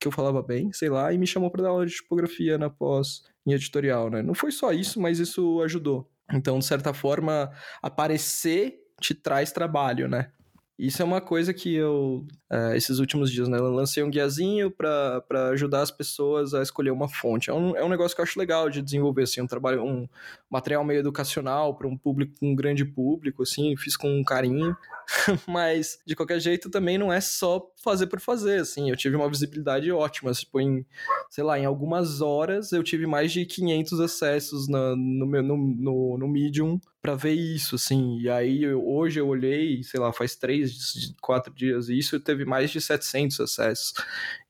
que 0.00 0.08
eu 0.08 0.10
falava 0.10 0.42
bem, 0.42 0.72
sei 0.72 0.88
lá, 0.88 1.12
e 1.12 1.16
me 1.16 1.28
chamou 1.28 1.48
para 1.48 1.62
dar 1.62 1.68
aula 1.68 1.86
de 1.86 1.94
tipografia 1.94 2.58
na 2.58 2.68
pós 2.68 3.22
em 3.46 3.52
editorial, 3.52 4.10
né? 4.10 4.20
Não 4.20 4.34
foi 4.34 4.50
só 4.50 4.72
isso, 4.72 5.00
mas 5.00 5.20
isso 5.20 5.62
ajudou. 5.62 6.10
Então, 6.32 6.58
de 6.58 6.64
certa 6.64 6.92
forma, 6.92 7.52
aparecer 7.80 8.80
te 9.00 9.14
traz 9.14 9.52
trabalho, 9.52 10.08
né? 10.08 10.32
Isso 10.78 11.02
é 11.02 11.04
uma 11.04 11.20
coisa 11.20 11.52
que 11.52 11.74
eu, 11.74 12.24
uh, 12.52 12.72
esses 12.76 13.00
últimos 13.00 13.32
dias, 13.32 13.48
né, 13.48 13.58
eu 13.58 13.68
lancei 13.72 14.00
um 14.00 14.10
guiazinho 14.10 14.70
para 14.70 15.48
ajudar 15.52 15.82
as 15.82 15.90
pessoas 15.90 16.54
a 16.54 16.62
escolher 16.62 16.92
uma 16.92 17.08
fonte. 17.08 17.50
É 17.50 17.52
um, 17.52 17.76
é 17.76 17.84
um 17.84 17.88
negócio 17.88 18.14
que 18.14 18.20
eu 18.20 18.22
acho 18.22 18.38
legal 18.38 18.70
de 18.70 18.80
desenvolver, 18.80 19.24
assim, 19.24 19.40
um 19.40 19.46
trabalho, 19.48 19.82
um 19.82 20.08
material 20.48 20.84
meio 20.84 21.00
educacional 21.00 21.74
para 21.74 21.88
um 21.88 21.96
público, 21.96 22.32
um 22.40 22.54
grande 22.54 22.84
público, 22.84 23.42
assim, 23.42 23.76
fiz 23.76 23.96
com 23.96 24.22
carinho. 24.22 24.76
Mas, 25.48 25.98
de 26.06 26.14
qualquer 26.14 26.38
jeito, 26.38 26.70
também 26.70 26.96
não 26.96 27.12
é 27.12 27.20
só 27.20 27.72
fazer 27.82 28.06
por 28.06 28.20
fazer, 28.20 28.60
assim. 28.60 28.88
Eu 28.88 28.96
tive 28.96 29.16
uma 29.16 29.28
visibilidade 29.28 29.90
ótima, 29.90 30.30
tipo, 30.30 30.60
em, 30.60 30.86
sei 31.28 31.42
lá, 31.42 31.58
em 31.58 31.64
algumas 31.64 32.20
horas 32.20 32.70
eu 32.70 32.84
tive 32.84 33.04
mais 33.04 33.32
de 33.32 33.44
500 33.44 33.98
acessos 34.00 34.68
na, 34.68 34.94
no, 34.94 35.26
meu, 35.26 35.42
no, 35.42 35.56
no, 35.56 36.18
no 36.18 36.28
Medium 36.28 36.78
para 37.08 37.16
ver 37.16 37.32
isso, 37.32 37.76
assim. 37.76 38.18
E 38.20 38.28
aí, 38.28 38.64
eu, 38.64 38.86
hoje 38.86 39.18
eu 39.18 39.26
olhei, 39.26 39.82
sei 39.82 39.98
lá, 39.98 40.12
faz 40.12 40.36
três, 40.36 41.14
quatro 41.22 41.54
dias, 41.54 41.88
e 41.88 41.98
isso 41.98 42.20
teve 42.20 42.44
mais 42.44 42.70
de 42.70 42.82
700 42.82 43.40
acessos. 43.40 43.94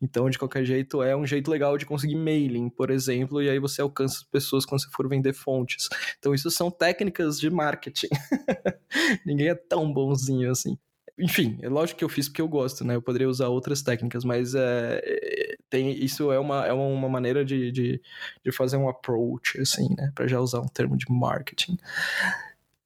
Então, 0.03 0.29
de 0.29 0.37
qualquer 0.37 0.65
jeito, 0.65 1.01
é 1.01 1.17
um 1.17 1.25
jeito 1.25 1.49
legal 1.49 1.79
de 1.79 1.87
conseguir 1.87 2.17
mailing, 2.17 2.69
por 2.69 2.91
exemplo, 2.91 3.41
e 3.41 3.49
aí 3.49 3.61
você 3.61 3.81
alcança 3.81 4.27
pessoas 4.33 4.67
quando 4.67 4.83
você 4.83 4.91
for 4.91 5.09
vender 5.09 5.33
fontes. 5.35 5.89
Então, 6.19 6.35
isso 6.35 6.51
são 6.51 6.69
técnicas 6.69 7.39
de 7.39 7.49
marketing. 7.49 8.09
Ninguém 9.25 9.51
é 9.51 9.55
tão 9.55 9.93
bonzinho 9.93 10.51
assim. 10.51 10.77
Enfim, 11.19 11.59
é 11.63 11.69
lógico 11.69 11.99
que 11.99 12.05
eu 12.05 12.09
fiz 12.09 12.29
porque 12.29 12.41
eu 12.41 12.47
gosto, 12.47 12.85
né? 12.85 12.95
Eu 12.95 13.03
poderia 13.03 13.29
usar 13.29 13.49
outras 13.49 13.83
técnicas, 13.83 14.25
mas 14.25 14.55
é, 14.55 15.57
tem, 15.69 15.93
isso 16.03 16.31
é 16.31 16.39
uma, 16.39 16.65
é 16.65 16.73
uma 16.73 17.09
maneira 17.09 17.45
de, 17.45 17.73
de, 17.73 18.01
de 18.45 18.53
fazer 18.53 18.77
um 18.77 18.89
approach, 18.89 19.61
assim, 19.61 19.89
né? 19.97 20.13
Para 20.15 20.29
já 20.29 20.39
usar 20.41 20.61
um 20.61 20.69
termo 20.69 20.97
de 20.97 21.07
marketing. 21.11 21.77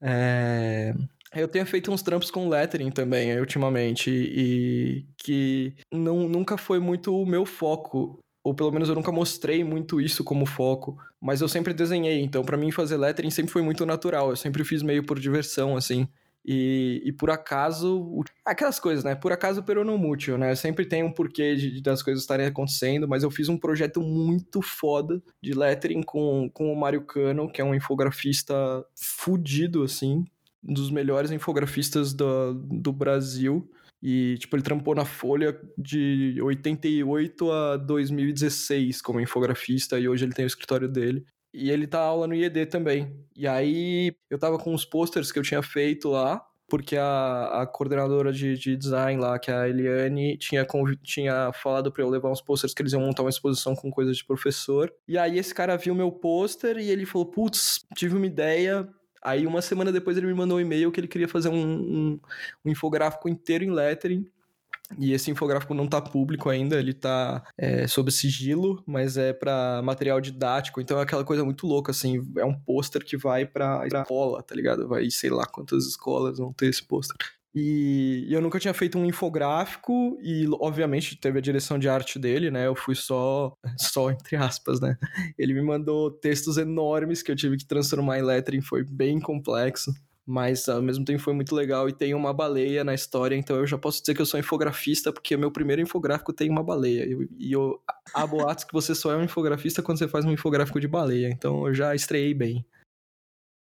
É... 0.02 0.94
Eu 1.34 1.48
tenho 1.48 1.64
feito 1.64 1.90
uns 1.90 2.02
trampos 2.02 2.30
com 2.30 2.48
lettering 2.48 2.90
também, 2.90 3.38
ultimamente, 3.40 4.10
e 4.10 5.06
que 5.16 5.72
não, 5.90 6.28
nunca 6.28 6.58
foi 6.58 6.78
muito 6.78 7.16
o 7.16 7.24
meu 7.24 7.46
foco 7.46 8.18
ou 8.44 8.54
pelo 8.54 8.72
menos 8.72 8.88
eu 8.88 8.94
nunca 8.94 9.12
mostrei 9.12 9.62
muito 9.62 10.00
isso 10.00 10.24
como 10.24 10.44
foco, 10.44 10.98
mas 11.20 11.40
eu 11.40 11.48
sempre 11.48 11.72
desenhei, 11.72 12.20
então 12.20 12.42
para 12.42 12.56
mim 12.56 12.72
fazer 12.72 12.96
lettering 12.96 13.30
sempre 13.30 13.52
foi 13.52 13.62
muito 13.62 13.86
natural, 13.86 14.30
eu 14.30 14.36
sempre 14.36 14.64
fiz 14.64 14.82
meio 14.82 15.04
por 15.04 15.18
diversão, 15.18 15.76
assim. 15.76 16.08
E, 16.44 17.00
e 17.04 17.12
por 17.12 17.30
acaso, 17.30 18.24
aquelas 18.44 18.80
coisas, 18.80 19.04
né? 19.04 19.14
Por 19.14 19.30
acaso 19.30 19.62
peronomútil, 19.62 20.36
né? 20.36 20.54
Sempre 20.54 20.84
tem 20.84 21.04
um 21.04 21.12
porquê 21.12 21.54
de, 21.54 21.80
das 21.80 22.02
coisas 22.02 22.22
estarem 22.22 22.46
acontecendo, 22.46 23.06
mas 23.06 23.22
eu 23.22 23.30
fiz 23.30 23.48
um 23.48 23.56
projeto 23.56 24.00
muito 24.00 24.60
foda 24.60 25.22
de 25.40 25.54
lettering 25.54 26.02
com, 26.02 26.50
com 26.52 26.72
o 26.72 26.76
Mário 26.76 27.02
Cano, 27.02 27.50
que 27.50 27.60
é 27.60 27.64
um 27.64 27.74
infografista 27.74 28.54
fudido, 28.96 29.84
assim, 29.84 30.24
um 30.64 30.74
dos 30.74 30.90
melhores 30.90 31.30
infografistas 31.30 32.12
do, 32.12 32.54
do 32.54 32.92
Brasil. 32.92 33.70
E, 34.02 34.36
tipo, 34.38 34.56
ele 34.56 34.64
trampou 34.64 34.96
na 34.96 35.04
Folha 35.04 35.56
de 35.78 36.36
88 36.42 37.52
a 37.52 37.76
2016 37.76 39.00
como 39.00 39.20
infografista 39.20 39.96
e 40.00 40.08
hoje 40.08 40.24
ele 40.24 40.32
tem 40.32 40.44
o 40.44 40.48
escritório 40.48 40.88
dele. 40.88 41.24
E 41.52 41.70
ele 41.70 41.86
tá 41.86 42.00
aula 42.00 42.26
no 42.26 42.34
IED 42.34 42.66
também. 42.66 43.14
E 43.36 43.46
aí 43.46 44.14
eu 44.30 44.38
tava 44.38 44.58
com 44.58 44.74
os 44.74 44.84
posters 44.84 45.30
que 45.30 45.38
eu 45.38 45.42
tinha 45.42 45.62
feito 45.62 46.08
lá, 46.08 46.44
porque 46.68 46.96
a, 46.96 47.62
a 47.62 47.66
coordenadora 47.66 48.32
de, 48.32 48.56
de 48.56 48.76
design 48.76 49.20
lá, 49.20 49.38
que 49.38 49.50
é 49.50 49.54
a 49.54 49.68
Eliane, 49.68 50.38
tinha, 50.38 50.66
tinha 51.02 51.52
falado 51.52 51.92
para 51.92 52.02
eu 52.02 52.08
levar 52.08 52.30
uns 52.30 52.40
posters 52.40 52.72
que 52.72 52.80
eles 52.80 52.92
iam 52.94 53.02
montar 53.02 53.22
uma 53.22 53.30
exposição 53.30 53.74
com 53.74 53.90
coisas 53.90 54.16
de 54.16 54.24
professor. 54.24 54.90
E 55.06 55.18
aí 55.18 55.38
esse 55.38 55.54
cara 55.54 55.76
viu 55.76 55.94
meu 55.94 56.10
pôster 56.10 56.78
e 56.78 56.88
ele 56.88 57.04
falou: 57.04 57.26
Putz, 57.26 57.84
tive 57.94 58.16
uma 58.16 58.26
ideia, 58.26 58.88
Aí 59.22 59.46
uma 59.46 59.62
semana 59.62 59.92
depois 59.92 60.16
ele 60.16 60.26
me 60.26 60.34
mandou 60.34 60.58
um 60.58 60.60
e-mail 60.60 60.90
que 60.90 60.98
ele 60.98 61.06
queria 61.06 61.28
fazer 61.28 61.48
um, 61.48 61.54
um, 61.54 62.20
um 62.64 62.70
infográfico 62.70 63.28
inteiro 63.28 63.62
em 63.62 63.70
lettering. 63.70 64.26
E 64.98 65.12
esse 65.12 65.30
infográfico 65.30 65.74
não 65.74 65.84
está 65.84 66.00
público 66.00 66.48
ainda, 66.48 66.78
ele 66.78 66.90
está 66.90 67.42
é, 67.58 67.86
sob 67.86 68.10
sigilo, 68.10 68.82
mas 68.86 69.16
é 69.16 69.32
para 69.32 69.80
material 69.82 70.20
didático, 70.20 70.80
então 70.80 70.98
é 70.98 71.02
aquela 71.02 71.24
coisa 71.24 71.44
muito 71.44 71.66
louca, 71.66 71.90
assim, 71.90 72.22
é 72.36 72.44
um 72.44 72.54
pôster 72.54 73.04
que 73.04 73.16
vai 73.16 73.46
para 73.46 73.86
escola, 73.86 74.42
tá 74.42 74.54
ligado? 74.54 74.88
Vai, 74.88 75.10
sei 75.10 75.30
lá 75.30 75.46
quantas 75.46 75.86
escolas 75.86 76.38
vão 76.38 76.52
ter 76.52 76.66
esse 76.66 76.82
pôster. 76.82 77.16
E, 77.54 78.26
eu 78.30 78.40
nunca 78.40 78.58
tinha 78.58 78.72
feito 78.72 78.98
um 78.98 79.04
infográfico 79.04 80.18
e, 80.22 80.46
obviamente, 80.58 81.16
teve 81.20 81.38
a 81.38 81.42
direção 81.42 81.78
de 81.78 81.88
arte 81.88 82.18
dele, 82.18 82.50
né? 82.50 82.66
Eu 82.66 82.74
fui 82.74 82.94
só, 82.94 83.54
só 83.76 84.10
entre 84.10 84.36
aspas, 84.36 84.80
né? 84.80 84.96
Ele 85.38 85.52
me 85.52 85.62
mandou 85.62 86.10
textos 86.10 86.56
enormes 86.56 87.22
que 87.22 87.30
eu 87.30 87.36
tive 87.36 87.58
que 87.58 87.66
transformar 87.66 88.18
em 88.18 88.22
lettering, 88.22 88.62
foi 88.62 88.82
bem 88.82 89.20
complexo. 89.20 89.92
Mas 90.24 90.68
ao 90.68 90.80
mesmo 90.80 91.04
tempo 91.04 91.20
foi 91.20 91.34
muito 91.34 91.54
legal 91.54 91.88
e 91.88 91.92
tem 91.92 92.14
uma 92.14 92.32
baleia 92.32 92.84
na 92.84 92.94
história, 92.94 93.34
então 93.34 93.56
eu 93.56 93.66
já 93.66 93.76
posso 93.76 94.00
dizer 94.00 94.14
que 94.14 94.22
eu 94.22 94.26
sou 94.26 94.38
infografista, 94.38 95.12
porque 95.12 95.36
meu 95.36 95.50
primeiro 95.50 95.82
infográfico 95.82 96.32
tem 96.32 96.48
uma 96.48 96.62
baleia. 96.62 97.04
E 97.38 97.52
eu, 97.52 97.82
há 98.14 98.24
boatos 98.24 98.64
que 98.64 98.72
você 98.72 98.94
só 98.94 99.12
é 99.12 99.16
um 99.16 99.24
infografista 99.24 99.82
quando 99.82 99.98
você 99.98 100.06
faz 100.06 100.24
um 100.24 100.30
infográfico 100.30 100.78
de 100.78 100.86
baleia, 100.86 101.28
então 101.28 101.66
eu 101.66 101.74
já 101.74 101.94
estreiei 101.94 102.34
bem. 102.34 102.64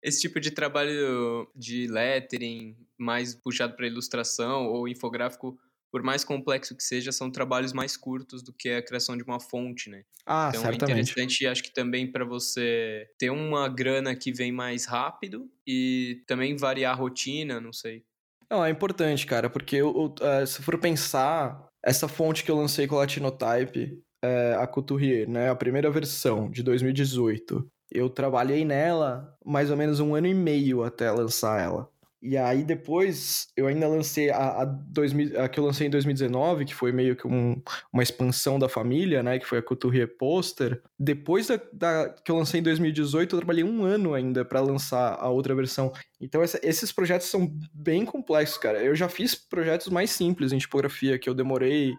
Esse 0.01 0.21
tipo 0.21 0.39
de 0.39 0.51
trabalho 0.51 1.47
de 1.55 1.87
lettering, 1.87 2.75
mais 2.97 3.35
puxado 3.35 3.75
para 3.75 3.87
ilustração 3.87 4.67
ou 4.67 4.87
infográfico, 4.87 5.59
por 5.91 6.03
mais 6.03 6.23
complexo 6.23 6.75
que 6.75 6.83
seja, 6.83 7.11
são 7.11 7.31
trabalhos 7.31 7.73
mais 7.73 7.95
curtos 7.95 8.43
do 8.43 8.53
que 8.53 8.69
a 8.69 8.81
criação 8.81 9.17
de 9.17 9.23
uma 9.23 9.39
fonte, 9.39 9.89
né? 9.89 10.03
Ah, 10.25 10.49
então 10.49 10.61
certamente. 10.61 10.91
é 10.91 10.93
interessante, 10.93 11.47
acho 11.47 11.63
que 11.63 11.73
também 11.73 12.11
para 12.11 12.25
você 12.25 13.07
ter 13.17 13.29
uma 13.29 13.69
grana 13.69 14.15
que 14.15 14.31
vem 14.31 14.51
mais 14.51 14.85
rápido 14.85 15.49
e 15.65 16.23
também 16.27 16.55
variar 16.55 16.93
a 16.93 16.95
rotina, 16.95 17.59
não 17.61 17.71
sei. 17.71 18.03
Não, 18.49 18.63
é 18.63 18.69
importante, 18.69 19.25
cara, 19.25 19.49
porque 19.49 19.77
eu, 19.77 19.91
uh, 19.91 20.47
se 20.47 20.61
for 20.61 20.77
pensar, 20.77 21.67
essa 21.83 22.07
fonte 22.07 22.43
que 22.43 22.51
eu 22.51 22.55
lancei 22.55 22.87
com 22.87 22.95
o 22.95 22.97
Latinotype, 22.97 24.01
é, 24.23 24.55
a 24.59 24.65
Couturier, 24.65 25.29
né, 25.29 25.49
a 25.49 25.55
primeira 25.55 25.91
versão 25.91 26.49
de 26.49 26.63
2018, 26.63 27.69
eu 27.91 28.09
trabalhei 28.09 28.65
nela 28.65 29.35
mais 29.45 29.69
ou 29.69 29.77
menos 29.77 29.99
um 29.99 30.15
ano 30.15 30.27
e 30.27 30.33
meio 30.33 30.83
até 30.83 31.11
lançar 31.11 31.61
ela. 31.61 31.89
E 32.21 32.35
aí 32.35 32.63
depois 32.63 33.47
eu 33.55 33.67
ainda 33.67 33.87
lancei 33.87 34.31
a, 34.31 34.63
a, 34.63 34.65
2000, 34.65 35.39
a 35.39 35.47
que 35.47 35.59
eu 35.59 35.63
lancei 35.63 35.87
em 35.87 35.89
2019, 35.89 36.65
que 36.65 36.73
foi 36.73 36.91
meio 36.91 37.15
que 37.15 37.27
um, 37.27 37.61
uma 37.93 38.01
expansão 38.01 38.57
da 38.57 38.67
família, 38.67 39.21
né? 39.21 39.37
Que 39.37 39.45
foi 39.45 39.59
a 39.59 39.61
Couturier 39.61 40.17
Poster. 40.17 40.81
Depois 40.99 41.47
da, 41.47 41.59
da, 41.71 42.09
que 42.09 42.31
eu 42.31 42.35
lancei 42.35 42.59
em 42.59 42.63
2018, 42.63 43.35
eu 43.35 43.39
trabalhei 43.39 43.63
um 43.63 43.85
ano 43.85 44.15
ainda 44.15 44.43
para 44.43 44.59
lançar 44.61 45.15
a 45.19 45.29
outra 45.29 45.53
versão. 45.53 45.93
Então 46.19 46.41
essa, 46.41 46.59
esses 46.63 46.91
projetos 46.91 47.27
são 47.27 47.51
bem 47.71 48.03
complexos, 48.03 48.57
cara. 48.57 48.83
Eu 48.83 48.95
já 48.95 49.07
fiz 49.07 49.35
projetos 49.35 49.87
mais 49.89 50.09
simples 50.09 50.51
em 50.51 50.57
tipografia, 50.57 51.19
que 51.19 51.29
eu 51.29 51.35
demorei... 51.35 51.93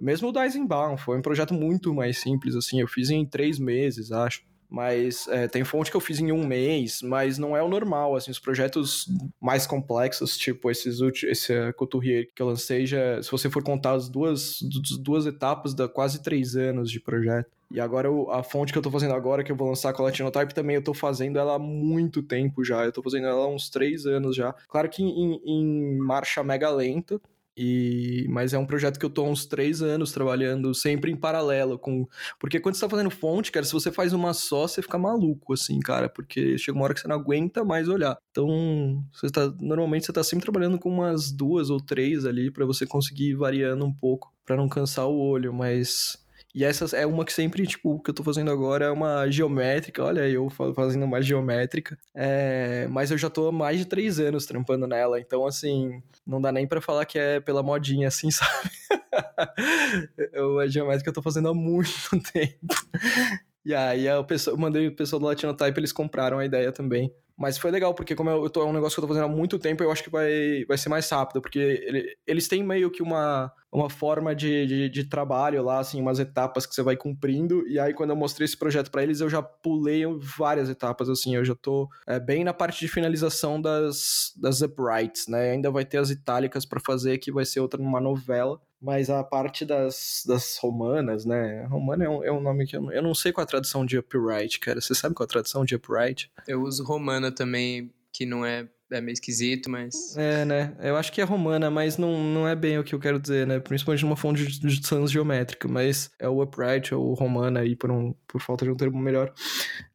Mesmo 0.00 0.32
o 0.32 0.42
Eisenbaum 0.42 0.96
foi 0.96 1.16
um 1.16 1.22
projeto 1.22 1.54
muito 1.54 1.94
mais 1.94 2.18
simples, 2.18 2.56
assim. 2.56 2.80
Eu 2.80 2.88
fiz 2.88 3.08
em 3.08 3.24
três 3.24 3.58
meses, 3.58 4.10
acho 4.10 4.42
mas 4.72 5.28
é, 5.28 5.46
tem 5.46 5.62
fonte 5.64 5.90
que 5.90 5.96
eu 5.96 6.00
fiz 6.00 6.18
em 6.18 6.32
um 6.32 6.46
mês, 6.46 7.02
mas 7.02 7.36
não 7.36 7.54
é 7.54 7.62
o 7.62 7.68
normal, 7.68 8.16
assim, 8.16 8.30
os 8.30 8.38
projetos 8.38 9.06
mais 9.38 9.66
complexos, 9.66 10.34
tipo 10.38 10.70
esses 10.70 10.98
esse 11.24 11.72
Couturier 11.74 12.30
que 12.34 12.40
eu 12.40 12.46
lancei, 12.46 12.86
já, 12.86 13.22
se 13.22 13.30
você 13.30 13.50
for 13.50 13.62
contar 13.62 13.92
as 13.92 14.08
duas, 14.08 14.60
duas 14.98 15.26
etapas, 15.26 15.74
dá 15.74 15.86
quase 15.86 16.22
três 16.22 16.56
anos 16.56 16.90
de 16.90 16.98
projeto. 16.98 17.50
E 17.70 17.80
agora 17.80 18.08
a 18.30 18.42
fonte 18.42 18.72
que 18.72 18.78
eu 18.78 18.82
tô 18.82 18.90
fazendo 18.90 19.14
agora, 19.14 19.44
que 19.44 19.52
eu 19.52 19.56
vou 19.56 19.68
lançar 19.68 19.92
com 19.92 20.02
a 20.02 20.06
Latinotype, 20.06 20.54
também 20.54 20.76
eu 20.76 20.84
tô 20.84 20.94
fazendo 20.94 21.38
ela 21.38 21.54
há 21.54 21.58
muito 21.58 22.22
tempo 22.22 22.62
já. 22.62 22.84
Eu 22.84 22.92
tô 22.92 23.02
fazendo 23.02 23.26
ela 23.26 23.44
há 23.44 23.48
uns 23.48 23.70
três 23.70 24.04
anos 24.04 24.36
já. 24.36 24.54
Claro 24.68 24.90
que 24.90 25.02
em, 25.02 25.40
em 25.42 25.96
marcha 25.96 26.42
mega 26.42 26.68
lenta, 26.68 27.18
e, 27.56 28.26
mas 28.30 28.52
é 28.54 28.58
um 28.58 28.66
projeto 28.66 28.98
que 28.98 29.04
eu 29.04 29.10
tô 29.10 29.24
há 29.24 29.28
uns 29.28 29.46
três 29.46 29.82
anos 29.82 30.12
trabalhando 30.12 30.74
sempre 30.74 31.10
em 31.10 31.16
paralelo 31.16 31.78
com. 31.78 32.06
Porque 32.38 32.58
quando 32.60 32.74
você 32.74 32.80
tá 32.82 32.88
fazendo 32.88 33.10
fonte, 33.10 33.52
cara, 33.52 33.64
se 33.64 33.72
você 33.72 33.92
faz 33.92 34.12
uma 34.12 34.32
só, 34.32 34.66
você 34.66 34.80
fica 34.80 34.98
maluco, 34.98 35.52
assim, 35.52 35.78
cara, 35.80 36.08
porque 36.08 36.56
chega 36.58 36.76
uma 36.76 36.84
hora 36.84 36.94
que 36.94 37.00
você 37.00 37.08
não 37.08 37.16
aguenta 37.16 37.64
mais 37.64 37.88
olhar. 37.88 38.16
Então, 38.30 39.04
você 39.12 39.28
tá, 39.30 39.52
normalmente 39.60 40.06
você 40.06 40.12
tá 40.12 40.24
sempre 40.24 40.44
trabalhando 40.44 40.78
com 40.78 40.88
umas 40.88 41.30
duas 41.30 41.68
ou 41.70 41.78
três 41.80 42.24
ali 42.24 42.50
para 42.50 42.64
você 42.64 42.86
conseguir 42.86 43.30
ir 43.30 43.36
variando 43.36 43.84
um 43.84 43.92
pouco, 43.92 44.32
para 44.46 44.56
não 44.56 44.68
cansar 44.68 45.06
o 45.06 45.18
olho, 45.18 45.52
mas 45.52 46.21
e 46.54 46.64
essa 46.64 46.96
é 46.96 47.06
uma 47.06 47.24
que 47.24 47.32
sempre, 47.32 47.66
tipo, 47.66 47.94
o 47.94 48.00
que 48.00 48.10
eu 48.10 48.14
tô 48.14 48.22
fazendo 48.22 48.50
agora 48.50 48.86
é 48.86 48.90
uma 48.90 49.30
geométrica. 49.30 50.04
Olha, 50.04 50.28
eu 50.28 50.50
fazendo 50.50 51.04
uma 51.04 51.22
geométrica. 51.22 51.98
É... 52.14 52.86
Mas 52.90 53.10
eu 53.10 53.16
já 53.16 53.30
tô 53.30 53.48
há 53.48 53.52
mais 53.52 53.78
de 53.78 53.86
três 53.86 54.20
anos 54.20 54.44
trampando 54.44 54.86
nela. 54.86 55.18
Então, 55.18 55.46
assim, 55.46 56.02
não 56.26 56.40
dá 56.40 56.52
nem 56.52 56.66
para 56.66 56.80
falar 56.80 57.06
que 57.06 57.18
é 57.18 57.40
pela 57.40 57.62
modinha, 57.62 58.08
assim, 58.08 58.28
sabe? 58.30 58.70
eu, 60.32 60.58
a 60.58 60.66
geométrica 60.66 61.08
eu 61.08 61.14
tô 61.14 61.22
fazendo 61.22 61.48
há 61.48 61.54
muito 61.54 61.90
tempo. 62.32 62.74
E 63.64 63.74
aí 63.74 64.06
eu, 64.06 64.26
mandei 64.58 64.88
o 64.88 64.94
pessoal 64.94 65.20
do 65.20 65.26
Latinotype, 65.26 65.78
eles 65.78 65.92
compraram 65.92 66.38
a 66.38 66.44
ideia 66.44 66.70
também. 66.70 67.14
Mas 67.42 67.58
foi 67.58 67.72
legal, 67.72 67.92
porque 67.92 68.14
como 68.14 68.30
eu, 68.30 68.48
tô, 68.48 68.62
é 68.62 68.66
um 68.66 68.72
negócio 68.72 68.94
que 68.94 69.00
eu 69.00 69.02
tô 69.02 69.12
fazendo 69.12 69.24
há 69.24 69.36
muito 69.36 69.58
tempo, 69.58 69.82
eu 69.82 69.90
acho 69.90 70.04
que 70.04 70.10
vai, 70.10 70.64
vai 70.68 70.78
ser 70.78 70.88
mais 70.88 71.10
rápido, 71.10 71.42
porque 71.42 71.58
ele, 71.58 72.16
eles 72.24 72.46
têm 72.46 72.62
meio 72.62 72.88
que 72.88 73.02
uma, 73.02 73.52
uma 73.72 73.90
forma 73.90 74.32
de, 74.32 74.64
de, 74.64 74.88
de, 74.88 75.04
trabalho 75.08 75.60
lá, 75.60 75.80
assim, 75.80 76.00
umas 76.00 76.20
etapas 76.20 76.66
que 76.66 76.72
você 76.72 76.84
vai 76.84 76.96
cumprindo, 76.96 77.66
e 77.66 77.80
aí 77.80 77.92
quando 77.94 78.10
eu 78.10 78.16
mostrei 78.16 78.44
esse 78.44 78.56
projeto 78.56 78.92
para 78.92 79.02
eles, 79.02 79.20
eu 79.20 79.28
já 79.28 79.42
pulei 79.42 80.04
várias 80.38 80.68
etapas, 80.68 81.08
assim, 81.08 81.34
eu 81.34 81.44
já 81.44 81.56
tô 81.56 81.88
é, 82.06 82.20
bem 82.20 82.44
na 82.44 82.54
parte 82.54 82.78
de 82.78 82.86
finalização 82.86 83.60
das, 83.60 84.32
das 84.40 84.60
uprights, 84.60 85.26
né, 85.26 85.50
ainda 85.50 85.68
vai 85.68 85.84
ter 85.84 85.98
as 85.98 86.10
itálicas 86.10 86.64
para 86.64 86.78
fazer, 86.78 87.18
que 87.18 87.32
vai 87.32 87.44
ser 87.44 87.58
outra 87.58 87.82
numa 87.82 88.00
novela, 88.00 88.60
mas 88.82 89.08
a 89.08 89.22
parte 89.22 89.64
das, 89.64 90.24
das 90.26 90.58
romanas, 90.58 91.24
né? 91.24 91.64
Romana 91.66 92.04
é 92.04 92.08
um, 92.08 92.24
é 92.24 92.32
um 92.32 92.40
nome 92.40 92.66
que 92.66 92.76
eu, 92.76 92.90
eu 92.90 93.02
não 93.02 93.14
sei 93.14 93.32
qual 93.32 93.44
a 93.44 93.46
tradução 93.46 93.86
de 93.86 93.96
upright, 93.96 94.58
cara. 94.58 94.80
Você 94.80 94.94
sabe 94.94 95.14
qual 95.14 95.24
a 95.24 95.28
tradução 95.28 95.64
de 95.64 95.76
upright? 95.76 96.30
Eu 96.48 96.62
uso 96.62 96.82
romana 96.82 97.30
também, 97.30 97.92
que 98.12 98.26
não 98.26 98.44
é 98.44 98.68
é 98.90 99.00
meio 99.00 99.14
esquisito, 99.14 99.70
mas. 99.70 100.16
É, 100.16 100.44
né? 100.44 100.76
Eu 100.80 100.96
acho 100.96 101.10
que 101.10 101.20
é 101.20 101.24
romana, 101.24 101.70
mas 101.70 101.96
não, 101.96 102.22
não 102.22 102.46
é 102.46 102.54
bem 102.54 102.78
o 102.78 102.84
que 102.84 102.94
eu 102.94 102.98
quero 102.98 103.18
dizer, 103.18 103.46
né? 103.46 103.58
Principalmente 103.58 104.04
numa 104.04 104.16
fonte 104.16 104.46
de, 104.46 104.60
de 104.60 104.86
sans 104.86 105.10
geométrica, 105.10 105.66
mas 105.66 106.10
é 106.18 106.28
o 106.28 106.42
upright 106.42 106.94
ou 106.94 107.14
romana 107.14 107.60
aí, 107.60 107.74
por, 107.74 107.90
um, 107.90 108.14
por 108.26 108.40
falta 108.40 108.64
de 108.64 108.70
um 108.70 108.76
termo 108.76 108.98
melhor. 108.98 109.32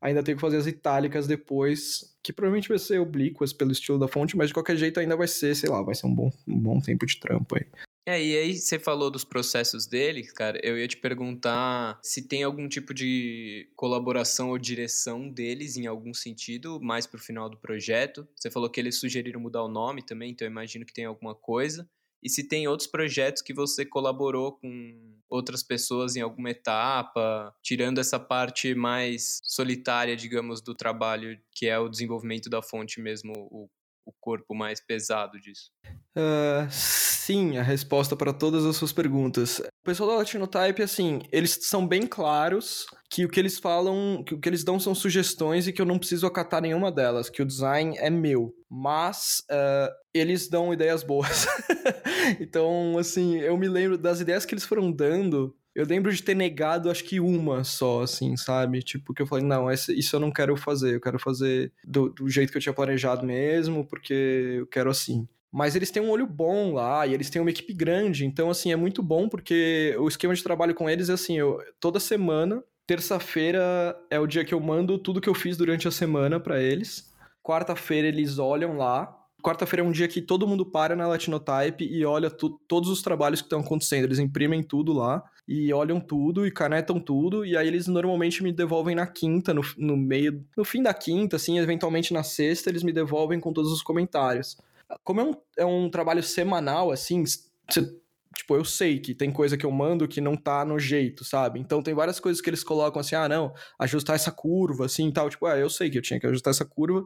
Ainda 0.01 0.23
tenho 0.23 0.37
que 0.37 0.41
fazer 0.41 0.57
as 0.57 0.65
itálicas 0.65 1.27
depois, 1.27 2.17
que 2.23 2.33
provavelmente 2.33 2.69
vai 2.69 2.79
ser 2.79 2.99
oblíquas 2.99 3.53
pelo 3.53 3.71
estilo 3.71 3.99
da 3.99 4.07
fonte, 4.07 4.35
mas 4.35 4.47
de 4.47 4.53
qualquer 4.53 4.75
jeito 4.75 4.99
ainda 4.99 5.15
vai 5.15 5.27
ser, 5.27 5.55
sei 5.55 5.69
lá, 5.69 5.81
vai 5.81 5.93
ser 5.93 6.07
um 6.07 6.15
bom, 6.15 6.31
um 6.47 6.59
bom 6.59 6.79
tempo 6.79 7.05
de 7.05 7.19
trampo 7.19 7.55
aí. 7.55 7.65
É, 8.09 8.23
e 8.23 8.37
aí 8.37 8.55
você 8.55 8.79
falou 8.79 9.11
dos 9.11 9.25
processos 9.25 9.85
dele, 9.85 10.23
cara, 10.23 10.57
eu 10.63 10.79
ia 10.79 10.87
te 10.87 10.95
perguntar 10.95 11.99
se 12.01 12.25
tem 12.25 12.41
algum 12.41 12.65
tipo 12.69 12.93
de 12.93 13.69
colaboração 13.75 14.51
ou 14.51 14.57
direção 14.57 15.29
deles 15.29 15.75
em 15.75 15.87
algum 15.87 16.13
sentido, 16.13 16.79
mais 16.79 17.05
pro 17.05 17.19
final 17.19 17.49
do 17.49 17.57
projeto. 17.57 18.25
Você 18.33 18.49
falou 18.49 18.69
que 18.69 18.79
eles 18.79 18.97
sugeriram 18.97 19.41
mudar 19.41 19.61
o 19.61 19.67
nome 19.67 20.01
também, 20.01 20.31
então 20.31 20.47
eu 20.47 20.51
imagino 20.51 20.85
que 20.85 20.93
tem 20.93 21.03
alguma 21.03 21.35
coisa. 21.35 21.85
E 22.23 22.29
se 22.29 22.47
tem 22.47 22.65
outros 22.65 22.89
projetos 22.89 23.41
que 23.41 23.53
você 23.53 23.85
colaborou 23.85 24.53
com 24.53 25.17
outras 25.29 25.61
pessoas 25.61 26.15
em 26.15 26.21
alguma 26.21 26.51
etapa, 26.51 27.53
tirando 27.61 27.99
essa 27.99 28.17
parte 28.17 28.73
mais 28.73 29.41
solitária, 29.43 30.15
digamos, 30.15 30.61
do 30.61 30.73
trabalho, 30.73 31.37
que 31.51 31.67
é 31.67 31.77
o 31.77 31.89
desenvolvimento 31.89 32.49
da 32.49 32.61
fonte 32.61 33.01
mesmo, 33.01 33.33
o, 33.51 33.69
o 34.07 34.13
corpo 34.19 34.55
mais 34.55 34.79
pesado 34.79 35.39
disso. 35.39 35.69
Uh, 36.17 36.67
sim, 36.71 37.57
a 37.57 37.63
resposta 37.63 38.15
para 38.15 38.31
todas 38.31 38.65
as 38.65 38.77
suas 38.77 38.93
perguntas. 38.93 39.59
O 39.59 39.83
pessoal 39.83 40.09
da 40.09 40.15
Latinotype, 40.15 40.81
assim, 40.81 41.21
eles 41.31 41.59
são 41.61 41.85
bem 41.85 42.07
claros 42.07 42.87
que 43.09 43.25
o 43.25 43.29
que 43.29 43.39
eles 43.39 43.59
falam, 43.59 44.23
que 44.25 44.33
o 44.33 44.39
que 44.39 44.47
eles 44.47 44.63
dão 44.63 44.79
são 44.79 44.95
sugestões 44.95 45.67
e 45.67 45.73
que 45.73 45.81
eu 45.81 45.85
não 45.85 45.99
preciso 45.99 46.25
acatar 46.25 46.61
nenhuma 46.61 46.91
delas, 46.91 47.29
que 47.29 47.41
o 47.41 47.45
design 47.45 47.97
é 47.97 48.09
meu. 48.09 48.53
Mas 48.69 49.43
uh, 49.51 49.93
eles 50.13 50.49
dão 50.49 50.73
ideias 50.73 51.03
boas. 51.03 51.45
então, 52.39 52.97
assim, 52.97 53.37
eu 53.37 53.57
me 53.57 53.67
lembro 53.67 53.97
das 53.97 54.21
ideias 54.21 54.45
que 54.45 54.53
eles 54.53 54.65
foram 54.65 54.91
dando. 54.91 55.55
Eu 55.77 55.85
lembro 55.85 56.11
de 56.11 56.23
ter 56.23 56.33
negado, 56.33 56.89
acho 56.89 57.03
que 57.03 57.19
uma 57.19 57.63
só, 57.63 58.01
assim, 58.01 58.35
sabe? 58.35 58.81
Tipo, 58.81 59.13
que 59.13 59.21
eu 59.21 59.27
falei, 59.27 59.45
não, 59.45 59.71
isso 59.71 60.15
eu 60.15 60.19
não 60.19 60.31
quero 60.31 60.57
fazer. 60.57 60.95
Eu 60.95 60.99
quero 60.99 61.19
fazer 61.19 61.71
do, 61.85 62.09
do 62.09 62.27
jeito 62.27 62.51
que 62.51 62.57
eu 62.57 62.61
tinha 62.61 62.73
planejado 62.73 63.23
mesmo, 63.23 63.85
porque 63.85 64.55
eu 64.57 64.65
quero 64.65 64.89
assim. 64.89 65.27
Mas 65.51 65.75
eles 65.75 65.91
têm 65.91 66.01
um 66.01 66.09
olho 66.09 66.25
bom 66.25 66.73
lá 66.73 67.05
e 67.05 67.13
eles 67.13 67.29
têm 67.29 67.39
uma 67.39 67.51
equipe 67.51 67.75
grande. 67.75 68.25
Então, 68.25 68.49
assim, 68.49 68.71
é 68.71 68.75
muito 68.75 69.03
bom 69.03 69.29
porque 69.29 69.95
o 69.99 70.07
esquema 70.07 70.33
de 70.33 70.41
trabalho 70.41 70.73
com 70.73 70.89
eles 70.89 71.09
é 71.09 71.13
assim: 71.13 71.37
eu, 71.37 71.59
toda 71.79 71.99
semana, 71.99 72.63
terça-feira 72.87 73.95
é 74.09 74.19
o 74.19 74.25
dia 74.25 74.43
que 74.43 74.55
eu 74.55 74.59
mando 74.59 74.97
tudo 74.97 75.21
que 75.21 75.29
eu 75.29 75.35
fiz 75.35 75.55
durante 75.55 75.87
a 75.87 75.91
semana 75.91 76.39
para 76.39 76.59
eles. 76.59 77.13
Quarta-feira 77.43 78.07
eles 78.07 78.39
olham 78.39 78.77
lá. 78.77 79.15
Quarta-feira 79.41 79.85
é 79.85 79.87
um 79.87 79.91
dia 79.91 80.07
que 80.07 80.21
todo 80.21 80.47
mundo 80.47 80.65
para 80.65 80.95
na 80.95 81.07
Latinotype 81.07 81.85
e 81.85 82.03
olha 82.03 82.29
tu, 82.29 82.59
todos 82.67 82.89
os 82.89 83.01
trabalhos 83.01 83.41
que 83.41 83.45
estão 83.45 83.59
acontecendo. 83.59 84.05
Eles 84.05 84.19
imprimem 84.19 84.63
tudo 84.63 84.93
lá 84.93 85.23
e 85.47 85.71
olham 85.73 85.99
tudo 85.99 86.45
e 86.45 86.51
canetam 86.51 86.99
tudo. 86.99 87.45
E 87.45 87.55
aí 87.55 87.67
eles 87.67 87.87
normalmente 87.87 88.43
me 88.43 88.51
devolvem 88.51 88.95
na 88.95 89.07
quinta, 89.07 89.53
no, 89.53 89.61
no 89.77 89.95
meio, 89.95 90.43
no 90.57 90.65
fim 90.65 90.81
da 90.81 90.93
quinta, 90.93 91.35
assim, 91.35 91.59
eventualmente 91.59 92.13
na 92.13 92.23
sexta, 92.23 92.69
eles 92.69 92.83
me 92.83 92.91
devolvem 92.91 93.39
com 93.39 93.53
todos 93.53 93.71
os 93.71 93.81
comentários 93.81 94.57
como 95.03 95.21
é 95.21 95.23
um, 95.23 95.33
é 95.57 95.65
um 95.65 95.89
trabalho 95.89 96.23
semanal, 96.23 96.91
assim, 96.91 97.23
tipo, 97.69 98.55
eu 98.55 98.63
sei 98.63 98.99
que 98.99 99.13
tem 99.13 99.31
coisa 99.31 99.57
que 99.57 99.65
eu 99.65 99.71
mando 99.71 100.07
que 100.07 100.21
não 100.21 100.35
tá 100.35 100.63
no 100.63 100.79
jeito, 100.79 101.25
sabe? 101.25 101.59
Então 101.59 101.81
tem 101.81 101.93
várias 101.93 102.19
coisas 102.19 102.41
que 102.41 102.49
eles 102.49 102.63
colocam 102.63 102.99
assim, 102.99 103.15
ah, 103.15 103.27
não, 103.27 103.53
ajustar 103.79 104.15
essa 104.15 104.31
curva, 104.31 104.85
assim, 104.85 105.11
tal. 105.11 105.29
Tipo, 105.29 105.45
ah, 105.47 105.57
eu 105.57 105.69
sei 105.69 105.89
que 105.89 105.97
eu 105.97 106.01
tinha 106.01 106.19
que 106.19 106.27
ajustar 106.27 106.51
essa 106.51 106.65
curva. 106.65 107.05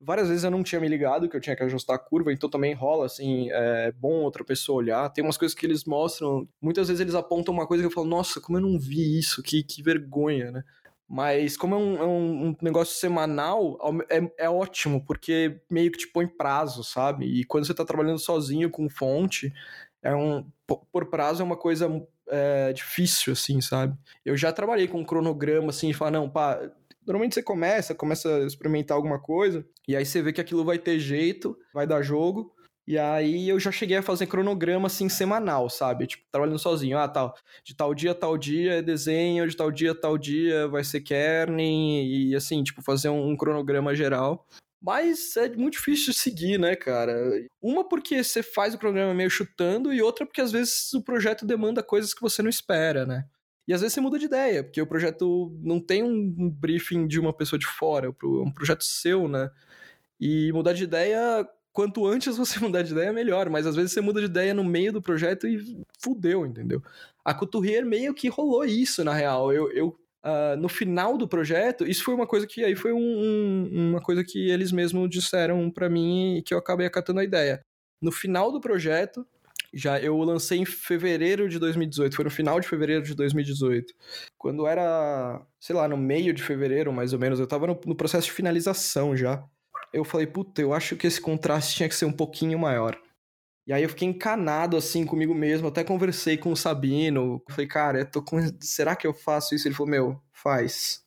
Várias 0.00 0.28
vezes 0.28 0.44
eu 0.44 0.50
não 0.50 0.62
tinha 0.62 0.80
me 0.80 0.86
ligado 0.86 1.28
que 1.28 1.36
eu 1.36 1.40
tinha 1.40 1.56
que 1.56 1.62
ajustar 1.64 1.96
a 1.96 1.98
curva, 1.98 2.32
então 2.32 2.48
também 2.48 2.72
rola, 2.72 3.06
assim, 3.06 3.48
é 3.50 3.90
bom 3.92 4.22
outra 4.22 4.44
pessoa 4.44 4.78
olhar. 4.78 5.08
Tem 5.10 5.24
umas 5.24 5.36
coisas 5.36 5.56
que 5.56 5.66
eles 5.66 5.84
mostram, 5.84 6.48
muitas 6.60 6.86
vezes 6.86 7.00
eles 7.00 7.16
apontam 7.16 7.52
uma 7.52 7.66
coisa 7.66 7.82
que 7.82 7.86
eu 7.88 7.92
falo, 7.92 8.06
nossa, 8.06 8.40
como 8.40 8.58
eu 8.58 8.62
não 8.62 8.78
vi 8.78 9.18
isso, 9.18 9.42
que, 9.42 9.62
que 9.62 9.82
vergonha, 9.82 10.52
né? 10.52 10.64
Mas 11.08 11.56
como 11.56 11.74
é 11.74 11.78
um, 11.78 11.96
é 11.96 12.06
um, 12.06 12.56
negócio 12.60 12.94
semanal, 12.94 13.78
é, 14.10 14.44
é, 14.44 14.50
ótimo, 14.50 15.02
porque 15.04 15.58
meio 15.70 15.90
que 15.90 15.98
te 15.98 16.06
põe 16.06 16.26
prazo, 16.26 16.84
sabe? 16.84 17.24
E 17.24 17.44
quando 17.44 17.64
você 17.64 17.72
está 17.72 17.84
trabalhando 17.84 18.18
sozinho 18.18 18.70
com 18.70 18.90
fonte, 18.90 19.52
é 20.02 20.14
um, 20.14 20.44
por 20.92 21.06
prazo 21.06 21.42
é 21.42 21.44
uma 21.44 21.56
coisa 21.56 21.90
é, 22.28 22.72
difícil, 22.74 23.32
assim, 23.32 23.60
sabe? 23.60 23.96
Eu 24.22 24.36
já 24.36 24.52
trabalhei 24.52 24.86
com 24.86 25.00
um 25.00 25.04
cronograma, 25.04 25.70
assim, 25.70 25.88
e 25.88 25.94
falar, 25.94 26.10
não, 26.10 26.28
pá, 26.28 26.60
normalmente 27.08 27.34
você 27.34 27.42
começa, 27.42 27.94
começa 27.94 28.36
a 28.36 28.46
experimentar 28.46 28.96
alguma 28.96 29.18
coisa, 29.18 29.66
e 29.86 29.96
aí 29.96 30.04
você 30.04 30.22
vê 30.22 30.32
que 30.32 30.40
aquilo 30.40 30.64
vai 30.64 30.78
ter 30.78 30.98
jeito, 31.00 31.58
vai 31.72 31.86
dar 31.86 32.02
jogo, 32.02 32.54
e 32.86 32.96
aí 32.96 33.48
eu 33.48 33.60
já 33.60 33.70
cheguei 33.70 33.98
a 33.98 34.02
fazer 34.02 34.26
cronograma 34.26 34.86
assim 34.86 35.10
semanal, 35.10 35.68
sabe? 35.68 36.06
Tipo, 36.06 36.24
trabalhando 36.32 36.58
sozinho. 36.58 36.96
Ah, 36.96 37.06
tal. 37.06 37.34
De 37.62 37.76
tal 37.76 37.94
dia, 37.94 38.14
tal 38.14 38.38
dia 38.38 38.76
é 38.76 38.82
desenho, 38.82 39.46
de 39.46 39.54
tal 39.54 39.70
dia, 39.70 39.94
tal 39.94 40.16
dia 40.16 40.66
vai 40.68 40.82
ser 40.82 41.02
kerning, 41.02 42.06
e 42.06 42.34
assim, 42.34 42.62
tipo, 42.62 42.80
fazer 42.80 43.10
um, 43.10 43.28
um 43.28 43.36
cronograma 43.36 43.94
geral. 43.94 44.46
Mas 44.80 45.36
é 45.36 45.50
muito 45.50 45.74
difícil 45.74 46.12
de 46.12 46.18
seguir, 46.18 46.58
né, 46.58 46.76
cara? 46.76 47.12
Uma 47.60 47.86
porque 47.86 48.24
você 48.24 48.42
faz 48.42 48.72
o 48.72 48.78
cronograma 48.78 49.12
meio 49.12 49.28
chutando, 49.28 49.92
e 49.92 50.00
outra 50.00 50.24
porque 50.24 50.40
às 50.40 50.52
vezes 50.52 50.94
o 50.94 51.02
projeto 51.02 51.44
demanda 51.44 51.82
coisas 51.82 52.14
que 52.14 52.22
você 52.22 52.40
não 52.40 52.48
espera, 52.48 53.04
né? 53.04 53.26
E 53.68 53.74
às 53.74 53.82
vezes 53.82 53.92
você 53.92 54.00
muda 54.00 54.18
de 54.18 54.24
ideia, 54.24 54.64
porque 54.64 54.80
o 54.80 54.86
projeto 54.86 55.54
não 55.62 55.78
tem 55.78 56.02
um 56.02 56.48
briefing 56.48 57.06
de 57.06 57.20
uma 57.20 57.34
pessoa 57.34 57.58
de 57.58 57.66
fora, 57.66 58.06
é 58.06 58.10
um 58.26 58.50
projeto 58.50 58.82
seu, 58.82 59.28
né? 59.28 59.50
E 60.18 60.50
mudar 60.52 60.72
de 60.72 60.84
ideia 60.84 61.46
quanto 61.70 62.06
antes 62.06 62.36
você 62.36 62.58
mudar 62.64 62.80
de 62.82 62.92
ideia, 62.92 63.12
melhor. 63.12 63.50
Mas 63.50 63.66
às 63.66 63.76
vezes 63.76 63.92
você 63.92 64.00
muda 64.00 64.20
de 64.20 64.26
ideia 64.26 64.54
no 64.54 64.64
meio 64.64 64.92
do 64.92 65.02
projeto 65.02 65.46
e 65.46 65.84
fudeu, 66.00 66.46
entendeu? 66.46 66.82
A 67.22 67.34
Couturier 67.34 67.84
meio 67.84 68.14
que 68.14 68.28
rolou 68.28 68.64
isso, 68.64 69.04
na 69.04 69.12
real. 69.12 69.52
Eu, 69.52 69.70
eu 69.72 69.88
uh, 70.24 70.56
no 70.58 70.68
final 70.68 71.18
do 71.18 71.28
projeto, 71.28 71.86
isso 71.86 72.02
foi 72.02 72.14
uma 72.14 72.26
coisa 72.26 72.46
que 72.46 72.64
aí 72.64 72.74
foi 72.74 72.92
um, 72.92 72.98
um, 72.98 73.90
uma 73.90 74.00
coisa 74.00 74.24
que 74.24 74.50
eles 74.50 74.72
mesmos 74.72 75.08
disseram 75.10 75.70
para 75.70 75.90
mim 75.90 76.38
e 76.38 76.42
que 76.42 76.54
eu 76.54 76.58
acabei 76.58 76.86
acatando 76.86 77.20
a 77.20 77.24
ideia. 77.24 77.60
No 78.00 78.10
final 78.10 78.50
do 78.50 78.60
projeto, 78.60 79.26
já 79.72 80.00
eu 80.00 80.16
lancei 80.18 80.58
em 80.58 80.64
fevereiro 80.64 81.48
de 81.48 81.58
2018, 81.58 82.14
foi 82.16 82.24
no 82.24 82.30
final 82.30 82.60
de 82.60 82.68
fevereiro 82.68 83.02
de 83.02 83.14
2018. 83.14 83.92
Quando 84.36 84.66
era, 84.66 85.40
sei 85.60 85.76
lá, 85.76 85.86
no 85.88 85.96
meio 85.96 86.32
de 86.32 86.42
fevereiro, 86.42 86.92
mais 86.92 87.12
ou 87.12 87.18
menos, 87.18 87.38
eu 87.40 87.46
tava 87.46 87.66
no, 87.66 87.80
no 87.86 87.94
processo 87.94 88.26
de 88.26 88.32
finalização 88.32 89.16
já. 89.16 89.44
Eu 89.92 90.04
falei, 90.04 90.26
puta, 90.26 90.60
eu 90.60 90.72
acho 90.72 90.96
que 90.96 91.06
esse 91.06 91.20
contraste 91.20 91.76
tinha 91.76 91.88
que 91.88 91.94
ser 91.94 92.04
um 92.04 92.12
pouquinho 92.12 92.58
maior. 92.58 92.98
E 93.66 93.72
aí 93.72 93.82
eu 93.82 93.88
fiquei 93.90 94.08
encanado 94.08 94.76
assim 94.78 95.04
comigo 95.04 95.34
mesmo, 95.34 95.68
até 95.68 95.84
conversei 95.84 96.38
com 96.38 96.50
o 96.52 96.56
Sabino. 96.56 97.42
Falei, 97.50 97.66
cara, 97.66 97.98
eu 98.00 98.10
tô 98.10 98.22
com... 98.22 98.38
será 98.60 98.96
que 98.96 99.06
eu 99.06 99.12
faço 99.12 99.54
isso? 99.54 99.68
Ele 99.68 99.74
falou, 99.74 99.90
meu, 99.90 100.22
faz. 100.32 101.04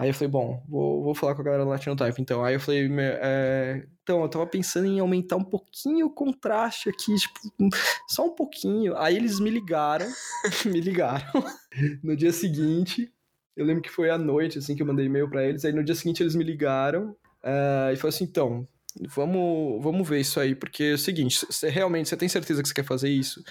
Aí 0.00 0.08
eu 0.08 0.14
falei, 0.14 0.30
bom, 0.30 0.64
vou, 0.66 1.02
vou 1.02 1.14
falar 1.14 1.34
com 1.34 1.42
a 1.42 1.44
galera 1.44 1.62
do 1.62 1.68
Latino 1.68 1.94
Type, 1.94 2.22
então. 2.22 2.42
Aí 2.42 2.54
eu 2.54 2.60
falei, 2.60 2.88
é... 2.90 3.86
então, 4.02 4.22
eu 4.22 4.28
tava 4.30 4.46
pensando 4.46 4.86
em 4.86 4.98
aumentar 4.98 5.36
um 5.36 5.44
pouquinho 5.44 6.06
o 6.06 6.14
contraste 6.14 6.88
aqui, 6.88 7.14
tipo, 7.16 7.38
só 8.08 8.24
um 8.24 8.34
pouquinho. 8.34 8.96
Aí 8.96 9.14
eles 9.14 9.38
me 9.38 9.50
ligaram, 9.50 10.06
me 10.64 10.80
ligaram 10.80 11.44
no 12.02 12.16
dia 12.16 12.32
seguinte. 12.32 13.12
Eu 13.54 13.66
lembro 13.66 13.82
que 13.82 13.90
foi 13.90 14.08
à 14.08 14.16
noite, 14.16 14.56
assim, 14.56 14.74
que 14.74 14.80
eu 14.80 14.86
mandei 14.86 15.04
e-mail 15.04 15.28
para 15.28 15.44
eles. 15.44 15.66
Aí 15.66 15.72
no 15.72 15.84
dia 15.84 15.94
seguinte 15.94 16.22
eles 16.22 16.34
me 16.34 16.44
ligaram 16.44 17.10
uh, 17.44 17.92
e 17.92 17.96
falaram 17.96 18.08
assim, 18.08 18.24
então, 18.24 18.66
Vamos, 19.08 19.82
vamos 19.82 20.08
ver 20.08 20.20
isso 20.20 20.40
aí, 20.40 20.54
porque 20.54 20.82
é 20.84 20.92
o 20.94 20.98
seguinte, 20.98 21.46
você 21.48 21.68
realmente 21.68 22.08
você 22.08 22.16
tem 22.16 22.28
certeza 22.28 22.62
que 22.62 22.68
você 22.68 22.74
quer 22.74 22.84
fazer 22.84 23.08
isso? 23.08 23.42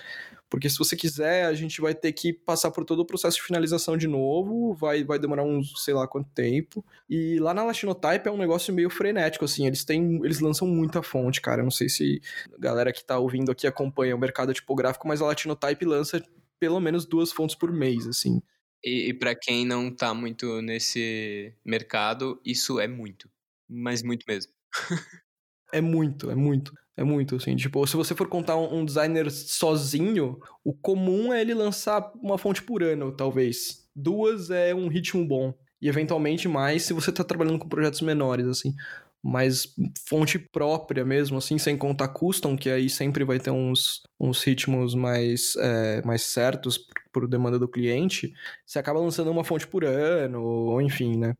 Porque 0.49 0.69
se 0.69 0.77
você 0.77 0.95
quiser, 0.95 1.45
a 1.45 1.53
gente 1.53 1.79
vai 1.79 1.93
ter 1.93 2.11
que 2.11 2.33
passar 2.33 2.71
por 2.71 2.83
todo 2.83 3.01
o 3.01 3.05
processo 3.05 3.37
de 3.37 3.43
finalização 3.43 3.95
de 3.95 4.07
novo, 4.07 4.73
vai, 4.73 5.03
vai 5.03 5.19
demorar 5.19 5.43
uns, 5.43 5.83
sei 5.83 5.93
lá 5.93 6.07
quanto 6.07 6.29
tempo. 6.31 6.83
E 7.07 7.37
lá 7.39 7.53
na 7.53 7.63
Latinotype 7.63 8.27
é 8.27 8.31
um 8.31 8.37
negócio 8.37 8.73
meio 8.73 8.89
frenético, 8.89 9.45
assim, 9.45 9.67
eles 9.67 9.85
têm, 9.85 10.19
eles 10.23 10.39
lançam 10.39 10.67
muita 10.67 11.03
fonte, 11.03 11.39
cara. 11.39 11.61
Não 11.61 11.69
sei 11.69 11.87
se 11.87 12.19
a 12.51 12.59
galera 12.59 12.91
que 12.91 13.05
tá 13.05 13.19
ouvindo 13.19 13.51
aqui 13.51 13.67
acompanha 13.67 14.15
o 14.15 14.19
mercado 14.19 14.51
tipográfico, 14.53 15.07
mas 15.07 15.21
a 15.21 15.25
Latinotype 15.25 15.85
lança 15.85 16.23
pelo 16.59 16.79
menos 16.79 17.05
duas 17.05 17.31
fontes 17.31 17.55
por 17.55 17.71
mês, 17.71 18.07
assim. 18.07 18.41
E, 18.83 19.09
e 19.09 19.13
para 19.13 19.35
quem 19.35 19.65
não 19.65 19.95
tá 19.95 20.13
muito 20.13 20.61
nesse 20.61 21.53
mercado, 21.63 22.41
isso 22.43 22.79
é 22.79 22.87
muito. 22.87 23.29
Mas 23.69 24.01
muito 24.01 24.25
mesmo. 24.27 24.51
É 25.71 25.81
muito, 25.81 26.29
é 26.29 26.35
muito. 26.35 26.73
É 26.99 27.03
muito, 27.03 27.37
assim. 27.37 27.55
Tipo, 27.55 27.87
se 27.87 27.95
você 27.95 28.13
for 28.13 28.27
contar 28.27 28.57
um, 28.57 28.83
designer 28.83 29.31
sozinho, 29.31 30.37
o 30.65 30.73
comum 30.73 31.31
é 31.31 31.39
ele 31.39 31.53
lançar 31.53 32.11
uma 32.21 32.37
fonte 32.37 32.61
por 32.61 32.83
ano, 32.83 33.15
talvez. 33.15 33.87
Duas 33.95 34.49
é 34.49 34.75
um 34.75 34.89
ritmo 34.89 35.25
bom. 35.25 35.53
E 35.81 35.87
eventualmente 35.87 36.49
mais 36.49 36.83
se 36.83 36.91
você 36.91 37.09
tá 37.09 37.23
trabalhando 37.23 37.57
com 37.57 37.69
projetos 37.69 38.01
menores, 38.01 38.45
assim. 38.47 38.75
Mas 39.23 39.73
fonte 40.09 40.37
própria 40.37 41.05
mesmo, 41.05 41.37
assim, 41.37 41.57
sem 41.57 41.77
contar 41.77 42.09
custom, 42.09 42.57
que 42.57 42.69
aí 42.69 42.89
sempre 42.89 43.23
vai 43.23 43.39
ter 43.39 43.51
uns, 43.51 44.01
uns 44.19 44.43
ritmos 44.43 44.93
mais, 44.93 45.55
é, 45.57 46.01
mais 46.05 46.23
certos 46.23 46.85
por, 47.13 47.27
demanda 47.29 47.57
do 47.57 47.67
cliente, 47.67 48.33
você 48.65 48.77
acaba 48.77 48.99
lançando 48.99 49.31
uma 49.31 49.43
fonte 49.45 49.67
por 49.67 49.85
ano, 49.85 50.41
ou 50.41 50.81
enfim, 50.81 51.17
né? 51.17 51.33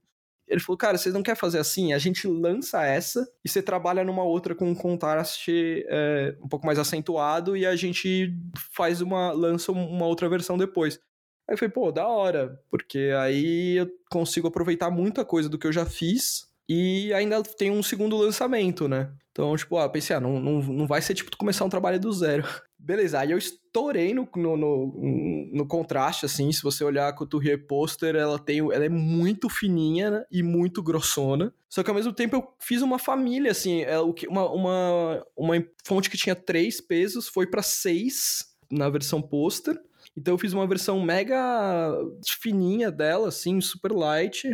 Ele 0.49 0.59
falou, 0.59 0.77
cara, 0.77 0.97
vocês 0.97 1.13
não 1.13 1.21
querem 1.21 1.39
fazer 1.39 1.59
assim? 1.59 1.93
A 1.93 1.99
gente 1.99 2.27
lança 2.27 2.83
essa 2.83 3.25
e 3.45 3.49
você 3.49 3.61
trabalha 3.61 4.03
numa 4.03 4.23
outra 4.23 4.55
com 4.55 4.67
um 4.67 4.75
contraste 4.75 5.85
é, 5.87 6.35
um 6.41 6.47
pouco 6.47 6.65
mais 6.65 6.79
acentuado 6.79 7.55
e 7.55 7.65
a 7.65 7.75
gente 7.75 8.35
faz 8.73 8.99
uma. 8.99 9.31
lança 9.31 9.71
uma 9.71 10.07
outra 10.07 10.27
versão 10.27 10.57
depois. 10.57 10.99
Aí 11.47 11.53
eu 11.53 11.57
falei, 11.57 11.71
pô, 11.71 11.91
da 11.91 12.07
hora, 12.07 12.59
porque 12.69 13.11
aí 13.19 13.77
eu 13.77 13.89
consigo 14.11 14.47
aproveitar 14.47 14.89
muita 14.89 15.23
coisa 15.23 15.47
do 15.47 15.57
que 15.57 15.67
eu 15.67 15.71
já 15.71 15.85
fiz 15.85 16.47
e 16.67 17.11
ainda 17.13 17.41
tem 17.41 17.71
um 17.71 17.81
segundo 17.81 18.15
lançamento, 18.17 18.87
né? 18.87 19.11
Então, 19.31 19.55
tipo, 19.55 19.77
ah, 19.77 19.89
pensei, 19.89 20.15
ah, 20.15 20.19
não, 20.19 20.39
não, 20.39 20.61
não 20.61 20.87
vai 20.87 21.01
ser 21.01 21.15
tipo 21.15 21.35
começar 21.37 21.65
um 21.65 21.69
trabalho 21.69 21.99
do 21.99 22.11
zero. 22.11 22.43
Beleza, 22.81 23.19
aí 23.19 23.31
eu 23.31 23.37
estourei 23.37 24.13
no, 24.13 24.27
no, 24.37 24.55
no, 24.55 25.49
no, 25.51 25.67
contraste, 25.67 26.25
assim, 26.25 26.49
se 26.49 26.63
você 26.63 26.81
olhar 26.81 27.09
a 27.09 27.13
Couturier 27.13 27.67
Poster, 27.67 28.15
ela 28.15 28.39
tem, 28.39 28.59
ela 28.59 28.85
é 28.85 28.89
muito 28.89 29.49
fininha 29.49 30.09
né, 30.09 30.25
e 30.31 30.41
muito 30.41 30.81
grossona, 30.81 31.53
só 31.69 31.83
que 31.83 31.89
ao 31.89 31.95
mesmo 31.95 32.13
tempo 32.13 32.37
eu 32.37 32.53
fiz 32.57 32.81
uma 32.81 32.97
família, 32.97 33.51
assim, 33.51 33.81
é 33.81 33.99
uma, 33.99 34.49
uma, 34.49 35.25
uma 35.35 35.65
fonte 35.83 36.09
que 36.09 36.17
tinha 36.17 36.33
três 36.33 36.79
pesos 36.79 37.27
foi 37.27 37.45
para 37.45 37.61
seis 37.61 38.55
na 38.71 38.89
versão 38.89 39.21
Poster, 39.21 39.77
então 40.15 40.35
eu 40.35 40.37
fiz 40.39 40.53
uma 40.53 40.65
versão 40.65 41.01
mega 41.01 41.93
fininha 42.25 42.89
dela, 42.89 43.27
assim, 43.27 43.59
super 43.59 43.91
light, 43.91 44.47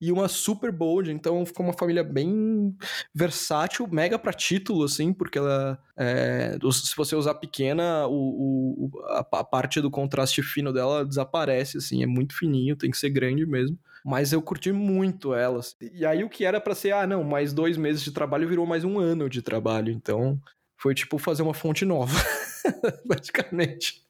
e 0.00 0.12
uma 0.12 0.28
super 0.28 0.70
bold, 0.70 1.10
então 1.10 1.44
ficou 1.46 1.64
uma 1.64 1.72
família 1.72 2.04
bem 2.04 2.76
versátil, 3.14 3.88
mega 3.88 4.18
para 4.18 4.32
título, 4.32 4.84
assim, 4.84 5.12
porque 5.12 5.38
ela, 5.38 5.78
é, 5.96 6.58
se 6.72 6.96
você 6.96 7.16
usar 7.16 7.34
pequena, 7.34 8.06
o, 8.06 8.90
o 8.92 9.02
a, 9.08 9.20
a, 9.20 9.44
parte 9.44 9.80
do 9.80 9.90
contraste 9.90 10.42
fino 10.42 10.72
dela 10.72 11.04
desaparece, 11.04 11.78
assim, 11.78 12.02
é 12.02 12.06
muito 12.06 12.36
fininho, 12.36 12.76
tem 12.76 12.90
que 12.90 12.98
ser 12.98 13.10
grande 13.10 13.46
mesmo. 13.46 13.78
Mas 14.04 14.32
eu 14.32 14.42
curti 14.42 14.70
muito 14.70 15.32
elas. 15.34 15.74
E 15.80 16.04
aí 16.04 16.22
o 16.22 16.28
que 16.28 16.44
era 16.44 16.60
para 16.60 16.74
ser, 16.74 16.92
ah, 16.92 17.06
não, 17.06 17.24
mais 17.24 17.54
dois 17.54 17.78
meses 17.78 18.02
de 18.02 18.12
trabalho 18.12 18.46
virou 18.46 18.66
mais 18.66 18.84
um 18.84 18.98
ano 18.98 19.30
de 19.30 19.40
trabalho, 19.40 19.90
então 19.90 20.38
foi 20.76 20.94
tipo 20.94 21.16
fazer 21.16 21.42
uma 21.42 21.54
fonte 21.54 21.86
nova, 21.86 22.14
praticamente. 23.08 24.04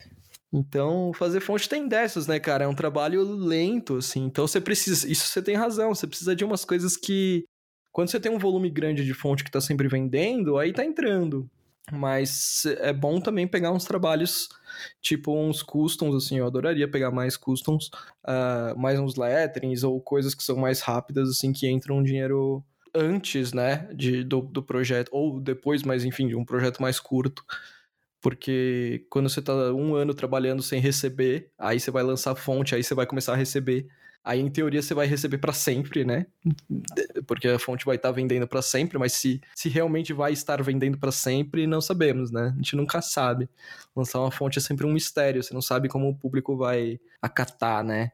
Então, 0.55 1.11
fazer 1.13 1.41
fonte 1.41 1.67
tem 1.67 1.85
dessas, 1.85 2.27
né, 2.27 2.39
cara? 2.39 2.63
É 2.63 2.67
um 2.67 2.73
trabalho 2.73 3.21
lento, 3.23 3.97
assim. 3.97 4.23
Então, 4.23 4.47
você 4.47 4.61
precisa. 4.61 5.05
Isso 5.11 5.27
você 5.27 5.41
tem 5.41 5.55
razão. 5.55 5.93
Você 5.93 6.07
precisa 6.07 6.33
de 6.33 6.45
umas 6.45 6.63
coisas 6.63 6.95
que. 6.95 7.43
Quando 7.91 8.09
você 8.09 8.19
tem 8.19 8.31
um 8.31 8.39
volume 8.39 8.69
grande 8.69 9.03
de 9.03 9.13
fonte 9.13 9.43
que 9.43 9.51
tá 9.51 9.59
sempre 9.59 9.87
vendendo, 9.89 10.57
aí 10.57 10.71
tá 10.71 10.83
entrando. 10.83 11.49
Mas 11.91 12.65
é 12.79 12.91
bom 12.91 13.19
também 13.19 13.47
pegar 13.47 13.71
uns 13.71 13.83
trabalhos, 13.85 14.47
tipo 15.01 15.37
uns 15.37 15.61
customs, 15.61 16.15
assim. 16.15 16.37
Eu 16.37 16.47
adoraria 16.47 16.89
pegar 16.89 17.11
mais 17.11 17.35
customs, 17.35 17.89
uh, 18.25 18.77
mais 18.77 18.97
uns 18.97 19.15
letterings 19.15 19.83
ou 19.83 19.99
coisas 20.01 20.33
que 20.33 20.43
são 20.43 20.55
mais 20.55 20.79
rápidas, 20.79 21.29
assim, 21.29 21.51
que 21.51 21.69
entram 21.69 22.01
dinheiro 22.01 22.63
antes, 22.93 23.51
né, 23.51 23.89
de, 23.93 24.23
do, 24.23 24.41
do 24.41 24.63
projeto, 24.63 25.09
ou 25.11 25.39
depois, 25.39 25.83
mas 25.83 26.05
enfim, 26.05 26.29
de 26.29 26.35
um 26.35 26.45
projeto 26.45 26.81
mais 26.81 26.97
curto 26.97 27.43
porque 28.25 29.05
quando 29.07 29.29
você 29.29 29.39
tá 29.39 29.53
um 29.71 29.93
ano 29.93 30.11
trabalhando 30.11 30.63
sem 30.63 30.81
receber, 30.81 31.51
aí 31.59 31.79
você 31.79 31.91
vai 31.91 32.01
lançar 32.01 32.31
a 32.31 32.35
fonte, 32.35 32.73
aí 32.73 32.83
você 32.83 32.95
vai 32.95 33.05
começar 33.05 33.33
a 33.33 33.35
receber. 33.35 33.85
Aí, 34.23 34.39
em 34.39 34.49
teoria, 34.49 34.81
você 34.81 34.95
vai 34.95 35.05
receber 35.05 35.37
para 35.37 35.53
sempre, 35.53 36.03
né? 36.03 36.25
Porque 37.27 37.47
a 37.47 37.59
fonte 37.59 37.85
vai 37.85 37.97
estar 37.97 38.09
tá 38.09 38.15
vendendo 38.15 38.47
para 38.47 38.63
sempre, 38.63 38.97
mas 38.97 39.13
se, 39.13 39.39
se 39.53 39.69
realmente 39.69 40.11
vai 40.11 40.33
estar 40.33 40.59
vendendo 40.63 40.97
para 40.97 41.11
sempre, 41.11 41.67
não 41.67 41.79
sabemos, 41.79 42.31
né? 42.31 42.51
A 42.51 42.55
gente 42.55 42.75
nunca 42.75 42.99
sabe. 42.99 43.47
Lançar 43.95 44.19
uma 44.19 44.31
fonte 44.31 44.57
é 44.57 44.61
sempre 44.61 44.87
um 44.87 44.91
mistério, 44.91 45.43
você 45.43 45.53
não 45.53 45.61
sabe 45.61 45.87
como 45.87 46.09
o 46.09 46.15
público 46.15 46.57
vai 46.57 46.99
acatar, 47.21 47.83
né? 47.83 48.09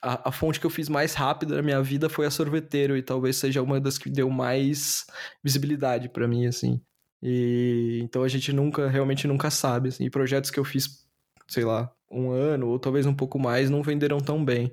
A, 0.00 0.30
a 0.30 0.32
fonte 0.32 0.58
que 0.58 0.64
eu 0.64 0.70
fiz 0.70 0.88
mais 0.88 1.12
rápida 1.12 1.56
na 1.56 1.62
minha 1.62 1.82
vida 1.82 2.08
foi 2.08 2.24
a 2.24 2.30
Sorveteiro, 2.30 2.96
e 2.96 3.02
talvez 3.02 3.36
seja 3.36 3.60
uma 3.60 3.78
das 3.78 3.98
que 3.98 4.08
deu 4.08 4.30
mais 4.30 5.04
visibilidade 5.44 6.08
para 6.08 6.26
mim, 6.26 6.46
assim. 6.46 6.80
E 7.22 8.00
então 8.02 8.22
a 8.22 8.28
gente 8.28 8.52
nunca, 8.52 8.88
realmente 8.88 9.26
nunca 9.26 9.50
sabe. 9.50 9.88
Assim, 9.88 10.04
e 10.04 10.10
projetos 10.10 10.50
que 10.50 10.58
eu 10.58 10.64
fiz, 10.64 11.06
sei 11.48 11.64
lá, 11.64 11.92
um 12.10 12.30
ano 12.30 12.68
ou 12.68 12.78
talvez 12.78 13.06
um 13.06 13.14
pouco 13.14 13.38
mais, 13.38 13.70
não 13.70 13.82
venderam 13.82 14.18
tão 14.18 14.44
bem. 14.44 14.72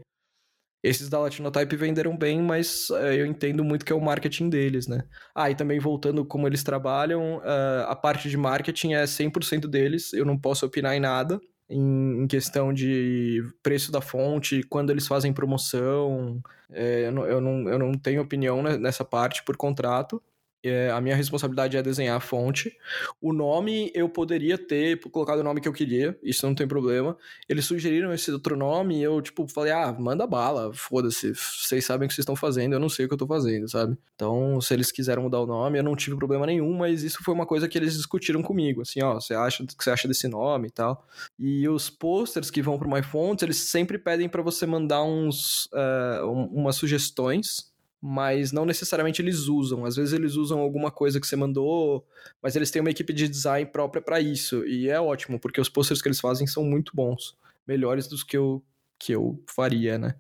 Esses 0.84 1.10
da 1.10 1.20
Latinotype 1.20 1.76
venderam 1.76 2.16
bem, 2.16 2.42
mas 2.42 2.90
é, 2.92 3.20
eu 3.20 3.26
entendo 3.26 3.64
muito 3.64 3.84
que 3.84 3.92
é 3.92 3.96
o 3.96 4.02
marketing 4.02 4.50
deles, 4.50 4.88
né? 4.88 5.04
Ah, 5.36 5.50
e 5.50 5.56
também 5.56 5.80
voltando 5.80 6.24
como 6.24 6.48
eles 6.48 6.64
trabalham, 6.64 7.38
uh, 7.38 7.88
a 7.88 7.96
parte 7.96 8.30
de 8.30 8.38
marketing 8.38 8.94
é 8.94 9.04
100% 9.04 9.68
deles, 9.68 10.14
eu 10.14 10.24
não 10.24 10.38
posso 10.38 10.66
opinar 10.66 10.96
em 10.96 11.00
nada. 11.00 11.40
Em, 11.70 12.24
em 12.24 12.28
questão 12.28 12.72
de 12.72 13.44
preço 13.62 13.92
da 13.92 14.00
fonte, 14.00 14.64
quando 14.70 14.90
eles 14.90 15.06
fazem 15.06 15.34
promoção, 15.34 16.42
é, 16.72 17.08
eu, 17.08 17.12
não, 17.12 17.26
eu, 17.26 17.42
não, 17.42 17.70
eu 17.70 17.78
não 17.78 17.92
tenho 17.94 18.22
opinião 18.22 18.64
nessa 18.64 19.04
parte 19.04 19.44
por 19.44 19.58
contrato. 19.58 20.24
É, 20.64 20.90
a 20.90 21.00
minha 21.00 21.16
responsabilidade 21.16 21.78
é 21.78 21.84
desenhar 21.84 22.18
a 22.18 22.20
fonte. 22.20 22.76
O 23.22 23.32
nome 23.32 23.92
eu 23.94 24.10
poderia 24.10 24.58
ter 24.58 25.00
colocado 25.10 25.40
o 25.40 25.44
nome 25.44 25.62
que 25.62 25.68
eu 25.68 25.74
queria, 25.74 26.18
isso 26.24 26.46
não 26.46 26.56
tem 26.56 26.68
problema. 26.68 27.18
Eles 27.48 27.66
sugeriram 27.66 28.12
esse 28.14 28.32
outro 28.32 28.58
nome 28.58 29.00
e 29.00 29.04
eu, 29.04 29.22
tipo, 29.22 29.48
falei, 29.48 29.72
ah, 29.72 29.96
manda 29.98 30.26
bala, 30.26 30.74
foda-se, 30.74 31.34
vocês 31.34 31.86
sabem 31.86 32.06
o 32.06 32.10
que 32.10 32.14
vocês 32.14 32.24
estão 32.24 32.36
fazendo, 32.36 32.74
eu 32.74 32.80
não 32.80 32.90
sei 32.90 33.06
o 33.06 33.08
que 33.08 33.14
eu 33.14 33.18
tô 33.18 33.28
fazendo, 33.28 33.68
sabe? 33.70 33.98
Então, 34.16 34.60
se 34.60 34.74
eles 34.74 34.92
quiseram 34.92 35.24
mudar 35.24 35.42
o 35.42 35.46
nome, 35.46 35.78
eu 35.78 35.84
não 35.84 35.96
tive 35.96 36.18
problema 36.18 36.46
nenhum, 36.46 36.74
mas 36.76 37.04
isso 37.04 37.24
foi 37.24 37.34
uma 37.34 37.46
coisa 37.46 37.68
que 37.68 37.78
eles 37.78 37.96
discutiram 37.96 38.42
comigo, 38.42 38.82
assim, 38.82 39.02
ó, 39.02 39.16
você 39.16 39.34
acha 39.34 39.66
que 39.66 39.84
você 39.84 39.92
acha 39.92 40.08
desse 40.08 40.28
nome 40.28 40.68
e 40.68 40.72
tal. 40.72 41.08
E 41.38 41.68
os 41.70 41.90
posters 41.90 42.50
que 42.50 42.62
vão 42.62 42.78
pro 42.78 42.90
MyFonts, 42.90 43.44
eles 43.44 43.58
sempre 43.58 43.98
pedem 43.98 44.28
para 44.28 44.42
você 44.42 44.66
mandar 44.66 45.04
uns, 45.04 45.66
uh, 45.68 46.26
umas 46.52 46.76
sugestões 46.76 47.72
mas 48.02 48.52
não 48.52 48.66
necessariamente 48.66 49.22
eles 49.22 49.48
usam. 49.48 49.86
Às 49.86 49.96
vezes 49.96 50.14
eles 50.14 50.36
usam 50.36 50.60
alguma 50.60 50.92
coisa 50.92 51.20
que 51.20 51.28
você 51.28 51.36
mandou, 51.36 52.06
mas 52.42 52.56
eles 52.56 52.72
têm 52.72 52.82
uma 52.82 52.92
equipe 52.92 53.12
de 53.14 53.28
design 53.28 53.70
própria 53.70 54.02
para 54.02 54.20
isso. 54.20 54.66
E 54.66 54.90
é 54.90 55.00
ótimo, 55.00 55.40
porque 55.40 55.60
os 55.60 55.70
posters 55.70 56.02
que 56.02 56.08
eles 56.08 56.20
fazem 56.20 56.46
são 56.46 56.64
muito 56.64 56.92
bons. 56.96 57.36
Melhores 57.68 58.08
dos 58.08 58.24
que 58.24 58.38
eu, 58.38 58.64
que 59.00 59.14
eu 59.14 59.42
faria, 59.48 59.98
né? 59.98 60.16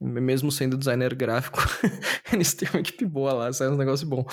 Mesmo 0.00 0.50
sendo 0.52 0.78
designer 0.78 1.14
gráfico, 1.14 1.58
eles 2.32 2.54
têm 2.54 2.68
uma 2.70 2.80
equipe 2.80 3.04
boa 3.04 3.32
lá, 3.32 3.52
sai 3.52 3.68
um 3.68 3.76
negócio 3.76 4.06
bom. 4.06 4.24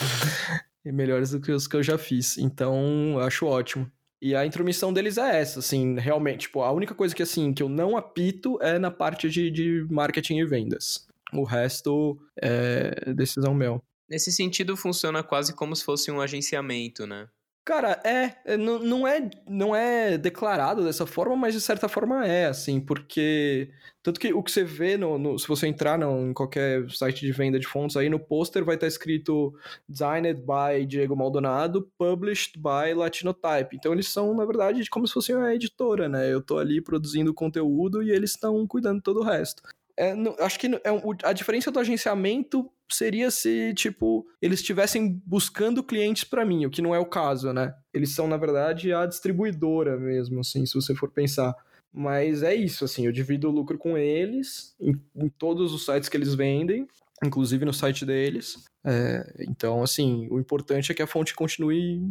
E 0.83 0.91
melhores 0.91 1.31
do 1.31 1.41
que 1.41 1.51
os 1.51 1.67
que 1.67 1.75
eu 1.75 1.83
já 1.83 1.97
fiz. 1.97 2.37
Então, 2.37 3.17
acho 3.19 3.45
ótimo. 3.47 3.91
E 4.21 4.35
a 4.35 4.45
intromissão 4.45 4.93
deles 4.93 5.17
é 5.17 5.41
essa, 5.41 5.59
assim, 5.59 5.95
realmente. 5.99 6.41
Tipo, 6.41 6.61
a 6.61 6.71
única 6.71 6.95
coisa 6.95 7.13
que, 7.13 7.23
assim, 7.23 7.53
que 7.53 7.61
eu 7.61 7.69
não 7.69 7.97
apito 7.97 8.57
é 8.61 8.79
na 8.79 8.89
parte 8.89 9.29
de, 9.29 9.51
de 9.51 9.85
marketing 9.89 10.37
e 10.37 10.45
vendas. 10.45 11.07
O 11.41 11.43
resto 11.43 12.17
é 12.41 13.13
decisão 13.13 13.53
meu. 13.53 13.81
Nesse 14.09 14.31
sentido, 14.31 14.77
funciona 14.77 15.23
quase 15.23 15.53
como 15.53 15.75
se 15.75 15.83
fosse 15.83 16.11
um 16.11 16.21
agenciamento, 16.21 17.07
né? 17.07 17.27
Cara, 17.65 17.99
é, 18.05 18.35
é 18.45 18.57
não, 18.57 18.77
não 18.77 19.07
é, 19.07 19.27
não 19.49 19.75
é 19.75 20.19
declarado 20.19 20.83
dessa 20.83 21.07
forma, 21.07 21.35
mas 21.35 21.55
de 21.55 21.59
certa 21.59 21.89
forma 21.89 22.23
é, 22.23 22.45
assim, 22.45 22.79
porque 22.79 23.71
tanto 24.03 24.19
que 24.19 24.31
o 24.31 24.43
que 24.43 24.51
você 24.51 24.63
vê 24.63 24.95
no, 24.97 25.17
no 25.17 25.39
se 25.39 25.47
você 25.47 25.65
entrar 25.65 25.97
no, 25.97 26.29
em 26.29 26.31
qualquer 26.31 26.87
site 26.91 27.25
de 27.25 27.31
venda 27.31 27.59
de 27.59 27.65
fontes 27.65 27.97
aí 27.97 28.07
no 28.07 28.19
pôster 28.19 28.63
vai 28.63 28.75
estar 28.75 28.85
escrito 28.85 29.51
designed 29.89 30.41
by 30.41 30.85
Diego 30.85 31.15
Maldonado, 31.15 31.91
published 31.97 32.59
by 32.59 32.93
Latinotype. 32.93 33.75
Então 33.75 33.93
eles 33.93 34.09
são, 34.09 34.35
na 34.35 34.45
verdade, 34.45 34.87
como 34.87 35.07
se 35.07 35.13
fossem 35.15 35.35
uma 35.35 35.51
editora, 35.55 36.07
né? 36.07 36.31
Eu 36.31 36.43
tô 36.43 36.59
ali 36.59 36.79
produzindo 36.79 37.33
conteúdo 37.33 38.03
e 38.03 38.11
eles 38.11 38.31
estão 38.31 38.67
cuidando 38.67 38.97
de 38.97 39.03
todo 39.03 39.21
o 39.21 39.23
resto. 39.23 39.63
É, 39.97 40.13
não, 40.13 40.35
acho 40.39 40.59
que 40.59 40.67
é, 40.67 40.81
a 41.23 41.33
diferença 41.33 41.71
do 41.71 41.79
agenciamento 41.79 42.69
seria 42.91 43.31
se, 43.31 43.73
tipo, 43.73 44.25
eles 44.41 44.59
estivessem 44.59 45.21
buscando 45.25 45.83
clientes 45.83 46.23
para 46.23 46.45
mim, 46.45 46.65
o 46.65 46.69
que 46.69 46.81
não 46.81 46.93
é 46.93 46.99
o 46.99 47.05
caso, 47.05 47.53
né? 47.53 47.73
Eles 47.93 48.13
são, 48.13 48.27
na 48.27 48.37
verdade, 48.37 48.93
a 48.93 49.05
distribuidora 49.05 49.97
mesmo, 49.97 50.41
assim, 50.41 50.65
se 50.65 50.73
você 50.73 50.93
for 50.93 51.09
pensar. 51.09 51.55
Mas 51.93 52.43
é 52.43 52.53
isso, 52.53 52.83
assim, 52.83 53.05
eu 53.05 53.11
divido 53.11 53.47
o 53.47 53.51
lucro 53.51 53.77
com 53.77 53.97
eles, 53.97 54.75
em, 54.79 54.99
em 55.15 55.29
todos 55.29 55.73
os 55.73 55.85
sites 55.85 56.09
que 56.09 56.17
eles 56.17 56.35
vendem, 56.35 56.87
inclusive 57.23 57.63
no 57.63 57.73
site 57.73 58.05
deles. 58.05 58.65
É, 58.83 59.45
então, 59.47 59.81
assim, 59.81 60.27
o 60.29 60.37
importante 60.37 60.91
é 60.91 60.95
que 60.95 61.01
a 61.01 61.07
fonte 61.07 61.33
continue 61.33 62.01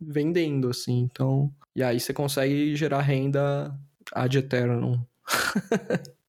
vendendo, 0.00 0.70
assim, 0.70 1.00
então... 1.00 1.52
E 1.76 1.82
aí 1.82 2.00
você 2.00 2.14
consegue 2.14 2.74
gerar 2.74 3.02
renda 3.02 3.78
ad 4.12 4.38
eternum. 4.38 4.98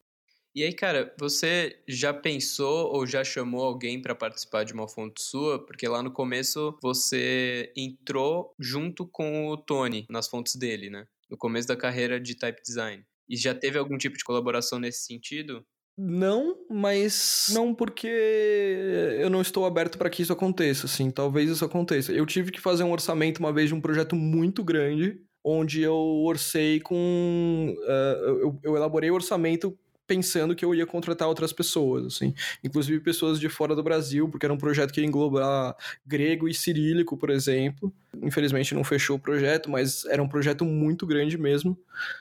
E 0.55 0.63
aí, 0.63 0.71
cara, 0.71 1.13
você 1.19 1.77
já 1.85 2.13
pensou 2.13 2.93
ou 2.93 3.05
já 3.05 3.25
chamou 3.25 3.61
alguém 3.61 4.01
para 4.01 4.15
participar 4.15 4.63
de 4.63 4.71
uma 4.71 4.87
fonte 4.87 5.21
sua? 5.21 5.59
Porque 5.59 5.85
lá 5.85 6.01
no 6.01 6.09
começo 6.09 6.77
você 6.81 7.73
entrou 7.75 8.53
junto 8.57 9.05
com 9.05 9.49
o 9.49 9.57
Tony 9.57 10.05
nas 10.09 10.29
fontes 10.29 10.55
dele, 10.55 10.89
né? 10.89 11.05
No 11.29 11.35
começo 11.37 11.67
da 11.67 11.75
carreira 11.75 12.21
de 12.21 12.35
type 12.35 12.61
design. 12.61 13.03
E 13.27 13.35
já 13.35 13.53
teve 13.53 13.77
algum 13.77 13.97
tipo 13.97 14.17
de 14.17 14.23
colaboração 14.23 14.79
nesse 14.79 15.05
sentido? 15.05 15.65
Não, 15.97 16.55
mas 16.69 17.47
não 17.53 17.75
porque 17.75 18.07
eu 18.07 19.29
não 19.29 19.41
estou 19.41 19.65
aberto 19.65 19.97
para 19.97 20.09
que 20.09 20.21
isso 20.21 20.31
aconteça, 20.31 20.85
assim, 20.85 21.11
talvez 21.11 21.49
isso 21.49 21.65
aconteça. 21.65 22.13
Eu 22.13 22.25
tive 22.25 22.51
que 22.51 22.61
fazer 22.61 22.83
um 22.83 22.91
orçamento 22.91 23.39
uma 23.39 23.51
vez 23.51 23.69
de 23.69 23.75
um 23.75 23.81
projeto 23.81 24.15
muito 24.15 24.63
grande, 24.63 25.19
onde 25.43 25.81
eu 25.81 25.95
orcei 25.95 26.79
com. 26.79 27.75
Uh, 27.77 28.39
eu, 28.39 28.59
eu 28.63 28.75
elaborei 28.75 29.11
o 29.11 29.15
orçamento 29.15 29.77
pensando 30.07 30.55
que 30.55 30.63
eu 30.63 30.73
ia 30.73 30.85
contratar 30.85 31.27
outras 31.27 31.51
pessoas, 31.51 32.05
assim, 32.05 32.33
inclusive 32.63 32.99
pessoas 32.99 33.39
de 33.39 33.49
fora 33.49 33.75
do 33.75 33.83
Brasil, 33.83 34.29
porque 34.29 34.45
era 34.45 34.53
um 34.53 34.57
projeto 34.57 34.91
que 34.91 35.01
ia 35.01 35.07
englobar 35.07 35.75
grego 36.05 36.47
e 36.47 36.53
cirílico, 36.53 37.17
por 37.17 37.29
exemplo. 37.29 37.93
Infelizmente 38.21 38.73
não 38.73 38.83
fechou 38.83 39.17
o 39.17 39.19
projeto, 39.19 39.69
mas 39.69 40.05
era 40.05 40.21
um 40.21 40.27
projeto 40.27 40.63
muito 40.63 41.05
grande 41.05 41.37
mesmo. 41.37 41.77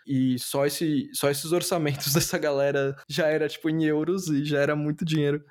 E 0.07 0.39
só, 0.39 0.67
esse, 0.67 1.11
só 1.13 1.31
esses 1.31 1.53
orçamentos 1.53 2.13
dessa 2.15 2.39
galera 2.39 2.97
já 3.09 3.27
era 3.27 3.49
tipo 3.49 3.69
em 3.69 3.85
euros 3.85 4.29
e 4.29 4.45
já 4.45 4.61
era 4.61 4.75
muito 4.75 5.05
dinheiro. 5.05 5.45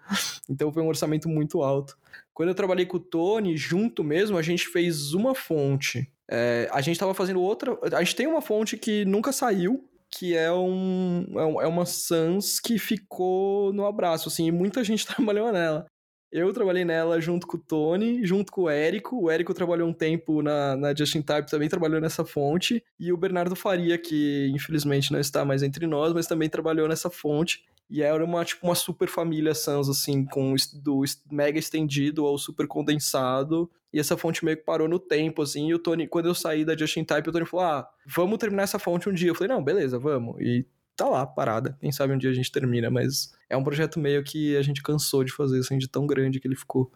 Então 0.49 0.71
foi 0.71 0.83
um 0.83 0.87
orçamento 0.87 1.29
muito 1.29 1.61
alto. 1.61 1.97
Quando 2.33 2.49
eu 2.49 2.55
trabalhei 2.55 2.85
com 2.85 2.97
o 2.97 2.99
Tony, 2.99 3.55
junto 3.55 4.03
mesmo, 4.03 4.37
a 4.37 4.41
gente 4.41 4.67
fez 4.67 5.13
uma 5.13 5.35
fonte. 5.35 6.11
É, 6.29 6.67
a 6.71 6.81
gente 6.81 6.95
estava 6.95 7.13
fazendo 7.13 7.39
outra. 7.39 7.77
A 7.93 8.03
gente 8.03 8.15
tem 8.15 8.25
uma 8.25 8.41
fonte 8.41 8.75
que 8.75 9.05
nunca 9.05 9.31
saiu, 9.31 9.87
que 10.17 10.35
é, 10.35 10.51
um, 10.51 11.25
é, 11.35 11.65
é 11.65 11.67
uma 11.67 11.85
Sans 11.85 12.59
que 12.59 12.77
ficou 12.77 13.73
no 13.73 13.85
abraço, 13.85 14.29
assim, 14.29 14.47
e 14.47 14.51
muita 14.51 14.83
gente 14.85 15.05
trabalhou 15.05 15.51
nela. 15.51 15.85
Eu 16.31 16.51
trabalhei 16.51 16.83
nela 16.83 17.21
junto 17.21 17.45
com 17.45 17.57
o 17.57 17.59
Tony, 17.59 18.25
junto 18.25 18.51
com 18.51 18.63
o 18.63 18.69
Érico. 18.69 19.21
O 19.21 19.29
Érico 19.29 19.53
trabalhou 19.53 19.87
um 19.87 19.93
tempo 19.93 20.41
na, 20.41 20.75
na 20.75 20.95
Justin 20.95 21.21
Type, 21.21 21.47
também 21.47 21.69
trabalhou 21.69 22.01
nessa 22.01 22.25
fonte. 22.25 22.83
E 22.99 23.13
o 23.13 23.17
Bernardo 23.17 23.55
Faria, 23.55 23.99
que 23.99 24.51
infelizmente 24.51 25.11
não 25.11 25.19
está 25.19 25.45
mais 25.45 25.61
entre 25.61 25.85
nós, 25.85 26.11
mas 26.11 26.25
também 26.25 26.49
trabalhou 26.49 26.87
nessa 26.87 27.07
fonte. 27.07 27.63
E 27.87 28.01
era 28.01 28.25
uma, 28.25 28.43
tipo, 28.43 28.65
uma 28.65 28.73
super 28.73 29.07
família 29.07 29.53
Sans, 29.53 29.87
assim, 29.87 30.25
com 30.25 30.55
do 30.73 31.03
mega 31.31 31.59
estendido 31.59 32.25
ao 32.25 32.39
super 32.39 32.65
condensado. 32.65 33.69
E 33.93 33.99
essa 33.99 34.17
fonte 34.17 34.43
meio 34.43 34.57
que 34.57 34.63
parou 34.63 34.87
no 34.87 34.97
tempo, 34.97 35.41
assim. 35.41 35.69
E 35.69 35.73
o 35.73 35.79
Tony, 35.79 36.07
quando 36.07 36.25
eu 36.25 36.33
saí 36.33 36.65
da 36.65 36.75
Justin 36.75 37.03
Type, 37.03 37.29
o 37.29 37.31
Tony 37.31 37.45
falou: 37.45 37.65
Ah, 37.65 37.87
vamos 38.07 38.39
terminar 38.39 38.63
essa 38.63 38.79
fonte 38.79 39.07
um 39.07 39.13
dia. 39.13 39.29
Eu 39.29 39.35
falei: 39.35 39.53
Não, 39.53 39.63
beleza, 39.63 39.99
vamos. 39.99 40.41
E 40.41 40.65
tá 40.95 41.07
lá, 41.07 41.25
parada. 41.25 41.77
Quem 41.79 41.91
sabe 41.91 42.13
um 42.13 42.17
dia 42.17 42.31
a 42.31 42.33
gente 42.33 42.51
termina, 42.51 42.89
mas 42.89 43.33
é 43.49 43.55
um 43.55 43.63
projeto 43.63 43.99
meio 43.99 44.23
que 44.23 44.57
a 44.57 44.61
gente 44.61 44.81
cansou 44.81 45.23
de 45.23 45.31
fazer, 45.31 45.59
assim, 45.59 45.77
de 45.77 45.87
tão 45.87 46.07
grande 46.07 46.39
que 46.39 46.47
ele 46.47 46.55
ficou. 46.55 46.91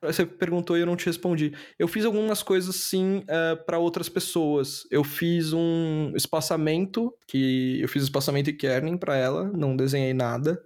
Você 0.00 0.24
perguntou 0.24 0.76
e 0.76 0.80
eu 0.80 0.86
não 0.86 0.96
te 0.96 1.06
respondi. 1.06 1.52
Eu 1.76 1.88
fiz 1.88 2.04
algumas 2.04 2.42
coisas 2.42 2.76
sim 2.76 3.18
uh, 3.18 3.24
eh, 3.28 3.56
para 3.56 3.78
outras 3.78 4.08
pessoas. 4.08 4.86
Eu 4.92 5.02
fiz 5.02 5.52
um 5.52 6.12
espaçamento, 6.14 7.12
que 7.26 7.80
eu 7.80 7.88
fiz 7.88 8.04
espaçamento 8.04 8.48
e 8.48 8.52
kerning 8.52 8.96
para 8.96 9.16
ela, 9.16 9.44
não 9.44 9.76
desenhei 9.76 10.14
nada. 10.14 10.62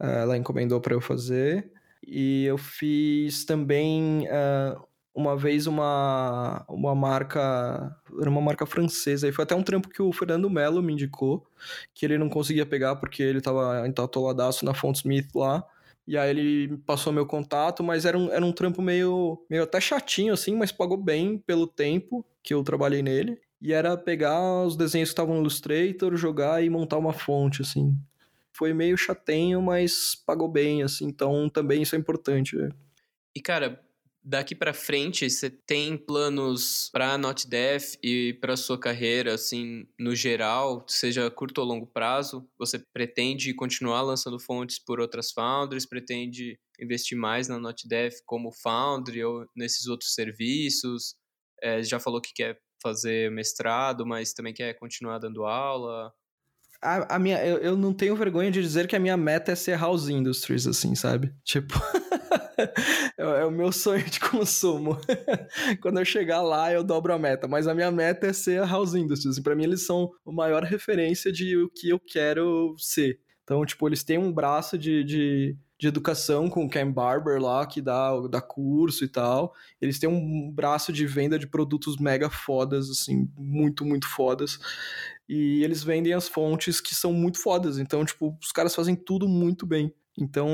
Uh, 0.00 0.06
ela 0.06 0.36
encomendou 0.36 0.80
para 0.80 0.94
eu 0.94 1.00
fazer. 1.00 1.68
E 2.06 2.44
eu 2.44 2.56
fiz 2.56 3.44
também 3.44 4.28
uh, 4.28 4.80
uma 5.16 5.34
vez 5.34 5.66
uma, 5.66 6.62
uma 6.68 6.94
marca, 6.94 7.96
era 8.20 8.28
uma 8.28 8.42
marca 8.42 8.66
francesa, 8.66 9.26
e 9.26 9.32
foi 9.32 9.44
até 9.44 9.54
um 9.54 9.62
trampo 9.62 9.88
que 9.88 10.02
o 10.02 10.12
Fernando 10.12 10.50
Mello 10.50 10.82
me 10.82 10.92
indicou, 10.92 11.46
que 11.94 12.04
ele 12.04 12.18
não 12.18 12.28
conseguia 12.28 12.66
pegar 12.66 12.96
porque 12.96 13.22
ele 13.22 13.38
estava 13.38 13.88
entatoladaço 13.88 14.62
na 14.62 14.74
Fontsmith 14.74 15.34
lá. 15.34 15.66
E 16.06 16.18
aí 16.18 16.30
ele 16.30 16.76
passou 16.86 17.14
meu 17.14 17.24
contato, 17.24 17.82
mas 17.82 18.04
era 18.04 18.16
um, 18.16 18.30
era 18.30 18.44
um 18.44 18.52
trampo 18.52 18.82
meio, 18.82 19.42
meio 19.48 19.62
até 19.62 19.80
chatinho, 19.80 20.34
assim, 20.34 20.54
mas 20.54 20.70
pagou 20.70 20.98
bem 20.98 21.38
pelo 21.38 21.66
tempo 21.66 22.24
que 22.42 22.52
eu 22.52 22.62
trabalhei 22.62 23.02
nele. 23.02 23.40
E 23.60 23.72
era 23.72 23.96
pegar 23.96 24.64
os 24.64 24.76
desenhos 24.76 25.08
que 25.08 25.14
estavam 25.14 25.36
no 25.36 25.40
Illustrator, 25.40 26.14
jogar 26.14 26.62
e 26.62 26.68
montar 26.68 26.98
uma 26.98 27.14
fonte, 27.14 27.62
assim. 27.62 27.96
Foi 28.52 28.74
meio 28.74 28.98
chatinho, 28.98 29.62
mas 29.62 30.14
pagou 30.14 30.46
bem, 30.46 30.82
assim, 30.82 31.06
então 31.06 31.48
também 31.48 31.82
isso 31.82 31.96
é 31.96 31.98
importante. 31.98 32.56
E, 33.34 33.40
cara, 33.40 33.80
daqui 34.26 34.56
para 34.56 34.74
frente, 34.74 35.30
você 35.30 35.48
tem 35.48 35.96
planos 35.96 36.90
para 36.92 37.16
Not 37.16 37.48
Death 37.48 37.94
e 38.02 38.36
para 38.40 38.56
sua 38.56 38.78
carreira, 38.78 39.34
assim, 39.34 39.86
no 39.96 40.16
geral, 40.16 40.84
seja 40.88 41.30
curto 41.30 41.60
ou 41.60 41.66
longo 41.66 41.86
prazo? 41.86 42.44
Você 42.58 42.80
pretende 42.92 43.54
continuar 43.54 44.02
lançando 44.02 44.40
fontes 44.40 44.80
por 44.80 44.98
outras 44.98 45.30
foundries? 45.30 45.86
Pretende 45.86 46.58
investir 46.80 47.16
mais 47.16 47.46
na 47.46 47.58
Not 47.60 47.86
Death 47.86 48.14
como 48.26 48.50
foundry 48.50 49.22
ou 49.22 49.46
nesses 49.54 49.86
outros 49.86 50.12
serviços? 50.12 51.14
É, 51.62 51.80
já 51.84 52.00
falou 52.00 52.20
que 52.20 52.34
quer 52.34 52.58
fazer 52.82 53.30
mestrado, 53.30 54.04
mas 54.04 54.32
também 54.32 54.52
quer 54.52 54.74
continuar 54.74 55.18
dando 55.18 55.44
aula? 55.44 56.12
A, 56.82 57.14
a 57.14 57.18
minha, 57.18 57.44
eu, 57.46 57.58
eu 57.58 57.76
não 57.76 57.94
tenho 57.94 58.16
vergonha 58.16 58.50
de 58.50 58.60
dizer 58.60 58.88
que 58.88 58.96
a 58.96 59.00
minha 59.00 59.16
meta 59.16 59.52
é 59.52 59.54
ser 59.54 59.78
House 59.78 60.08
Industries, 60.08 60.66
assim, 60.66 60.96
sabe? 60.96 61.32
Tipo... 61.44 61.74
é, 63.18 63.40
é, 63.40 63.44
o 63.44 63.50
meu 63.50 63.72
sonho 63.72 64.04
de 64.04 64.20
consumo. 64.20 64.98
Quando 65.80 65.98
eu 65.98 66.04
chegar 66.04 66.42
lá, 66.42 66.72
eu 66.72 66.82
dobro 66.82 67.12
a 67.12 67.18
meta. 67.18 67.46
Mas 67.48 67.66
a 67.66 67.74
minha 67.74 67.90
meta 67.90 68.26
é 68.26 68.32
ser 68.32 68.62
a 68.62 68.66
House 68.66 68.94
Industries. 68.94 69.36
E 69.36 69.42
pra 69.42 69.54
mim, 69.54 69.64
eles 69.64 69.86
são 69.86 70.10
a 70.26 70.32
maior 70.32 70.62
referência 70.62 71.32
de 71.32 71.56
o 71.56 71.68
que 71.68 71.88
eu 71.88 72.00
quero 72.00 72.74
ser. 72.78 73.18
Então, 73.44 73.64
tipo, 73.64 73.88
eles 73.88 74.02
têm 74.02 74.18
um 74.18 74.32
braço 74.32 74.76
de, 74.76 75.04
de, 75.04 75.56
de 75.78 75.86
educação 75.86 76.48
com 76.48 76.64
o 76.64 76.68
Ken 76.68 76.90
Barber 76.90 77.40
lá, 77.40 77.64
que 77.64 77.80
dá, 77.80 78.10
dá 78.28 78.40
curso 78.40 79.04
e 79.04 79.08
tal. 79.08 79.54
Eles 79.80 79.98
têm 79.98 80.08
um 80.08 80.50
braço 80.50 80.92
de 80.92 81.06
venda 81.06 81.38
de 81.38 81.46
produtos 81.46 81.96
mega 81.96 82.28
fodas, 82.28 82.90
assim, 82.90 83.30
muito, 83.36 83.84
muito 83.84 84.08
fodas. 84.08 84.58
E 85.28 85.62
eles 85.62 85.84
vendem 85.84 86.12
as 86.12 86.28
fontes 86.28 86.80
que 86.80 86.94
são 86.94 87.12
muito 87.12 87.40
fodas. 87.40 87.78
Então, 87.78 88.04
tipo, 88.04 88.36
os 88.40 88.50
caras 88.50 88.74
fazem 88.74 88.96
tudo 88.96 89.28
muito 89.28 89.64
bem. 89.64 89.92
Então, 90.18 90.48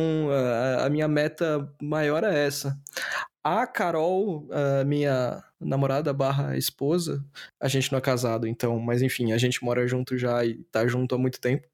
a, 0.81 0.89
minha 0.89 1.07
meta 1.07 1.73
maior 1.81 2.25
é 2.25 2.47
essa. 2.47 2.77
A 3.45 3.67
Carol, 3.67 4.49
a 4.51 4.85
minha 4.85 5.43
namorada 5.61 6.13
barra 6.13 6.57
esposa, 6.57 7.25
a 7.61 7.69
gente 7.69 7.91
não 7.93 7.99
é 7.99 8.03
casado, 8.03 8.47
então, 8.47 8.79
mas 8.81 9.03
enfim, 9.03 9.33
a 9.33 9.39
gente 9.39 9.65
mora 9.65 9.87
junto 9.87 10.19
já 10.19 10.45
e 10.45 10.65
tá 10.65 10.87
junto 10.87 11.15
há 11.15 11.19
muito 11.19 11.41
tempo. 11.41 11.69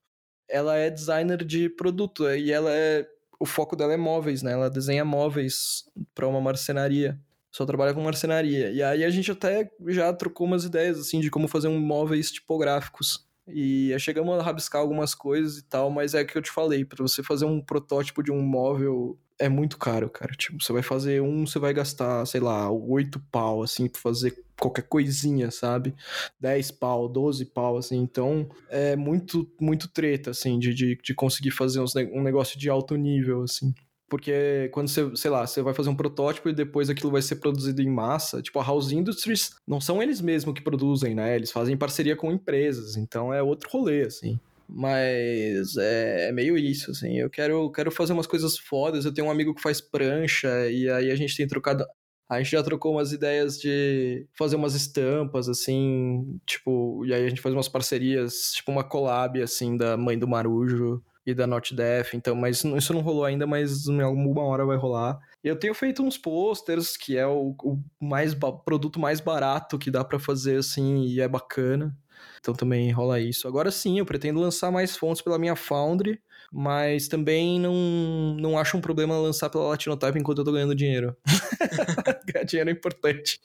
Ela 0.49 0.77
é 0.77 0.91
designer 0.91 1.45
de 1.45 1.69
produto 1.69 2.29
e 2.31 2.53
ela 2.53 2.71
é 2.71 3.07
o 3.41 3.47
foco 3.47 3.77
dela 3.77 3.93
é 3.93 3.97
móveis, 3.97 4.43
né? 4.43 4.53
Ela 4.53 4.69
desenha 4.69 5.05
móveis 5.05 5.85
para 6.15 6.27
uma 6.27 6.41
marcenaria. 6.41 7.19
Só 7.51 7.65
trabalha 7.65 7.95
com 7.95 8.03
marcenaria. 8.03 8.71
E 8.71 8.83
aí 8.83 9.05
a 9.05 9.11
gente 9.11 9.31
até 9.31 9.71
já 9.87 10.13
trocou 10.13 10.47
umas 10.47 10.65
ideias, 10.65 10.99
assim, 10.99 11.21
de 11.21 11.31
como 11.31 11.49
fazer 11.49 11.69
um 11.69 11.79
móveis 11.79 12.31
tipográficos. 12.31 13.28
E 13.51 13.95
chegamos 13.99 14.39
a 14.39 14.43
rabiscar 14.43 14.81
algumas 14.81 15.15
coisas 15.15 15.59
e 15.59 15.65
tal, 15.65 15.91
mas 15.91 16.15
é 16.15 16.25
que 16.25 16.37
eu 16.37 16.43
te 16.43 16.51
falei, 16.51 16.85
para 16.85 17.03
você 17.03 17.23
fazer 17.23 17.45
um 17.45 17.61
protótipo 17.61 18.23
de 18.23 18.31
um 18.31 18.43
móvel 18.43 19.19
é 19.39 19.49
muito 19.49 19.79
caro, 19.79 20.11
cara. 20.11 20.33
Tipo, 20.33 20.63
você 20.63 20.73
vai 20.73 20.83
fazer 20.83 21.23
um, 21.23 21.47
você 21.47 21.59
vai 21.59 21.73
gastar, 21.73 22.27
sei 22.27 22.41
lá, 22.41 22.71
oito 22.71 23.21
pau, 23.31 23.63
assim, 23.63 23.89
pra 23.89 24.01
fazer 24.01 24.37
qualquer 24.59 24.83
coisinha, 24.83 25.51
sabe? 25.51 25.95
10 26.41 26.73
pau, 26.73 27.09
12 27.09 27.45
pau, 27.47 27.77
assim. 27.77 27.99
Então, 27.99 28.49
é 28.69 28.97
muito, 28.97 29.49
muito 29.61 29.89
treta, 29.89 30.31
assim, 30.31 30.59
de, 30.59 30.75
de, 30.75 30.99
de 31.03 31.15
conseguir 31.15 31.53
fazer 31.53 31.81
um 32.13 32.23
negócio 32.23 32.59
de 32.59 32.69
alto 32.69 32.97
nível, 32.97 33.43
assim. 33.43 33.73
Porque 34.09 34.71
quando 34.73 34.89
você, 34.89 35.15
sei 35.15 35.31
lá, 35.31 35.47
você 35.47 35.61
vai 35.61 35.75
fazer 35.75 35.91
um 35.91 35.95
protótipo 35.95 36.49
e 36.49 36.55
depois 36.55 36.89
aquilo 36.89 37.13
vai 37.13 37.21
ser 37.21 37.37
produzido 37.37 37.83
em 37.83 37.91
massa, 37.91 38.41
tipo, 38.41 38.59
a 38.59 38.65
House 38.65 38.91
Industries 38.91 39.55
não 39.67 39.81
são 39.81 40.03
eles 40.03 40.21
mesmos 40.21 40.55
que 40.55 40.63
produzem, 40.63 41.15
né? 41.15 41.37
Eles 41.37 41.53
fazem 41.53 41.77
parceria 41.77 42.17
com 42.17 42.33
empresas, 42.33 42.97
então 42.97 43.33
é 43.33 43.43
outro 43.43 43.69
rolê, 43.71 44.03
assim. 44.03 44.41
Mas 44.69 45.77
é, 45.77 46.29
é 46.29 46.33
meio 46.33 46.57
isso, 46.57 46.91
assim. 46.91 47.19
Eu 47.19 47.29
quero, 47.29 47.71
quero 47.71 47.91
fazer 47.91 48.13
umas 48.13 48.27
coisas 48.27 48.59
fodas. 48.59 49.05
Eu 49.05 49.13
tenho 49.13 49.27
um 49.27 49.31
amigo 49.31 49.55
que 49.55 49.63
faz 49.63 49.81
prancha, 49.81 50.49
e 50.71 50.89
aí 50.91 51.11
a 51.11 51.17
gente 51.17 51.37
tem 51.37 51.47
trocado. 51.47 51.85
A 52.31 52.39
gente 52.39 52.51
já 52.51 52.63
trocou 52.63 52.93
umas 52.93 53.13
ideias 53.13 53.59
de 53.59 54.27
fazer 54.37 54.57
umas 54.57 54.75
estampas, 54.75 55.49
assim, 55.49 56.39
tipo, 56.47 57.05
e 57.07 57.15
aí 57.15 57.25
a 57.25 57.29
gente 57.29 57.41
faz 57.41 57.55
umas 57.55 57.69
parcerias, 57.69 58.53
tipo 58.55 58.71
uma 58.71 58.85
collab, 58.85 59.41
assim, 59.43 59.77
da 59.77 59.97
mãe 59.97 60.19
do 60.19 60.29
Marujo 60.29 61.03
e 61.27 61.35
da 61.35 61.47
Not 61.47 61.75
Def, 61.75 62.15
então, 62.15 62.35
mas 62.35 62.65
isso 62.65 62.93
não 62.95 63.01
rolou 63.01 63.25
ainda, 63.25 63.47
mas 63.47 63.87
em 63.87 64.01
alguma 64.01 64.43
hora 64.43 64.65
vai 64.65 64.77
rolar. 64.77 65.19
Eu 65.45 65.57
tenho 65.57 65.75
feito 65.75 66.03
uns 66.03 66.17
posters, 66.17 66.97
que 66.97 67.17
é 67.17 67.27
o, 67.27 67.55
o 67.63 67.79
mais 68.01 68.35
produto 68.65 68.99
mais 68.99 69.21
barato 69.21 69.79
que 69.79 69.91
dá 69.91 70.05
para 70.05 70.19
fazer, 70.19 70.59
assim, 70.59 71.05
e 71.05 71.21
é 71.21 71.29
bacana. 71.29 71.95
Então 72.41 72.55
também 72.55 72.91
rola 72.91 73.21
isso. 73.21 73.47
Agora 73.47 73.71
sim, 73.71 73.99
eu 73.99 74.07
pretendo 74.07 74.41
lançar 74.41 74.71
mais 74.71 74.97
fontes 74.97 75.23
pela 75.23 75.39
minha 75.39 75.55
Foundry, 75.55 76.21
mas 76.53 77.09
também 77.09 77.61
não, 77.61 78.37
não 78.39 78.59
acho 78.59 78.77
um 78.77 78.81
problema 78.81 79.19
lançar 79.19 79.51
pela 79.51 79.69
Latinotype 79.69 80.19
enquanto 80.19 80.39
eu 80.39 80.45
tô 80.45 80.53
ganhando 80.53 80.75
dinheiro. 80.75 81.17
Ganhar 82.27 82.45
dinheiro 82.45 82.71
é 82.71 82.73
importante. 82.73 83.41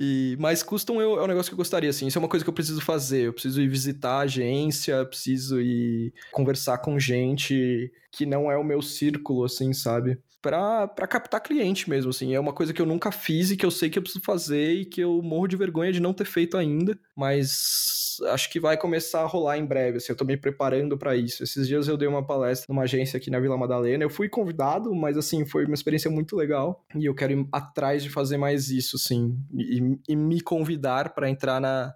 E, 0.00 0.36
mas 0.38 0.62
custom 0.62 1.00
é 1.00 1.06
um 1.24 1.26
negócio 1.26 1.50
que 1.50 1.54
eu 1.54 1.58
gostaria, 1.58 1.90
assim. 1.90 2.06
Isso 2.06 2.16
é 2.16 2.20
uma 2.20 2.28
coisa 2.28 2.44
que 2.44 2.48
eu 2.48 2.54
preciso 2.54 2.80
fazer. 2.80 3.26
Eu 3.26 3.32
preciso 3.32 3.60
ir 3.60 3.66
visitar 3.66 4.12
a 4.12 4.20
agência, 4.20 5.04
preciso 5.04 5.60
ir 5.60 6.14
conversar 6.30 6.78
com 6.78 7.00
gente 7.00 7.90
que 8.12 8.24
não 8.24 8.48
é 8.48 8.56
o 8.56 8.62
meu 8.62 8.80
círculo, 8.80 9.44
assim, 9.44 9.72
sabe? 9.72 10.16
Pra, 10.40 10.86
pra 10.86 11.08
captar 11.08 11.42
cliente 11.42 11.90
mesmo, 11.90 12.10
assim. 12.10 12.32
É 12.32 12.38
uma 12.38 12.52
coisa 12.52 12.72
que 12.72 12.80
eu 12.80 12.86
nunca 12.86 13.10
fiz 13.10 13.50
e 13.50 13.56
que 13.56 13.66
eu 13.66 13.72
sei 13.72 13.90
que 13.90 13.98
eu 13.98 14.02
preciso 14.02 14.24
fazer 14.24 14.72
e 14.72 14.84
que 14.84 15.00
eu 15.00 15.20
morro 15.20 15.48
de 15.48 15.56
vergonha 15.56 15.92
de 15.92 15.98
não 15.98 16.14
ter 16.14 16.26
feito 16.26 16.56
ainda. 16.56 16.96
Mas 17.16 18.07
acho 18.26 18.50
que 18.50 18.60
vai 18.60 18.76
começar 18.76 19.22
a 19.22 19.26
rolar 19.26 19.58
em 19.58 19.64
breve, 19.64 19.98
assim, 19.98 20.12
eu 20.12 20.16
tô 20.16 20.24
me 20.24 20.36
preparando 20.36 20.96
para 20.96 21.16
isso. 21.16 21.42
Esses 21.42 21.66
dias 21.66 21.88
eu 21.88 21.96
dei 21.96 22.08
uma 22.08 22.24
palestra 22.24 22.66
numa 22.68 22.82
agência 22.82 23.16
aqui 23.16 23.30
na 23.30 23.40
Vila 23.40 23.56
Madalena, 23.56 24.04
eu 24.04 24.10
fui 24.10 24.28
convidado, 24.28 24.94
mas 24.94 25.16
assim, 25.16 25.44
foi 25.44 25.64
uma 25.64 25.74
experiência 25.74 26.10
muito 26.10 26.36
legal 26.36 26.84
e 26.94 27.06
eu 27.06 27.14
quero 27.14 27.32
ir 27.32 27.46
atrás 27.52 28.02
de 28.02 28.10
fazer 28.10 28.36
mais 28.36 28.70
isso, 28.70 28.96
assim, 28.96 29.36
e, 29.54 29.98
e 30.08 30.16
me 30.16 30.40
convidar 30.40 31.14
para 31.14 31.28
entrar 31.28 31.60
na, 31.60 31.94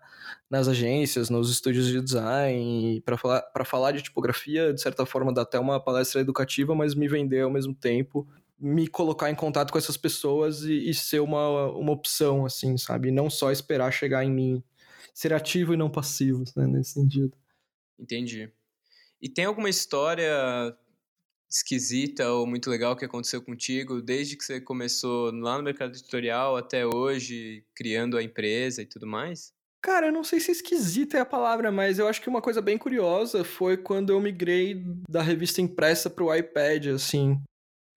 nas 0.51 0.69
agências, 0.69 1.31
nos 1.31 1.51
estúdios 1.51 1.87
de 1.87 2.01
design, 2.01 3.01
para 3.05 3.17
falar, 3.17 3.43
falar 3.65 3.93
de 3.93 4.03
tipografia, 4.03 4.73
de 4.73 4.81
certa 4.81 5.07
forma, 5.07 5.33
dá 5.33 5.43
até 5.43 5.59
uma 5.59 5.81
palestra 5.81 6.21
educativa, 6.21 6.75
mas 6.75 6.95
me 6.95 7.09
vender 7.09 7.41
ao 7.41 7.51
mesmo 7.51 7.75
tempo 7.75 8.27
me 8.63 8.87
colocar 8.87 9.29
em 9.29 9.35
contato 9.35 9.73
com 9.73 9.79
essas 9.79 9.97
pessoas 9.97 10.63
e, 10.63 10.89
e, 10.89 10.95
ser 10.95 11.19
uma, 11.19 11.69
uma 11.73 11.91
opção, 11.91 12.47
assim, 12.47 12.79
sabe? 12.79 13.11
Não 13.11 13.29
só 13.29 13.51
esperar 13.51 13.91
chegar 13.91 14.25
em 14.25 14.31
mim 14.31 14.63
ser 15.13 15.33
ativo 15.33 15.75
e 15.75 15.77
não 15.77 15.91
passivo, 15.91 16.45
né, 16.57 16.67
nesse 16.67 16.93
sentido. 16.93 17.37
Entendi. 17.99 18.51
E 19.21 19.29
tem 19.29 19.45
alguma 19.45 19.69
história 19.69 20.77
esquisita 21.49 22.31
ou 22.31 22.47
muito 22.47 22.71
legal 22.71 22.97
que 22.97 23.05
aconteceu 23.05 23.43
contigo 23.43 24.01
desde 24.01 24.37
que 24.37 24.45
você 24.45 24.61
começou 24.61 25.31
lá 25.33 25.59
no 25.59 25.63
mercado 25.63 25.93
editorial 25.93 26.57
até 26.57 26.87
hoje, 26.87 27.65
criando 27.75 28.17
a 28.17 28.23
empresa 28.23 28.83
e 28.83 28.87
tudo 28.87 29.07
mais? 29.07 29.53
Cara, 29.83 30.07
eu 30.07 30.13
não 30.13 30.25
sei 30.25 30.41
se 30.41 30.53
esquisita 30.53 31.19
é 31.19 31.21
a 31.21 31.27
palavra, 31.27 31.71
mas 31.71 31.99
eu 31.99 32.07
acho 32.07 32.23
que 32.23 32.29
uma 32.29 32.41
coisa 32.41 32.63
bem 32.63 32.79
curiosa 32.79 33.45
foi 33.45 33.77
quando 33.77 34.11
eu 34.11 34.21
migrei 34.21 34.83
da 35.09 35.21
revista 35.21 35.61
impressa 35.61 36.09
para 36.09 36.25
o 36.25 36.35
iPad, 36.35 36.87
assim. 36.87 37.37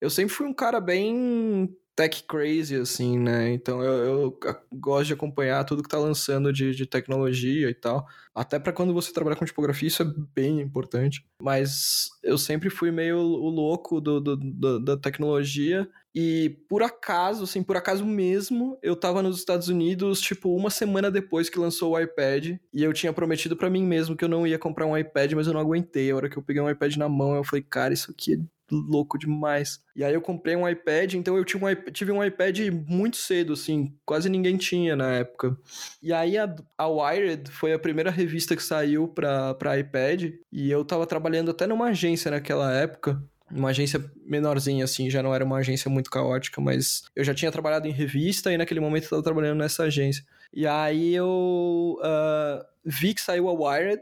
Eu 0.01 0.09
sempre 0.09 0.34
fui 0.34 0.47
um 0.47 0.53
cara 0.53 0.82
bem 0.82 1.76
tech 1.96 2.24
crazy, 2.28 2.76
assim, 2.76 3.18
né? 3.18 3.52
Então 3.54 3.82
eu, 3.82 3.93
eu, 3.93 4.39
gosto 4.74 5.08
de 5.08 5.14
acompanhar 5.14 5.64
tudo 5.64 5.82
que 5.82 5.89
tá 5.89 5.98
lançando 5.98 6.52
de, 6.52 6.76
de 6.76 6.86
tecnologia 6.86 7.70
e 7.70 7.74
tal. 7.74 8.06
Até 8.34 8.60
para 8.60 8.74
quando 8.74 8.93
você 8.93 9.14
trabalha 9.14 9.38
com 9.38 9.46
tipografia, 9.46 9.88
isso 9.88 10.04
é 10.04 10.14
bem 10.36 10.60
importante. 10.60 11.26
Mas 11.41 12.10
eu 12.22 12.38
sempre 12.38 12.70
fui 12.70 12.91
meio 12.91 13.18
o 13.18 13.50
louco 13.50 14.02
do, 14.02 14.20
do, 14.20 14.36
do, 14.36 14.80
da 14.80 14.98
tecnologia. 14.98 15.89
E 16.14 16.58
por 16.70 16.84
acaso, 16.84 17.43
assim, 17.43 17.64
por 17.64 17.78
acaso 17.78 18.06
mesmo, 18.06 18.78
eu 18.82 18.96
tava 18.96 19.22
nos 19.22 19.38
Estados 19.38 19.68
Unidos, 19.68 20.22
tipo, 20.22 20.56
uma 20.56 20.70
semana 20.70 21.12
depois 21.12 21.50
que 21.50 21.60
lançou 21.60 21.93
o 21.93 22.00
iPad. 22.00 22.58
E 22.74 22.84
eu 22.84 22.91
tinha 22.91 23.14
prometido 23.14 23.56
para 23.56 23.70
mim 23.70 23.84
mesmo 23.84 24.18
que 24.18 24.24
eu 24.24 24.30
não 24.30 24.46
ia 24.46 24.60
comprar 24.60 24.86
um 24.86 24.98
iPad, 24.98 25.32
mas 25.34 25.48
eu 25.48 25.54
não 25.54 25.62
aguentei. 25.62 26.12
A 26.12 26.16
hora 26.16 26.30
que 26.30 26.38
eu 26.38 26.43
peguei 26.43 26.62
um 26.62 26.70
iPad 26.70 26.96
na 26.98 27.08
mão, 27.08 27.36
eu 27.36 27.43
falei, 27.43 27.64
cara, 27.64 27.93
isso 27.93 28.12
aqui 28.12 28.34
é 28.34 28.38
louco 28.72 29.18
demais. 29.18 29.80
E 29.95 30.03
aí 30.03 30.13
eu 30.13 30.22
comprei 30.22 30.55
um 30.55 30.68
iPad, 30.68 31.13
então 31.13 31.38
eu 31.38 31.45
tive 31.45 31.66
um, 31.66 31.76
tive 31.91 32.11
um 32.11 32.24
iPad 32.24 32.59
muito 32.88 33.18
cedo, 33.18 33.53
assim, 33.53 33.93
quase 34.05 34.30
ninguém 34.30 34.57
tinha 34.57 34.95
na 34.95 35.11
época. 35.13 35.57
E 36.01 36.11
aí 36.11 36.38
a, 36.38 36.53
a 36.78 36.88
Wired 36.88 37.49
foi 37.51 37.74
a 37.74 37.80
primeira 37.80 38.11
revista 38.11 38.55
que 38.55 38.63
saiu 38.63 39.07
pra 39.07 39.80
iPad, 39.80 40.34
e 40.51 40.72
eu 40.72 40.84
tava 40.84 41.05
trabalhando 41.05 41.51
até 41.51 41.68
numa 41.68 41.88
agência 41.88 42.32
naquela 42.32 42.74
época, 42.74 43.22
uma 43.51 43.70
agência 43.70 44.03
menorzinha, 44.26 44.84
assim, 44.84 45.09
já 45.09 45.22
não 45.22 45.34
era 45.34 45.45
uma 45.45 45.57
agência 45.57 45.89
muito 45.89 46.09
caótica, 46.09 46.59
mas 46.59 47.03
eu 47.16 47.24
já 47.24 47.34
tinha 47.34 47.51
trabalhado 47.51 47.88
em 47.88 47.91
revista 47.91 48.51
e 48.51 48.57
naquele 48.57 48.80
momento 48.80 49.03
eu 49.03 49.09
tava 49.09 49.24
trabalhando 49.24 49.59
nessa 49.59 49.84
agência. 49.84 50.26
E 50.51 50.66
aí 50.66 51.13
eu 51.13 51.97
uh, 51.99 52.66
vi 52.84 53.13
que 53.13 53.22
saiu 53.22 53.47
a 53.47 53.53
Wired 53.53 54.01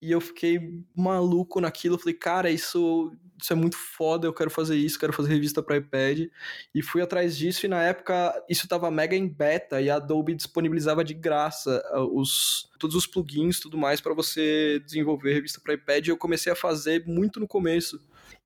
e 0.00 0.10
eu 0.10 0.20
fiquei 0.20 0.82
maluco 0.96 1.60
naquilo. 1.60 1.98
falei, 1.98 2.14
cara, 2.14 2.50
isso 2.50 3.12
isso 3.42 3.52
é 3.52 3.56
muito 3.56 3.76
foda, 3.76 4.26
eu 4.26 4.32
quero 4.32 4.50
fazer 4.50 4.76
isso, 4.76 4.98
quero 4.98 5.12
fazer 5.12 5.32
revista 5.32 5.62
para 5.62 5.76
iPad. 5.76 6.28
E 6.74 6.82
fui 6.82 7.02
atrás 7.02 7.36
disso, 7.36 7.66
e 7.66 7.68
na 7.68 7.82
época 7.82 8.32
isso 8.48 8.64
estava 8.64 8.90
mega 8.90 9.16
em 9.16 9.28
beta, 9.28 9.80
e 9.80 9.90
a 9.90 9.96
Adobe 9.96 10.34
disponibilizava 10.34 11.04
de 11.04 11.14
graça 11.14 11.82
ah, 11.90 12.04
os, 12.04 12.70
todos 12.78 12.96
os 12.96 13.06
plugins 13.06 13.60
tudo 13.60 13.76
mais 13.76 14.00
para 14.00 14.14
você 14.14 14.80
desenvolver 14.84 15.34
revista 15.34 15.60
para 15.60 15.74
iPad. 15.74 16.06
E 16.06 16.10
eu 16.10 16.16
comecei 16.16 16.52
a 16.52 16.56
fazer 16.56 17.04
muito 17.06 17.40
no 17.40 17.48
começo. 17.48 18.00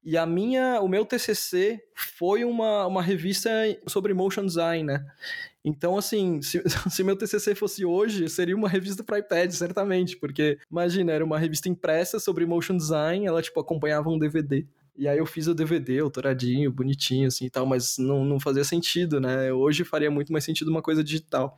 E 0.05 0.17
a 0.17 0.25
minha, 0.25 0.81
o 0.81 0.89
meu 0.89 1.05
TCC 1.05 1.83
foi 1.93 2.45
uma, 2.45 2.87
uma 2.87 3.03
revista 3.03 3.51
sobre 3.89 4.15
motion 4.15 4.47
design, 4.47 4.85
né? 4.85 5.05
Então, 5.65 5.99
assim, 5.99 6.41
se, 6.41 6.63
se 6.89 7.03
meu 7.03 7.17
TCC 7.17 7.57
fosse 7.57 7.85
hoje, 7.85 8.29
seria 8.29 8.55
uma 8.55 8.69
revista 8.69 9.03
para 9.03 9.19
iPad, 9.19 9.51
certamente, 9.51 10.17
porque 10.17 10.61
imagina, 10.71 11.11
era 11.11 11.25
uma 11.25 11.41
revista 11.41 11.69
impressa 11.69 12.21
sobre 12.21 12.47
motion 12.47 12.77
design, 12.77 13.27
ela 13.27 13.43
tipo 13.43 13.59
acompanhava 13.59 14.09
um 14.09 14.17
DVD. 14.17 14.65
E 14.97 15.07
aí 15.07 15.19
eu 15.19 15.27
fiz 15.27 15.47
o 15.47 15.55
DVD, 15.55 15.99
autoradinho, 15.99 16.73
bonitinho, 16.73 17.29
assim 17.29 17.47
e 17.47 17.51
tal, 17.51 17.67
mas 17.67 17.99
não, 17.99 18.25
não 18.25 18.41
fazia 18.41 18.65
sentido, 18.65 19.21
né? 19.21 19.53
Hoje 19.53 19.85
faria 19.85 20.11
muito 20.11 20.33
mais 20.33 20.45
sentido 20.45 20.71
uma 20.71 20.83
coisa 20.83 21.05
digital. 21.05 21.57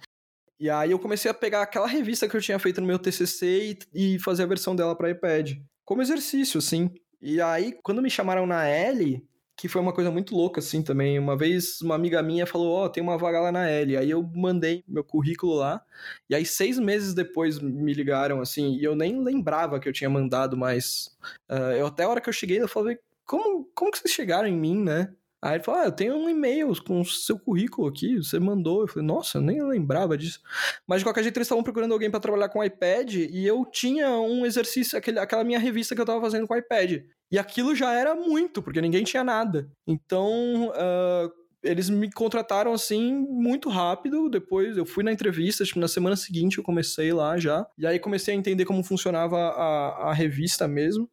E 0.60 0.68
aí 0.68 0.90
eu 0.90 0.98
comecei 0.98 1.30
a 1.30 1.34
pegar 1.34 1.62
aquela 1.62 1.86
revista 1.86 2.28
que 2.28 2.36
eu 2.36 2.40
tinha 2.40 2.58
feito 2.58 2.80
no 2.80 2.86
meu 2.86 2.98
TCC 2.98 3.78
e, 3.94 4.14
e 4.14 4.18
fazer 4.18 4.42
a 4.42 4.46
versão 4.46 4.74
dela 4.74 4.96
para 4.96 5.10
iPad. 5.10 5.52
Como 5.84 6.02
exercício, 6.02 6.58
assim. 6.58 6.90
E 7.22 7.40
aí, 7.40 7.72
quando 7.82 8.02
me 8.02 8.10
chamaram 8.10 8.44
na 8.46 8.66
L, 8.66 9.24
que 9.56 9.68
foi 9.68 9.80
uma 9.80 9.92
coisa 9.92 10.10
muito 10.10 10.36
louca, 10.36 10.60
assim, 10.60 10.82
também. 10.82 11.18
Uma 11.18 11.36
vez, 11.36 11.80
uma 11.80 11.94
amiga 11.94 12.22
minha 12.22 12.46
falou, 12.46 12.72
ó, 12.72 12.84
oh, 12.84 12.88
tem 12.88 13.02
uma 13.02 13.18
vaga 13.18 13.40
lá 13.40 13.52
na 13.52 13.68
L. 13.68 13.96
Aí 13.96 14.10
eu 14.10 14.22
mandei 14.34 14.84
meu 14.86 15.02
currículo 15.02 15.54
lá. 15.54 15.82
E 16.28 16.34
aí, 16.34 16.44
seis 16.44 16.78
meses 16.78 17.14
depois, 17.14 17.58
me 17.60 17.92
ligaram, 17.92 18.40
assim, 18.40 18.76
e 18.76 18.84
eu 18.84 18.94
nem 18.94 19.22
lembrava 19.22 19.80
que 19.80 19.88
eu 19.88 19.92
tinha 19.92 20.10
mandado, 20.10 20.56
mas... 20.56 21.16
Uh, 21.50 21.74
eu 21.76 21.86
até 21.86 22.04
a 22.04 22.08
hora 22.08 22.20
que 22.20 22.28
eu 22.28 22.32
cheguei, 22.32 22.60
eu 22.60 22.68
falei, 22.68 22.98
como, 23.28 23.70
como 23.74 23.92
que 23.92 23.98
vocês 23.98 24.12
chegaram 24.12 24.48
em 24.48 24.56
mim, 24.56 24.82
né? 24.82 25.12
Aí 25.40 25.54
ele 25.54 25.62
falou, 25.62 25.82
ah, 25.82 25.84
eu 25.84 25.92
tenho 25.92 26.16
um 26.16 26.28
e-mail 26.28 26.72
com 26.82 27.00
o 27.00 27.04
seu 27.04 27.38
currículo 27.38 27.86
aqui, 27.86 28.16
você 28.16 28.40
mandou. 28.40 28.80
Eu 28.80 28.88
falei, 28.88 29.06
nossa, 29.06 29.38
eu 29.38 29.42
nem 29.42 29.62
lembrava 29.62 30.18
disso. 30.18 30.40
Mas 30.84 30.98
de 30.98 31.04
qualquer 31.04 31.22
jeito 31.22 31.36
eles 31.36 31.46
estavam 31.46 31.62
procurando 31.62 31.92
alguém 31.92 32.10
para 32.10 32.18
trabalhar 32.18 32.48
com 32.48 32.64
iPad 32.64 33.14
e 33.14 33.46
eu 33.46 33.64
tinha 33.64 34.10
um 34.18 34.44
exercício, 34.44 34.98
aquele, 34.98 35.20
aquela 35.20 35.44
minha 35.44 35.58
revista 35.58 35.94
que 35.94 36.00
eu 36.00 36.06
tava 36.06 36.20
fazendo 36.20 36.48
com 36.48 36.56
iPad. 36.56 37.04
E 37.30 37.38
aquilo 37.38 37.74
já 37.76 37.92
era 37.92 38.16
muito, 38.16 38.60
porque 38.60 38.80
ninguém 38.80 39.04
tinha 39.04 39.22
nada. 39.22 39.70
Então, 39.86 40.70
uh, 40.70 41.30
eles 41.62 41.88
me 41.88 42.10
contrataram 42.10 42.72
assim 42.72 43.12
muito 43.12 43.68
rápido. 43.68 44.28
Depois 44.28 44.76
eu 44.76 44.86
fui 44.86 45.04
na 45.04 45.12
entrevista, 45.12 45.62
que 45.64 45.78
na 45.78 45.86
semana 45.86 46.16
seguinte 46.16 46.58
eu 46.58 46.64
comecei 46.64 47.12
lá 47.12 47.36
já. 47.36 47.64
E 47.78 47.86
aí 47.86 48.00
comecei 48.00 48.34
a 48.34 48.36
entender 48.36 48.64
como 48.64 48.82
funcionava 48.82 49.36
a, 49.36 50.10
a 50.10 50.12
revista 50.12 50.66
mesmo. 50.66 51.08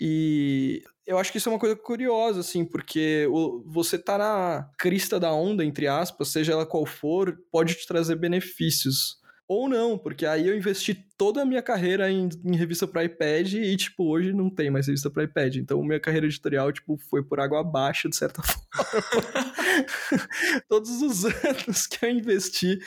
E 0.00 0.82
eu 1.10 1.18
acho 1.18 1.32
que 1.32 1.38
isso 1.38 1.48
é 1.48 1.52
uma 1.52 1.58
coisa 1.58 1.74
curiosa, 1.74 2.38
assim, 2.38 2.64
porque 2.64 3.26
o, 3.30 3.64
você 3.66 3.98
tá 3.98 4.16
na 4.16 4.70
crista 4.78 5.18
da 5.18 5.32
onda, 5.32 5.64
entre 5.64 5.88
aspas, 5.88 6.28
seja 6.28 6.52
ela 6.52 6.64
qual 6.64 6.86
for, 6.86 7.36
pode 7.50 7.74
te 7.74 7.84
trazer 7.84 8.14
benefícios. 8.14 9.18
Ou 9.48 9.68
não, 9.68 9.98
porque 9.98 10.24
aí 10.24 10.46
eu 10.46 10.56
investi 10.56 10.94
toda 11.18 11.42
a 11.42 11.44
minha 11.44 11.60
carreira 11.60 12.08
em, 12.08 12.28
em 12.44 12.54
revista 12.54 12.86
para 12.86 13.02
iPad 13.02 13.54
e, 13.54 13.76
tipo, 13.76 14.04
hoje 14.04 14.32
não 14.32 14.48
tem 14.48 14.70
mais 14.70 14.86
revista 14.86 15.10
para 15.10 15.24
iPad. 15.24 15.56
Então, 15.56 15.82
minha 15.82 15.98
carreira 15.98 16.26
editorial, 16.26 16.70
tipo, 16.70 16.96
foi 16.96 17.24
por 17.24 17.40
água 17.40 17.58
abaixo, 17.58 18.08
de 18.08 18.14
certa 18.14 18.40
forma. 18.46 19.52
Todos 20.68 21.02
os 21.02 21.24
anos 21.24 21.88
que 21.88 22.06
eu 22.06 22.10
investi 22.10 22.78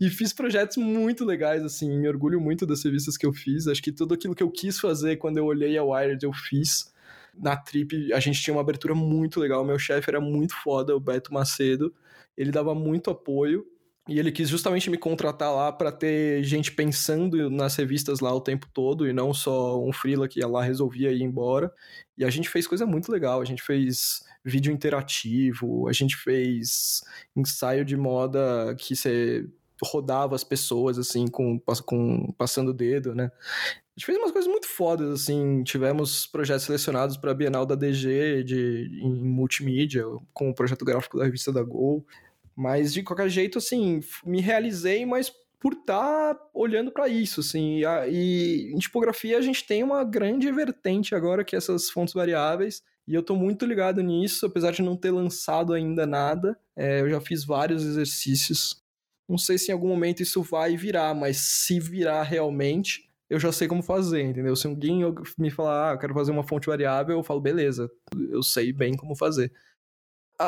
e 0.00 0.10
fiz 0.10 0.32
projetos 0.32 0.76
muito 0.78 1.24
legais, 1.24 1.62
assim, 1.62 1.96
me 1.96 2.08
orgulho 2.08 2.40
muito 2.40 2.66
das 2.66 2.82
revistas 2.82 3.16
que 3.16 3.24
eu 3.24 3.32
fiz. 3.32 3.68
Acho 3.68 3.80
que 3.80 3.92
tudo 3.92 4.14
aquilo 4.14 4.34
que 4.34 4.42
eu 4.42 4.50
quis 4.50 4.80
fazer 4.80 5.18
quando 5.18 5.36
eu 5.36 5.44
olhei 5.44 5.78
a 5.78 5.84
Wired, 5.84 6.24
eu 6.24 6.32
fiz. 6.32 6.92
Na 7.40 7.56
Trip, 7.56 8.12
a 8.12 8.20
gente 8.20 8.42
tinha 8.42 8.54
uma 8.54 8.60
abertura 8.60 8.94
muito 8.94 9.40
legal. 9.40 9.64
Meu 9.64 9.78
chefe 9.78 10.10
era 10.10 10.20
muito 10.20 10.54
foda, 10.54 10.94
o 10.96 11.00
Beto 11.00 11.32
Macedo. 11.32 11.94
Ele 12.36 12.50
dava 12.50 12.74
muito 12.74 13.10
apoio 13.10 13.64
e 14.08 14.18
ele 14.18 14.32
quis 14.32 14.48
justamente 14.48 14.88
me 14.88 14.96
contratar 14.96 15.54
lá 15.54 15.70
para 15.70 15.92
ter 15.92 16.42
gente 16.42 16.72
pensando 16.72 17.50
nas 17.50 17.76
revistas 17.76 18.20
lá 18.20 18.32
o 18.34 18.40
tempo 18.40 18.66
todo 18.72 19.06
e 19.06 19.12
não 19.12 19.34
só 19.34 19.82
um 19.84 19.92
freela 19.92 20.26
que 20.26 20.40
ia 20.40 20.48
lá 20.48 20.62
resolvia 20.62 21.12
ir 21.12 21.22
embora. 21.22 21.70
E 22.16 22.24
a 22.24 22.30
gente 22.30 22.48
fez 22.48 22.66
coisa 22.66 22.86
muito 22.86 23.12
legal. 23.12 23.40
A 23.40 23.44
gente 23.44 23.62
fez 23.62 24.22
vídeo 24.42 24.72
interativo, 24.72 25.86
a 25.88 25.92
gente 25.92 26.16
fez 26.16 27.02
ensaio 27.36 27.84
de 27.84 27.96
moda 27.98 28.74
que 28.78 28.96
você 28.96 29.46
rodava 29.84 30.34
as 30.34 30.44
pessoas 30.44 30.98
assim 30.98 31.26
com, 31.26 31.60
com 31.84 32.32
passando 32.36 32.68
o 32.68 32.74
dedo, 32.74 33.14
né? 33.14 33.30
A 33.34 33.98
gente 33.98 34.06
fez 34.06 34.18
umas 34.18 34.30
coisas 34.30 34.50
muito 34.50 34.68
fodas, 34.68 35.10
assim. 35.22 35.62
Tivemos 35.64 36.26
projetos 36.26 36.64
selecionados 36.64 37.16
para 37.16 37.32
a 37.32 37.34
Bienal 37.34 37.66
da 37.66 37.74
DG 37.74 38.44
de, 38.44 39.00
em 39.02 39.24
multimídia, 39.24 40.04
com 40.32 40.50
o 40.50 40.54
projeto 40.54 40.84
gráfico 40.84 41.18
da 41.18 41.24
revista 41.24 41.52
da 41.52 41.62
Gol. 41.62 42.06
Mas 42.54 42.92
de 42.92 43.02
qualquer 43.02 43.28
jeito, 43.28 43.58
assim, 43.58 44.00
me 44.24 44.40
realizei, 44.40 45.04
mas 45.04 45.32
por 45.60 45.72
estar 45.72 46.34
tá 46.34 46.48
olhando 46.54 46.90
para 46.90 47.08
isso, 47.08 47.40
assim. 47.40 47.80
E, 48.08 48.72
em 48.72 48.78
tipografia 48.78 49.36
a 49.36 49.40
gente 49.40 49.66
tem 49.66 49.82
uma 49.82 50.04
grande 50.04 50.50
vertente 50.52 51.14
agora 51.14 51.44
que 51.44 51.56
é 51.56 51.58
essas 51.58 51.90
fontes 51.90 52.14
variáveis. 52.14 52.82
E 53.06 53.14
eu 53.14 53.20
estou 53.20 53.36
muito 53.36 53.64
ligado 53.64 54.02
nisso, 54.02 54.46
apesar 54.46 54.70
de 54.70 54.82
não 54.82 54.96
ter 54.96 55.10
lançado 55.10 55.72
ainda 55.72 56.06
nada. 56.06 56.58
É, 56.76 57.00
eu 57.00 57.08
já 57.08 57.20
fiz 57.20 57.44
vários 57.44 57.82
exercícios. 57.84 58.82
Não 59.28 59.38
sei 59.38 59.58
se 59.58 59.70
em 59.70 59.74
algum 59.74 59.88
momento 59.88 60.22
isso 60.22 60.42
vai 60.42 60.76
virar, 60.76 61.14
mas 61.14 61.36
se 61.36 61.78
virar 61.78 62.22
realmente, 62.22 63.10
eu 63.28 63.38
já 63.38 63.52
sei 63.52 63.68
como 63.68 63.82
fazer, 63.82 64.22
entendeu? 64.22 64.56
Se 64.56 64.66
alguém 64.66 65.00
me 65.36 65.50
falar, 65.50 65.90
ah, 65.90 65.94
eu 65.94 65.98
quero 65.98 66.14
fazer 66.14 66.30
uma 66.30 66.42
fonte 66.42 66.66
variável, 66.66 67.16
eu 67.16 67.22
falo, 67.22 67.40
beleza, 67.40 67.90
eu 68.30 68.42
sei 68.42 68.72
bem 68.72 68.96
como 68.96 69.14
fazer 69.14 69.52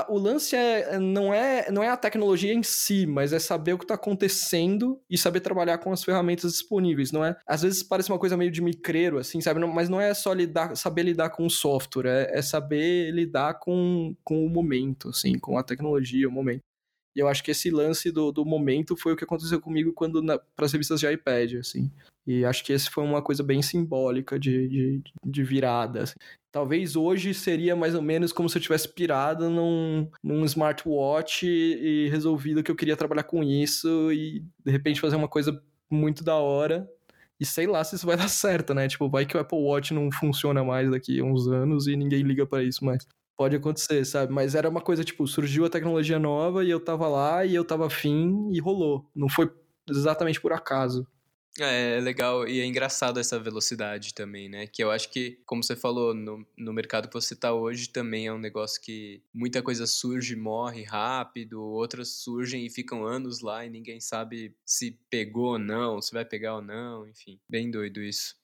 o 0.08 0.18
lance 0.18 0.54
é, 0.54 0.98
não, 0.98 1.34
é, 1.34 1.70
não 1.70 1.82
é 1.82 1.88
a 1.88 1.96
tecnologia 1.96 2.54
em 2.54 2.62
si, 2.62 3.06
mas 3.06 3.32
é 3.32 3.38
saber 3.38 3.72
o 3.72 3.78
que 3.78 3.84
está 3.84 3.94
acontecendo 3.94 5.00
e 5.10 5.18
saber 5.18 5.40
trabalhar 5.40 5.78
com 5.78 5.92
as 5.92 6.04
ferramentas 6.04 6.52
disponíveis, 6.52 7.10
não 7.10 7.24
é? 7.24 7.36
Às 7.46 7.62
vezes 7.62 7.82
parece 7.82 8.10
uma 8.10 8.18
coisa 8.18 8.36
meio 8.36 8.52
de 8.52 8.62
micreiro, 8.62 9.18
assim, 9.18 9.40
sabe? 9.40 9.60
mas 9.66 9.88
não 9.88 10.00
é 10.00 10.14
só 10.14 10.32
lidar, 10.32 10.76
saber 10.76 11.02
lidar 11.02 11.30
com 11.30 11.44
o 11.44 11.50
software, 11.50 12.06
é, 12.06 12.38
é 12.38 12.42
saber 12.42 13.10
lidar 13.10 13.54
com, 13.54 14.14
com 14.22 14.46
o 14.46 14.48
momento, 14.48 15.08
assim, 15.08 15.36
com 15.38 15.58
a 15.58 15.62
tecnologia, 15.62 16.28
o 16.28 16.32
momento. 16.32 16.62
E 17.14 17.20
eu 17.20 17.28
acho 17.28 17.42
que 17.42 17.50
esse 17.50 17.70
lance 17.70 18.10
do, 18.10 18.30
do 18.30 18.44
momento 18.44 18.96
foi 18.96 19.12
o 19.12 19.16
que 19.16 19.24
aconteceu 19.24 19.60
comigo 19.60 19.92
quando 19.92 20.22
para 20.54 20.66
as 20.66 20.72
revistas 20.72 21.00
de 21.00 21.10
iPad, 21.10 21.54
assim. 21.54 21.90
E 22.26 22.44
acho 22.44 22.64
que 22.64 22.72
esse 22.72 22.88
foi 22.88 23.02
uma 23.02 23.20
coisa 23.20 23.42
bem 23.42 23.60
simbólica 23.62 24.38
de, 24.38 24.68
de, 24.68 25.02
de 25.24 25.42
virada. 25.42 26.04
Assim. 26.04 26.14
Talvez 26.52 26.94
hoje 26.94 27.34
seria 27.34 27.74
mais 27.74 27.94
ou 27.94 28.02
menos 28.02 28.32
como 28.32 28.48
se 28.48 28.58
eu 28.58 28.62
tivesse 28.62 28.92
pirado 28.92 29.50
num, 29.50 30.08
num 30.22 30.44
smartwatch 30.44 31.46
e, 31.46 32.06
e 32.06 32.08
resolvido 32.10 32.62
que 32.62 32.70
eu 32.70 32.76
queria 32.76 32.96
trabalhar 32.96 33.24
com 33.24 33.42
isso 33.42 34.12
e 34.12 34.44
de 34.64 34.70
repente 34.70 35.00
fazer 35.00 35.16
uma 35.16 35.28
coisa 35.28 35.60
muito 35.90 36.22
da 36.22 36.36
hora. 36.36 36.88
E 37.40 37.46
sei 37.46 37.66
lá 37.66 37.82
se 37.82 37.96
isso 37.96 38.06
vai 38.06 38.16
dar 38.16 38.28
certo, 38.28 38.74
né? 38.74 38.86
Tipo, 38.86 39.08
vai 39.08 39.24
que 39.24 39.36
o 39.36 39.40
Apple 39.40 39.58
Watch 39.58 39.94
não 39.94 40.12
funciona 40.12 40.62
mais 40.62 40.90
daqui 40.90 41.20
a 41.20 41.24
uns 41.24 41.48
anos 41.48 41.86
e 41.86 41.96
ninguém 41.96 42.22
liga 42.22 42.46
para 42.46 42.62
isso 42.62 42.84
mais. 42.84 43.06
Pode 43.40 43.56
acontecer, 43.56 44.04
sabe? 44.04 44.30
Mas 44.34 44.54
era 44.54 44.68
uma 44.68 44.82
coisa, 44.82 45.02
tipo, 45.02 45.26
surgiu 45.26 45.64
a 45.64 45.70
tecnologia 45.70 46.18
nova 46.18 46.62
e 46.62 46.68
eu 46.68 46.78
tava 46.78 47.08
lá 47.08 47.42
e 47.42 47.54
eu 47.54 47.64
tava 47.64 47.86
afim 47.86 48.50
e 48.52 48.60
rolou. 48.60 49.10
Não 49.16 49.30
foi 49.30 49.50
exatamente 49.88 50.38
por 50.38 50.52
acaso. 50.52 51.06
É, 51.58 51.96
é 51.96 52.00
legal 52.02 52.46
e 52.46 52.60
é 52.60 52.66
engraçado 52.66 53.18
essa 53.18 53.38
velocidade 53.38 54.12
também, 54.12 54.50
né? 54.50 54.66
Que 54.66 54.84
eu 54.84 54.90
acho 54.90 55.10
que, 55.10 55.40
como 55.46 55.64
você 55.64 55.74
falou, 55.74 56.12
no, 56.12 56.46
no 56.54 56.70
mercado 56.74 57.08
que 57.08 57.14
você 57.14 57.32
está 57.32 57.50
hoje 57.54 57.88
também 57.88 58.26
é 58.26 58.32
um 58.32 58.38
negócio 58.38 58.78
que 58.78 59.22
muita 59.32 59.62
coisa 59.62 59.86
surge, 59.86 60.36
morre 60.36 60.82
rápido, 60.82 61.62
outras 61.62 62.08
surgem 62.22 62.66
e 62.66 62.70
ficam 62.70 63.06
anos 63.06 63.40
lá 63.40 63.64
e 63.64 63.70
ninguém 63.70 64.00
sabe 64.00 64.54
se 64.66 64.98
pegou 65.08 65.52
ou 65.52 65.58
não, 65.58 66.02
se 66.02 66.12
vai 66.12 66.26
pegar 66.26 66.56
ou 66.56 66.62
não, 66.62 67.08
enfim. 67.08 67.40
Bem 67.48 67.70
doido 67.70 68.02
isso. 68.02 68.39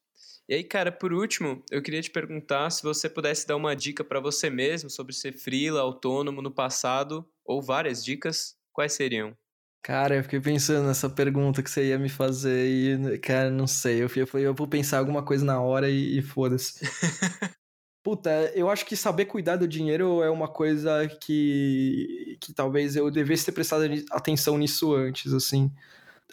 E 0.48 0.54
aí, 0.54 0.62
cara, 0.62 0.92
por 0.92 1.12
último, 1.12 1.60
eu 1.72 1.82
queria 1.82 2.00
te 2.00 2.10
perguntar 2.10 2.70
se 2.70 2.80
você 2.80 3.08
pudesse 3.08 3.46
dar 3.46 3.56
uma 3.56 3.74
dica 3.74 4.04
para 4.04 4.20
você 4.20 4.48
mesmo 4.48 4.88
sobre 4.88 5.12
ser 5.12 5.32
freela, 5.32 5.80
autônomo 5.80 6.40
no 6.40 6.52
passado, 6.52 7.28
ou 7.44 7.60
várias 7.60 8.04
dicas, 8.04 8.54
quais 8.72 8.92
seriam? 8.92 9.36
Cara, 9.82 10.16
eu 10.16 10.22
fiquei 10.22 10.40
pensando 10.40 10.86
nessa 10.86 11.10
pergunta 11.10 11.62
que 11.62 11.70
você 11.70 11.88
ia 11.88 11.98
me 11.98 12.08
fazer 12.08 12.68
e, 12.68 13.18
cara, 13.18 13.50
não 13.50 13.66
sei. 13.66 14.02
Eu 14.02 14.08
falei, 14.08 14.46
eu 14.46 14.54
vou 14.54 14.68
pensar 14.68 14.98
alguma 14.98 15.24
coisa 15.24 15.44
na 15.44 15.60
hora 15.60 15.90
e, 15.90 16.18
e 16.18 16.22
foda-se. 16.22 16.78
Puta, 18.04 18.52
eu 18.54 18.70
acho 18.70 18.86
que 18.86 18.94
saber 18.94 19.24
cuidar 19.24 19.56
do 19.56 19.66
dinheiro 19.66 20.22
é 20.22 20.30
uma 20.30 20.46
coisa 20.46 21.08
que, 21.20 22.38
que 22.40 22.54
talvez 22.54 22.94
eu 22.94 23.10
devesse 23.10 23.46
ter 23.46 23.52
prestado 23.52 23.82
atenção 24.12 24.56
nisso 24.56 24.94
antes, 24.94 25.32
assim. 25.32 25.72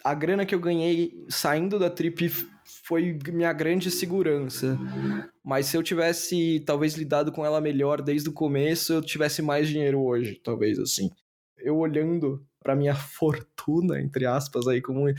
A 0.04 0.14
grana 0.14 0.46
que 0.46 0.54
eu 0.54 0.60
ganhei 0.60 1.24
saindo 1.28 1.76
da 1.76 1.90
trip 1.90 2.28
foi 2.84 3.18
minha 3.28 3.52
grande 3.52 3.90
segurança. 3.90 4.78
Mas 5.42 5.66
se 5.66 5.76
eu 5.76 5.82
tivesse 5.82 6.60
talvez 6.66 6.94
lidado 6.94 7.32
com 7.32 7.44
ela 7.44 7.60
melhor 7.60 8.02
desde 8.02 8.28
o 8.28 8.32
começo, 8.32 8.92
eu 8.92 9.02
tivesse 9.02 9.40
mais 9.40 9.68
dinheiro 9.68 10.00
hoje, 10.00 10.40
talvez 10.44 10.78
assim. 10.78 11.10
Eu 11.58 11.78
olhando 11.78 12.44
para 12.62 12.76
minha 12.76 12.94
fortuna, 12.94 14.00
entre 14.00 14.26
aspas, 14.26 14.68
aí, 14.68 14.82
como 14.82 15.08
é, 15.08 15.14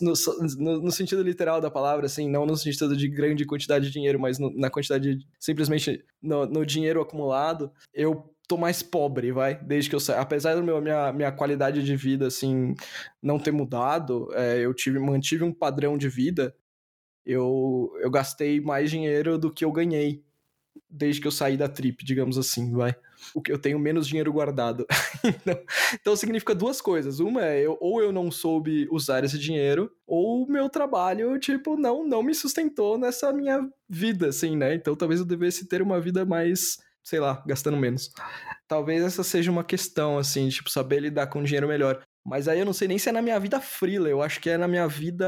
no, 0.00 0.12
no, 0.58 0.82
no, 0.82 0.90
sentido 0.90 1.22
literal 1.22 1.60
da 1.60 1.70
palavra, 1.70 2.06
assim, 2.06 2.28
não 2.30 2.46
no 2.46 2.56
sentido 2.56 2.96
de 2.96 3.08
grande 3.08 3.44
quantidade 3.44 3.86
de 3.86 3.92
dinheiro, 3.92 4.18
mas 4.18 4.38
no, 4.38 4.50
na 4.56 4.70
quantidade, 4.70 5.16
de, 5.16 5.26
simplesmente 5.38 6.02
no, 6.22 6.46
no 6.46 6.64
dinheiro 6.64 7.00
acumulado, 7.00 7.70
eu 7.92 8.30
tô 8.48 8.56
mais 8.56 8.82
pobre, 8.82 9.30
vai, 9.30 9.54
desde 9.62 9.88
que 9.88 9.94
eu 9.94 10.00
saí. 10.00 10.18
Apesar 10.18 10.54
da 10.56 10.62
minha, 10.62 11.12
minha 11.12 11.30
qualidade 11.30 11.84
de 11.84 11.94
vida, 11.94 12.26
assim, 12.26 12.74
não 13.22 13.38
ter 13.38 13.52
mudado, 13.52 14.28
é, 14.32 14.58
eu 14.58 14.74
tive, 14.74 14.98
mantive 14.98 15.44
um 15.44 15.52
padrão 15.52 15.96
de 15.96 16.08
vida, 16.08 16.54
eu, 17.24 17.92
eu 18.00 18.10
gastei 18.10 18.60
mais 18.60 18.90
dinheiro 18.90 19.38
do 19.38 19.52
que 19.52 19.64
eu 19.64 19.72
ganhei 19.72 20.24
desde 20.88 21.20
que 21.20 21.26
eu 21.26 21.32
saí 21.32 21.56
da 21.56 21.68
trip, 21.68 22.04
digamos 22.04 22.36
assim, 22.36 22.72
vai. 22.72 22.94
O 23.34 23.40
que 23.40 23.52
eu 23.52 23.58
tenho 23.58 23.78
menos 23.78 24.08
dinheiro 24.08 24.32
guardado. 24.32 24.86
então, 25.24 25.62
então, 25.94 26.16
significa 26.16 26.54
duas 26.54 26.80
coisas. 26.80 27.20
Uma 27.20 27.44
é 27.44 27.60
eu, 27.60 27.76
ou 27.80 28.02
eu 28.02 28.10
não 28.10 28.30
soube 28.30 28.88
usar 28.90 29.22
esse 29.24 29.38
dinheiro, 29.38 29.90
ou 30.06 30.46
meu 30.48 30.68
trabalho, 30.68 31.38
tipo, 31.38 31.76
não 31.76 32.06
não 32.06 32.22
me 32.22 32.34
sustentou 32.34 32.98
nessa 32.98 33.32
minha 33.32 33.68
vida, 33.88 34.28
assim, 34.28 34.56
né? 34.56 34.74
Então 34.74 34.96
talvez 34.96 35.20
eu 35.20 35.26
devesse 35.26 35.66
ter 35.68 35.82
uma 35.82 36.00
vida 36.00 36.24
mais, 36.24 36.78
sei 37.02 37.20
lá, 37.20 37.42
gastando 37.46 37.76
menos. 37.76 38.10
Talvez 38.66 39.02
essa 39.02 39.22
seja 39.22 39.50
uma 39.50 39.64
questão, 39.64 40.18
assim, 40.18 40.48
tipo, 40.48 40.70
saber 40.70 41.00
lidar 41.00 41.26
com 41.28 41.42
dinheiro 41.42 41.68
melhor. 41.68 42.02
Mas 42.24 42.48
aí 42.48 42.58
eu 42.58 42.66
não 42.66 42.72
sei 42.72 42.88
nem 42.88 42.98
se 42.98 43.08
é 43.08 43.12
na 43.12 43.22
minha 43.22 43.38
vida 43.38 43.60
freela, 43.60 44.08
eu 44.08 44.22
acho 44.22 44.40
que 44.40 44.50
é 44.50 44.58
na 44.58 44.68
minha 44.68 44.86
vida 44.86 45.26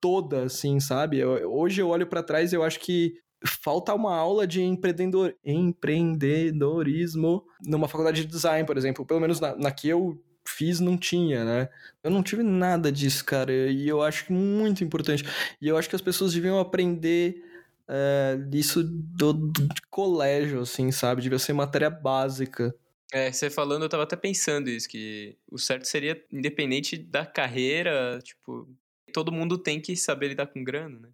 toda, 0.00 0.44
assim, 0.44 0.80
sabe? 0.80 1.18
Eu, 1.18 1.52
hoje 1.52 1.80
eu 1.80 1.88
olho 1.88 2.06
para 2.06 2.22
trás 2.22 2.52
e 2.52 2.56
eu 2.56 2.62
acho 2.62 2.80
que 2.80 3.14
falta 3.62 3.94
uma 3.94 4.14
aula 4.14 4.46
de 4.46 4.62
empreendedor, 4.62 5.34
empreendedorismo 5.44 7.44
numa 7.64 7.88
faculdade 7.88 8.22
de 8.22 8.28
design, 8.28 8.66
por 8.66 8.76
exemplo. 8.76 9.04
Pelo 9.04 9.20
menos 9.20 9.40
na, 9.40 9.56
na 9.56 9.70
que 9.70 9.88
eu 9.88 10.20
fiz, 10.48 10.80
não 10.80 10.96
tinha, 10.96 11.44
né? 11.44 11.68
Eu 12.02 12.10
não 12.10 12.22
tive 12.22 12.42
nada 12.42 12.90
disso, 12.90 13.24
cara. 13.24 13.52
E 13.52 13.88
eu 13.88 14.02
acho 14.02 14.32
muito 14.32 14.84
importante. 14.84 15.24
E 15.60 15.68
eu 15.68 15.76
acho 15.76 15.88
que 15.88 15.96
as 15.96 16.02
pessoas 16.02 16.32
deviam 16.32 16.58
aprender 16.58 17.42
é, 17.88 18.36
disso 18.48 18.82
do, 18.82 19.32
do 19.32 19.68
colégio, 19.90 20.60
assim, 20.60 20.90
sabe? 20.90 21.22
Devia 21.22 21.38
ser 21.38 21.52
matéria 21.52 21.90
básica. 21.90 22.74
É, 23.12 23.30
você 23.30 23.48
falando, 23.48 23.84
eu 23.84 23.88
tava 23.88 24.02
até 24.02 24.16
pensando 24.16 24.68
isso, 24.68 24.88
que 24.88 25.36
o 25.48 25.58
certo 25.58 25.86
seria, 25.86 26.20
independente 26.32 26.96
da 26.96 27.24
carreira, 27.24 28.18
tipo, 28.22 28.68
todo 29.16 29.32
mundo 29.32 29.56
tem 29.56 29.80
que 29.80 29.96
saber 29.96 30.28
lidar 30.28 30.46
com 30.46 30.62
grana, 30.62 31.00
né? 31.00 31.08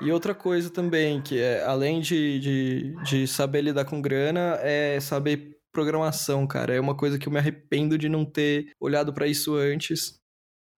E 0.00 0.10
outra 0.10 0.34
coisa 0.34 0.70
também, 0.70 1.20
que 1.20 1.38
é, 1.38 1.62
além 1.62 2.00
de, 2.00 2.40
de, 2.40 2.94
de 3.04 3.26
saber 3.26 3.60
lidar 3.60 3.84
com 3.84 4.00
grana, 4.00 4.58
é 4.62 4.98
saber 5.00 5.58
programação, 5.70 6.46
cara. 6.46 6.74
É 6.74 6.80
uma 6.80 6.96
coisa 6.96 7.18
que 7.18 7.28
eu 7.28 7.32
me 7.32 7.38
arrependo 7.38 7.98
de 7.98 8.08
não 8.08 8.24
ter 8.24 8.72
olhado 8.80 9.12
para 9.12 9.26
isso 9.26 9.54
antes. 9.54 10.18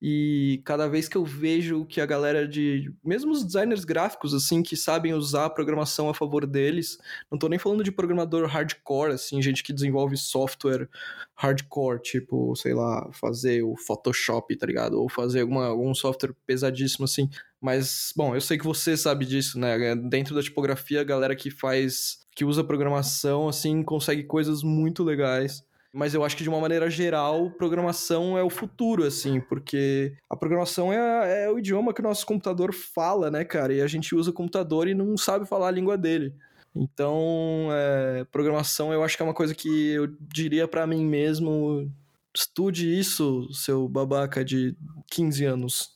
E 0.05 0.61
cada 0.65 0.89
vez 0.89 1.07
que 1.07 1.17
eu 1.17 1.25
vejo 1.25 1.85
que 1.85 2.01
a 2.01 2.07
galera 2.07 2.49
de. 2.49 2.93
Mesmo 3.05 3.31
os 3.31 3.45
designers 3.45 3.85
gráficos, 3.85 4.35
assim, 4.35 4.61
que 4.61 4.77
sabem 4.77 5.15
usar 5.15 5.45
a 5.45 5.51
programação 5.51 6.09
a 6.09 6.15
favor 6.15 6.45
deles, 6.45 6.99
não 7.31 7.39
tô 7.39 7.49
nem 7.49 7.57
falando 7.57 7.85
de 7.85 7.93
programador 7.93 8.49
hardcore, 8.49 9.13
assim, 9.13 9.41
gente 9.41 9.63
que 9.63 9.73
desenvolve 9.73 10.17
software 10.17 10.89
hardcore, 11.37 12.03
tipo, 12.03 12.57
sei 12.57 12.75
lá, 12.75 13.09
fazer 13.13 13.63
o 13.63 13.77
Photoshop, 13.77 14.57
tá 14.57 14.67
ligado? 14.67 15.01
Ou 15.01 15.09
fazer 15.09 15.43
alguma, 15.43 15.67
algum 15.67 15.95
software 15.95 16.35
pesadíssimo, 16.45 17.05
assim. 17.05 17.31
Mas, 17.61 18.13
bom, 18.17 18.35
eu 18.35 18.41
sei 18.41 18.59
que 18.59 18.65
você 18.65 18.97
sabe 18.97 19.25
disso, 19.25 19.57
né? 19.57 19.95
Dentro 19.95 20.35
da 20.35 20.43
tipografia, 20.43 21.01
a 21.01 21.05
galera 21.05 21.37
que 21.37 21.49
faz. 21.49 22.19
que 22.35 22.45
usa 22.45 22.65
programação, 22.65 23.49
assim, 23.49 23.85
consegue 23.85 24.25
coisas 24.25 24.65
muito 24.65 25.05
legais 25.05 25.63
mas 25.93 26.15
eu 26.15 26.25
acho 26.25 26.37
que 26.37 26.43
de 26.43 26.49
uma 26.49 26.61
maneira 26.61 26.89
geral, 26.89 27.51
programação 27.51 28.39
é 28.39 28.43
o 28.43 28.49
futuro, 28.49 29.05
assim, 29.05 29.41
porque 29.41 30.17
a 30.29 30.35
programação 30.35 30.91
é, 30.93 31.45
é 31.45 31.51
o 31.51 31.59
idioma 31.59 31.93
que 31.93 32.01
o 32.01 32.05
nosso 32.05 32.25
computador 32.25 32.73
fala, 32.73 33.31
né, 33.31 33.45
cara? 33.45 33.75
E 33.75 33.83
a 33.83 33.87
gente 33.87 34.15
usa 34.15 34.31
o 34.31 34.35
computador 34.35 34.89
e 34.89 34.95
não 34.95 35.17
sabe 35.17 35.47
falar 35.47 35.69
a 35.69 35.73
língua 35.73 35.99
dele. 35.99 36.35
Então, 36.75 37.69
é, 37.71 38.25
programação 38.33 38.93
eu 38.93 39.05
acho 39.05 39.17
que 39.17 39.23
é 39.23 39.27
uma 39.27 39.35
coisa 39.35 39.55
que 39.55 39.91
eu 39.91 40.07
diria 40.21 40.67
para 40.67 40.87
mim 40.87 41.05
mesmo: 41.05 41.91
estude 42.35 42.99
isso, 42.99 43.53
seu 43.53 43.87
babaca 43.87 44.43
de 44.43 44.75
15 45.11 45.45
anos. 45.45 45.91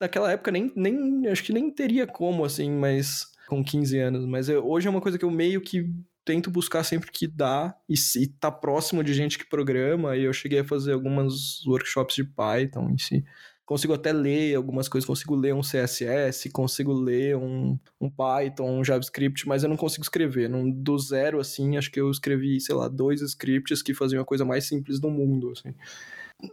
Naquela 0.00 0.32
época 0.32 0.50
nem, 0.50 0.72
nem 0.74 1.28
acho 1.28 1.44
que 1.44 1.52
nem 1.52 1.70
teria 1.70 2.06
como, 2.06 2.44
assim, 2.44 2.70
mas 2.70 3.32
com 3.48 3.64
15 3.64 3.98
anos. 3.98 4.26
Mas 4.26 4.48
eu, 4.48 4.66
hoje 4.66 4.88
é 4.88 4.90
uma 4.90 5.00
coisa 5.00 5.18
que 5.18 5.24
eu 5.24 5.30
meio 5.30 5.60
que 5.60 5.88
tento 6.28 6.50
buscar 6.50 6.84
sempre 6.84 7.10
que 7.10 7.26
dá 7.26 7.74
e, 7.88 7.94
e 8.16 8.26
tá 8.26 8.52
próximo 8.52 9.02
de 9.02 9.14
gente 9.14 9.38
que 9.38 9.48
programa. 9.48 10.14
E 10.14 10.24
eu 10.24 10.32
cheguei 10.34 10.58
a 10.58 10.64
fazer 10.64 10.92
algumas 10.92 11.64
workshops 11.66 12.14
de 12.14 12.22
Python 12.22 12.90
em 12.90 12.98
si. 12.98 13.24
Consigo 13.64 13.94
até 13.94 14.12
ler 14.12 14.54
algumas 14.54 14.90
coisas, 14.90 15.06
consigo 15.06 15.34
ler 15.34 15.54
um 15.54 15.62
CSS, 15.62 16.50
consigo 16.50 16.92
ler 16.92 17.34
um, 17.34 17.78
um 17.98 18.10
Python, 18.10 18.78
um 18.78 18.84
JavaScript, 18.84 19.48
mas 19.48 19.62
eu 19.62 19.70
não 19.70 19.76
consigo 19.76 20.02
escrever. 20.02 20.50
Num, 20.50 20.70
do 20.70 20.98
zero, 20.98 21.40
assim, 21.40 21.78
acho 21.78 21.90
que 21.90 22.00
eu 22.00 22.10
escrevi, 22.10 22.60
sei 22.60 22.74
lá, 22.74 22.88
dois 22.88 23.22
scripts 23.22 23.80
que 23.80 23.94
faziam 23.94 24.20
a 24.20 24.26
coisa 24.26 24.44
mais 24.44 24.66
simples 24.66 25.00
do 25.00 25.08
mundo, 25.08 25.50
assim. 25.52 25.74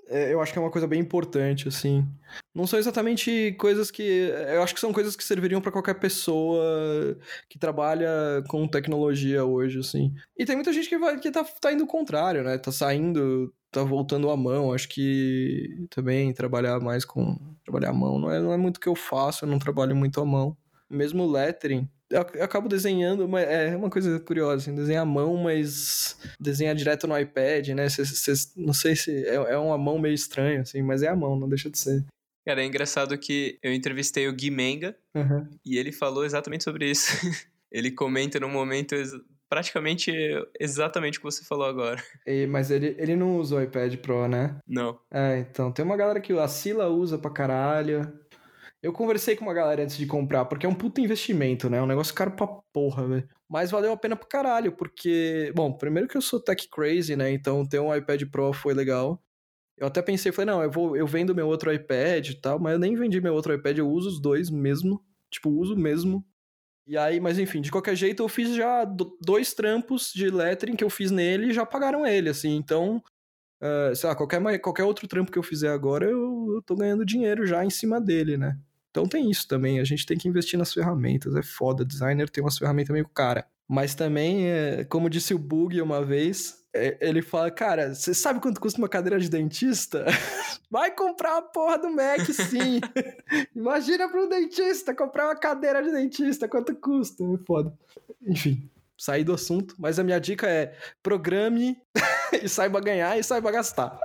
É, 0.08 0.34
eu 0.34 0.42
acho 0.42 0.52
que 0.52 0.58
é 0.58 0.62
uma 0.62 0.72
coisa 0.72 0.88
bem 0.88 1.00
importante, 1.00 1.68
assim. 1.68 2.08
Não 2.54 2.66
são 2.66 2.80
exatamente 2.80 3.56
coisas 3.60 3.92
que. 3.92 4.02
Eu 4.02 4.64
acho 4.64 4.74
que 4.74 4.80
são 4.80 4.92
coisas 4.92 5.16
que 5.16 5.24
serviriam 5.24 5.62
para 5.62 5.72
qualquer 5.72 5.96
pessoa 5.96 7.18
que 7.48 7.60
trabalha 7.60 8.10
com 8.48 8.68
tecnologia 8.68 9.46
hoje, 9.46 9.80
assim. 9.80 10.12
E 10.36 10.44
tem 10.46 10.56
muita 10.56 10.74
gente 10.74 10.90
que, 10.90 10.98
vai, 10.98 11.20
que 11.20 11.30
tá, 11.30 11.44
tá 11.44 11.72
indo 11.72 11.84
o 11.84 11.88
contrário, 11.88 12.44
né? 12.44 12.58
Tá 12.58 12.72
saindo, 12.72 13.54
tá 13.72 13.84
voltando 13.84 14.30
à 14.32 14.38
mão. 14.38 14.74
Acho 14.74 14.90
que 14.90 15.88
também 15.92 16.34
trabalhar 16.34 16.80
mais 16.80 17.06
com. 17.06 17.38
Trabalhar 17.64 17.90
à 17.90 17.94
mão 17.94 18.18
não 18.18 18.32
é, 18.32 18.40
não 18.40 18.54
é 18.54 18.58
muito 18.58 18.78
o 18.78 18.80
que 18.80 18.90
eu 18.90 18.96
faço, 18.96 19.46
eu 19.46 19.50
não 19.50 19.60
trabalho 19.60 19.96
muito 19.96 20.20
à 20.20 20.26
mão. 20.26 20.58
Mesmo 20.90 21.30
lettering, 21.30 21.88
eu 22.16 22.43
acabo 22.43 22.70
desenhando, 22.70 23.28
mas 23.28 23.47
é 23.47 23.76
uma 23.76 23.89
coisa 23.89 24.20
curiosa, 24.20 24.57
assim, 24.57 24.76
desenhar 24.76 25.03
à 25.03 25.05
mão, 25.05 25.36
mas 25.38 26.18
desenhar 26.39 26.76
direto 26.76 27.07
no 27.07 27.18
iPad, 27.18 27.70
né? 27.70 27.89
Cê, 27.89 28.05
cê, 28.05 28.34
não 28.55 28.74
sei 28.74 28.95
se 28.95 29.26
é, 29.26 29.36
é 29.36 29.57
uma 29.57 29.78
mão 29.78 29.99
meio 29.99 30.13
estranha, 30.13 30.61
assim, 30.61 30.82
mas 30.82 31.03
é 31.03 31.07
a 31.07 31.16
mão, 31.16 31.38
não 31.38 31.49
deixa 31.49 31.70
de 31.70 31.78
ser. 31.78 32.03
Cara, 32.45 32.61
é 32.61 32.66
engraçado 32.66 33.18
que 33.18 33.57
eu 33.63 33.74
entrevistei 33.74 34.28
o 34.28 34.34
Gui 34.34 34.51
Menga 34.51 34.95
uhum. 35.16 35.47
e 35.66 35.78
ele 35.78 35.91
falou 35.91 36.24
exatamente 36.24 36.63
sobre 36.63 36.89
isso. 36.89 37.09
ele 37.72 37.89
comenta 37.89 38.39
no 38.39 38.47
momento 38.47 38.95
praticamente 39.49 40.11
exatamente 40.59 41.18
o 41.18 41.22
que 41.22 41.26
você 41.26 41.43
falou 41.43 41.66
agora. 41.66 42.01
E, 42.26 42.45
mas 42.45 42.70
ele, 42.70 42.95
ele 42.99 43.16
não 43.16 43.38
usa 43.38 43.55
o 43.55 43.61
iPad 43.61 43.95
Pro, 43.97 44.28
né? 44.28 44.57
Não. 44.68 44.99
É, 45.11 45.39
então, 45.39 45.72
tem 45.72 45.84
uma 45.84 45.97
galera 45.97 46.20
que 46.20 46.34
a 46.34 46.47
Sila 46.47 46.88
usa 46.88 47.18
pra 47.18 47.32
caralho. 47.32 48.11
Eu 48.86 48.94
conversei 48.94 49.36
com 49.36 49.44
uma 49.44 49.54
galera 49.54 49.82
antes 49.82 49.98
de 49.98 50.06
comprar, 50.06 50.46
porque 50.46 50.64
é 50.64 50.70
um 50.70 50.76
puto 50.76 51.02
investimento, 51.02 51.68
né? 51.72 51.80
É 51.80 51.82
um 51.82 51.88
negócio 51.88 52.14
caro 52.14 52.30
pra 52.36 52.46
porra, 52.72 53.08
velho. 53.08 53.28
Mas 53.50 53.72
valeu 53.72 53.92
a 53.92 53.98
pena 53.98 54.16
pro 54.16 54.28
caralho, 54.28 54.74
porque, 54.74 55.52
bom, 55.56 55.74
primeiro 55.74 56.08
que 56.08 56.16
eu 56.16 56.22
sou 56.22 56.40
tech 56.40 56.70
crazy, 56.70 57.16
né? 57.16 57.32
Então 57.32 57.66
ter 57.66 57.80
um 57.80 57.94
iPad 57.96 58.22
Pro 58.30 58.54
foi 58.54 58.76
legal. 58.76 59.20
Eu 59.76 59.88
até 59.88 60.04
pensei, 60.04 60.32
falei, 60.32 60.54
não, 60.54 60.62
eu 60.62 60.70
vou, 60.70 60.96
eu 60.96 61.08
vendo 61.08 61.34
meu 61.34 61.48
outro 61.48 61.74
iPad 61.74 62.30
e 62.30 62.40
tal, 62.40 62.60
mas 62.60 62.74
eu 62.74 62.80
nem 62.80 62.96
vendi 62.96 63.20
meu 63.20 63.34
outro 63.34 63.56
iPad, 63.56 63.80
eu 63.80 63.90
uso 63.90 64.08
os 64.08 64.22
dois 64.22 64.52
mesmo. 64.52 65.04
Tipo, 65.32 65.50
uso 65.50 65.76
mesmo. 65.76 66.24
E 66.86 66.96
aí, 66.96 67.20
mas 67.20 67.40
enfim, 67.40 67.62
de 67.62 67.72
qualquer 67.72 67.96
jeito, 67.96 68.22
eu 68.22 68.30
fiz 68.30 68.54
já 68.54 68.86
dois 69.20 69.56
trampos 69.56 70.12
de 70.14 70.30
lettering 70.30 70.76
que 70.76 70.84
eu 70.84 70.92
fiz 70.92 71.10
nele 71.10 71.48
e 71.48 71.54
já 71.54 71.66
pagaram 71.66 72.06
ele, 72.06 72.30
assim. 72.30 72.56
Então, 72.56 73.02
uh, 73.64 73.96
sei 73.96 74.10
lá, 74.10 74.16
qualquer, 74.16 74.60
qualquer 74.60 74.84
outro 74.84 75.08
trampo 75.08 75.32
que 75.32 75.40
eu 75.40 75.44
fizer 75.44 75.70
agora, 75.70 76.06
eu, 76.06 76.54
eu 76.56 76.62
tô 76.62 76.76
ganhando 76.76 77.04
dinheiro 77.04 77.48
já 77.48 77.66
em 77.66 77.72
cima 77.72 78.00
dele, 78.00 78.38
né? 78.38 78.56
Então 78.96 79.06
tem 79.06 79.30
isso 79.30 79.46
também, 79.46 79.82
a 79.82 79.84
gente 79.84 80.06
tem 80.06 80.18
que 80.18 80.26
investir 80.26 80.58
nas 80.58 80.74
ferramentas, 80.74 81.36
é 81.36 81.43
foda, 81.43 81.84
designer 81.84 82.30
tem 82.30 82.41
umas 82.41 82.58
ferramentas 82.58 82.93
meio 82.93 83.06
cara. 83.10 83.46
Mas 83.68 83.93
também, 83.93 84.48
é, 84.48 84.86
como 84.86 85.10
disse 85.10 85.34
o 85.34 85.38
Bug 85.38 85.82
uma 85.82 86.02
vez, 86.02 86.64
é, 86.74 86.98
ele 87.02 87.22
fala, 87.22 87.52
cara, 87.52 87.93
você 87.93 88.14
sabe 88.14 88.39
quanto 88.39 88.62
custa 88.62 88.80
uma 88.80 88.88
cadeira 88.88 89.20
de 89.20 89.28
dentista? 89.28 90.06
Vai 90.72 90.91
comprar 90.91 91.39
a 91.39 91.41
porra 91.41 91.78
do 91.78 91.89
Mac, 91.89 92.22
sim. 92.22 92.80
Imagina 93.54 94.08
para 94.08 94.24
um 94.24 94.30
dentista 94.30 94.96
comprar 94.96 95.26
uma 95.26 95.36
cadeira 95.36 95.84
de 95.84 95.91
dentista, 95.91 96.48
quanto 96.48 96.74
custa? 96.74 97.22
É 97.22 97.38
foda. 97.46 97.78
Enfim, 98.26 98.70
saí 98.98 99.26
do 99.26 99.34
assunto, 99.34 99.76
mas 99.78 100.00
a 100.00 100.06
minha 100.06 100.20
dica 100.20 100.48
é 100.48 100.74
programe 101.04 101.78
e 102.41 102.48
saiba 102.48 102.80
ganhar 102.80 103.20
e 103.20 103.24
saiba 103.24 103.52
gastar. 103.52 104.00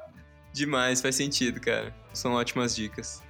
Demais, 0.52 1.00
faz 1.00 1.14
sentido, 1.14 1.60
cara. 1.60 1.94
São 2.12 2.32
ótimas 2.32 2.74
dicas. 2.74 3.22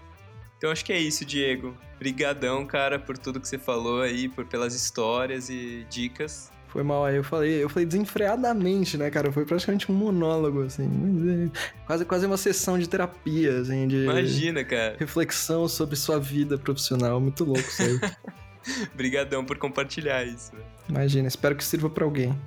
Então 0.61 0.70
acho 0.70 0.84
que 0.84 0.92
é 0.92 0.98
isso, 0.98 1.24
Diego. 1.24 1.74
Obrigadão, 1.96 2.66
cara, 2.66 2.98
por 2.98 3.16
tudo 3.16 3.40
que 3.40 3.48
você 3.48 3.56
falou 3.56 4.02
aí, 4.02 4.28
por 4.28 4.44
pelas 4.44 4.74
histórias 4.74 5.48
e 5.48 5.86
dicas. 5.88 6.52
Foi 6.68 6.82
mal 6.82 7.02
aí, 7.02 7.16
eu 7.16 7.24
falei, 7.24 7.64
eu 7.64 7.68
falei 7.70 7.86
desenfreadamente, 7.86 8.98
né, 8.98 9.11
cara? 9.11 9.32
Foi 9.32 9.46
praticamente 9.46 9.90
um 9.90 9.94
monólogo, 9.94 10.64
assim. 10.64 11.50
Quase, 11.86 12.04
quase 12.04 12.26
uma 12.26 12.36
sessão 12.36 12.78
de 12.78 12.86
terapia, 12.86 13.58
assim, 13.58 13.88
de. 13.88 14.04
Imagina, 14.04 14.62
cara. 14.62 14.96
Reflexão 14.98 15.66
sobre 15.66 15.96
sua 15.96 16.20
vida 16.20 16.58
profissional. 16.58 17.18
Muito 17.18 17.42
louco 17.42 17.61
isso 17.61 17.82
aí. 17.82 17.98
Obrigadão 18.92 19.42
por 19.42 19.56
compartilhar 19.56 20.24
isso. 20.24 20.52
Imagina, 20.86 21.26
espero 21.26 21.56
que 21.56 21.64
sirva 21.64 21.88
para 21.88 22.04
alguém. 22.04 22.38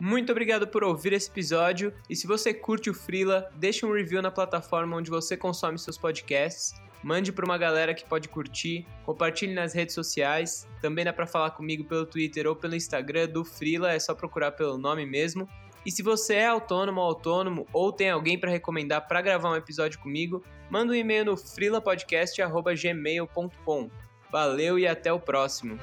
Muito 0.00 0.30
obrigado 0.30 0.68
por 0.68 0.84
ouvir 0.84 1.12
esse 1.12 1.28
episódio 1.28 1.92
e 2.08 2.14
se 2.14 2.24
você 2.26 2.54
curte 2.54 2.88
o 2.88 2.94
Freela, 2.94 3.50
deixe 3.56 3.84
um 3.84 3.92
review 3.92 4.22
na 4.22 4.30
plataforma 4.30 4.96
onde 4.96 5.10
você 5.10 5.36
consome 5.36 5.76
seus 5.76 5.98
podcasts, 5.98 6.72
mande 7.02 7.32
para 7.32 7.44
uma 7.44 7.58
galera 7.58 7.92
que 7.92 8.04
pode 8.04 8.28
curtir, 8.28 8.86
compartilhe 9.04 9.54
nas 9.54 9.74
redes 9.74 9.96
sociais, 9.96 10.68
também 10.80 11.04
dá 11.04 11.12
para 11.12 11.26
falar 11.26 11.50
comigo 11.50 11.82
pelo 11.84 12.06
Twitter 12.06 12.46
ou 12.46 12.54
pelo 12.54 12.76
Instagram 12.76 13.26
do 13.28 13.44
Freela, 13.44 13.92
é 13.92 13.98
só 13.98 14.14
procurar 14.14 14.52
pelo 14.52 14.78
nome 14.78 15.04
mesmo. 15.04 15.48
E 15.84 15.90
se 15.90 16.00
você 16.02 16.34
é 16.34 16.46
autônomo 16.46 17.00
ou 17.00 17.06
autônomo 17.06 17.66
ou 17.72 17.90
tem 17.92 18.10
alguém 18.10 18.38
para 18.38 18.50
recomendar 18.50 19.08
para 19.08 19.20
gravar 19.20 19.50
um 19.50 19.56
episódio 19.56 19.98
comigo, 19.98 20.44
manda 20.70 20.92
um 20.92 20.96
e-mail 20.96 21.24
no 21.24 21.36
freelapodcast@gmail.com. 21.36 23.90
Valeu 24.30 24.78
e 24.78 24.86
até 24.86 25.12
o 25.12 25.18
próximo. 25.18 25.76